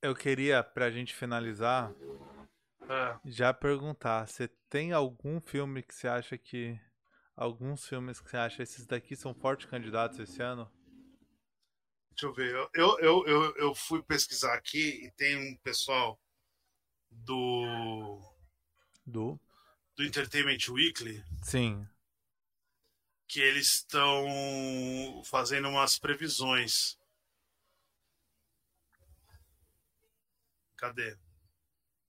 Eu 0.01 0.15
queria, 0.15 0.63
pra 0.63 0.89
gente 0.89 1.13
finalizar, 1.13 1.91
é. 2.91 3.19
já 3.25 3.53
perguntar: 3.53 4.27
você 4.27 4.47
tem 4.69 4.91
algum 4.91 5.39
filme 5.39 5.81
que 5.81 5.93
você 5.93 6.07
acha 6.07 6.37
que. 6.37 6.79
Alguns 7.35 7.87
filmes 7.87 8.19
que 8.19 8.29
você 8.29 8.37
acha 8.37 8.61
esses 8.61 8.85
daqui 8.85 9.15
são 9.15 9.33
fortes 9.33 9.65
candidatos 9.65 10.19
esse 10.19 10.43
ano? 10.43 10.69
Deixa 12.11 12.25
eu 12.27 12.33
ver. 12.33 12.69
Eu, 12.75 12.99
eu, 12.99 13.25
eu, 13.25 13.55
eu 13.55 13.73
fui 13.73 14.03
pesquisar 14.03 14.53
aqui 14.53 15.05
e 15.05 15.11
tem 15.11 15.37
um 15.37 15.57
pessoal 15.57 16.19
do. 17.09 18.19
Do? 19.05 19.39
Do 19.95 20.03
Entertainment 20.03 20.69
Weekly. 20.69 21.23
Sim 21.41 21.87
que 23.31 23.39
eles 23.39 23.75
estão 23.75 25.23
fazendo 25.23 25.69
umas 25.69 25.97
previsões. 25.97 26.97
Cadê? 30.75 31.17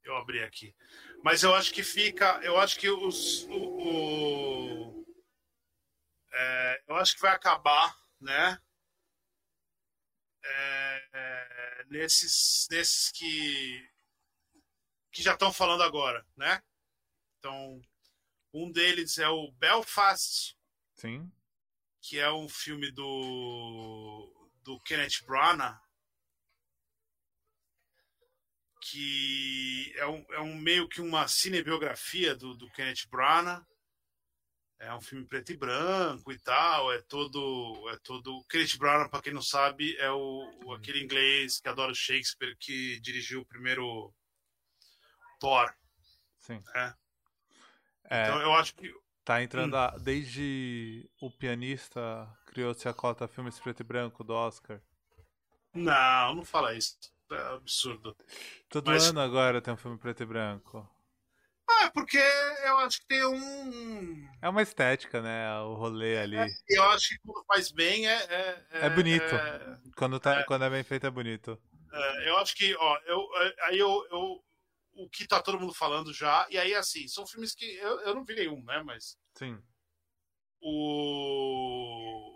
Eu 0.05 0.17
abri 0.17 0.43
aqui. 0.43 0.75
Mas 1.23 1.43
eu 1.43 1.55
acho 1.55 1.73
que 1.73 1.83
fica. 1.83 2.41
Eu 2.43 2.59
acho 2.59 2.79
que 2.79 2.91
os. 2.91 3.45
O, 3.45 3.57
o 3.89 5.07
é, 6.33 6.83
eu 6.89 6.97
acho 6.97 7.15
que 7.15 7.21
vai 7.21 7.33
acabar, 7.33 7.97
né? 8.21 8.59
É, 10.45 11.09
é, 11.13 11.85
nesses, 11.89 12.67
nesses 12.71 13.11
que. 13.13 13.89
que 15.13 15.23
já 15.23 15.35
estão 15.35 15.53
falando 15.53 15.83
agora, 15.83 16.27
né? 16.37 16.63
Então, 17.39 17.81
um 18.53 18.71
deles 18.71 19.19
é 19.19 19.29
o 19.29 19.51
Belfast 19.53 20.57
Sim. 21.03 21.33
Que 22.01 22.21
é 22.21 22.31
um 22.31 22.49
filme 22.49 22.93
do, 22.93 24.51
do 24.63 24.79
Kenneth 24.81 25.25
Branagh, 25.27 25.81
que 28.83 29.93
é 29.97 30.07
um, 30.07 30.27
é 30.31 30.41
um 30.41 30.57
meio 30.57 30.89
que 30.89 31.01
uma 31.01 31.29
cinebiografia 31.29 32.35
do, 32.35 32.55
do 32.55 32.69
Kenneth 32.71 33.09
Branagh. 33.09 33.65
É 34.81 34.93
um 34.93 35.01
filme 35.01 35.25
preto 35.25 35.53
e 35.53 35.57
branco 35.57 36.33
e 36.33 36.39
tal, 36.41 36.93
é 36.93 37.01
todo 37.03 37.89
é 37.91 37.97
todo 37.99 38.45
Kenneth 38.51 38.77
Branagh, 38.79 39.09
para 39.09 39.23
quem 39.23 39.33
não 39.33 39.41
sabe, 39.41 39.97
é 39.97 40.11
o, 40.11 40.51
o, 40.65 40.73
aquele 40.75 41.01
inglês 41.01 41.61
que 41.61 41.69
adora 41.69 41.95
Shakespeare 41.95 42.57
que 42.59 42.99
dirigiu 42.99 43.43
o 43.43 43.47
primeiro 43.47 44.13
Thor. 45.39 45.73
Sim. 46.39 46.61
É. 46.75 46.95
É, 48.11 48.23
então 48.25 48.43
eu 48.43 48.53
acho 48.55 48.75
que 48.75 48.93
Tá 49.25 49.41
entrando 49.41 49.75
hum. 49.75 49.79
a, 49.79 49.91
desde 49.99 51.09
o 51.21 51.31
pianista 51.31 52.29
criou-se 52.47 52.89
a 52.89 52.93
cota 52.93 53.29
filmes 53.29 53.59
preto 53.61 53.81
e 53.81 53.85
branco 53.85 54.25
do 54.25 54.35
Oscar. 54.35 54.81
Não, 55.73 56.35
não 56.35 56.45
fala 56.45 56.75
isso. 56.75 56.99
É 57.35 57.55
absurdo. 57.55 58.17
Todo 58.69 58.91
Mas... 58.91 59.09
ano 59.09 59.21
agora 59.21 59.61
tem 59.61 59.73
um 59.73 59.77
filme 59.77 59.99
preto 59.99 60.23
e 60.23 60.27
branco. 60.27 60.89
Ah, 61.69 61.91
porque 61.93 62.19
eu 62.19 62.79
acho 62.79 63.01
que 63.01 63.07
tem 63.07 63.25
um. 63.25 64.29
É 64.41 64.49
uma 64.49 64.63
estética, 64.63 65.21
né? 65.23 65.61
O 65.61 65.75
rolê 65.75 66.19
ali. 66.19 66.37
É, 66.37 66.47
eu 66.69 66.83
acho 66.85 67.09
que 67.09 67.19
quando 67.25 67.45
faz 67.47 67.71
bem 67.71 68.07
é. 68.09 68.15
É, 68.71 68.87
é 68.87 68.91
bonito. 68.91 69.35
É, 69.35 69.79
quando, 69.97 70.21
tá, 70.21 70.41
é. 70.41 70.45
quando 70.45 70.65
é 70.65 70.71
bem 70.71 70.83
feito 70.83 71.07
é 71.07 71.11
bonito. 71.11 71.59
É, 71.93 72.29
eu 72.29 72.37
acho 72.39 72.55
que, 72.55 72.75
ó, 72.77 72.99
eu, 73.07 73.29
aí 73.65 73.79
eu, 73.79 74.07
eu, 74.11 74.45
o 74.95 75.09
que 75.09 75.27
tá 75.27 75.41
todo 75.43 75.59
mundo 75.61 75.75
falando 75.75 76.13
já. 76.13 76.47
E 76.51 76.59
aí, 76.59 76.75
assim, 76.75 77.07
são 77.09 77.27
filmes 77.27 77.55
que 77.55 77.65
eu, 77.77 78.01
eu 78.01 78.15
não 78.15 78.25
vi 78.25 78.35
nenhum, 78.35 78.63
né? 78.65 78.83
Mas. 78.85 79.17
Sim. 79.35 79.59
O. 80.61 82.32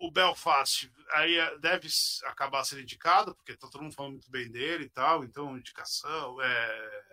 O 0.00 0.10
Belfast 0.10 0.90
aí 1.12 1.36
é, 1.36 1.58
deve 1.58 1.88
acabar 2.24 2.64
sendo 2.64 2.80
indicado, 2.80 3.34
porque 3.34 3.56
tá 3.56 3.68
todo 3.68 3.82
mundo 3.82 3.94
falando 3.94 4.12
muito 4.12 4.30
bem 4.30 4.50
dele 4.50 4.84
e 4.84 4.88
tal, 4.88 5.22
então 5.22 5.56
indicação 5.56 6.40
é. 6.42 7.04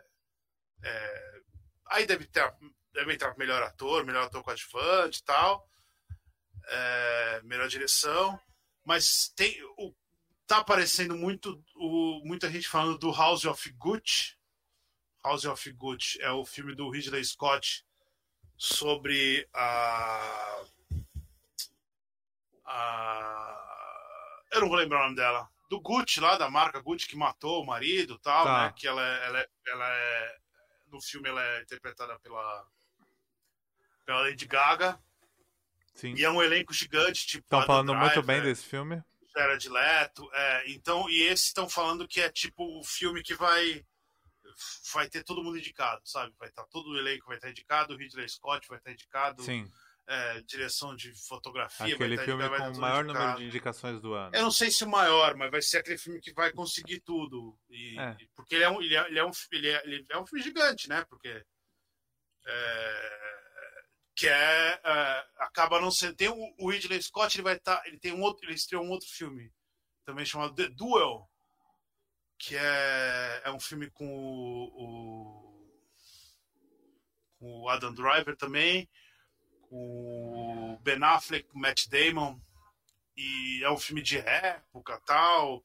é 0.83 1.41
aí 1.87 2.05
deve 2.05 2.25
ter 2.25 2.51
deve 2.93 3.13
entrar 3.13 3.37
melhor 3.37 3.61
ator, 3.61 4.05
melhor 4.05 4.23
ator 4.23 4.41
coadjuvante 4.41 5.19
e 5.19 5.23
tal, 5.23 5.69
é, 6.65 7.41
melhor 7.43 7.67
direção. 7.67 8.39
Mas 8.83 9.31
tem 9.35 9.61
o 9.77 9.93
tá 10.47 10.59
aparecendo 10.59 11.15
muito 11.15 11.61
o, 11.75 12.21
muita 12.25 12.49
gente 12.49 12.69
falando 12.69 12.97
do 12.97 13.11
House 13.11 13.43
of 13.45 13.69
Gucci. 13.73 14.37
House 15.23 15.43
of 15.43 15.71
Gucci 15.73 16.21
é 16.21 16.31
o 16.31 16.45
filme 16.45 16.73
do 16.73 16.89
Ridley 16.89 17.23
Scott 17.23 17.85
sobre 18.57 19.47
a, 19.53 20.63
a 22.67 24.43
eu 24.51 24.61
não 24.61 24.69
vou 24.69 24.77
lembrar 24.77 24.99
o 24.99 25.03
nome 25.03 25.15
dela 25.15 25.49
do 25.69 25.79
Gucci 25.81 26.19
lá 26.19 26.37
da 26.37 26.49
marca 26.49 26.81
Gucci 26.81 27.07
que 27.07 27.15
matou 27.15 27.63
o 27.63 27.65
marido 27.65 28.19
tal 28.19 28.45
tá. 28.45 28.63
né 28.63 28.73
que 28.75 28.87
ela, 28.87 29.01
é, 29.01 29.25
ela, 29.25 29.39
é, 29.39 29.47
ela 29.67 29.89
é 29.89 30.37
no 30.91 31.01
filme 31.01 31.29
ela 31.29 31.43
é 31.43 31.61
interpretada 31.61 32.17
pela 32.19 32.67
pela 34.05 34.21
Lady 34.21 34.45
Gaga 34.45 34.99
Sim. 35.93 36.13
e 36.15 36.23
é 36.23 36.29
um 36.29 36.41
elenco 36.41 36.73
gigante 36.73 37.25
tipo 37.25 37.45
estão 37.45 37.63
falando 37.63 37.87
Driver, 37.87 38.05
muito 38.05 38.25
bem 38.25 38.41
desse 38.41 38.65
filme 38.65 39.03
era 39.39 39.57
dileto, 39.57 40.29
é, 40.33 40.71
então, 40.71 41.09
e 41.09 41.21
esses 41.21 41.47
estão 41.47 41.69
falando 41.69 42.07
que 42.07 42.21
é 42.21 42.29
tipo 42.29 42.79
o 42.79 42.83
filme 42.83 43.21
que 43.21 43.35
vai 43.35 43.85
vai 44.91 45.07
ter 45.07 45.23
todo 45.23 45.43
mundo 45.43 45.57
indicado, 45.57 46.01
sabe? 46.03 46.33
Vai 46.39 46.49
estar 46.49 46.63
tá, 46.63 46.67
todo 46.71 46.89
o 46.89 46.97
elenco 46.97 47.27
vai 47.27 47.35
estar 47.35 47.47
tá 47.47 47.51
indicado, 47.51 47.93
o 47.93 47.97
Ridley 47.97 48.27
Scott 48.27 48.67
vai 48.67 48.79
estar 48.79 48.89
tá 48.89 48.93
indicado, 48.93 49.43
Sim. 49.43 49.71
É, 50.09 50.41
direção 50.43 50.95
de 50.95 51.13
fotografia. 51.27 51.93
Aquele 51.93 52.15
vai 52.15 52.25
filme 52.25 52.47
com 52.47 52.71
o 52.71 52.79
maior 52.79 53.03
número 53.03 53.35
de 53.35 53.43
indicações 53.43 53.99
do 53.99 54.13
ano. 54.13 54.33
Eu 54.33 54.43
não 54.43 54.51
sei 54.51 54.71
se 54.71 54.85
o 54.85 54.89
maior, 54.89 55.35
mas 55.35 55.51
vai 55.51 55.61
ser 55.61 55.79
aquele 55.79 55.97
filme 55.97 56.21
que 56.21 56.31
vai 56.31 56.49
conseguir 56.53 57.01
tudo. 57.01 57.59
E, 57.69 57.99
é. 57.99 58.15
Porque 58.33 58.55
ele 58.55 58.63
é, 58.63 58.69
um, 58.69 58.81
ele, 58.81 58.95
é, 58.95 59.05
ele, 59.09 59.19
é 59.19 59.25
um, 59.25 59.31
ele, 59.51 59.67
é, 59.67 59.83
ele 59.83 60.05
é 60.09 60.17
um 60.17 60.25
filme 60.25 60.41
gigante, 60.41 60.87
né? 60.87 61.03
Porque 61.09 61.43
é, 62.47 63.17
que 64.15 64.27
é, 64.27 64.81
é, 64.83 65.25
acaba 65.37 65.79
não 65.79 65.91
sendo 65.91 66.15
tem 66.15 66.29
o, 66.29 66.55
o 66.57 66.71
Ridley 66.71 67.01
Scott 67.01 67.35
ele 67.35 67.43
vai 67.43 67.55
estar 67.55 67.77
tá, 67.77 67.87
ele 67.87 67.99
tem 67.99 68.13
um 68.13 68.21
outro 68.21 68.45
ele 68.45 68.55
estreou 68.55 68.83
um 68.83 68.89
outro 68.89 69.07
filme 69.07 69.53
também 70.03 70.25
chamado 70.25 70.55
The 70.55 70.69
Duel 70.69 71.29
que 72.39 72.55
é, 72.55 73.41
é 73.45 73.51
um 73.51 73.59
filme 73.59 73.89
com 73.91 74.07
o, 74.07 74.63
o, 74.65 75.71
com 77.37 77.61
o 77.61 77.69
Adam 77.69 77.93
Driver 77.93 78.35
também 78.35 78.89
o 79.69 80.77
Ben 80.81 81.03
Affleck 81.03 81.47
Matt 81.53 81.87
Damon 81.87 82.39
e 83.15 83.63
é 83.63 83.69
um 83.71 83.77
filme 83.77 84.01
de 84.01 84.17
época 84.17 85.01
tal 85.05 85.63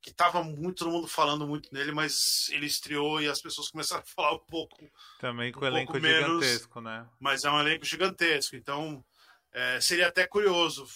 que 0.00 0.12
tava 0.12 0.42
muito 0.42 0.84
todo 0.84 0.90
mundo 0.90 1.06
falando 1.06 1.46
muito 1.46 1.72
nele, 1.72 1.92
mas 1.92 2.48
ele 2.50 2.66
estreou 2.66 3.22
e 3.22 3.28
as 3.28 3.40
pessoas 3.40 3.70
começaram 3.70 4.02
a 4.02 4.04
falar 4.14 4.34
um 4.34 4.38
pouco. 4.40 4.76
Também 5.20 5.52
com 5.52 5.60
um 5.60 5.66
elenco 5.68 5.98
gigantesco, 5.98 6.80
né? 6.80 7.08
Mas 7.20 7.44
é 7.44 7.50
um 7.50 7.60
elenco 7.60 7.84
gigantesco, 7.84 8.56
então 8.56 9.04
é, 9.52 9.80
seria 9.80 10.08
até 10.08 10.26
curioso 10.26 10.86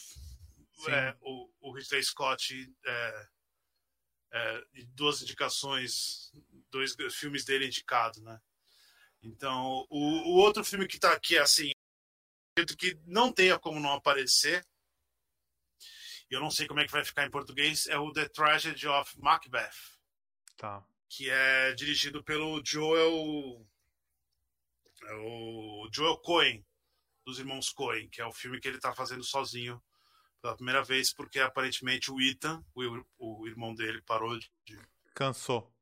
é, 0.88 1.14
o, 1.20 1.48
o 1.60 1.72
Ridley 1.72 2.02
Scott 2.02 2.68
é, 2.84 3.26
é, 4.32 4.64
duas 4.88 5.22
indicações, 5.22 6.32
dois 6.70 6.96
filmes 7.12 7.44
dele 7.44 7.66
indicados, 7.66 8.20
né? 8.20 8.40
Então, 9.22 9.86
o, 9.88 9.98
o 9.98 10.34
outro 10.36 10.64
filme 10.64 10.86
que 10.86 10.98
tá 10.98 11.12
aqui, 11.12 11.38
assim, 11.38 11.70
que 12.64 12.98
não 13.04 13.32
tenha 13.32 13.58
como 13.58 13.80
não 13.80 13.92
aparecer, 13.92 14.64
eu 16.30 16.40
não 16.40 16.50
sei 16.50 16.66
como 16.66 16.80
é 16.80 16.86
que 16.86 16.92
vai 16.92 17.04
ficar 17.04 17.24
em 17.26 17.30
português, 17.30 17.86
é 17.86 17.98
o 17.98 18.12
The 18.12 18.28
Tragedy 18.28 18.86
of 18.88 19.20
Macbeth. 19.20 19.98
Tá. 20.56 20.84
Que 21.08 21.30
é 21.30 21.72
dirigido 21.74 22.22
pelo 22.24 22.62
Joel. 22.64 23.64
É 25.04 25.14
o 25.14 25.88
Joel 25.92 26.16
Cohen, 26.18 26.66
dos 27.24 27.38
irmãos 27.38 27.70
Cohen, 27.70 28.08
que 28.08 28.20
é 28.20 28.26
o 28.26 28.32
filme 28.32 28.58
que 28.58 28.66
ele 28.66 28.78
está 28.78 28.92
fazendo 28.92 29.22
sozinho 29.22 29.80
pela 30.42 30.56
primeira 30.56 30.82
vez, 30.82 31.12
porque 31.12 31.38
aparentemente 31.38 32.10
o 32.10 32.20
Ethan, 32.20 32.64
o, 32.74 33.04
o 33.18 33.46
irmão 33.46 33.74
dele, 33.74 34.02
parou 34.02 34.36
de. 34.38 34.50
Cansou. 35.14 35.72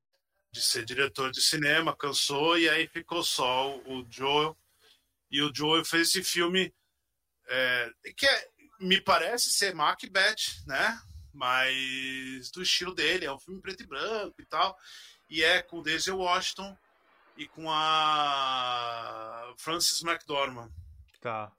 De 0.53 0.62
ser 0.62 0.85
diretor 0.85 1.31
de 1.31 1.41
cinema, 1.41 1.97
cansou, 1.97 2.59
e 2.59 2.68
aí 2.68 2.87
ficou 2.87 3.22
só 3.22 3.77
o 3.79 4.07
Joel. 4.11 4.57
E 5.35 5.43
o 5.43 5.51
Joel 5.53 5.85
fez 5.85 6.11
esse 6.11 6.22
filme. 6.22 6.72
É, 7.49 7.91
que 8.16 8.24
é, 8.24 8.49
me 8.78 9.01
parece 9.01 9.51
ser 9.51 9.74
Macbeth, 9.74 10.62
né? 10.64 10.97
Mas 11.32 12.53
do 12.53 12.62
estilo 12.62 12.95
dele, 12.95 13.26
é 13.26 13.32
um 13.32 13.41
filme 13.41 13.61
preto 13.61 13.82
e 13.82 13.87
branco 13.87 14.41
e 14.41 14.47
tal. 14.47 14.78
E 15.28 15.43
é 15.43 15.61
com 15.61 15.82
Denzel 15.82 16.18
Washington 16.18 16.78
e 17.37 17.49
com 17.49 17.68
a 17.68 19.53
Frances 19.59 20.05
McDormand. 20.05 20.70
Tá. 21.20 21.53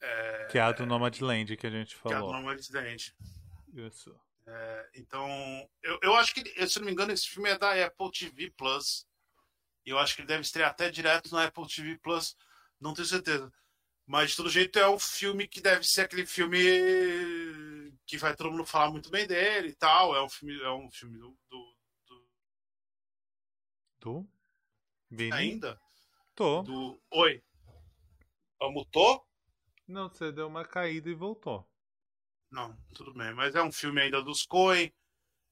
É... 0.00 0.48
Que 0.50 0.56
é 0.56 0.62
a 0.62 0.72
do 0.72 0.86
Nomadland 0.86 1.54
que 1.58 1.66
a 1.66 1.70
gente 1.70 1.94
falou. 1.96 2.16
Que 2.16 2.22
é 2.22 2.26
a 2.26 2.26
do 2.26 2.32
Nomadland. 2.32 3.14
Isso. 3.74 4.18
É, 4.46 4.88
então, 4.94 5.28
eu, 5.82 5.98
eu 6.02 6.14
acho 6.14 6.32
que, 6.34 6.66
se 6.66 6.78
não 6.78 6.86
me 6.86 6.92
engano, 6.92 7.12
esse 7.12 7.28
filme 7.28 7.50
é 7.50 7.58
da 7.58 7.84
Apple 7.84 8.10
TV 8.10 8.50
Plus. 8.56 9.06
Eu 9.84 9.98
acho 9.98 10.14
que 10.14 10.20
ele 10.20 10.28
deve 10.28 10.42
estrear 10.42 10.70
até 10.70 10.90
direto 10.90 11.32
na 11.34 11.44
Apple 11.44 11.66
TV 11.66 11.98
Plus. 11.98 12.36
Não 12.80 12.94
tenho 12.94 13.06
certeza. 13.06 13.52
Mas 14.06 14.30
de 14.30 14.36
todo 14.36 14.50
jeito 14.50 14.78
é 14.78 14.88
um 14.88 14.98
filme 14.98 15.46
que 15.46 15.60
deve 15.60 15.84
ser 15.84 16.02
aquele 16.02 16.26
filme 16.26 16.58
que 18.06 18.18
vai 18.18 18.34
todo 18.36 18.50
mundo 18.50 18.64
falar 18.64 18.90
muito 18.90 19.10
bem 19.10 19.26
dele 19.26 19.68
e 19.68 19.74
tal. 19.74 20.14
É 20.14 20.22
um 20.22 20.28
filme, 20.28 20.60
é 20.60 20.70
um 20.70 20.90
filme 20.90 21.18
do. 21.18 21.36
Do? 21.48 21.76
do... 24.00 24.28
Vini? 25.10 25.32
Ainda? 25.32 25.80
Tô. 26.34 26.62
Do... 26.62 27.00
Oi. 27.10 27.42
Mutou? 28.60 29.26
Não, 29.88 30.08
você 30.08 30.30
deu 30.30 30.46
uma 30.46 30.64
caída 30.64 31.10
e 31.10 31.14
voltou. 31.14 31.68
Não, 32.50 32.76
tudo 32.94 33.12
bem. 33.12 33.34
Mas 33.34 33.54
é 33.54 33.62
um 33.62 33.72
filme 33.72 34.00
ainda 34.00 34.22
dos 34.22 34.44
Coen. 34.44 34.92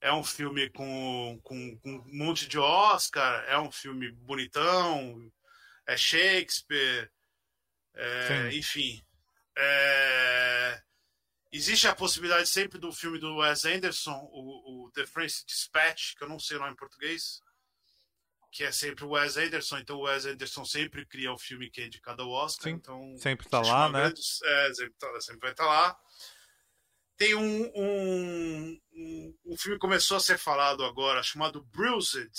É 0.00 0.12
um 0.12 0.24
filme 0.24 0.70
com, 0.70 1.38
com, 1.42 1.76
com 1.78 1.90
um 1.90 2.16
monte 2.16 2.48
de 2.48 2.58
Oscar. 2.58 3.44
É 3.46 3.58
um 3.58 3.70
filme 3.70 4.10
bonitão. 4.12 5.30
É 5.86 5.96
Shakespeare. 5.96 7.10
É, 7.94 8.50
enfim. 8.54 9.04
É, 9.56 10.82
existe 11.52 11.86
a 11.86 11.94
possibilidade 11.94 12.48
sempre 12.48 12.78
do 12.78 12.92
filme 12.92 13.18
do 13.18 13.36
Wes 13.36 13.64
Anderson, 13.64 14.28
o, 14.32 14.86
o 14.86 14.90
The 14.92 15.06
French 15.06 15.44
Dispatch, 15.46 16.14
que 16.16 16.24
eu 16.24 16.28
não 16.28 16.38
sei 16.38 16.56
o 16.56 16.60
nome 16.60 16.72
em 16.72 16.76
português, 16.76 17.42
que 18.50 18.64
é 18.64 18.72
sempre 18.72 19.04
o 19.04 19.10
Wes 19.10 19.36
Anderson. 19.36 19.78
Então 19.78 19.96
o 19.96 20.02
Wes 20.02 20.24
Anderson 20.24 20.64
sempre 20.64 21.04
cria 21.04 21.32
o 21.32 21.38
filme 21.38 21.70
que 21.70 21.82
é 21.82 21.88
de 21.88 22.00
cada 22.00 22.24
Oscar. 22.24 22.64
Sim, 22.64 22.76
então, 22.76 23.16
sempre 23.18 23.46
está 23.46 23.60
lá, 23.60 23.88
né? 23.88 24.00
Grande, 24.00 24.20
é, 24.44 24.74
sempre, 24.74 24.94
tá, 24.98 25.20
sempre 25.20 25.40
vai 25.40 25.50
estar 25.50 25.64
tá 25.64 25.70
lá. 25.70 26.00
Tem 27.20 27.34
um, 27.34 27.70
um, 27.74 28.80
um, 28.94 29.38
um 29.44 29.56
filme 29.58 29.76
que 29.76 29.82
começou 29.82 30.16
a 30.16 30.20
ser 30.20 30.38
falado 30.38 30.82
agora, 30.82 31.22
chamado 31.22 31.62
Bruised, 31.64 32.32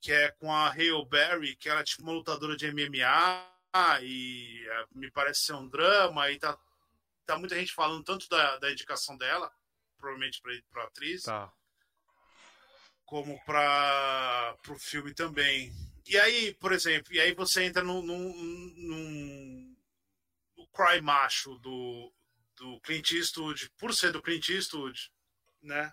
que 0.00 0.10
é 0.10 0.30
com 0.30 0.50
a 0.50 0.68
Hale 0.68 1.04
Berry, 1.06 1.54
que 1.54 1.68
ela 1.68 1.80
é 1.80 1.84
tipo 1.84 2.02
uma 2.02 2.14
lutadora 2.14 2.56
de 2.56 2.66
MMA 2.72 4.00
e 4.00 4.66
é, 4.66 4.86
me 4.92 5.10
parece 5.10 5.42
ser 5.42 5.52
um 5.52 5.68
drama, 5.68 6.30
e 6.30 6.38
tá, 6.38 6.58
tá 7.26 7.38
muita 7.38 7.56
gente 7.56 7.74
falando 7.74 8.02
tanto 8.02 8.26
da, 8.30 8.56
da 8.56 8.72
indicação 8.72 9.18
dela, 9.18 9.52
provavelmente 9.98 10.40
para 10.70 10.84
atriz, 10.84 11.24
tá. 11.24 11.52
como 13.04 13.38
para 13.44 14.56
o 14.66 14.78
filme 14.78 15.12
também. 15.12 15.70
E 16.06 16.16
aí, 16.16 16.54
por 16.54 16.72
exemplo, 16.72 17.12
e 17.12 17.20
aí 17.20 17.34
você 17.34 17.64
entra 17.64 17.82
num, 17.82 18.00
num, 18.00 18.32
num 18.78 19.76
no 20.56 20.66
Cry 20.68 21.02
Macho 21.02 21.58
do, 21.58 22.10
do 22.58 22.80
Clint 22.80 23.12
Eastwood, 23.12 23.70
por 23.78 23.94
ser 23.94 24.12
do 24.12 24.22
Clint 24.22 24.48
Eastwood, 24.48 25.10
né? 25.62 25.92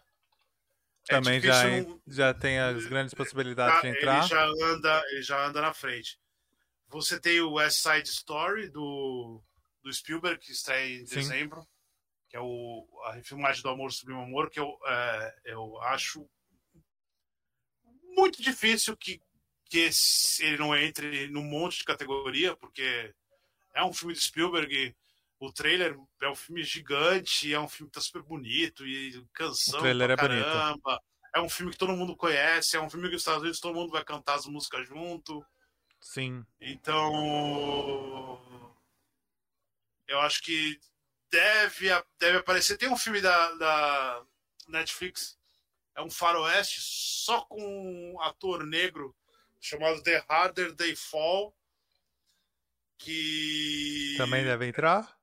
É 1.08 1.16
também 1.16 1.40
já, 1.40 1.64
já 2.08 2.34
tem 2.34 2.60
as 2.60 2.86
grandes 2.88 3.14
possibilidades 3.14 3.82
de 3.82 3.90
entrar. 3.90 4.20
Ele 4.20 4.28
já 4.28 4.46
anda, 4.46 5.04
ele 5.10 5.22
já 5.22 5.46
anda 5.46 5.62
na 5.62 5.74
frente. 5.74 6.20
Você 6.90 7.20
tem 7.20 7.40
o 7.42 7.54
West 7.54 7.82
Side 7.82 8.10
Story 8.10 8.70
do, 8.70 9.42
do 9.84 9.94
Spielberg, 9.94 10.40
que 10.40 10.52
está 10.52 10.80
em 10.82 11.06
Sim. 11.06 11.16
dezembro, 11.16 11.68
que 12.28 12.36
é 12.36 12.40
o, 12.40 12.88
a 13.06 13.14
refilmagem 13.14 13.62
do 13.62 13.70
Amor 13.70 13.92
Sublime 13.92 14.24
Amor, 14.24 14.50
que 14.50 14.60
eu, 14.60 14.80
é, 14.88 15.36
eu 15.46 15.80
acho 15.84 16.28
muito 18.16 18.42
difícil 18.42 18.98
que, 18.98 19.22
que 19.66 19.90
ele 20.40 20.58
não 20.58 20.76
entre 20.76 21.28
num 21.28 21.44
monte 21.44 21.80
de 21.80 21.84
categoria, 21.84 22.56
porque 22.56 23.14
é 23.76 23.84
um 23.84 23.94
filme 23.94 24.14
de 24.14 24.22
Spielberg. 24.22 24.96
O 25.40 25.52
trailer 25.52 25.98
é 26.22 26.30
um 26.30 26.36
filme 26.36 26.64
gigante, 26.64 27.54
é 27.54 27.60
um 27.60 27.68
filme 27.68 27.90
que 27.90 27.96
tá 27.96 28.02
super 28.02 28.22
bonito, 28.24 28.86
e 28.86 29.24
canção. 29.34 29.80
O 29.80 29.82
trailer 29.82 30.12
é 30.12 30.16
caramba. 30.16 30.80
bonito. 30.82 31.04
É 31.36 31.42
um 31.42 31.50
filme 31.50 31.72
que 31.74 31.78
todo 31.78 31.92
mundo 31.92 32.16
conhece, 32.16 32.78
é 32.78 32.82
um 32.82 32.90
filme 32.90 33.08
que 33.08 33.14
nos 33.14 33.22
Estados 33.22 33.42
Unidos 33.42 33.60
todo 33.60 33.76
mundo 33.76 33.92
vai 33.92 34.04
cantar 34.06 34.36
as 34.36 34.46
músicas 34.46 34.88
junto. 34.88 35.46
Sim. 36.00 36.46
Então. 36.62 38.42
Eu 40.08 40.22
acho 40.22 40.42
que 40.42 40.80
deve, 41.30 41.90
deve 42.18 42.38
aparecer. 42.38 42.78
Tem 42.78 42.90
um 42.90 42.98
filme 42.98 43.20
da, 43.20 43.54
da 43.56 44.24
Netflix, 44.68 45.38
é 45.96 46.02
um 46.02 46.10
faroeste 46.10 46.80
só 46.82 47.42
com 47.42 48.14
um 48.14 48.22
ator 48.22 48.66
negro 48.66 49.16
chamado 49.60 50.02
The 50.04 50.24
Harder 50.30 50.74
They 50.74 50.96
Fall. 50.96 51.54
Que. 52.98 54.16
Também 54.18 54.46
deve 54.46 54.68
entrar? 54.68 55.15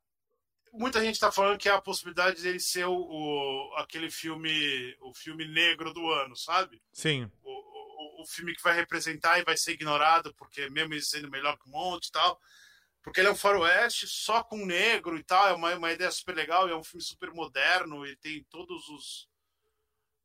Muita 0.73 1.01
gente 1.01 1.15
está 1.15 1.31
falando 1.31 1.59
que 1.59 1.69
é 1.69 1.73
a 1.73 1.81
possibilidade 1.81 2.43
dele 2.43 2.59
ser 2.59 2.86
o, 2.86 2.94
o, 2.94 3.74
aquele 3.77 4.11
filme, 4.11 4.97
o 5.01 5.12
filme 5.15 5.47
negro 5.47 5.93
do 5.93 6.11
ano, 6.11 6.35
sabe? 6.35 6.82
Sim. 6.93 7.31
O, 7.43 7.51
o, 7.51 8.23
o, 8.23 8.27
filme 8.27 8.55
que 8.55 8.62
vai 8.62 8.74
representar 8.74 9.39
e 9.39 9.44
vai 9.44 9.57
ser 9.57 9.73
ignorado, 9.73 10.35
porque 10.35 10.70
mesmo 10.70 10.94
ele 10.94 11.03
sendo 11.03 11.31
melhor 11.31 11.59
que 11.59 11.69
um 11.69 11.73
monte 11.73 12.07
e 12.07 12.12
tal. 12.12 12.40
Porque 13.03 13.20
ele 13.20 13.28
é 13.28 13.32
um 13.32 13.36
faroeste 13.36 14.07
só 14.07 14.43
com 14.43 14.65
negro 14.65 15.19
e 15.19 15.24
tal, 15.24 15.49
é 15.49 15.53
uma, 15.53 15.74
uma 15.74 15.93
ideia 15.93 16.11
super 16.11 16.35
legal, 16.35 16.69
é 16.69 16.77
um 16.77 16.85
filme 16.85 17.03
super 17.03 17.31
moderno 17.32 18.07
e 18.07 18.16
tem 18.16 18.44
todos 18.44 18.89
os. 18.89 19.28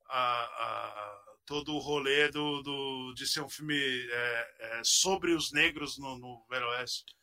A, 0.10 0.44
a, 0.44 1.24
todo 1.46 1.74
o 1.74 1.80
rolê 1.80 2.30
do, 2.30 2.62
do, 2.62 3.14
de 3.14 3.26
ser 3.26 3.42
um 3.42 3.50
filme 3.50 3.76
é, 4.12 4.56
é, 4.60 4.82
sobre 4.84 5.34
os 5.34 5.52
negros 5.52 5.98
no, 5.98 6.18
no 6.18 6.46
Velho 6.50 6.68
Oeste. 6.68 7.16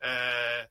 É, 0.00 0.68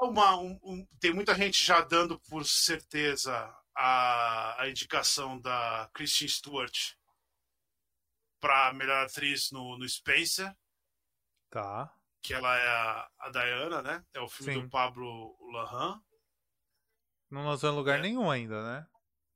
uma, 0.00 0.36
um, 0.36 0.58
um, 0.62 0.86
tem 1.00 1.12
muita 1.12 1.34
gente 1.34 1.64
já 1.64 1.80
dando 1.80 2.18
por 2.20 2.44
certeza 2.44 3.34
a, 3.74 4.62
a 4.62 4.68
indicação 4.68 5.40
da 5.40 5.90
Kristen 5.92 6.28
Stewart 6.28 6.94
para 8.40 8.72
melhor 8.72 9.04
atriz 9.04 9.50
no, 9.50 9.78
no 9.78 9.88
Spencer. 9.88 10.54
Tá. 11.50 11.92
Que 12.22 12.34
ela 12.34 12.56
é 12.56 12.68
a, 12.68 13.10
a 13.20 13.30
Diana, 13.30 13.82
né? 13.82 14.04
É 14.14 14.20
o 14.20 14.28
filme 14.28 14.54
Sim. 14.54 14.60
do 14.62 14.70
Pablo 14.70 15.36
Larran. 15.52 16.00
Não 17.30 17.46
lançou 17.46 17.70
em 17.70 17.74
lugar 17.76 17.98
é. 17.98 18.02
nenhum 18.02 18.30
ainda, 18.30 18.62
né? 18.62 18.86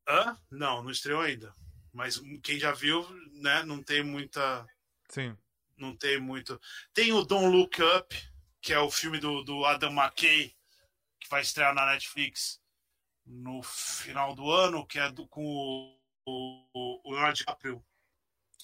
Hã? 0.08 0.36
Não, 0.50 0.82
não 0.82 0.90
estreou 0.90 1.20
ainda. 1.20 1.52
Mas 1.92 2.20
quem 2.42 2.58
já 2.58 2.72
viu, 2.72 3.08
né? 3.32 3.62
Não 3.64 3.82
tem 3.82 4.02
muita. 4.02 4.66
Sim. 5.08 5.36
Não 5.76 5.96
tem 5.96 6.20
muito. 6.20 6.60
Tem 6.92 7.12
o 7.12 7.24
Don't 7.24 7.48
Look 7.48 7.82
Up, 7.82 8.14
que 8.60 8.72
é 8.72 8.78
o 8.78 8.90
filme 8.90 9.18
do, 9.18 9.42
do 9.42 9.64
Adam 9.64 9.90
McKay, 9.90 10.54
que 11.18 11.28
vai 11.28 11.42
estrear 11.42 11.74
na 11.74 11.86
Netflix 11.86 12.60
no 13.24 13.62
final 13.62 14.34
do 14.34 14.50
ano, 14.50 14.86
que 14.86 14.98
é 14.98 15.10
do, 15.10 15.26
com 15.28 15.44
o, 15.44 15.96
o, 16.26 17.00
o 17.04 17.12
Leonardo 17.12 17.38
DiCaprio 17.38 17.84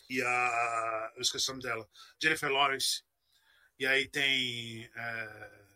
e 0.08 0.22
a. 0.22 1.12
Eu 1.16 1.22
esqueci 1.22 1.48
o 1.48 1.52
nome 1.52 1.62
dela. 1.62 1.88
Jennifer 2.20 2.50
Lawrence. 2.50 3.02
E 3.78 3.86
aí 3.86 4.08
tem. 4.08 4.90
É, 4.94 5.66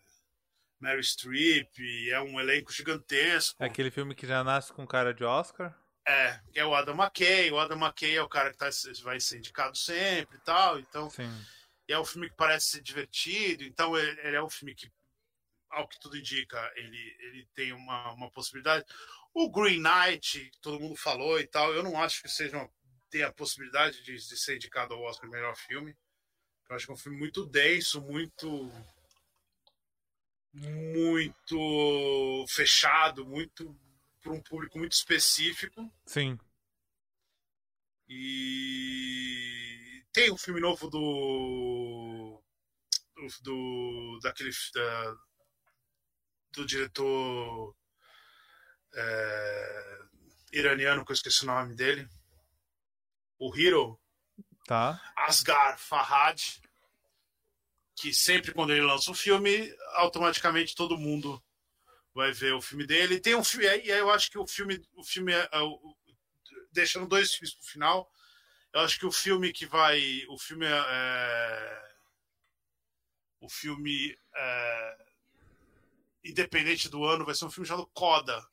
Mary 0.79 1.05
Streep, 1.05 1.79
é 2.11 2.21
um 2.23 2.41
elenco 2.41 2.73
gigantesco. 2.73 3.63
É 3.63 3.67
aquele 3.67 3.91
filme 3.91 4.15
que 4.15 4.27
já 4.27 4.43
nasce 4.43 4.73
com 4.73 4.87
cara 4.87 5.13
de 5.13 5.23
Oscar? 5.23 5.77
É, 6.07 6.41
é 6.55 6.65
o 6.65 6.75
Adam 6.75 6.95
McKay. 6.95 7.51
O 7.51 7.59
Adam 7.59 7.79
McKay 7.79 8.17
é 8.17 8.23
o 8.23 8.29
cara 8.29 8.51
que 8.51 8.57
tá, 8.57 8.71
vai 9.03 9.21
ser 9.21 9.39
indicado 9.39 9.77
sempre 9.77 10.39
e 10.39 10.41
tal. 10.41 10.79
Então. 10.79 11.11
Sim 11.11 11.31
é 11.93 11.99
um 11.99 12.05
filme 12.05 12.29
que 12.29 12.37
parece 12.37 12.71
ser 12.71 12.83
divertido, 12.83 13.65
então 13.65 13.97
ele, 13.97 14.21
ele 14.21 14.37
é 14.37 14.43
um 14.43 14.51
filme 14.51 14.75
que, 14.75 14.91
ao 15.71 15.89
que 15.89 15.99
tudo 16.01 16.17
indica, 16.17 16.73
ele, 16.77 17.17
ele 17.21 17.49
tem 17.55 17.73
uma, 17.73 18.13
uma 18.13 18.31
possibilidade. 18.31 18.85
O 19.33 19.51
Green 19.51 19.81
Knight, 19.81 20.51
todo 20.61 20.81
mundo 20.81 20.97
falou 20.97 21.39
e 21.39 21.47
tal, 21.47 21.73
eu 21.73 21.83
não 21.83 22.01
acho 22.01 22.23
que 22.23 22.29
seja 22.29 22.57
uma, 22.57 22.71
tenha 23.11 23.29
a 23.29 23.33
possibilidade 23.33 24.03
de, 24.03 24.15
de 24.15 24.37
ser 24.37 24.57
indicado 24.57 24.95
ao 24.95 25.03
Oscar 25.03 25.29
melhor 25.29 25.57
filme. 25.57 25.97
Eu 26.69 26.77
acho 26.77 26.87
que 26.87 26.93
é 26.93 26.95
um 26.95 26.99
filme 26.99 27.19
muito 27.19 27.45
denso, 27.45 28.01
muito 28.01 28.71
muito 30.53 32.45
fechado, 32.49 33.25
muito 33.25 33.77
para 34.21 34.33
um 34.33 34.41
público 34.41 34.79
muito 34.79 34.93
específico. 34.93 35.93
Sim. 36.07 36.39
E 38.09 39.60
tem 40.13 40.33
um 40.33 40.37
filme 40.37 40.61
novo 40.61 40.89
do. 40.89 42.43
do, 43.17 43.27
do 43.43 44.19
daquele. 44.23 44.51
Da, 44.75 45.17
do 46.53 46.67
diretor. 46.67 47.77
É, 48.93 49.99
iraniano, 50.53 51.05
que 51.05 51.13
eu 51.13 51.15
esqueci 51.15 51.45
o 51.45 51.47
nome 51.47 51.75
dele. 51.75 52.09
O 53.39 53.57
Hero. 53.57 54.01
Tá. 54.67 55.01
Asghar 55.17 55.79
Farhad. 55.79 56.61
Que 57.97 58.15
sempre 58.15 58.53
quando 58.53 58.73
ele 58.73 58.81
lança 58.81 59.11
um 59.11 59.15
filme, 59.15 59.75
automaticamente 59.95 60.75
todo 60.75 60.97
mundo 60.97 61.43
vai 62.15 62.33
ver 62.33 62.55
o 62.55 62.61
filme 62.61 62.87
dele. 62.87 63.21
Tem 63.21 63.35
um 63.35 63.45
filme, 63.45 63.67
e 63.67 63.69
aí 63.69 63.89
eu 63.89 64.11
acho 64.11 64.31
que 64.31 64.39
o 64.39 64.47
filme, 64.47 64.83
o 64.95 65.05
filme 65.05 65.33
é, 65.33 65.49
é, 65.53 65.61
deixando 66.73 67.07
dois 67.07 67.35
filmes 67.35 67.55
pro 67.55 67.67
final, 67.67 68.11
eu 68.73 68.81
acho 68.81 68.99
que 68.99 69.07
o 69.07 69.13
filme 69.13 69.53
que 69.53 69.67
vai. 69.67 70.25
O 70.29 70.39
filme 70.39 70.67
é. 70.67 70.71
é 70.71 71.91
o 73.41 73.49
filme. 73.49 74.17
É, 74.35 75.07
independente 76.25 76.89
do 76.89 77.05
ano 77.05 77.25
vai 77.25 77.35
ser 77.35 77.47
um 77.47 77.51
filme 77.51 77.67
chamado 77.67 77.91
Coda. 77.93 78.47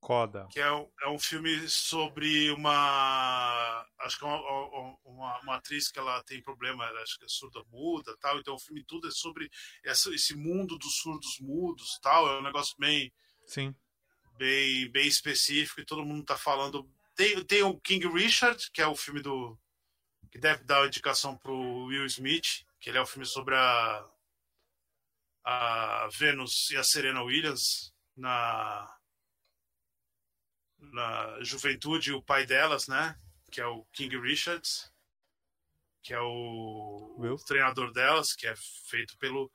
Coda. 0.00 0.46
Que 0.50 0.60
é 0.60 0.72
um, 0.72 0.88
é 1.02 1.08
um 1.08 1.18
filme 1.18 1.68
sobre 1.68 2.50
uma. 2.52 3.84
Acho 3.98 4.18
que 4.18 4.24
é 4.24 4.28
uma, 4.28 4.96
uma, 5.04 5.40
uma, 5.40 5.56
atriz 5.56 5.90
que 5.90 5.98
ela 5.98 6.22
tem 6.22 6.40
problema, 6.40 6.84
acho 7.02 7.18
que 7.18 7.24
é 7.24 7.28
surda 7.28 7.62
muda 7.70 8.16
tal. 8.20 8.38
Então 8.38 8.54
o 8.54 8.60
filme 8.60 8.84
tudo 8.84 9.08
é 9.08 9.10
sobre 9.10 9.50
essa, 9.84 10.14
esse 10.14 10.36
mundo 10.36 10.78
dos 10.78 10.98
surdos 10.98 11.38
mudos 11.40 11.98
tal. 12.00 12.28
É 12.28 12.38
um 12.38 12.42
negócio 12.42 12.76
bem. 12.78 13.12
Sim. 13.46 13.74
Bem, 14.38 14.88
bem 14.92 15.08
específico 15.08 15.80
e 15.80 15.84
todo 15.84 16.04
mundo 16.04 16.24
tá 16.24 16.38
falando 16.38 16.88
tem, 17.18 17.44
tem 17.44 17.62
o 17.64 17.78
King 17.80 18.06
Richard, 18.06 18.70
que 18.70 18.80
é 18.80 18.86
o 18.86 18.94
filme 18.94 19.20
do. 19.20 19.58
que 20.30 20.38
deve 20.38 20.62
dar 20.62 20.86
indicação 20.86 21.36
pro 21.36 21.86
Will 21.86 22.06
Smith, 22.06 22.64
que 22.78 22.88
ele 22.88 22.98
é 22.98 23.00
o 23.00 23.06
filme 23.06 23.26
sobre 23.26 23.56
a. 23.56 24.08
a 25.44 26.08
Venus 26.12 26.70
e 26.70 26.76
a 26.76 26.84
Serena 26.84 27.24
Williams 27.24 27.92
na. 28.16 28.96
na 30.78 31.42
juventude, 31.42 32.12
o 32.12 32.22
pai 32.22 32.46
delas, 32.46 32.86
né? 32.86 33.18
Que 33.50 33.60
é 33.60 33.66
o 33.66 33.84
King 33.86 34.16
Richards, 34.16 34.92
que 36.00 36.14
é 36.14 36.20
o, 36.20 37.16
o 37.18 37.44
treinador 37.44 37.92
delas, 37.92 38.32
que 38.32 38.46
é 38.46 38.54
feito 38.86 39.18
pelo, 39.18 39.50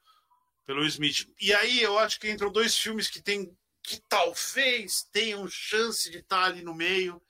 pelo 0.65 0.85
Smith. 0.85 1.31
E 1.39 1.53
aí 1.53 1.81
eu 1.81 1.97
acho 1.97 2.19
que 2.19 2.29
entram 2.29 2.51
dois 2.51 2.77
filmes 2.77 3.07
que 3.07 3.21
tem 3.21 3.57
que 3.81 4.01
talvez 4.07 5.03
tenham 5.11 5.47
chance 5.49 6.09
de 6.09 6.19
estar 6.19 6.43
ali 6.43 6.61
no 6.61 6.73
meio 6.73 7.21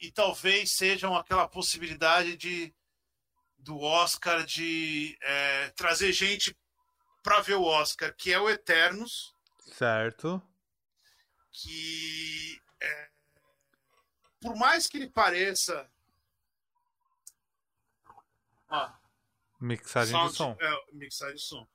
e 0.00 0.10
talvez 0.10 0.72
sejam 0.72 1.14
aquela 1.14 1.46
possibilidade 1.46 2.36
de 2.36 2.74
do 3.58 3.78
Oscar 3.78 4.44
de 4.44 5.18
é, 5.20 5.68
trazer 5.70 6.12
gente 6.12 6.56
para 7.22 7.40
ver 7.40 7.56
o 7.56 7.64
Oscar, 7.64 8.14
que 8.16 8.32
é 8.32 8.40
o 8.40 8.48
Eternos. 8.48 9.34
Certo. 9.74 10.42
Que 11.52 12.58
é, 12.80 13.10
por 14.40 14.56
mais 14.56 14.86
que 14.86 14.96
ele 14.96 15.10
pareça 15.10 15.90
ó, 18.70 18.90
mixagem 19.60 20.12
sound, 20.12 20.30
de 20.30 20.36
som. 20.36 20.56
É, 20.58 20.94
mixagem 20.94 21.36
de 21.36 21.42
som. 21.42 21.68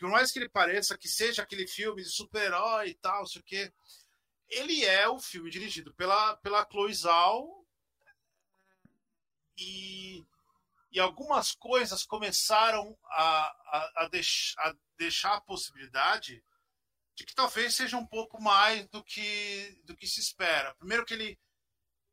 Por 0.00 0.10
mais 0.10 0.32
que 0.32 0.38
ele 0.38 0.48
pareça 0.48 0.96
que 0.96 1.08
seja 1.08 1.42
aquele 1.42 1.66
filme 1.66 2.02
de 2.02 2.08
super-herói 2.08 2.88
e 2.88 2.94
tal, 2.94 3.26
sei 3.26 3.40
o 3.40 3.44
quê, 3.44 3.72
ele 4.48 4.84
é 4.84 5.08
o 5.08 5.18
filme 5.18 5.50
dirigido 5.50 5.92
pela, 5.94 6.36
pela 6.38 6.66
Chloe 6.70 6.94
Zhao, 6.94 7.65
e, 9.56 10.26
e 10.90 11.00
algumas 11.00 11.52
coisas 11.52 12.04
começaram 12.04 12.96
a, 13.04 13.46
a, 13.46 13.92
a, 14.04 14.08
deix, 14.08 14.54
a 14.58 14.74
deixar 14.96 15.34
a 15.34 15.40
possibilidade 15.40 16.42
de 17.14 17.24
que 17.24 17.34
talvez 17.34 17.74
seja 17.74 17.96
um 17.96 18.06
pouco 18.06 18.40
mais 18.40 18.86
do 18.88 19.02
que, 19.02 19.80
do 19.84 19.96
que 19.96 20.06
se 20.06 20.20
espera. 20.20 20.74
Primeiro 20.74 21.04
que 21.04 21.14
ele 21.14 21.38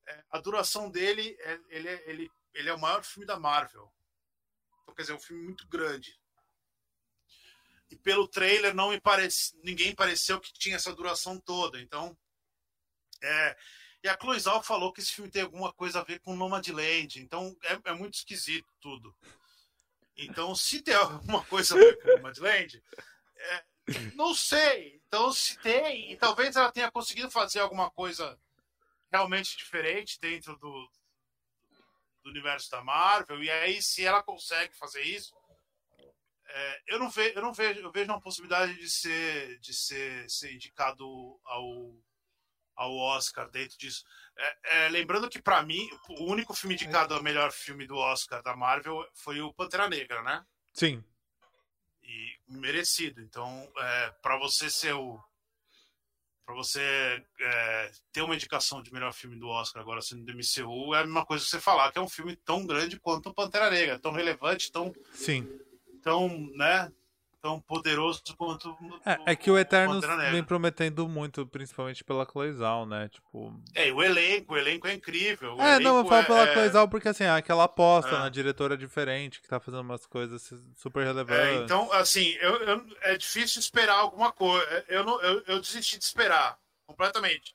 é, 0.07 0.23
a 0.31 0.39
duração 0.39 0.89
dele 0.89 1.35
é, 1.41 1.59
ele, 1.69 1.89
é, 1.89 2.09
ele, 2.09 2.31
ele 2.53 2.69
é 2.69 2.73
o 2.73 2.79
maior 2.79 3.03
filme 3.03 3.25
da 3.25 3.39
Marvel. 3.39 3.91
Então, 4.81 4.93
quer 4.95 5.03
dizer, 5.03 5.13
é 5.13 5.15
um 5.15 5.19
filme 5.19 5.43
muito 5.43 5.67
grande. 5.67 6.19
E 7.89 7.95
pelo 7.95 8.27
trailer 8.27 8.73
não 8.73 8.89
me 8.89 8.99
parece, 8.99 9.57
ninguém 9.63 9.93
pareceu 9.93 10.39
que 10.39 10.53
tinha 10.53 10.75
essa 10.75 10.93
duração 10.95 11.39
toda. 11.39 11.79
Então, 11.79 12.17
é, 13.21 13.57
e 14.03 14.09
a 14.09 14.17
Cloizal 14.17 14.61
falou 14.61 14.91
que 14.91 14.99
esse 14.99 15.13
filme 15.13 15.31
tem 15.31 15.43
alguma 15.43 15.71
coisa 15.71 16.01
a 16.01 16.03
ver 16.03 16.19
com 16.19 16.35
Nomadland, 16.35 17.21
então 17.21 17.55
é, 17.63 17.91
é 17.91 17.93
muito 17.93 18.15
esquisito 18.15 18.67
tudo. 18.81 19.15
Então, 20.17 20.53
se 20.53 20.81
tem 20.81 20.93
alguma 20.93 21.43
coisa 21.45 21.73
a 21.73 21.77
ver 21.77 22.01
com 22.01 22.09
Nomadland, 22.09 22.83
é, 23.37 23.63
não 24.13 24.33
sei. 24.35 25.01
Então, 25.07 25.31
se 25.31 25.57
tem, 25.59 26.11
e 26.11 26.17
talvez 26.17 26.55
ela 26.55 26.71
tenha 26.71 26.91
conseguido 26.91 27.31
fazer 27.31 27.61
alguma 27.61 27.89
coisa 27.89 28.37
realmente 29.09 29.55
diferente 29.55 30.19
dentro 30.19 30.57
do, 30.57 30.91
do 32.23 32.29
universo 32.29 32.69
da 32.71 32.83
Marvel, 32.83 33.41
e 33.41 33.49
aí, 33.49 33.81
se 33.81 34.03
ela 34.03 34.21
consegue 34.21 34.75
fazer 34.75 35.01
isso, 35.01 35.33
é, 36.45 36.81
eu 36.87 36.99
não 36.99 37.09
vejo, 37.09 37.35
eu 37.35 37.41
não 37.41 37.53
vejo, 37.53 37.79
eu 37.79 37.91
vejo 37.91 38.11
uma 38.11 38.19
possibilidade 38.19 38.75
de 38.75 38.89
ser, 38.89 39.59
de 39.59 39.73
ser, 39.73 40.29
ser 40.29 40.53
indicado 40.53 41.05
ao 41.45 41.95
ao 42.75 42.95
Oscar 42.95 43.49
dentro 43.49 43.77
disso. 43.77 44.03
É, 44.37 44.85
é, 44.85 44.89
lembrando 44.89 45.29
que, 45.29 45.41
para 45.41 45.61
mim, 45.63 45.87
o 46.09 46.25
único 46.25 46.53
filme 46.53 46.75
indicado 46.75 47.13
ao 47.13 47.23
melhor 47.23 47.51
filme 47.51 47.85
do 47.85 47.95
Oscar 47.95 48.41
da 48.41 48.55
Marvel 48.55 49.05
foi 49.13 49.41
o 49.41 49.53
Pantera 49.53 49.87
Negra, 49.87 50.21
né? 50.23 50.43
Sim. 50.73 51.03
E 52.01 52.37
merecido. 52.47 53.21
Então, 53.21 53.71
é, 53.77 54.09
para 54.21 54.37
você 54.37 54.69
ser 54.69 54.93
o. 54.93 55.19
Pra 56.45 56.55
você 56.55 57.23
é, 57.39 57.91
ter 58.11 58.21
uma 58.21 58.35
indicação 58.35 58.81
de 58.83 58.91
melhor 58.91 59.13
filme 59.13 59.37
do 59.37 59.47
Oscar 59.47 59.81
agora 59.81 60.01
sendo 60.01 60.25
do 60.25 60.33
MCU, 60.33 60.93
é 60.93 60.99
a 60.99 61.05
mesma 61.05 61.25
coisa 61.25 61.45
que 61.45 61.49
você 61.49 61.59
falar 61.61 61.89
que 61.89 61.97
é 61.97 62.01
um 62.01 62.09
filme 62.09 62.35
tão 62.35 62.65
grande 62.65 62.99
quanto 62.99 63.29
o 63.29 63.33
Pantera 63.33 63.71
Negra, 63.71 63.97
tão 63.97 64.11
relevante, 64.11 64.69
tão. 64.69 64.93
Sim. 65.13 65.47
Tão, 66.01 66.27
né? 66.53 66.91
Tão 67.43 67.59
poderoso 67.59 68.23
quanto. 68.37 68.75
É, 69.05 69.33
é 69.33 69.35
que 69.35 69.51
o 69.51 69.59
Eternos 69.59 70.03
vem 70.31 70.41
prometendo 70.41 71.09
muito, 71.09 71.45
principalmente 71.45 72.01
pela 72.01 72.25
Cloizal, 72.25 72.85
né? 72.85 73.09
Tipo. 73.09 73.53
É, 73.75 73.91
o 73.91 74.01
elenco, 74.01 74.53
o 74.53 74.57
elenco 74.57 74.87
é 74.87 74.93
incrível. 74.93 75.59
É, 75.59 75.77
não, 75.77 75.97
eu 75.97 76.05
falo 76.05 76.21
é, 76.21 76.25
pela 76.25 76.47
é... 76.47 76.53
Cloizal 76.53 76.87
porque 76.87 77.09
assim, 77.09 77.25
é 77.25 77.29
aquela 77.29 77.65
aposta 77.65 78.11
é. 78.11 78.19
na 78.19 78.29
diretora 78.29 78.77
diferente, 78.77 79.41
que 79.41 79.47
tá 79.49 79.59
fazendo 79.59 79.81
umas 79.81 80.05
coisas 80.05 80.49
super 80.77 81.05
relevantes. 81.05 81.59
É, 81.59 81.63
então, 81.63 81.91
assim, 81.91 82.33
eu, 82.39 82.55
eu, 82.63 82.85
é 83.01 83.17
difícil 83.17 83.59
esperar 83.59 83.99
alguma 83.99 84.31
coisa. 84.31 84.85
Eu, 84.87 85.03
não, 85.03 85.21
eu, 85.21 85.43
eu 85.45 85.59
desisti 85.59 85.97
de 85.97 86.05
esperar 86.05 86.57
completamente 86.87 87.53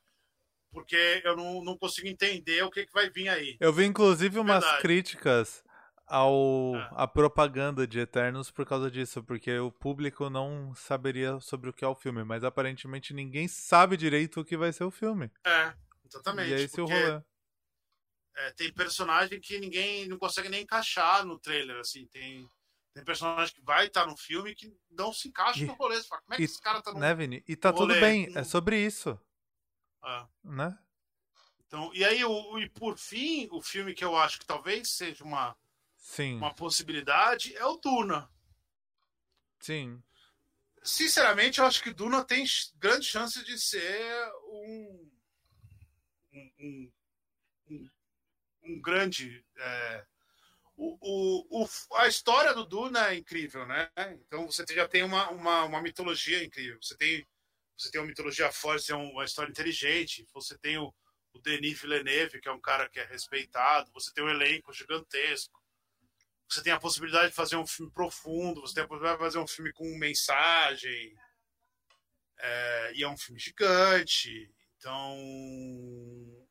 porque 0.71 1.23
eu 1.25 1.35
não, 1.35 1.65
não 1.65 1.79
consigo 1.79 2.07
entender 2.09 2.63
o 2.63 2.71
que, 2.71 2.85
que 2.85 2.93
vai 2.93 3.09
vir 3.09 3.29
aí. 3.31 3.57
Eu 3.59 3.73
vi, 3.73 3.87
inclusive, 3.87 4.39
umas 4.39 4.63
Verdade. 4.63 4.83
críticas 4.83 5.65
ao 6.09 6.75
é. 6.75 6.89
a 6.93 7.07
propaganda 7.07 7.87
de 7.87 8.01
Eternos 8.01 8.51
por 8.51 8.67
causa 8.67 8.91
disso, 8.91 9.23
porque 9.23 9.59
o 9.59 9.71
público 9.71 10.29
não 10.31 10.75
saberia 10.75 11.39
sobre 11.41 11.71
o 11.71 11.73
que 11.73 11.85
é 11.85 11.89
o 11.89 11.95
filme, 11.95 12.25
mas 12.25 12.45
aparentemente 12.45 13.15
ninguém 13.15 13.47
sabe 13.47 13.97
direito 13.97 14.41
o 14.41 14.45
que 14.45 14.57
vai 14.57 14.73
ser 14.73 14.85
o 14.85 14.91
filme. 14.91 15.31
É, 15.45 15.75
exatamente. 16.05 16.51
E 16.51 16.55
é 16.55 16.61
esse 16.61 16.81
o 16.81 16.87
rolê. 16.87 17.23
É, 18.37 18.53
tem 18.53 18.73
personagem 18.73 19.41
que 19.41 19.59
ninguém 19.59 20.07
não 20.07 20.17
consegue 20.17 20.49
nem 20.49 20.63
encaixar 20.63 21.25
no 21.25 21.39
trailer, 21.39 21.79
assim, 21.79 22.07
tem 22.07 22.49
tem 22.95 23.05
personagem 23.05 23.55
que 23.55 23.61
vai 23.61 23.87
estar 23.87 24.07
no 24.07 24.17
filme 24.17 24.55
que 24.55 24.75
não 24.91 25.13
se 25.13 25.29
encaixa 25.29 25.63
e, 25.63 25.67
no 25.67 25.75
rolê. 25.75 25.97
Você 25.97 26.09
fala, 26.09 26.23
como 26.23 26.35
é 26.35 26.37
que 26.37 26.43
e, 26.43 26.45
esse 26.47 26.61
cara 26.61 26.83
tá 26.83 26.93
no 26.93 26.99
né, 26.99 27.15
Vini? 27.15 27.45
E 27.47 27.55
tá 27.55 27.73
tudo 27.73 27.95
bem, 27.95 28.33
é 28.35 28.43
sobre 28.43 28.85
isso. 28.85 29.19
É. 30.05 30.27
Né? 30.43 30.79
Então, 31.67 31.93
e 31.95 32.05
aí, 32.05 32.25
o, 32.25 32.59
e 32.59 32.69
por 32.71 32.99
fim, 32.99 33.47
o 33.53 33.63
filme 33.63 33.95
que 33.95 34.05
eu 34.05 34.17
acho 34.17 34.39
que 34.41 34.47
talvez 34.47 34.91
seja 34.91 35.23
uma 35.23 35.57
Sim. 36.09 36.37
uma 36.37 36.55
possibilidade 36.55 37.55
é 37.55 37.65
o 37.67 37.77
Duna. 37.77 38.29
Sim. 39.61 40.03
Sinceramente, 40.83 41.61
eu 41.61 41.67
acho 41.67 41.83
que 41.83 41.93
Duna 41.93 42.25
tem 42.25 42.47
grande 42.77 43.05
chance 43.05 43.45
de 43.45 43.59
ser 43.59 44.33
um, 44.47 45.11
um, 46.33 46.93
um, 47.69 47.91
um 48.63 48.81
grande. 48.81 49.45
É, 49.59 50.07
o, 50.75 50.97
o, 51.01 51.63
o, 51.63 51.69
a 51.97 52.09
história 52.09 52.55
do 52.55 52.65
Duna 52.65 53.11
é 53.11 53.17
incrível, 53.17 53.67
né? 53.67 53.91
Então 54.27 54.47
você 54.47 54.65
já 54.75 54.89
tem 54.89 55.03
uma, 55.03 55.29
uma, 55.31 55.65
uma 55.65 55.83
mitologia 55.83 56.43
incrível. 56.43 56.79
Você 56.83 56.97
tem, 56.97 57.29
você 57.77 57.91
tem 57.91 58.01
uma 58.01 58.09
mitologia 58.09 58.51
forte, 58.51 58.87
você 58.87 58.93
tem 58.95 59.13
uma 59.13 59.25
história 59.25 59.51
inteligente. 59.51 60.27
Você 60.33 60.57
tem 60.57 60.79
o, 60.79 60.93
o 61.35 61.39
Denis 61.39 61.79
Villeneuve, 61.79 62.41
que 62.41 62.49
é 62.49 62.53
um 62.53 62.61
cara 62.61 62.89
que 62.89 62.99
é 62.99 63.05
respeitado. 63.05 63.93
Você 63.93 64.11
tem 64.15 64.25
um 64.25 64.31
elenco 64.31 64.73
gigantesco 64.73 65.68
você 66.49 66.63
tem 66.63 66.73
a 66.73 66.81
possibilidade 66.81 67.29
de 67.29 67.35
fazer 67.35 67.57
um 67.57 67.67
filme 67.67 67.93
profundo, 67.93 68.63
você 68.63 68.75
tem 68.75 68.85
a 68.85 68.89
possibilidade 68.89 69.19
de 69.19 69.25
fazer 69.25 69.39
um 69.39 69.47
filme 69.47 69.73
com 69.73 69.85
mensagem. 69.99 71.15
É, 72.39 72.93
e 72.95 73.03
é 73.03 73.09
um 73.09 73.17
filme 73.17 73.39
gigante. 73.39 74.51
Então, 74.77 75.17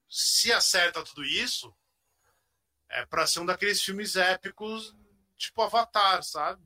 se 0.09 0.51
acerta 0.51 1.03
tudo 1.03 1.23
isso, 1.23 1.73
é 2.89 3.05
para 3.05 3.25
ser 3.25 3.39
um 3.39 3.45
daqueles 3.45 3.81
filmes 3.81 4.15
épicos, 4.15 4.95
tipo 5.35 5.61
Avatar, 5.61 6.21
sabe? 6.23 6.63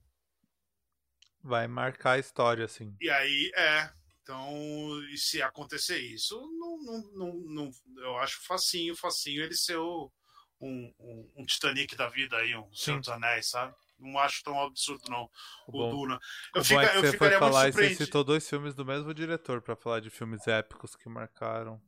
Vai 1.44 1.68
marcar 1.68 2.14
a 2.14 2.20
história, 2.20 2.66
assim. 2.66 2.96
E 3.00 3.10
aí, 3.10 3.52
é. 3.56 3.92
Então, 4.22 5.04
e 5.12 5.18
se 5.18 5.42
acontecer 5.42 6.00
isso, 6.00 6.40
não, 6.60 6.78
não, 6.84 7.02
não, 7.14 7.34
não, 7.46 7.72
eu 8.04 8.18
acho 8.18 8.46
facinho, 8.46 8.96
facinho 8.96 9.44
ele 9.44 9.56
ser 9.56 9.78
o, 9.78 10.12
um, 10.62 10.94
um, 11.00 11.32
um 11.38 11.46
Titanic 11.46 11.96
da 11.96 12.08
vida 12.08 12.38
aí, 12.38 12.56
um 12.56 12.72
Senhor 12.74 13.00
dos 13.00 13.10
Anéis, 13.10 13.48
sabe? 13.48 13.74
Não 14.00 14.18
acho 14.20 14.44
tão 14.44 14.60
absurdo, 14.62 15.04
não. 15.10 15.30
O, 15.68 15.84
o 15.84 15.90
Duna. 15.90 16.20
Eu, 16.56 16.64
fica, 16.64 16.84
é 16.84 16.98
eu 16.98 17.02
você 17.02 17.12
ficaria 17.12 17.40
foi 17.40 17.48
falar, 17.48 17.64
muito 17.64 17.74
surpreendido. 17.74 17.98
Você 17.98 18.06
citou 18.06 18.24
dois 18.24 18.48
filmes 18.48 18.76
do 18.76 18.86
mesmo 18.86 19.14
diretor 19.14 19.62
para 19.62 19.76
falar 19.76 20.00
de 20.00 20.10
filmes 20.10 20.48
épicos 20.48 20.96
que 20.96 21.10
marcaram. 21.10 21.82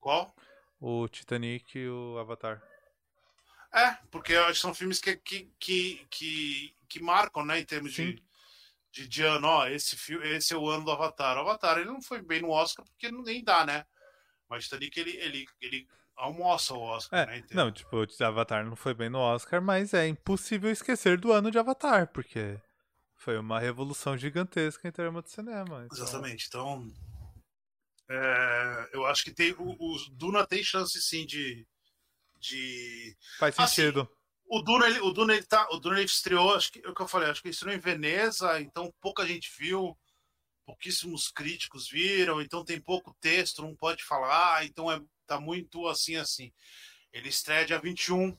Qual? 0.00 0.34
O 0.80 1.08
Titanic 1.08 1.78
e 1.78 1.88
o 1.88 2.18
Avatar. 2.18 2.62
É, 3.72 3.98
porque 4.10 4.34
são 4.54 4.74
filmes 4.74 5.00
que, 5.00 5.16
que, 5.16 5.48
que, 5.58 6.06
que, 6.10 6.74
que 6.88 7.02
marcam, 7.02 7.44
né, 7.44 7.60
em 7.60 7.64
termos 7.64 7.92
de, 7.92 8.20
de, 8.90 9.06
de, 9.06 9.22
ano. 9.22 9.46
Ó, 9.46 9.66
esse, 9.68 9.96
esse 10.24 10.54
é 10.54 10.56
o 10.56 10.68
ano 10.68 10.84
do 10.84 10.90
Avatar. 10.90 11.36
O 11.36 11.40
Avatar 11.40 11.78
ele 11.78 11.90
não 11.90 12.02
foi 12.02 12.20
bem 12.20 12.42
no 12.42 12.50
Oscar 12.50 12.84
porque 12.84 13.12
nem 13.12 13.44
dá, 13.44 13.64
né? 13.64 13.86
Mas 14.48 14.64
Titanic 14.64 14.98
ele, 14.98 15.16
ele, 15.18 15.46
ele 15.60 15.88
almoça 16.20 16.74
o 16.74 16.80
Oscar, 16.80 17.28
é, 17.28 17.40
né? 17.40 17.46
Não, 17.52 17.72
tipo, 17.72 17.96
o 17.96 18.24
Avatar 18.24 18.64
não 18.64 18.76
foi 18.76 18.94
bem 18.94 19.08
no 19.08 19.18
Oscar, 19.18 19.60
mas 19.60 19.94
é 19.94 20.06
impossível 20.06 20.70
esquecer 20.70 21.18
do 21.18 21.32
ano 21.32 21.50
de 21.50 21.58
Avatar, 21.58 22.08
porque 22.12 22.60
foi 23.16 23.38
uma 23.38 23.58
revolução 23.58 24.16
gigantesca 24.16 24.86
em 24.86 24.92
termos 24.92 25.24
de 25.24 25.30
cinema. 25.30 25.84
Então... 25.86 25.98
Exatamente. 25.98 26.46
Então, 26.46 26.86
é, 28.08 28.90
eu 28.92 29.06
acho 29.06 29.24
que 29.24 29.32
tem 29.32 29.52
o, 29.52 29.76
o, 29.78 29.96
Duna 30.12 30.46
tem 30.46 30.62
chance 30.62 31.00
sim 31.00 31.24
de. 31.24 31.66
de... 32.38 33.16
Faz 33.38 33.54
sentido. 33.54 34.02
Assim, 34.02 34.10
o 34.52 34.62
Duna, 34.62 34.86
ele, 34.86 35.00
o 35.00 35.12
Duna, 35.12 35.34
ele 35.34 35.44
tá, 35.44 35.68
o 35.70 35.78
Duna 35.78 35.96
ele 35.96 36.06
estreou, 36.06 36.54
acho 36.54 36.72
que 36.72 36.84
é 36.84 36.88
o 36.88 36.94
que 36.94 37.00
eu 37.00 37.08
falei, 37.08 37.30
acho 37.30 37.40
que 37.40 37.48
ele 37.48 37.54
estreou 37.54 37.74
em 37.74 37.78
Veneza, 37.78 38.60
então 38.60 38.92
pouca 39.00 39.24
gente 39.24 39.48
viu, 39.56 39.96
pouquíssimos 40.66 41.28
críticos 41.28 41.88
viram, 41.88 42.42
então 42.42 42.64
tem 42.64 42.80
pouco 42.80 43.16
texto, 43.20 43.62
não 43.62 43.76
pode 43.76 44.02
falar, 44.02 44.64
então 44.64 44.90
é 44.90 45.00
tá 45.30 45.38
muito 45.38 45.86
assim, 45.86 46.16
assim. 46.16 46.52
Ele 47.12 47.28
estreia 47.28 47.64
dia 47.64 47.78
21 47.78 48.36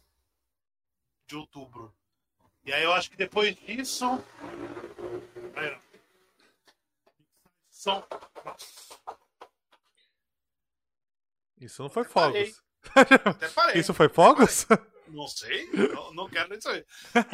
de 1.26 1.38
outubro. 1.38 1.96
E 2.66 2.74
aí 2.74 2.84
eu 2.84 2.92
acho 2.92 3.10
que 3.10 3.16
depois 3.16 3.56
disso. 3.56 4.06
Aí, 5.56 5.80
São. 7.70 8.06
Isso 11.62 11.82
não 11.82 11.90
foi 11.90 12.04
fogos. 12.04 12.62
Até 13.26 13.48
parei. 13.48 13.80
Isso 13.80 13.94
foi 13.94 14.10
fogos? 14.10 14.66
Não 15.08 15.28
sei, 15.28 15.70
não, 15.72 16.14
não 16.14 16.30
quero 16.30 16.50
nem 16.50 16.62
saber. 16.62 16.86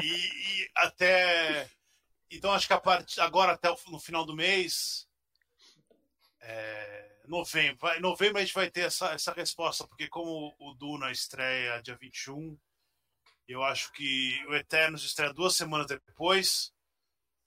E, 0.02 0.64
e, 0.64 0.72
até. 0.76 1.70
Então 2.30 2.52
acho 2.52 2.66
que 2.66 2.74
a 2.74 2.80
part... 2.80 3.20
agora, 3.20 3.54
até 3.54 3.70
o, 3.70 3.78
no 3.88 4.00
final 4.00 4.26
do 4.26 4.36
mês. 4.36 5.08
É 6.42 7.07
novembro. 7.28 7.78
Vai, 7.80 8.00
novembro 8.00 8.38
a 8.38 8.42
gente 8.42 8.54
vai 8.54 8.70
ter 8.70 8.82
essa, 8.82 9.14
essa 9.14 9.32
resposta, 9.34 9.88
porque 9.88 10.08
como 10.08 10.56
o 10.60 10.74
Duna 10.74 11.12
estreia 11.12 11.82
dia 11.82 11.96
21, 11.96 12.58
eu 13.48 13.64
acho 13.64 13.92
que 13.94 14.44
o 14.48 14.56
Eternos 14.56 15.04
estreia 15.04 15.34
duas 15.34 15.56
semanas 15.56 15.88
depois. 15.88 16.72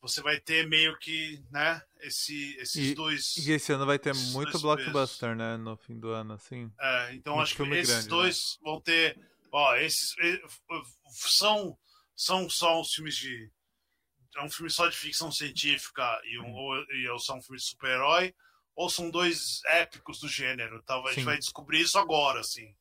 Você 0.03 0.23
vai 0.23 0.41
ter 0.41 0.67
meio 0.67 0.99
que, 0.99 1.43
né, 1.51 1.83
esse, 2.01 2.57
esses 2.57 2.93
e, 2.93 2.95
dois. 2.95 3.37
E 3.37 3.53
esse 3.53 3.71
ano 3.71 3.85
vai 3.85 3.99
ter 3.99 4.15
muito 4.15 4.59
blockbuster, 4.59 5.29
pesos. 5.29 5.37
né, 5.37 5.59
no 5.59 5.77
fim 5.77 5.99
do 5.99 6.09
ano, 6.09 6.33
assim. 6.33 6.73
É, 6.81 7.15
então 7.15 7.39
acho 7.39 7.55
que 7.55 7.63
esses 7.63 7.89
grande, 7.89 8.09
dois 8.09 8.57
né? 8.57 8.71
vão 8.71 8.81
ter. 8.81 9.19
Ó, 9.53 9.77
esses 9.77 10.15
são, 11.11 11.79
são 12.17 12.49
só 12.49 12.81
os 12.81 12.95
filmes 12.95 13.15
de. 13.15 13.51
É 14.37 14.43
um 14.43 14.49
filme 14.49 14.71
só 14.71 14.89
de 14.89 14.97
ficção 14.97 15.31
científica 15.31 16.19
e, 16.25 16.39
um, 16.39 16.47
hum. 16.47 16.55
ou, 16.55 16.77
e 16.77 17.19
são 17.21 17.37
um 17.37 17.43
filme 17.43 17.59
de 17.59 17.67
super-herói 17.67 18.35
ou 18.75 18.89
são 18.89 19.11
dois 19.11 19.61
épicos 19.67 20.21
do 20.21 20.29
gênero. 20.29 20.83
Talvez 20.83 21.13
a 21.13 21.17
gente 21.17 21.27
vai 21.27 21.39
descobrir 21.39 21.81
isso 21.81 21.99
agora, 21.99 22.41
assim. 22.41 22.75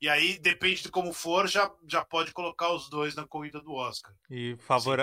E 0.00 0.08
aí, 0.08 0.38
depende 0.38 0.82
de 0.82 0.90
como 0.90 1.12
for, 1.12 1.48
já, 1.48 1.70
já 1.88 2.04
pode 2.04 2.32
colocar 2.32 2.70
os 2.70 2.90
dois 2.90 3.14
na 3.14 3.26
corrida 3.26 3.60
do 3.60 3.72
Oscar. 3.72 4.14
E 4.30 4.56
favor... 4.58 4.98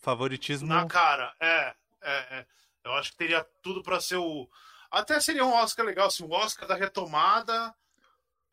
favoritismo. 0.00 0.68
Na 0.68 0.86
cara, 0.86 1.32
é, 1.40 1.74
é, 2.02 2.38
é. 2.38 2.46
Eu 2.84 2.92
acho 2.94 3.12
que 3.12 3.16
teria 3.16 3.46
tudo 3.62 3.82
para 3.82 4.00
ser 4.00 4.16
o. 4.16 4.48
Até 4.90 5.20
seria 5.20 5.44
um 5.44 5.54
Oscar 5.54 5.86
legal, 5.86 6.08
assim, 6.08 6.24
o 6.24 6.30
Oscar 6.30 6.66
da 6.66 6.74
retomada. 6.74 7.72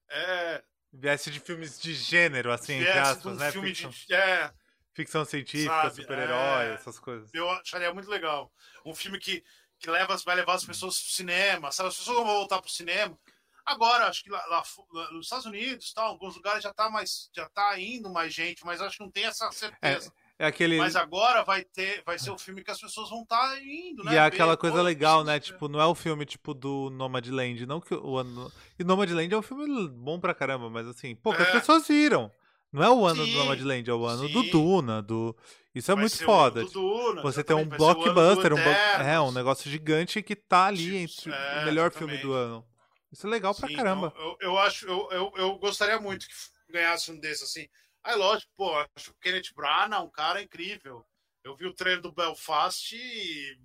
É... 0.10 0.64
Viesse 0.92 1.30
de 1.30 1.40
filmes 1.40 1.80
de 1.80 1.94
gênero, 1.94 2.52
assim, 2.52 2.74
entre 2.74 2.98
aspas, 2.98 3.34
um 3.34 3.36
né? 3.36 3.52
Filme 3.52 3.70
ficção, 3.70 3.92
de, 3.92 4.14
é, 4.14 4.52
ficção 4.94 5.26
científica, 5.26 5.90
super-herói, 5.92 6.66
é, 6.66 6.74
essas 6.74 6.98
coisas. 7.00 7.30
Eu 7.34 7.50
acharia 7.52 7.94
muito 7.94 8.10
legal. 8.10 8.52
Um 8.84 8.96
filme 8.96 9.20
que 9.20 9.44
que 9.80 9.90
leva, 9.90 10.18
vai 10.18 10.36
levar 10.36 10.54
as 10.54 10.66
pessoas 10.66 11.00
pro 11.00 11.12
cinema, 11.12 11.72
sabe? 11.72 11.90
As 11.90 11.98
pessoas 11.98 12.18
vão 12.18 12.26
voltar 12.26 12.62
pro 12.62 12.70
cinema. 12.70 13.18
Agora, 13.66 14.08
acho 14.08 14.24
que 14.24 14.32
lá, 14.32 14.44
lá, 14.48 14.64
nos 15.12 15.28
Estados 15.28 15.46
Unidos, 15.46 15.94
tal, 15.94 16.08
alguns 16.08 16.36
lugares 16.36 16.64
já 16.64 16.74
tá 16.74 16.90
mais, 16.90 17.30
já 17.36 17.48
tá 17.50 17.80
indo 17.80 18.10
mais 18.10 18.34
gente, 18.34 18.66
mas 18.66 18.82
acho 18.82 18.98
que 18.98 19.04
não 19.04 19.12
tem 19.12 19.26
essa 19.26 19.52
certeza. 19.52 20.12
É, 20.40 20.46
é 20.46 20.48
aquele... 20.48 20.78
Mas 20.78 20.96
agora 20.96 21.44
vai 21.44 21.64
ter, 21.64 22.02
vai 22.04 22.18
ser 22.18 22.32
o 22.32 22.38
filme 22.38 22.64
que 22.64 22.72
as 22.72 22.82
pessoas 22.82 23.10
vão 23.10 23.22
estar 23.22 23.38
tá 23.38 23.60
indo, 23.62 24.04
né? 24.04 24.14
E 24.14 24.16
é 24.16 24.22
aquela 24.22 24.58
coisa 24.58 24.82
legal, 24.82 25.24
né? 25.24 25.40
Tipo, 25.40 25.68
não 25.68 25.80
é 25.80 25.86
o 25.86 25.94
filme 25.94 26.26
tipo 26.26 26.54
do 26.54 26.90
Nomadland, 26.90 27.66
não 27.68 27.80
que 27.80 27.94
o 27.94 28.18
ano. 28.18 28.52
E 28.78 28.84
Nomadland 28.84 29.32
é 29.32 29.38
um 29.38 29.44
filme 29.44 29.88
bom 29.90 30.20
pra 30.20 30.34
caramba, 30.34 30.68
mas 30.70 30.88
assim, 30.88 31.16
poucas 31.16 31.48
é. 31.48 31.52
pessoas 31.52 31.88
viram. 31.88 32.32
Não 32.72 32.84
é 32.84 32.90
o 32.90 33.06
ano 33.06 33.26
Sim, 33.26 33.32
do 33.32 33.38
Nomadland, 33.40 33.90
é 33.90 33.94
o 33.94 34.06
ano 34.06 34.30
do 34.30 34.44
sim. 34.44 34.52
Duna, 34.52 35.02
do... 35.02 35.36
Isso 35.74 35.92
é 35.92 35.96
Vai 35.96 36.04
muito 36.04 36.18
foda. 36.18 36.64
do 36.64 36.70
Duna, 36.72 37.22
Você 37.24 37.44
tem 37.44 37.56
um 37.56 37.66
do 37.66 37.76
blockbuster, 37.78 38.54
um, 38.54 38.58
blo- 38.58 38.72
é, 38.72 39.20
um 39.22 39.32
negócio 39.32 39.70
gigante 39.70 40.22
que 40.22 40.36
tá 40.36 40.66
ali 40.66 40.98
entre 40.98 41.32
é, 41.32 41.60
o 41.60 41.66
melhor 41.66 41.92
filme 41.92 42.18
do 42.18 42.34
ano. 42.34 42.66
Isso 43.12 43.26
é 43.26 43.30
legal 43.30 43.54
pra 43.56 43.68
Sim, 43.68 43.76
caramba. 43.76 44.14
então, 44.16 44.24
eu, 44.24 44.38
eu 44.42 44.58
acho, 44.60 44.86
eu, 44.88 45.10
eu, 45.12 45.34
eu 45.36 45.58
gostaria 45.58 46.00
muito 46.00 46.28
que 46.28 46.34
ganhasse 46.72 47.12
um 47.12 47.20
desses 47.20 47.44
assim. 47.44 47.68
Aí, 48.04 48.16
lógico, 48.16 48.52
pô, 48.56 48.72
acho 48.96 49.06
que 49.06 49.10
o 49.12 49.16
Kenneth 49.22 49.54
Branagh 49.56 49.98
é 49.98 50.00
um 50.04 50.10
cara 50.10 50.42
incrível. 50.42 51.04
Eu 51.44 51.56
vi 51.56 51.66
o 51.66 51.74
trailer 51.74 52.02
do 52.02 52.12
Belfast 52.12 52.96
e 52.96 53.58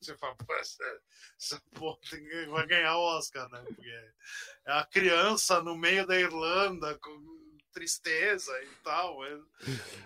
você 0.00 0.16
fala, 0.16 0.36
pô, 0.36 0.54
essa, 0.54 0.84
essa 1.40 1.62
porra 1.74 1.98
vai 2.50 2.66
ganhar 2.66 2.96
o 2.96 3.16
Oscar, 3.18 3.48
né? 3.50 3.62
Porque 3.66 3.90
é 4.66 4.72
a 4.72 4.84
criança 4.84 5.60
no 5.62 5.76
meio 5.76 6.06
da 6.06 6.18
Irlanda 6.18 6.96
com 6.98 7.43
tristeza 7.74 8.52
e 8.62 8.68
tal, 8.82 9.22
é 9.24 9.38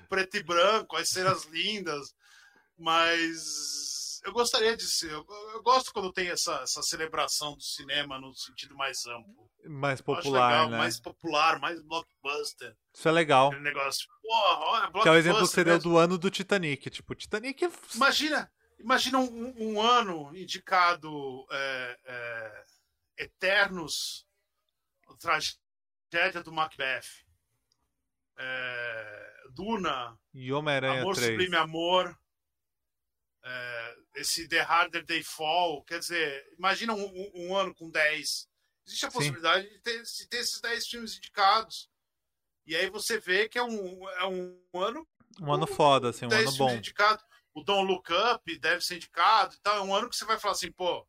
preto 0.08 0.36
e 0.38 0.42
branco, 0.42 0.96
as 0.96 1.10
cenas 1.10 1.44
lindas, 1.44 2.14
mas 2.76 4.20
eu 4.24 4.32
gostaria 4.32 4.76
de 4.76 4.84
ser. 4.84 5.12
Eu, 5.12 5.24
eu 5.52 5.62
gosto 5.62 5.92
quando 5.92 6.12
tem 6.12 6.28
essa, 6.28 6.54
essa 6.62 6.82
celebração 6.82 7.54
do 7.54 7.62
cinema 7.62 8.18
no 8.18 8.34
sentido 8.34 8.74
mais 8.74 9.04
amplo. 9.06 9.48
Mais 9.64 10.00
popular, 10.00 10.48
legal, 10.48 10.70
né? 10.70 10.78
mais 10.78 11.00
popular, 11.00 11.60
mais 11.60 11.80
blockbuster. 11.82 12.74
Isso 12.94 13.08
é 13.08 13.12
legal. 13.12 13.48
Aquele 13.48 13.62
negócio. 13.62 14.06
Porra, 14.22 14.58
olha, 14.58 15.02
Que 15.02 15.08
é 15.08 15.10
o 15.10 15.14
exemplo 15.14 15.38
blockbuster 15.38 15.64
deu 15.64 15.74
mesmo. 15.74 15.90
do 15.90 15.98
ano 15.98 16.18
do 16.18 16.30
Titanic. 16.30 16.90
Tipo, 16.90 17.14
Titanic 17.14 17.64
é... 17.64 17.70
Imagina, 17.94 18.50
imagina 18.78 19.18
um, 19.18 19.54
um 19.58 19.80
ano 19.80 20.34
indicado 20.36 21.46
é, 21.50 21.98
é, 22.04 22.64
Eternos, 23.18 24.26
Tragédia 25.18 26.42
do 26.42 26.52
Macbeth, 26.52 27.24
é, 28.38 29.32
Duna, 29.50 30.16
E 30.32 30.52
Homem-Aranha 30.52 31.02
Amor 31.02 31.14
3. 31.16 31.28
Sublime 31.30 31.56
Amor, 31.56 32.16
é, 33.44 33.94
esse 34.16 34.48
The 34.48 34.60
Harder 34.60 35.04
They 35.04 35.22
Fall, 35.22 35.84
quer 35.84 35.98
dizer, 35.98 36.44
imagina 36.58 36.94
um, 36.94 37.30
um- 37.34 37.56
ano 37.56 37.74
com 37.74 37.90
10. 37.90 38.48
Existe 38.86 39.06
a 39.06 39.10
Sim. 39.10 39.18
possibilidade 39.18 39.68
de 39.68 39.80
ter, 39.80 40.02
de 40.02 40.28
ter 40.28 40.38
esses 40.38 40.60
10 40.60 40.86
filmes 40.86 41.16
indicados. 41.16 41.88
E 42.66 42.74
aí 42.76 42.88
você 42.90 43.18
vê 43.18 43.48
que 43.48 43.58
é 43.58 43.62
um, 43.62 44.08
é 44.10 44.26
um 44.26 44.60
ano 44.74 45.06
Um 45.40 45.52
ano 45.52 45.66
foda, 45.66 46.10
assim, 46.10 46.26
um 46.26 46.28
10 46.28 46.48
ano 46.48 46.56
bom. 46.58 46.74
indicados. 46.74 47.24
O 47.54 47.62
Don't 47.64 47.86
Look 47.90 48.10
Up 48.12 48.58
deve 48.58 48.82
ser 48.84 48.96
indicado 48.96 49.54
e 49.54 49.60
tal. 49.60 49.76
É 49.78 49.80
um 49.80 49.94
ano 49.94 50.08
que 50.08 50.16
você 50.16 50.24
vai 50.24 50.38
falar 50.38 50.52
assim, 50.52 50.70
pô, 50.72 51.06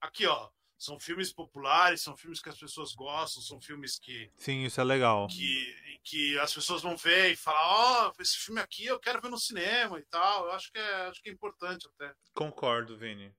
aqui 0.00 0.26
ó, 0.26 0.50
são 0.78 0.98
filmes 1.00 1.32
populares, 1.32 2.00
são 2.02 2.16
filmes 2.16 2.40
que 2.40 2.48
as 2.48 2.56
pessoas 2.58 2.94
gostam, 2.94 3.42
são 3.42 3.60
filmes 3.60 3.98
que, 3.98 4.30
Sim, 4.36 4.64
isso 4.64 4.80
é 4.80 4.84
legal. 4.84 5.26
que, 5.26 5.98
que 6.04 6.38
as 6.38 6.54
pessoas 6.54 6.82
vão 6.82 6.96
ver 6.96 7.32
e 7.32 7.36
falar, 7.36 7.60
ó, 8.06 8.12
esse 8.20 8.36
filme 8.36 8.60
aqui 8.60 8.86
eu 8.86 9.00
quero 9.00 9.20
ver 9.20 9.28
no 9.28 9.38
cinema 9.38 9.98
e 9.98 10.04
tal. 10.04 10.46
Eu 10.46 10.52
acho 10.52 10.70
que 10.70 10.78
é, 10.78 10.94
acho 11.08 11.20
que 11.20 11.28
é 11.28 11.32
importante 11.32 11.88
até. 11.94 12.14
Concordo, 12.32 12.96
Vini. 12.96 13.34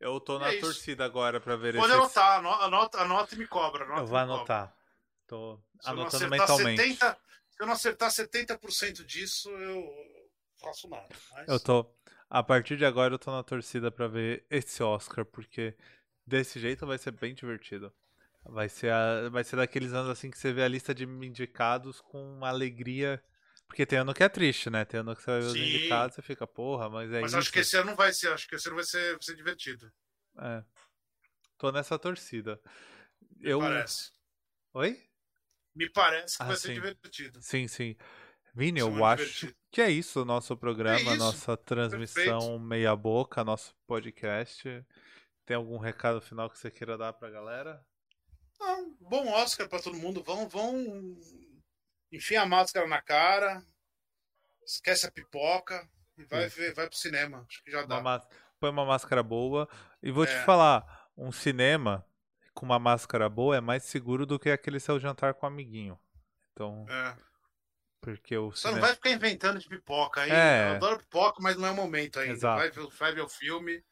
Eu 0.00 0.18
tô 0.18 0.36
É 0.36 0.40
na 0.40 0.50
isso. 0.54 0.62
torcida 0.62 1.04
agora 1.04 1.40
pra 1.40 1.54
ver 1.56 1.74
Pode 1.74 1.86
esse... 1.92 1.94
anotar, 1.94 2.38
ano- 2.38 2.50
anota, 2.54 3.00
anota 3.02 3.34
e 3.34 3.38
me 3.38 3.46
cobra. 3.46 3.84
Eu 3.98 4.06
vou 4.06 4.18
anotar. 4.18 4.74
Tô 5.28 5.60
Se 5.80 5.88
anotando 5.88 6.28
mentalmente. 6.28 6.82
70, 6.82 7.18
se 7.50 7.62
eu 7.62 7.66
não 7.66 7.74
acertar 7.74 8.10
70% 8.10 9.04
disso, 9.04 9.48
eu 9.50 9.88
faço 10.60 10.88
nada. 10.88 11.08
Mas... 11.32 11.48
Eu 11.48 11.60
tô. 11.60 11.86
A 12.28 12.42
partir 12.42 12.76
de 12.78 12.84
agora 12.84 13.14
eu 13.14 13.18
tô 13.18 13.30
na 13.30 13.42
torcida 13.42 13.90
pra 13.92 14.08
ver 14.08 14.44
esse 14.50 14.82
Oscar, 14.82 15.24
porque 15.24 15.76
desse 16.26 16.58
jeito 16.60 16.86
vai 16.86 16.98
ser 16.98 17.12
bem 17.12 17.34
divertido. 17.34 17.92
Vai 18.44 18.68
ser, 18.68 18.90
a- 18.92 19.28
vai 19.30 19.44
ser 19.44 19.56
daqueles 19.56 19.92
anos 19.92 20.10
assim 20.10 20.30
que 20.30 20.36
você 20.38 20.52
vê 20.52 20.62
a 20.62 20.68
lista 20.68 20.94
de 20.94 21.04
indicados 21.04 22.00
com 22.00 22.20
uma 22.36 22.48
alegria. 22.48 23.22
Porque 23.68 23.86
tem 23.86 23.98
ano 24.00 24.12
que 24.12 24.22
é 24.22 24.28
triste, 24.28 24.68
né? 24.68 24.84
Tem 24.84 25.00
ano 25.00 25.14
que 25.16 25.22
você 25.22 25.30
vai 25.30 25.40
ver 25.40 25.46
os 25.46 25.52
Sim. 25.52 25.60
indicados 25.76 26.14
e 26.14 26.16
você 26.16 26.22
fica, 26.22 26.46
porra, 26.46 26.90
mas 26.90 27.10
é 27.12 27.20
Mas 27.20 27.30
isso. 27.30 27.38
acho 27.38 27.52
que 27.52 27.60
esse 27.60 27.76
ano 27.76 27.86
não 27.90 27.96
vai 27.96 28.12
ser, 28.12 28.28
acho 28.28 28.46
que 28.48 28.54
esse 28.56 28.68
ano 28.68 28.76
vai 28.76 28.84
ser, 28.84 29.12
vai 29.12 29.22
ser 29.22 29.36
divertido. 29.36 29.90
É. 30.38 30.62
Tô 31.56 31.70
nessa 31.72 31.98
torcida. 31.98 32.60
Me 33.38 33.50
Eu. 33.50 33.60
parece. 33.60 34.10
Oi? 34.74 35.00
Me 35.74 35.88
parece 35.88 36.36
que 36.36 36.42
Ah, 36.42 36.46
vai 36.48 36.56
sim. 36.56 36.62
ser 36.62 36.74
divertido. 36.74 37.40
Sim, 37.40 37.66
sim. 37.68 37.96
Vini, 38.54 38.80
eu 38.80 39.04
acho 39.04 39.24
divertida. 39.24 39.54
que 39.70 39.80
é 39.80 39.90
isso 39.90 40.20
o 40.20 40.24
nosso 40.26 40.54
programa, 40.56 41.12
É 41.12 41.16
nossa 41.16 41.56
transmissão 41.56 42.58
meia 42.58 42.94
boca, 42.94 43.42
nosso 43.42 43.74
podcast. 43.86 44.84
Tem 45.44 45.56
algum 45.56 45.78
recado 45.78 46.20
final 46.20 46.48
que 46.48 46.58
você 46.58 46.70
queira 46.70 46.96
dar 46.96 47.12
pra 47.12 47.30
galera? 47.30 47.84
Não, 48.60 48.94
bom 49.00 49.28
Oscar 49.32 49.68
pra 49.68 49.80
todo 49.82 49.96
mundo. 49.96 50.22
Vão, 50.22 50.48
vão. 50.48 51.16
Enfia 52.12 52.42
a 52.42 52.46
máscara 52.46 52.86
na 52.86 53.02
cara. 53.02 53.62
Esquece 54.64 55.06
a 55.06 55.10
pipoca. 55.10 55.88
E 56.16 56.24
vai, 56.24 56.46
Isso. 56.46 56.56
ver, 56.56 56.74
vai 56.74 56.88
pro 56.88 56.96
cinema. 56.96 57.44
Acho 57.48 57.64
que 57.64 57.70
já 57.70 57.82
dá. 57.84 57.98
Uma 57.98 58.20
Põe 58.60 58.70
uma 58.70 58.84
máscara 58.84 59.22
boa. 59.24 59.68
E 60.00 60.12
vou 60.12 60.24
te 60.24 60.32
É. 60.32 60.44
falar, 60.44 61.10
um 61.16 61.32
cinema 61.32 62.06
com 62.54 62.64
uma 62.64 62.78
máscara 62.78 63.28
boa 63.28 63.56
é 63.56 63.60
mais 63.60 63.82
seguro 63.82 64.24
do 64.24 64.38
que 64.38 64.50
aquele 64.50 64.78
seu 64.78 65.00
jantar 65.00 65.34
com 65.34 65.44
um 65.46 65.48
amiguinho. 65.48 65.98
Então, 66.52 66.86
É. 66.88 67.16
porque 68.00 68.36
o 68.36 68.52
Só 68.52 68.68
não 68.68 68.74
cinema... 68.74 68.86
vai 68.86 68.94
ficar 68.94 69.10
inventando 69.10 69.58
de 69.58 69.68
pipoca 69.68 70.20
aí. 70.20 70.30
É. 70.30 70.68
Eu 70.68 70.76
adoro 70.76 70.98
pipoca, 71.00 71.42
mas 71.42 71.56
não 71.56 71.66
é 71.66 71.70
o 71.72 71.74
momento 71.74 72.20
ainda. 72.20 72.34
Exato. 72.34 72.58
Vai 72.60 72.70
ver, 72.70 72.86
vai 72.96 73.12
ver 73.14 73.22
o 73.22 73.28
filme. 73.28 73.82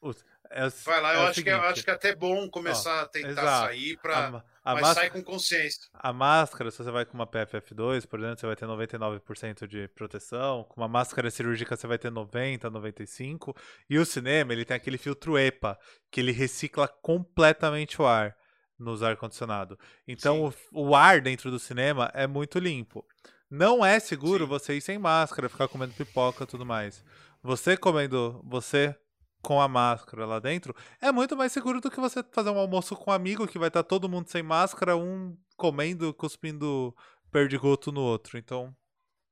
É, 0.51 0.69
Vai 0.85 1.01
lá. 1.01 1.13
é 1.13 1.15
Eu 1.15 1.19
o 1.21 1.23
acho, 1.27 1.43
que, 1.43 1.49
eu 1.49 1.61
seguinte, 1.61 1.71
acho 1.71 1.83
que 1.83 1.89
é 1.89 1.93
até 1.93 2.15
bom 2.15 2.49
começar 2.49 3.01
a 3.01 3.07
tentar 3.07 3.29
exato. 3.29 3.65
sair 3.67 3.97
a, 4.01 4.01
pra. 4.01 4.31
ma- 4.31 4.45
a 4.63 4.73
Mas 4.73 4.81
máscara... 4.81 5.09
sai 5.09 5.09
com 5.09 5.23
consciência. 5.23 5.89
A 5.93 6.13
máscara, 6.13 6.69
se 6.71 6.77
você 6.77 6.91
vai 6.91 7.05
com 7.05 7.13
uma 7.15 7.25
PFF2, 7.27 8.05
por 8.07 8.19
exemplo, 8.19 8.39
você 8.39 8.45
vai 8.45 8.55
ter 8.55 8.67
99% 8.67 9.67
de 9.67 9.87
proteção. 9.89 10.63
Com 10.65 10.81
uma 10.81 10.87
máscara 10.87 11.31
cirúrgica, 11.31 11.75
você 11.75 11.87
vai 11.87 11.97
ter 11.97 12.11
90, 12.11 12.69
95. 12.69 13.55
E 13.89 13.97
o 13.97 14.05
cinema, 14.05 14.53
ele 14.53 14.65
tem 14.65 14.75
aquele 14.77 14.97
filtro 14.97 15.37
EPA, 15.37 15.77
que 16.11 16.19
ele 16.21 16.31
recicla 16.31 16.87
completamente 16.87 18.01
o 18.01 18.05
ar 18.05 18.35
nos 18.77 19.03
ar-condicionado. 19.03 19.77
Então, 20.07 20.53
o, 20.71 20.89
o 20.89 20.95
ar 20.95 21.21
dentro 21.21 21.51
do 21.51 21.59
cinema 21.59 22.11
é 22.13 22.25
muito 22.27 22.59
limpo. 22.59 23.05
Não 23.49 23.85
é 23.85 23.99
seguro 23.99 24.45
Sim. 24.45 24.49
você 24.49 24.73
ir 24.75 24.81
sem 24.81 24.97
máscara, 24.97 25.49
ficar 25.49 25.67
comendo 25.67 25.93
pipoca 25.93 26.43
e 26.43 26.47
tudo 26.47 26.65
mais. 26.65 27.03
Você 27.43 27.75
comendo, 27.75 28.41
você 28.45 28.95
com 29.41 29.59
a 29.61 29.67
máscara 29.67 30.25
lá 30.25 30.39
dentro, 30.39 30.75
é 31.01 31.11
muito 31.11 31.35
mais 31.35 31.51
seguro 31.51 31.81
do 31.81 31.89
que 31.89 31.99
você 31.99 32.23
fazer 32.31 32.49
um 32.51 32.59
almoço 32.59 32.95
com 32.95 33.09
um 33.09 33.13
amigo 33.13 33.47
que 33.47 33.57
vai 33.59 33.67
estar 33.69 33.83
todo 33.83 34.07
mundo 34.09 34.29
sem 34.29 34.43
máscara, 34.43 34.95
um 34.95 35.35
comendo, 35.57 36.13
cuspindo 36.13 36.95
perdigoto 37.31 37.91
no 37.91 38.01
outro. 38.01 38.37
Então, 38.37 38.75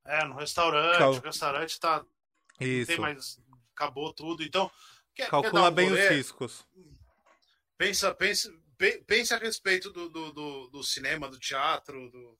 É, 0.04 0.24
no 0.24 0.34
restaurante. 0.34 0.98
Cal- 0.98 1.12
O 1.12 1.20
restaurante 1.20 1.78
tá. 1.78 2.04
Isso. 2.58 2.88
tem 2.88 2.98
mais. 2.98 3.38
Acabou 3.74 4.12
tudo. 4.12 4.42
Então. 4.42 4.70
Quer, 5.14 5.24
quer 5.24 5.30
Calcula 5.30 5.62
dar 5.64 5.70
um 5.70 5.74
bem 5.74 5.92
os 5.92 5.98
riscos. 6.08 6.66
pensa, 7.76 8.14
pensa, 8.14 8.50
pe- 8.76 9.02
pense 9.06 9.32
a 9.34 9.38
respeito 9.38 9.90
do, 9.90 10.08
do, 10.08 10.32
do, 10.32 10.68
do 10.68 10.82
cinema, 10.84 11.28
do 11.28 11.38
teatro, 11.38 12.10
do, 12.10 12.38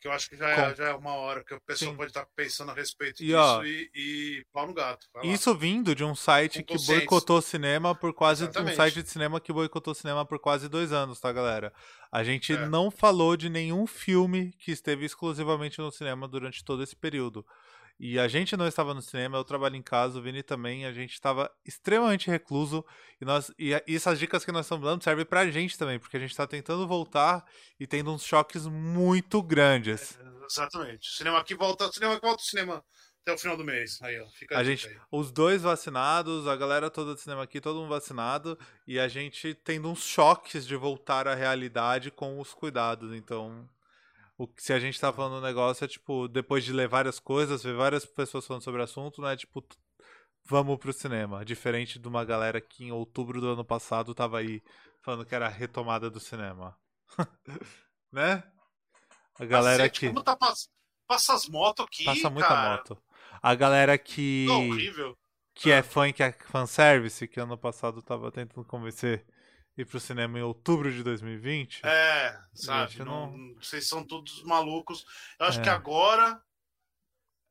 que 0.00 0.08
eu 0.08 0.12
acho 0.12 0.28
que 0.28 0.36
já 0.36 0.48
é, 0.48 0.74
já 0.74 0.88
é 0.88 0.94
uma 0.94 1.12
hora 1.14 1.44
que 1.44 1.52
a 1.54 1.60
pessoa 1.60 1.90
Sim. 1.90 1.96
pode 1.96 2.10
estar 2.10 2.26
pensando 2.34 2.70
a 2.70 2.74
respeito 2.74 3.22
E, 3.22 3.26
disso 3.26 3.38
ó, 3.38 3.62
e, 3.64 3.90
e 3.94 4.44
pau 4.52 4.66
no 4.66 4.72
gato. 4.74 5.06
Isso 5.22 5.54
vindo 5.54 5.94
de 5.94 6.02
um 6.02 6.14
site 6.14 6.62
Com 6.62 6.76
que 6.76 6.86
boicotou 6.86 7.40
cinema 7.42 7.94
por 7.94 8.12
quase. 8.14 8.44
Um 8.44 8.48
Exatamente. 8.48 8.76
site 8.76 9.02
de 9.02 9.10
cinema 9.10 9.40
que 9.40 9.52
boicotou 9.52 9.94
cinema 9.94 10.24
por 10.24 10.38
quase 10.38 10.68
dois 10.68 10.90
anos, 10.92 11.20
tá, 11.20 11.30
galera? 11.32 11.72
A 12.10 12.24
gente 12.24 12.52
É. 12.54 12.66
não 12.66 12.90
falou 12.90 13.36
de 13.36 13.48
nenhum 13.50 13.86
filme 13.86 14.52
que 14.58 14.72
esteve 14.72 15.04
exclusivamente 15.04 15.78
no 15.78 15.90
cinema 15.92 16.26
durante 16.26 16.64
todo 16.64 16.82
esse 16.82 16.96
período. 16.96 17.44
E 18.02 18.18
a 18.18 18.26
gente 18.28 18.56
não 18.56 18.66
estava 18.66 18.94
no 18.94 19.02
cinema, 19.02 19.36
eu 19.36 19.44
trabalho 19.44 19.76
em 19.76 19.82
casa, 19.82 20.18
o 20.18 20.22
Vini 20.22 20.42
também, 20.42 20.86
a 20.86 20.92
gente 20.92 21.12
estava 21.12 21.50
extremamente 21.66 22.30
recluso. 22.30 22.82
E, 23.20 23.26
nós, 23.26 23.52
e, 23.58 23.74
a- 23.74 23.82
e 23.86 23.94
essas 23.94 24.18
dicas 24.18 24.42
que 24.42 24.50
nós 24.50 24.64
estamos 24.64 24.86
dando 24.86 25.04
servem 25.04 25.26
pra 25.26 25.50
gente 25.50 25.76
também, 25.76 25.98
porque 25.98 26.16
a 26.16 26.20
gente 26.20 26.34
tá 26.34 26.46
tentando 26.46 26.88
voltar 26.88 27.44
e 27.78 27.86
tendo 27.86 28.10
uns 28.12 28.24
choques 28.24 28.66
muito 28.66 29.42
grandes. 29.42 30.18
Exatamente. 30.48 31.08
O 31.08 31.12
cinema 31.12 31.38
aqui 31.38 31.54
volta, 31.54 31.86
o 31.86 31.92
cinema 31.92 32.14
aqui 32.14 32.26
volta 32.26 32.42
o 32.42 32.46
cinema 32.46 32.84
até 33.22 33.34
o 33.34 33.38
final 33.38 33.56
do 33.56 33.64
mês. 33.64 34.00
Aí, 34.02 34.18
ó, 34.18 34.26
fica 34.30 34.56
A 34.56 34.62
dica 34.62 34.64
gente, 34.64 34.88
aí. 34.88 34.98
os 35.12 35.30
dois 35.30 35.62
vacinados, 35.62 36.48
a 36.48 36.56
galera 36.56 36.90
toda 36.90 37.14
do 37.14 37.20
cinema 37.20 37.42
aqui, 37.42 37.60
todo 37.60 37.80
mundo 37.80 37.90
vacinado, 37.90 38.58
e 38.86 38.98
a 38.98 39.08
gente 39.08 39.54
tendo 39.54 39.90
uns 39.90 40.02
choques 40.02 40.66
de 40.66 40.74
voltar 40.74 41.28
à 41.28 41.34
realidade 41.34 42.10
com 42.10 42.40
os 42.40 42.54
cuidados. 42.54 43.12
Então, 43.14 43.68
o 44.40 44.48
que 44.48 44.62
se 44.62 44.72
a 44.72 44.80
gente 44.80 44.98
tá 44.98 45.12
falando 45.12 45.36
um 45.36 45.46
negócio 45.46 45.84
é 45.84 45.88
tipo, 45.88 46.26
depois 46.26 46.64
de 46.64 46.72
ler 46.72 46.88
várias 46.88 47.20
coisas, 47.20 47.62
ver 47.62 47.74
várias 47.74 48.06
pessoas 48.06 48.46
falando 48.46 48.62
sobre 48.62 48.80
o 48.80 48.84
assunto, 48.84 49.20
não 49.20 49.28
é 49.28 49.36
tipo, 49.36 49.62
vamos 50.46 50.78
pro 50.78 50.94
cinema. 50.94 51.44
Diferente 51.44 51.98
de 51.98 52.08
uma 52.08 52.24
galera 52.24 52.58
que 52.58 52.84
em 52.84 52.90
outubro 52.90 53.38
do 53.38 53.50
ano 53.50 53.62
passado 53.62 54.14
tava 54.14 54.38
aí 54.38 54.62
falando 55.02 55.26
que 55.26 55.34
era 55.34 55.44
a 55.44 55.50
retomada 55.50 56.08
do 56.08 56.18
cinema. 56.18 56.74
né? 58.10 58.42
A 59.38 59.44
galera 59.44 59.82
Cacete, 59.82 60.00
que 60.00 60.06
Como 60.08 60.22
tá 60.22 60.34
pass... 60.34 60.70
Passa 61.06 61.34
as 61.34 61.46
motos 61.46 61.84
aqui, 61.84 62.04
passa 62.04 62.30
muita 62.30 62.48
cara. 62.48 62.70
moto. 62.78 63.02
A 63.42 63.54
galera 63.54 63.98
que 63.98 64.46
Tá 64.48 64.56
horrível. 64.56 65.18
que 65.54 65.70
é 65.70 65.82
fã 65.82 66.10
que 66.10 66.22
é 66.22 66.32
fanservice, 66.32 67.28
que 67.28 67.38
ano 67.40 67.58
passado 67.58 68.00
tava 68.00 68.32
tentando 68.32 68.64
convencer 68.64 69.26
ir 69.80 69.86
pro 69.86 69.98
cinema 70.00 70.38
em 70.38 70.42
outubro 70.42 70.90
de 70.92 71.02
2020. 71.02 71.80
É, 71.84 72.38
sabe? 72.54 72.92
Gente, 72.92 73.04
não, 73.04 73.36
não- 73.36 73.54
Vocês 73.56 73.86
são 73.88 74.04
todos 74.06 74.42
malucos. 74.44 75.04
Eu 75.38 75.46
acho 75.46 75.60
É. 75.60 75.62
que 75.62 75.68
agora. 75.68 76.40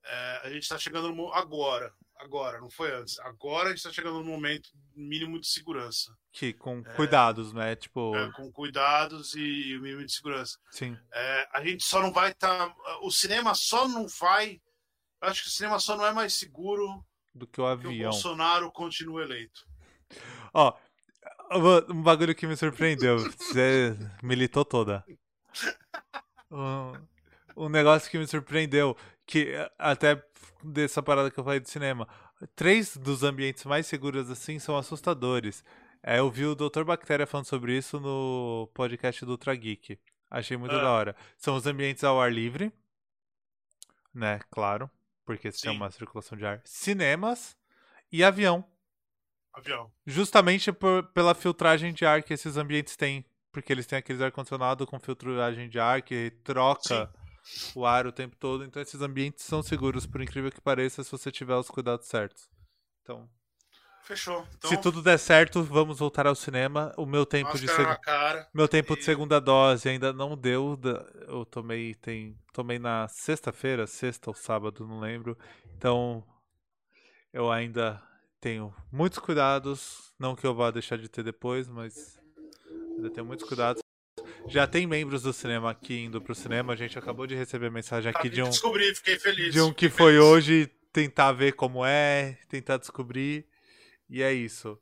é, 0.05 0.41
a 0.45 0.49
gente 0.49 0.67
tá 0.67 0.77
chegando 0.77 1.13
no. 1.13 1.31
Agora. 1.33 1.93
Agora, 2.17 2.59
não 2.59 2.69
foi 2.69 2.91
antes. 2.93 3.17
Agora 3.19 3.69
a 3.69 3.71
gente 3.71 3.83
tá 3.83 3.91
chegando 3.93 4.19
no 4.19 4.25
momento 4.25 4.69
mínimo 4.95 5.39
de 5.39 5.47
segurança. 5.47 6.11
Que 6.33 6.51
com 6.51 6.83
cuidados, 6.95 7.53
né? 7.53 7.75
Tipo, 7.75 8.13
é, 8.15 8.29
com 8.33 8.51
cuidados 8.51 9.33
e 9.35 9.77
o 9.77 9.81
mínimo 9.81 10.05
de 10.05 10.11
segurança. 10.11 10.57
sim. 10.71 10.97
É, 11.13 11.47
a 11.53 11.63
gente 11.63 11.83
só 11.83 12.01
não 12.01 12.11
vai 12.11 12.31
estar. 12.31 12.73
o 13.01 13.11
cinema 13.11 13.53
só 13.55 13.87
não 13.87 14.05
vai. 14.19 14.59
Eu 15.21 15.29
acho 15.29 15.43
que 15.43 15.47
o 15.49 15.51
cinema 15.51 15.79
só 15.79 15.95
não 15.95 16.05
é 16.05 16.11
mais 16.13 16.33
seguro 16.33 17.05
Do 17.35 17.45
que 17.47 17.61
o 17.61 17.77
que 17.77 17.87
o 17.87 17.89
avião. 17.89 18.09
Bolsonaro 18.11 18.71
continue 18.71 19.23
eleito. 19.23 19.61
Ó, 20.53 20.75
um 21.89 22.01
bagulho 22.01 22.35
que 22.35 22.47
me 22.47 22.55
surpreendeu. 22.55 23.17
Você 23.19 23.95
militou 24.23 24.63
toda. 24.65 25.03
Um, 26.51 26.93
um 27.65 27.69
negócio 27.69 28.09
que 28.09 28.17
me 28.17 28.27
surpreendeu, 28.27 28.95
que 29.25 29.53
até 29.77 30.23
dessa 30.63 31.01
parada 31.01 31.29
que 31.31 31.39
eu 31.39 31.43
falei 31.43 31.59
de 31.59 31.69
cinema. 31.69 32.07
Três 32.55 32.95
dos 32.95 33.23
ambientes 33.23 33.65
mais 33.65 33.85
seguros 33.87 34.29
assim 34.29 34.59
são 34.59 34.77
assustadores. 34.77 35.63
É, 36.01 36.19
eu 36.19 36.29
vi 36.29 36.45
o 36.45 36.55
Dr. 36.55 36.83
Bactéria 36.83 37.27
falando 37.27 37.45
sobre 37.45 37.77
isso 37.77 37.99
no 37.99 38.69
podcast 38.73 39.25
do 39.25 39.31
Ultra 39.31 39.53
Geek. 39.55 39.99
Achei 40.29 40.55
muito 40.55 40.75
Ah. 40.75 40.81
da 40.81 40.91
hora. 40.91 41.15
São 41.37 41.55
os 41.55 41.65
ambientes 41.67 42.03
ao 42.03 42.21
ar 42.21 42.31
livre, 42.31 42.71
né? 44.13 44.39
Claro, 44.49 44.89
porque 45.25 45.51
tem 45.51 45.59
Sim. 45.59 45.69
uma 45.75 45.91
circulação 45.91 46.37
de 46.37 46.45
ar. 46.45 46.61
Cinemas 46.63 47.57
e 48.11 48.23
avião. 48.23 48.63
Avião. 49.53 49.91
Justamente 50.05 50.71
por- 50.71 51.03
pela 51.13 51.33
filtragem 51.35 51.93
de 51.93 52.05
ar 52.05 52.23
que 52.23 52.33
esses 52.33 52.55
ambientes 52.57 52.95
têm. 52.95 53.25
Porque 53.51 53.73
eles 53.73 53.85
têm 53.87 53.97
aqueles 53.97 54.21
ar-condicionado 54.21 54.85
com 54.85 54.99
filtragem 54.99 55.67
de 55.69 55.79
ar 55.79 56.01
que 56.03 56.31
troca 56.43 57.11
o 57.73 57.83
ar 57.85 58.05
o 58.05 58.11
tempo 58.11 58.35
todo. 58.35 58.63
Então 58.63 58.79
esses 58.81 59.01
ambientes 59.01 59.43
são 59.43 59.63
seguros, 59.63 60.05
por 60.05 60.21
incrível 60.21 60.51
que 60.51 60.61
pareça, 60.61 61.03
se 61.03 61.11
você 61.11 61.31
tiver 61.31 61.55
os 61.55 61.67
cuidados 61.67 62.07
certos. 62.07 62.47
Então, 63.01 63.27
Fechou. 64.03 64.47
Então, 64.57 64.69
se 64.71 64.77
tudo 64.81 65.03
der 65.03 65.19
certo, 65.19 65.61
vamos 65.63 65.99
voltar 65.99 66.25
ao 66.25 66.33
cinema. 66.33 66.91
O 66.97 67.05
meu 67.05 67.25
tempo 67.27 67.55
de 67.59 67.67
seg- 67.67 67.99
cara. 68.01 68.47
meu 68.53 68.67
tempo 68.67 68.95
de 68.95 69.01
e- 69.01 69.05
segunda 69.05 69.39
dose 69.39 69.87
ainda 69.87 70.11
não 70.11 70.35
deu. 70.35 70.79
Eu 71.27 71.45
tomei 71.45 71.93
tem 71.93 72.35
tomei 72.51 72.79
na 72.79 73.07
sexta-feira, 73.07 73.85
sexta 73.85 74.29
ou 74.31 74.33
sábado, 74.35 74.87
não 74.87 74.99
lembro. 74.99 75.37
Então 75.77 76.23
eu 77.31 77.51
ainda 77.51 78.01
tenho 78.39 78.73
muitos 78.91 79.19
cuidados, 79.19 80.13
não 80.19 80.35
que 80.35 80.45
eu 80.45 80.53
vá 80.55 80.71
deixar 80.71 80.97
de 80.97 81.07
ter 81.09 81.23
depois, 81.23 81.67
mas 81.67 82.17
ainda 82.95 83.09
tenho 83.09 83.25
muitos 83.25 83.47
cuidados. 83.47 83.81
Já 84.47 84.65
tem 84.65 84.87
membros 84.87 85.23
do 85.23 85.33
cinema 85.33 85.69
aqui 85.71 85.99
indo 86.05 86.21
pro 86.21 86.33
cinema. 86.33 86.73
A 86.73 86.75
gente 86.75 86.97
acabou 86.97 87.27
de 87.27 87.35
receber 87.35 87.69
mensagem 87.69 88.09
aqui 88.09 88.29
de 88.29 88.41
um 88.41 88.49
Descobri, 88.49 88.93
fiquei 88.95 89.19
feliz. 89.19 89.53
de 89.53 89.61
um 89.61 89.71
que 89.73 89.89
foi 89.89 90.13
feliz. 90.13 90.23
hoje 90.25 90.71
tentar 90.91 91.31
ver 91.33 91.53
como 91.53 91.85
é, 91.85 92.37
tentar 92.47 92.77
descobrir. 92.77 93.45
E 94.09 94.23
é 94.23 94.33
isso. 94.33 94.79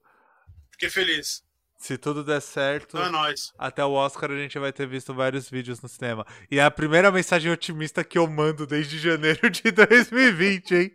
Fiquei 0.71 0.89
feliz. 0.89 1.43
Se 1.79 1.97
tudo 1.97 2.23
der 2.23 2.41
certo, 2.41 2.97
Então 2.97 3.05
é 3.07 3.09
nóis. 3.11 3.51
até 3.57 3.83
o 3.83 3.91
Oscar 3.91 4.31
a 4.31 4.35
gente 4.37 4.57
vai 4.57 4.71
ter 4.71 4.87
visto 4.87 5.13
vários 5.13 5.49
vídeos 5.49 5.81
no 5.81 5.89
cinema. 5.89 6.25
E 6.49 6.59
é 6.59 6.63
a 6.63 6.71
primeira 6.71 7.11
mensagem 7.11 7.51
otimista 7.51 8.03
que 8.03 8.17
eu 8.17 8.25
mando 8.25 8.65
desde 8.65 8.97
janeiro 8.97 9.49
de 9.49 9.69
2020, 9.71 10.75
hein? 10.75 10.91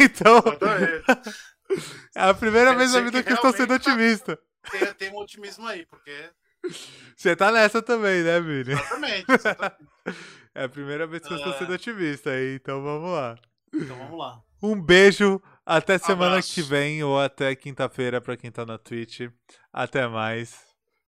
Então, 0.00 0.38
Adorei. 0.38 1.02
É 2.14 2.22
a 2.22 2.34
primeira 2.34 2.70
Quer 2.72 2.78
vez 2.78 2.92
na 2.92 3.00
vida 3.00 3.18
que 3.22 3.26
que 3.26 3.32
eu 3.32 3.36
estou 3.36 3.52
sendo 3.52 3.68
tá- 3.68 3.74
otimista. 3.76 4.38
Tem, 4.70 4.94
tem 4.94 5.10
um 5.12 5.16
otimismo 5.18 5.66
aí, 5.66 5.86
porque. 5.86 6.30
Você 7.16 7.36
tá 7.36 7.52
nessa 7.52 7.80
também, 7.80 8.22
né, 8.24 8.40
Vini? 8.40 8.72
Exatamente. 8.72 9.24
exatamente. 9.30 9.90
É 10.54 10.64
a 10.64 10.68
primeira 10.68 11.06
vez 11.06 11.22
que 11.26 11.32
eu 11.32 11.36
estou 11.36 11.52
É. 11.52 11.58
sendo 11.58 11.72
otimista, 11.72 12.30
hein? 12.38 12.54
Então 12.56 12.82
vamos 12.82 13.10
lá. 13.12 13.36
Então 13.72 13.96
vamos 13.96 14.18
lá. 14.18 14.40
Um 14.62 14.80
beijo, 14.80 15.40
até 15.64 15.98
semana 15.98 16.32
Abraço. 16.32 16.54
que 16.54 16.62
vem 16.62 17.04
ou 17.04 17.20
até 17.20 17.54
quinta-feira 17.54 18.20
pra 18.20 18.36
quem 18.36 18.50
tá 18.50 18.64
na 18.66 18.78
Twitch. 18.78 19.20
Até 19.72 20.08
mais. 20.08 20.56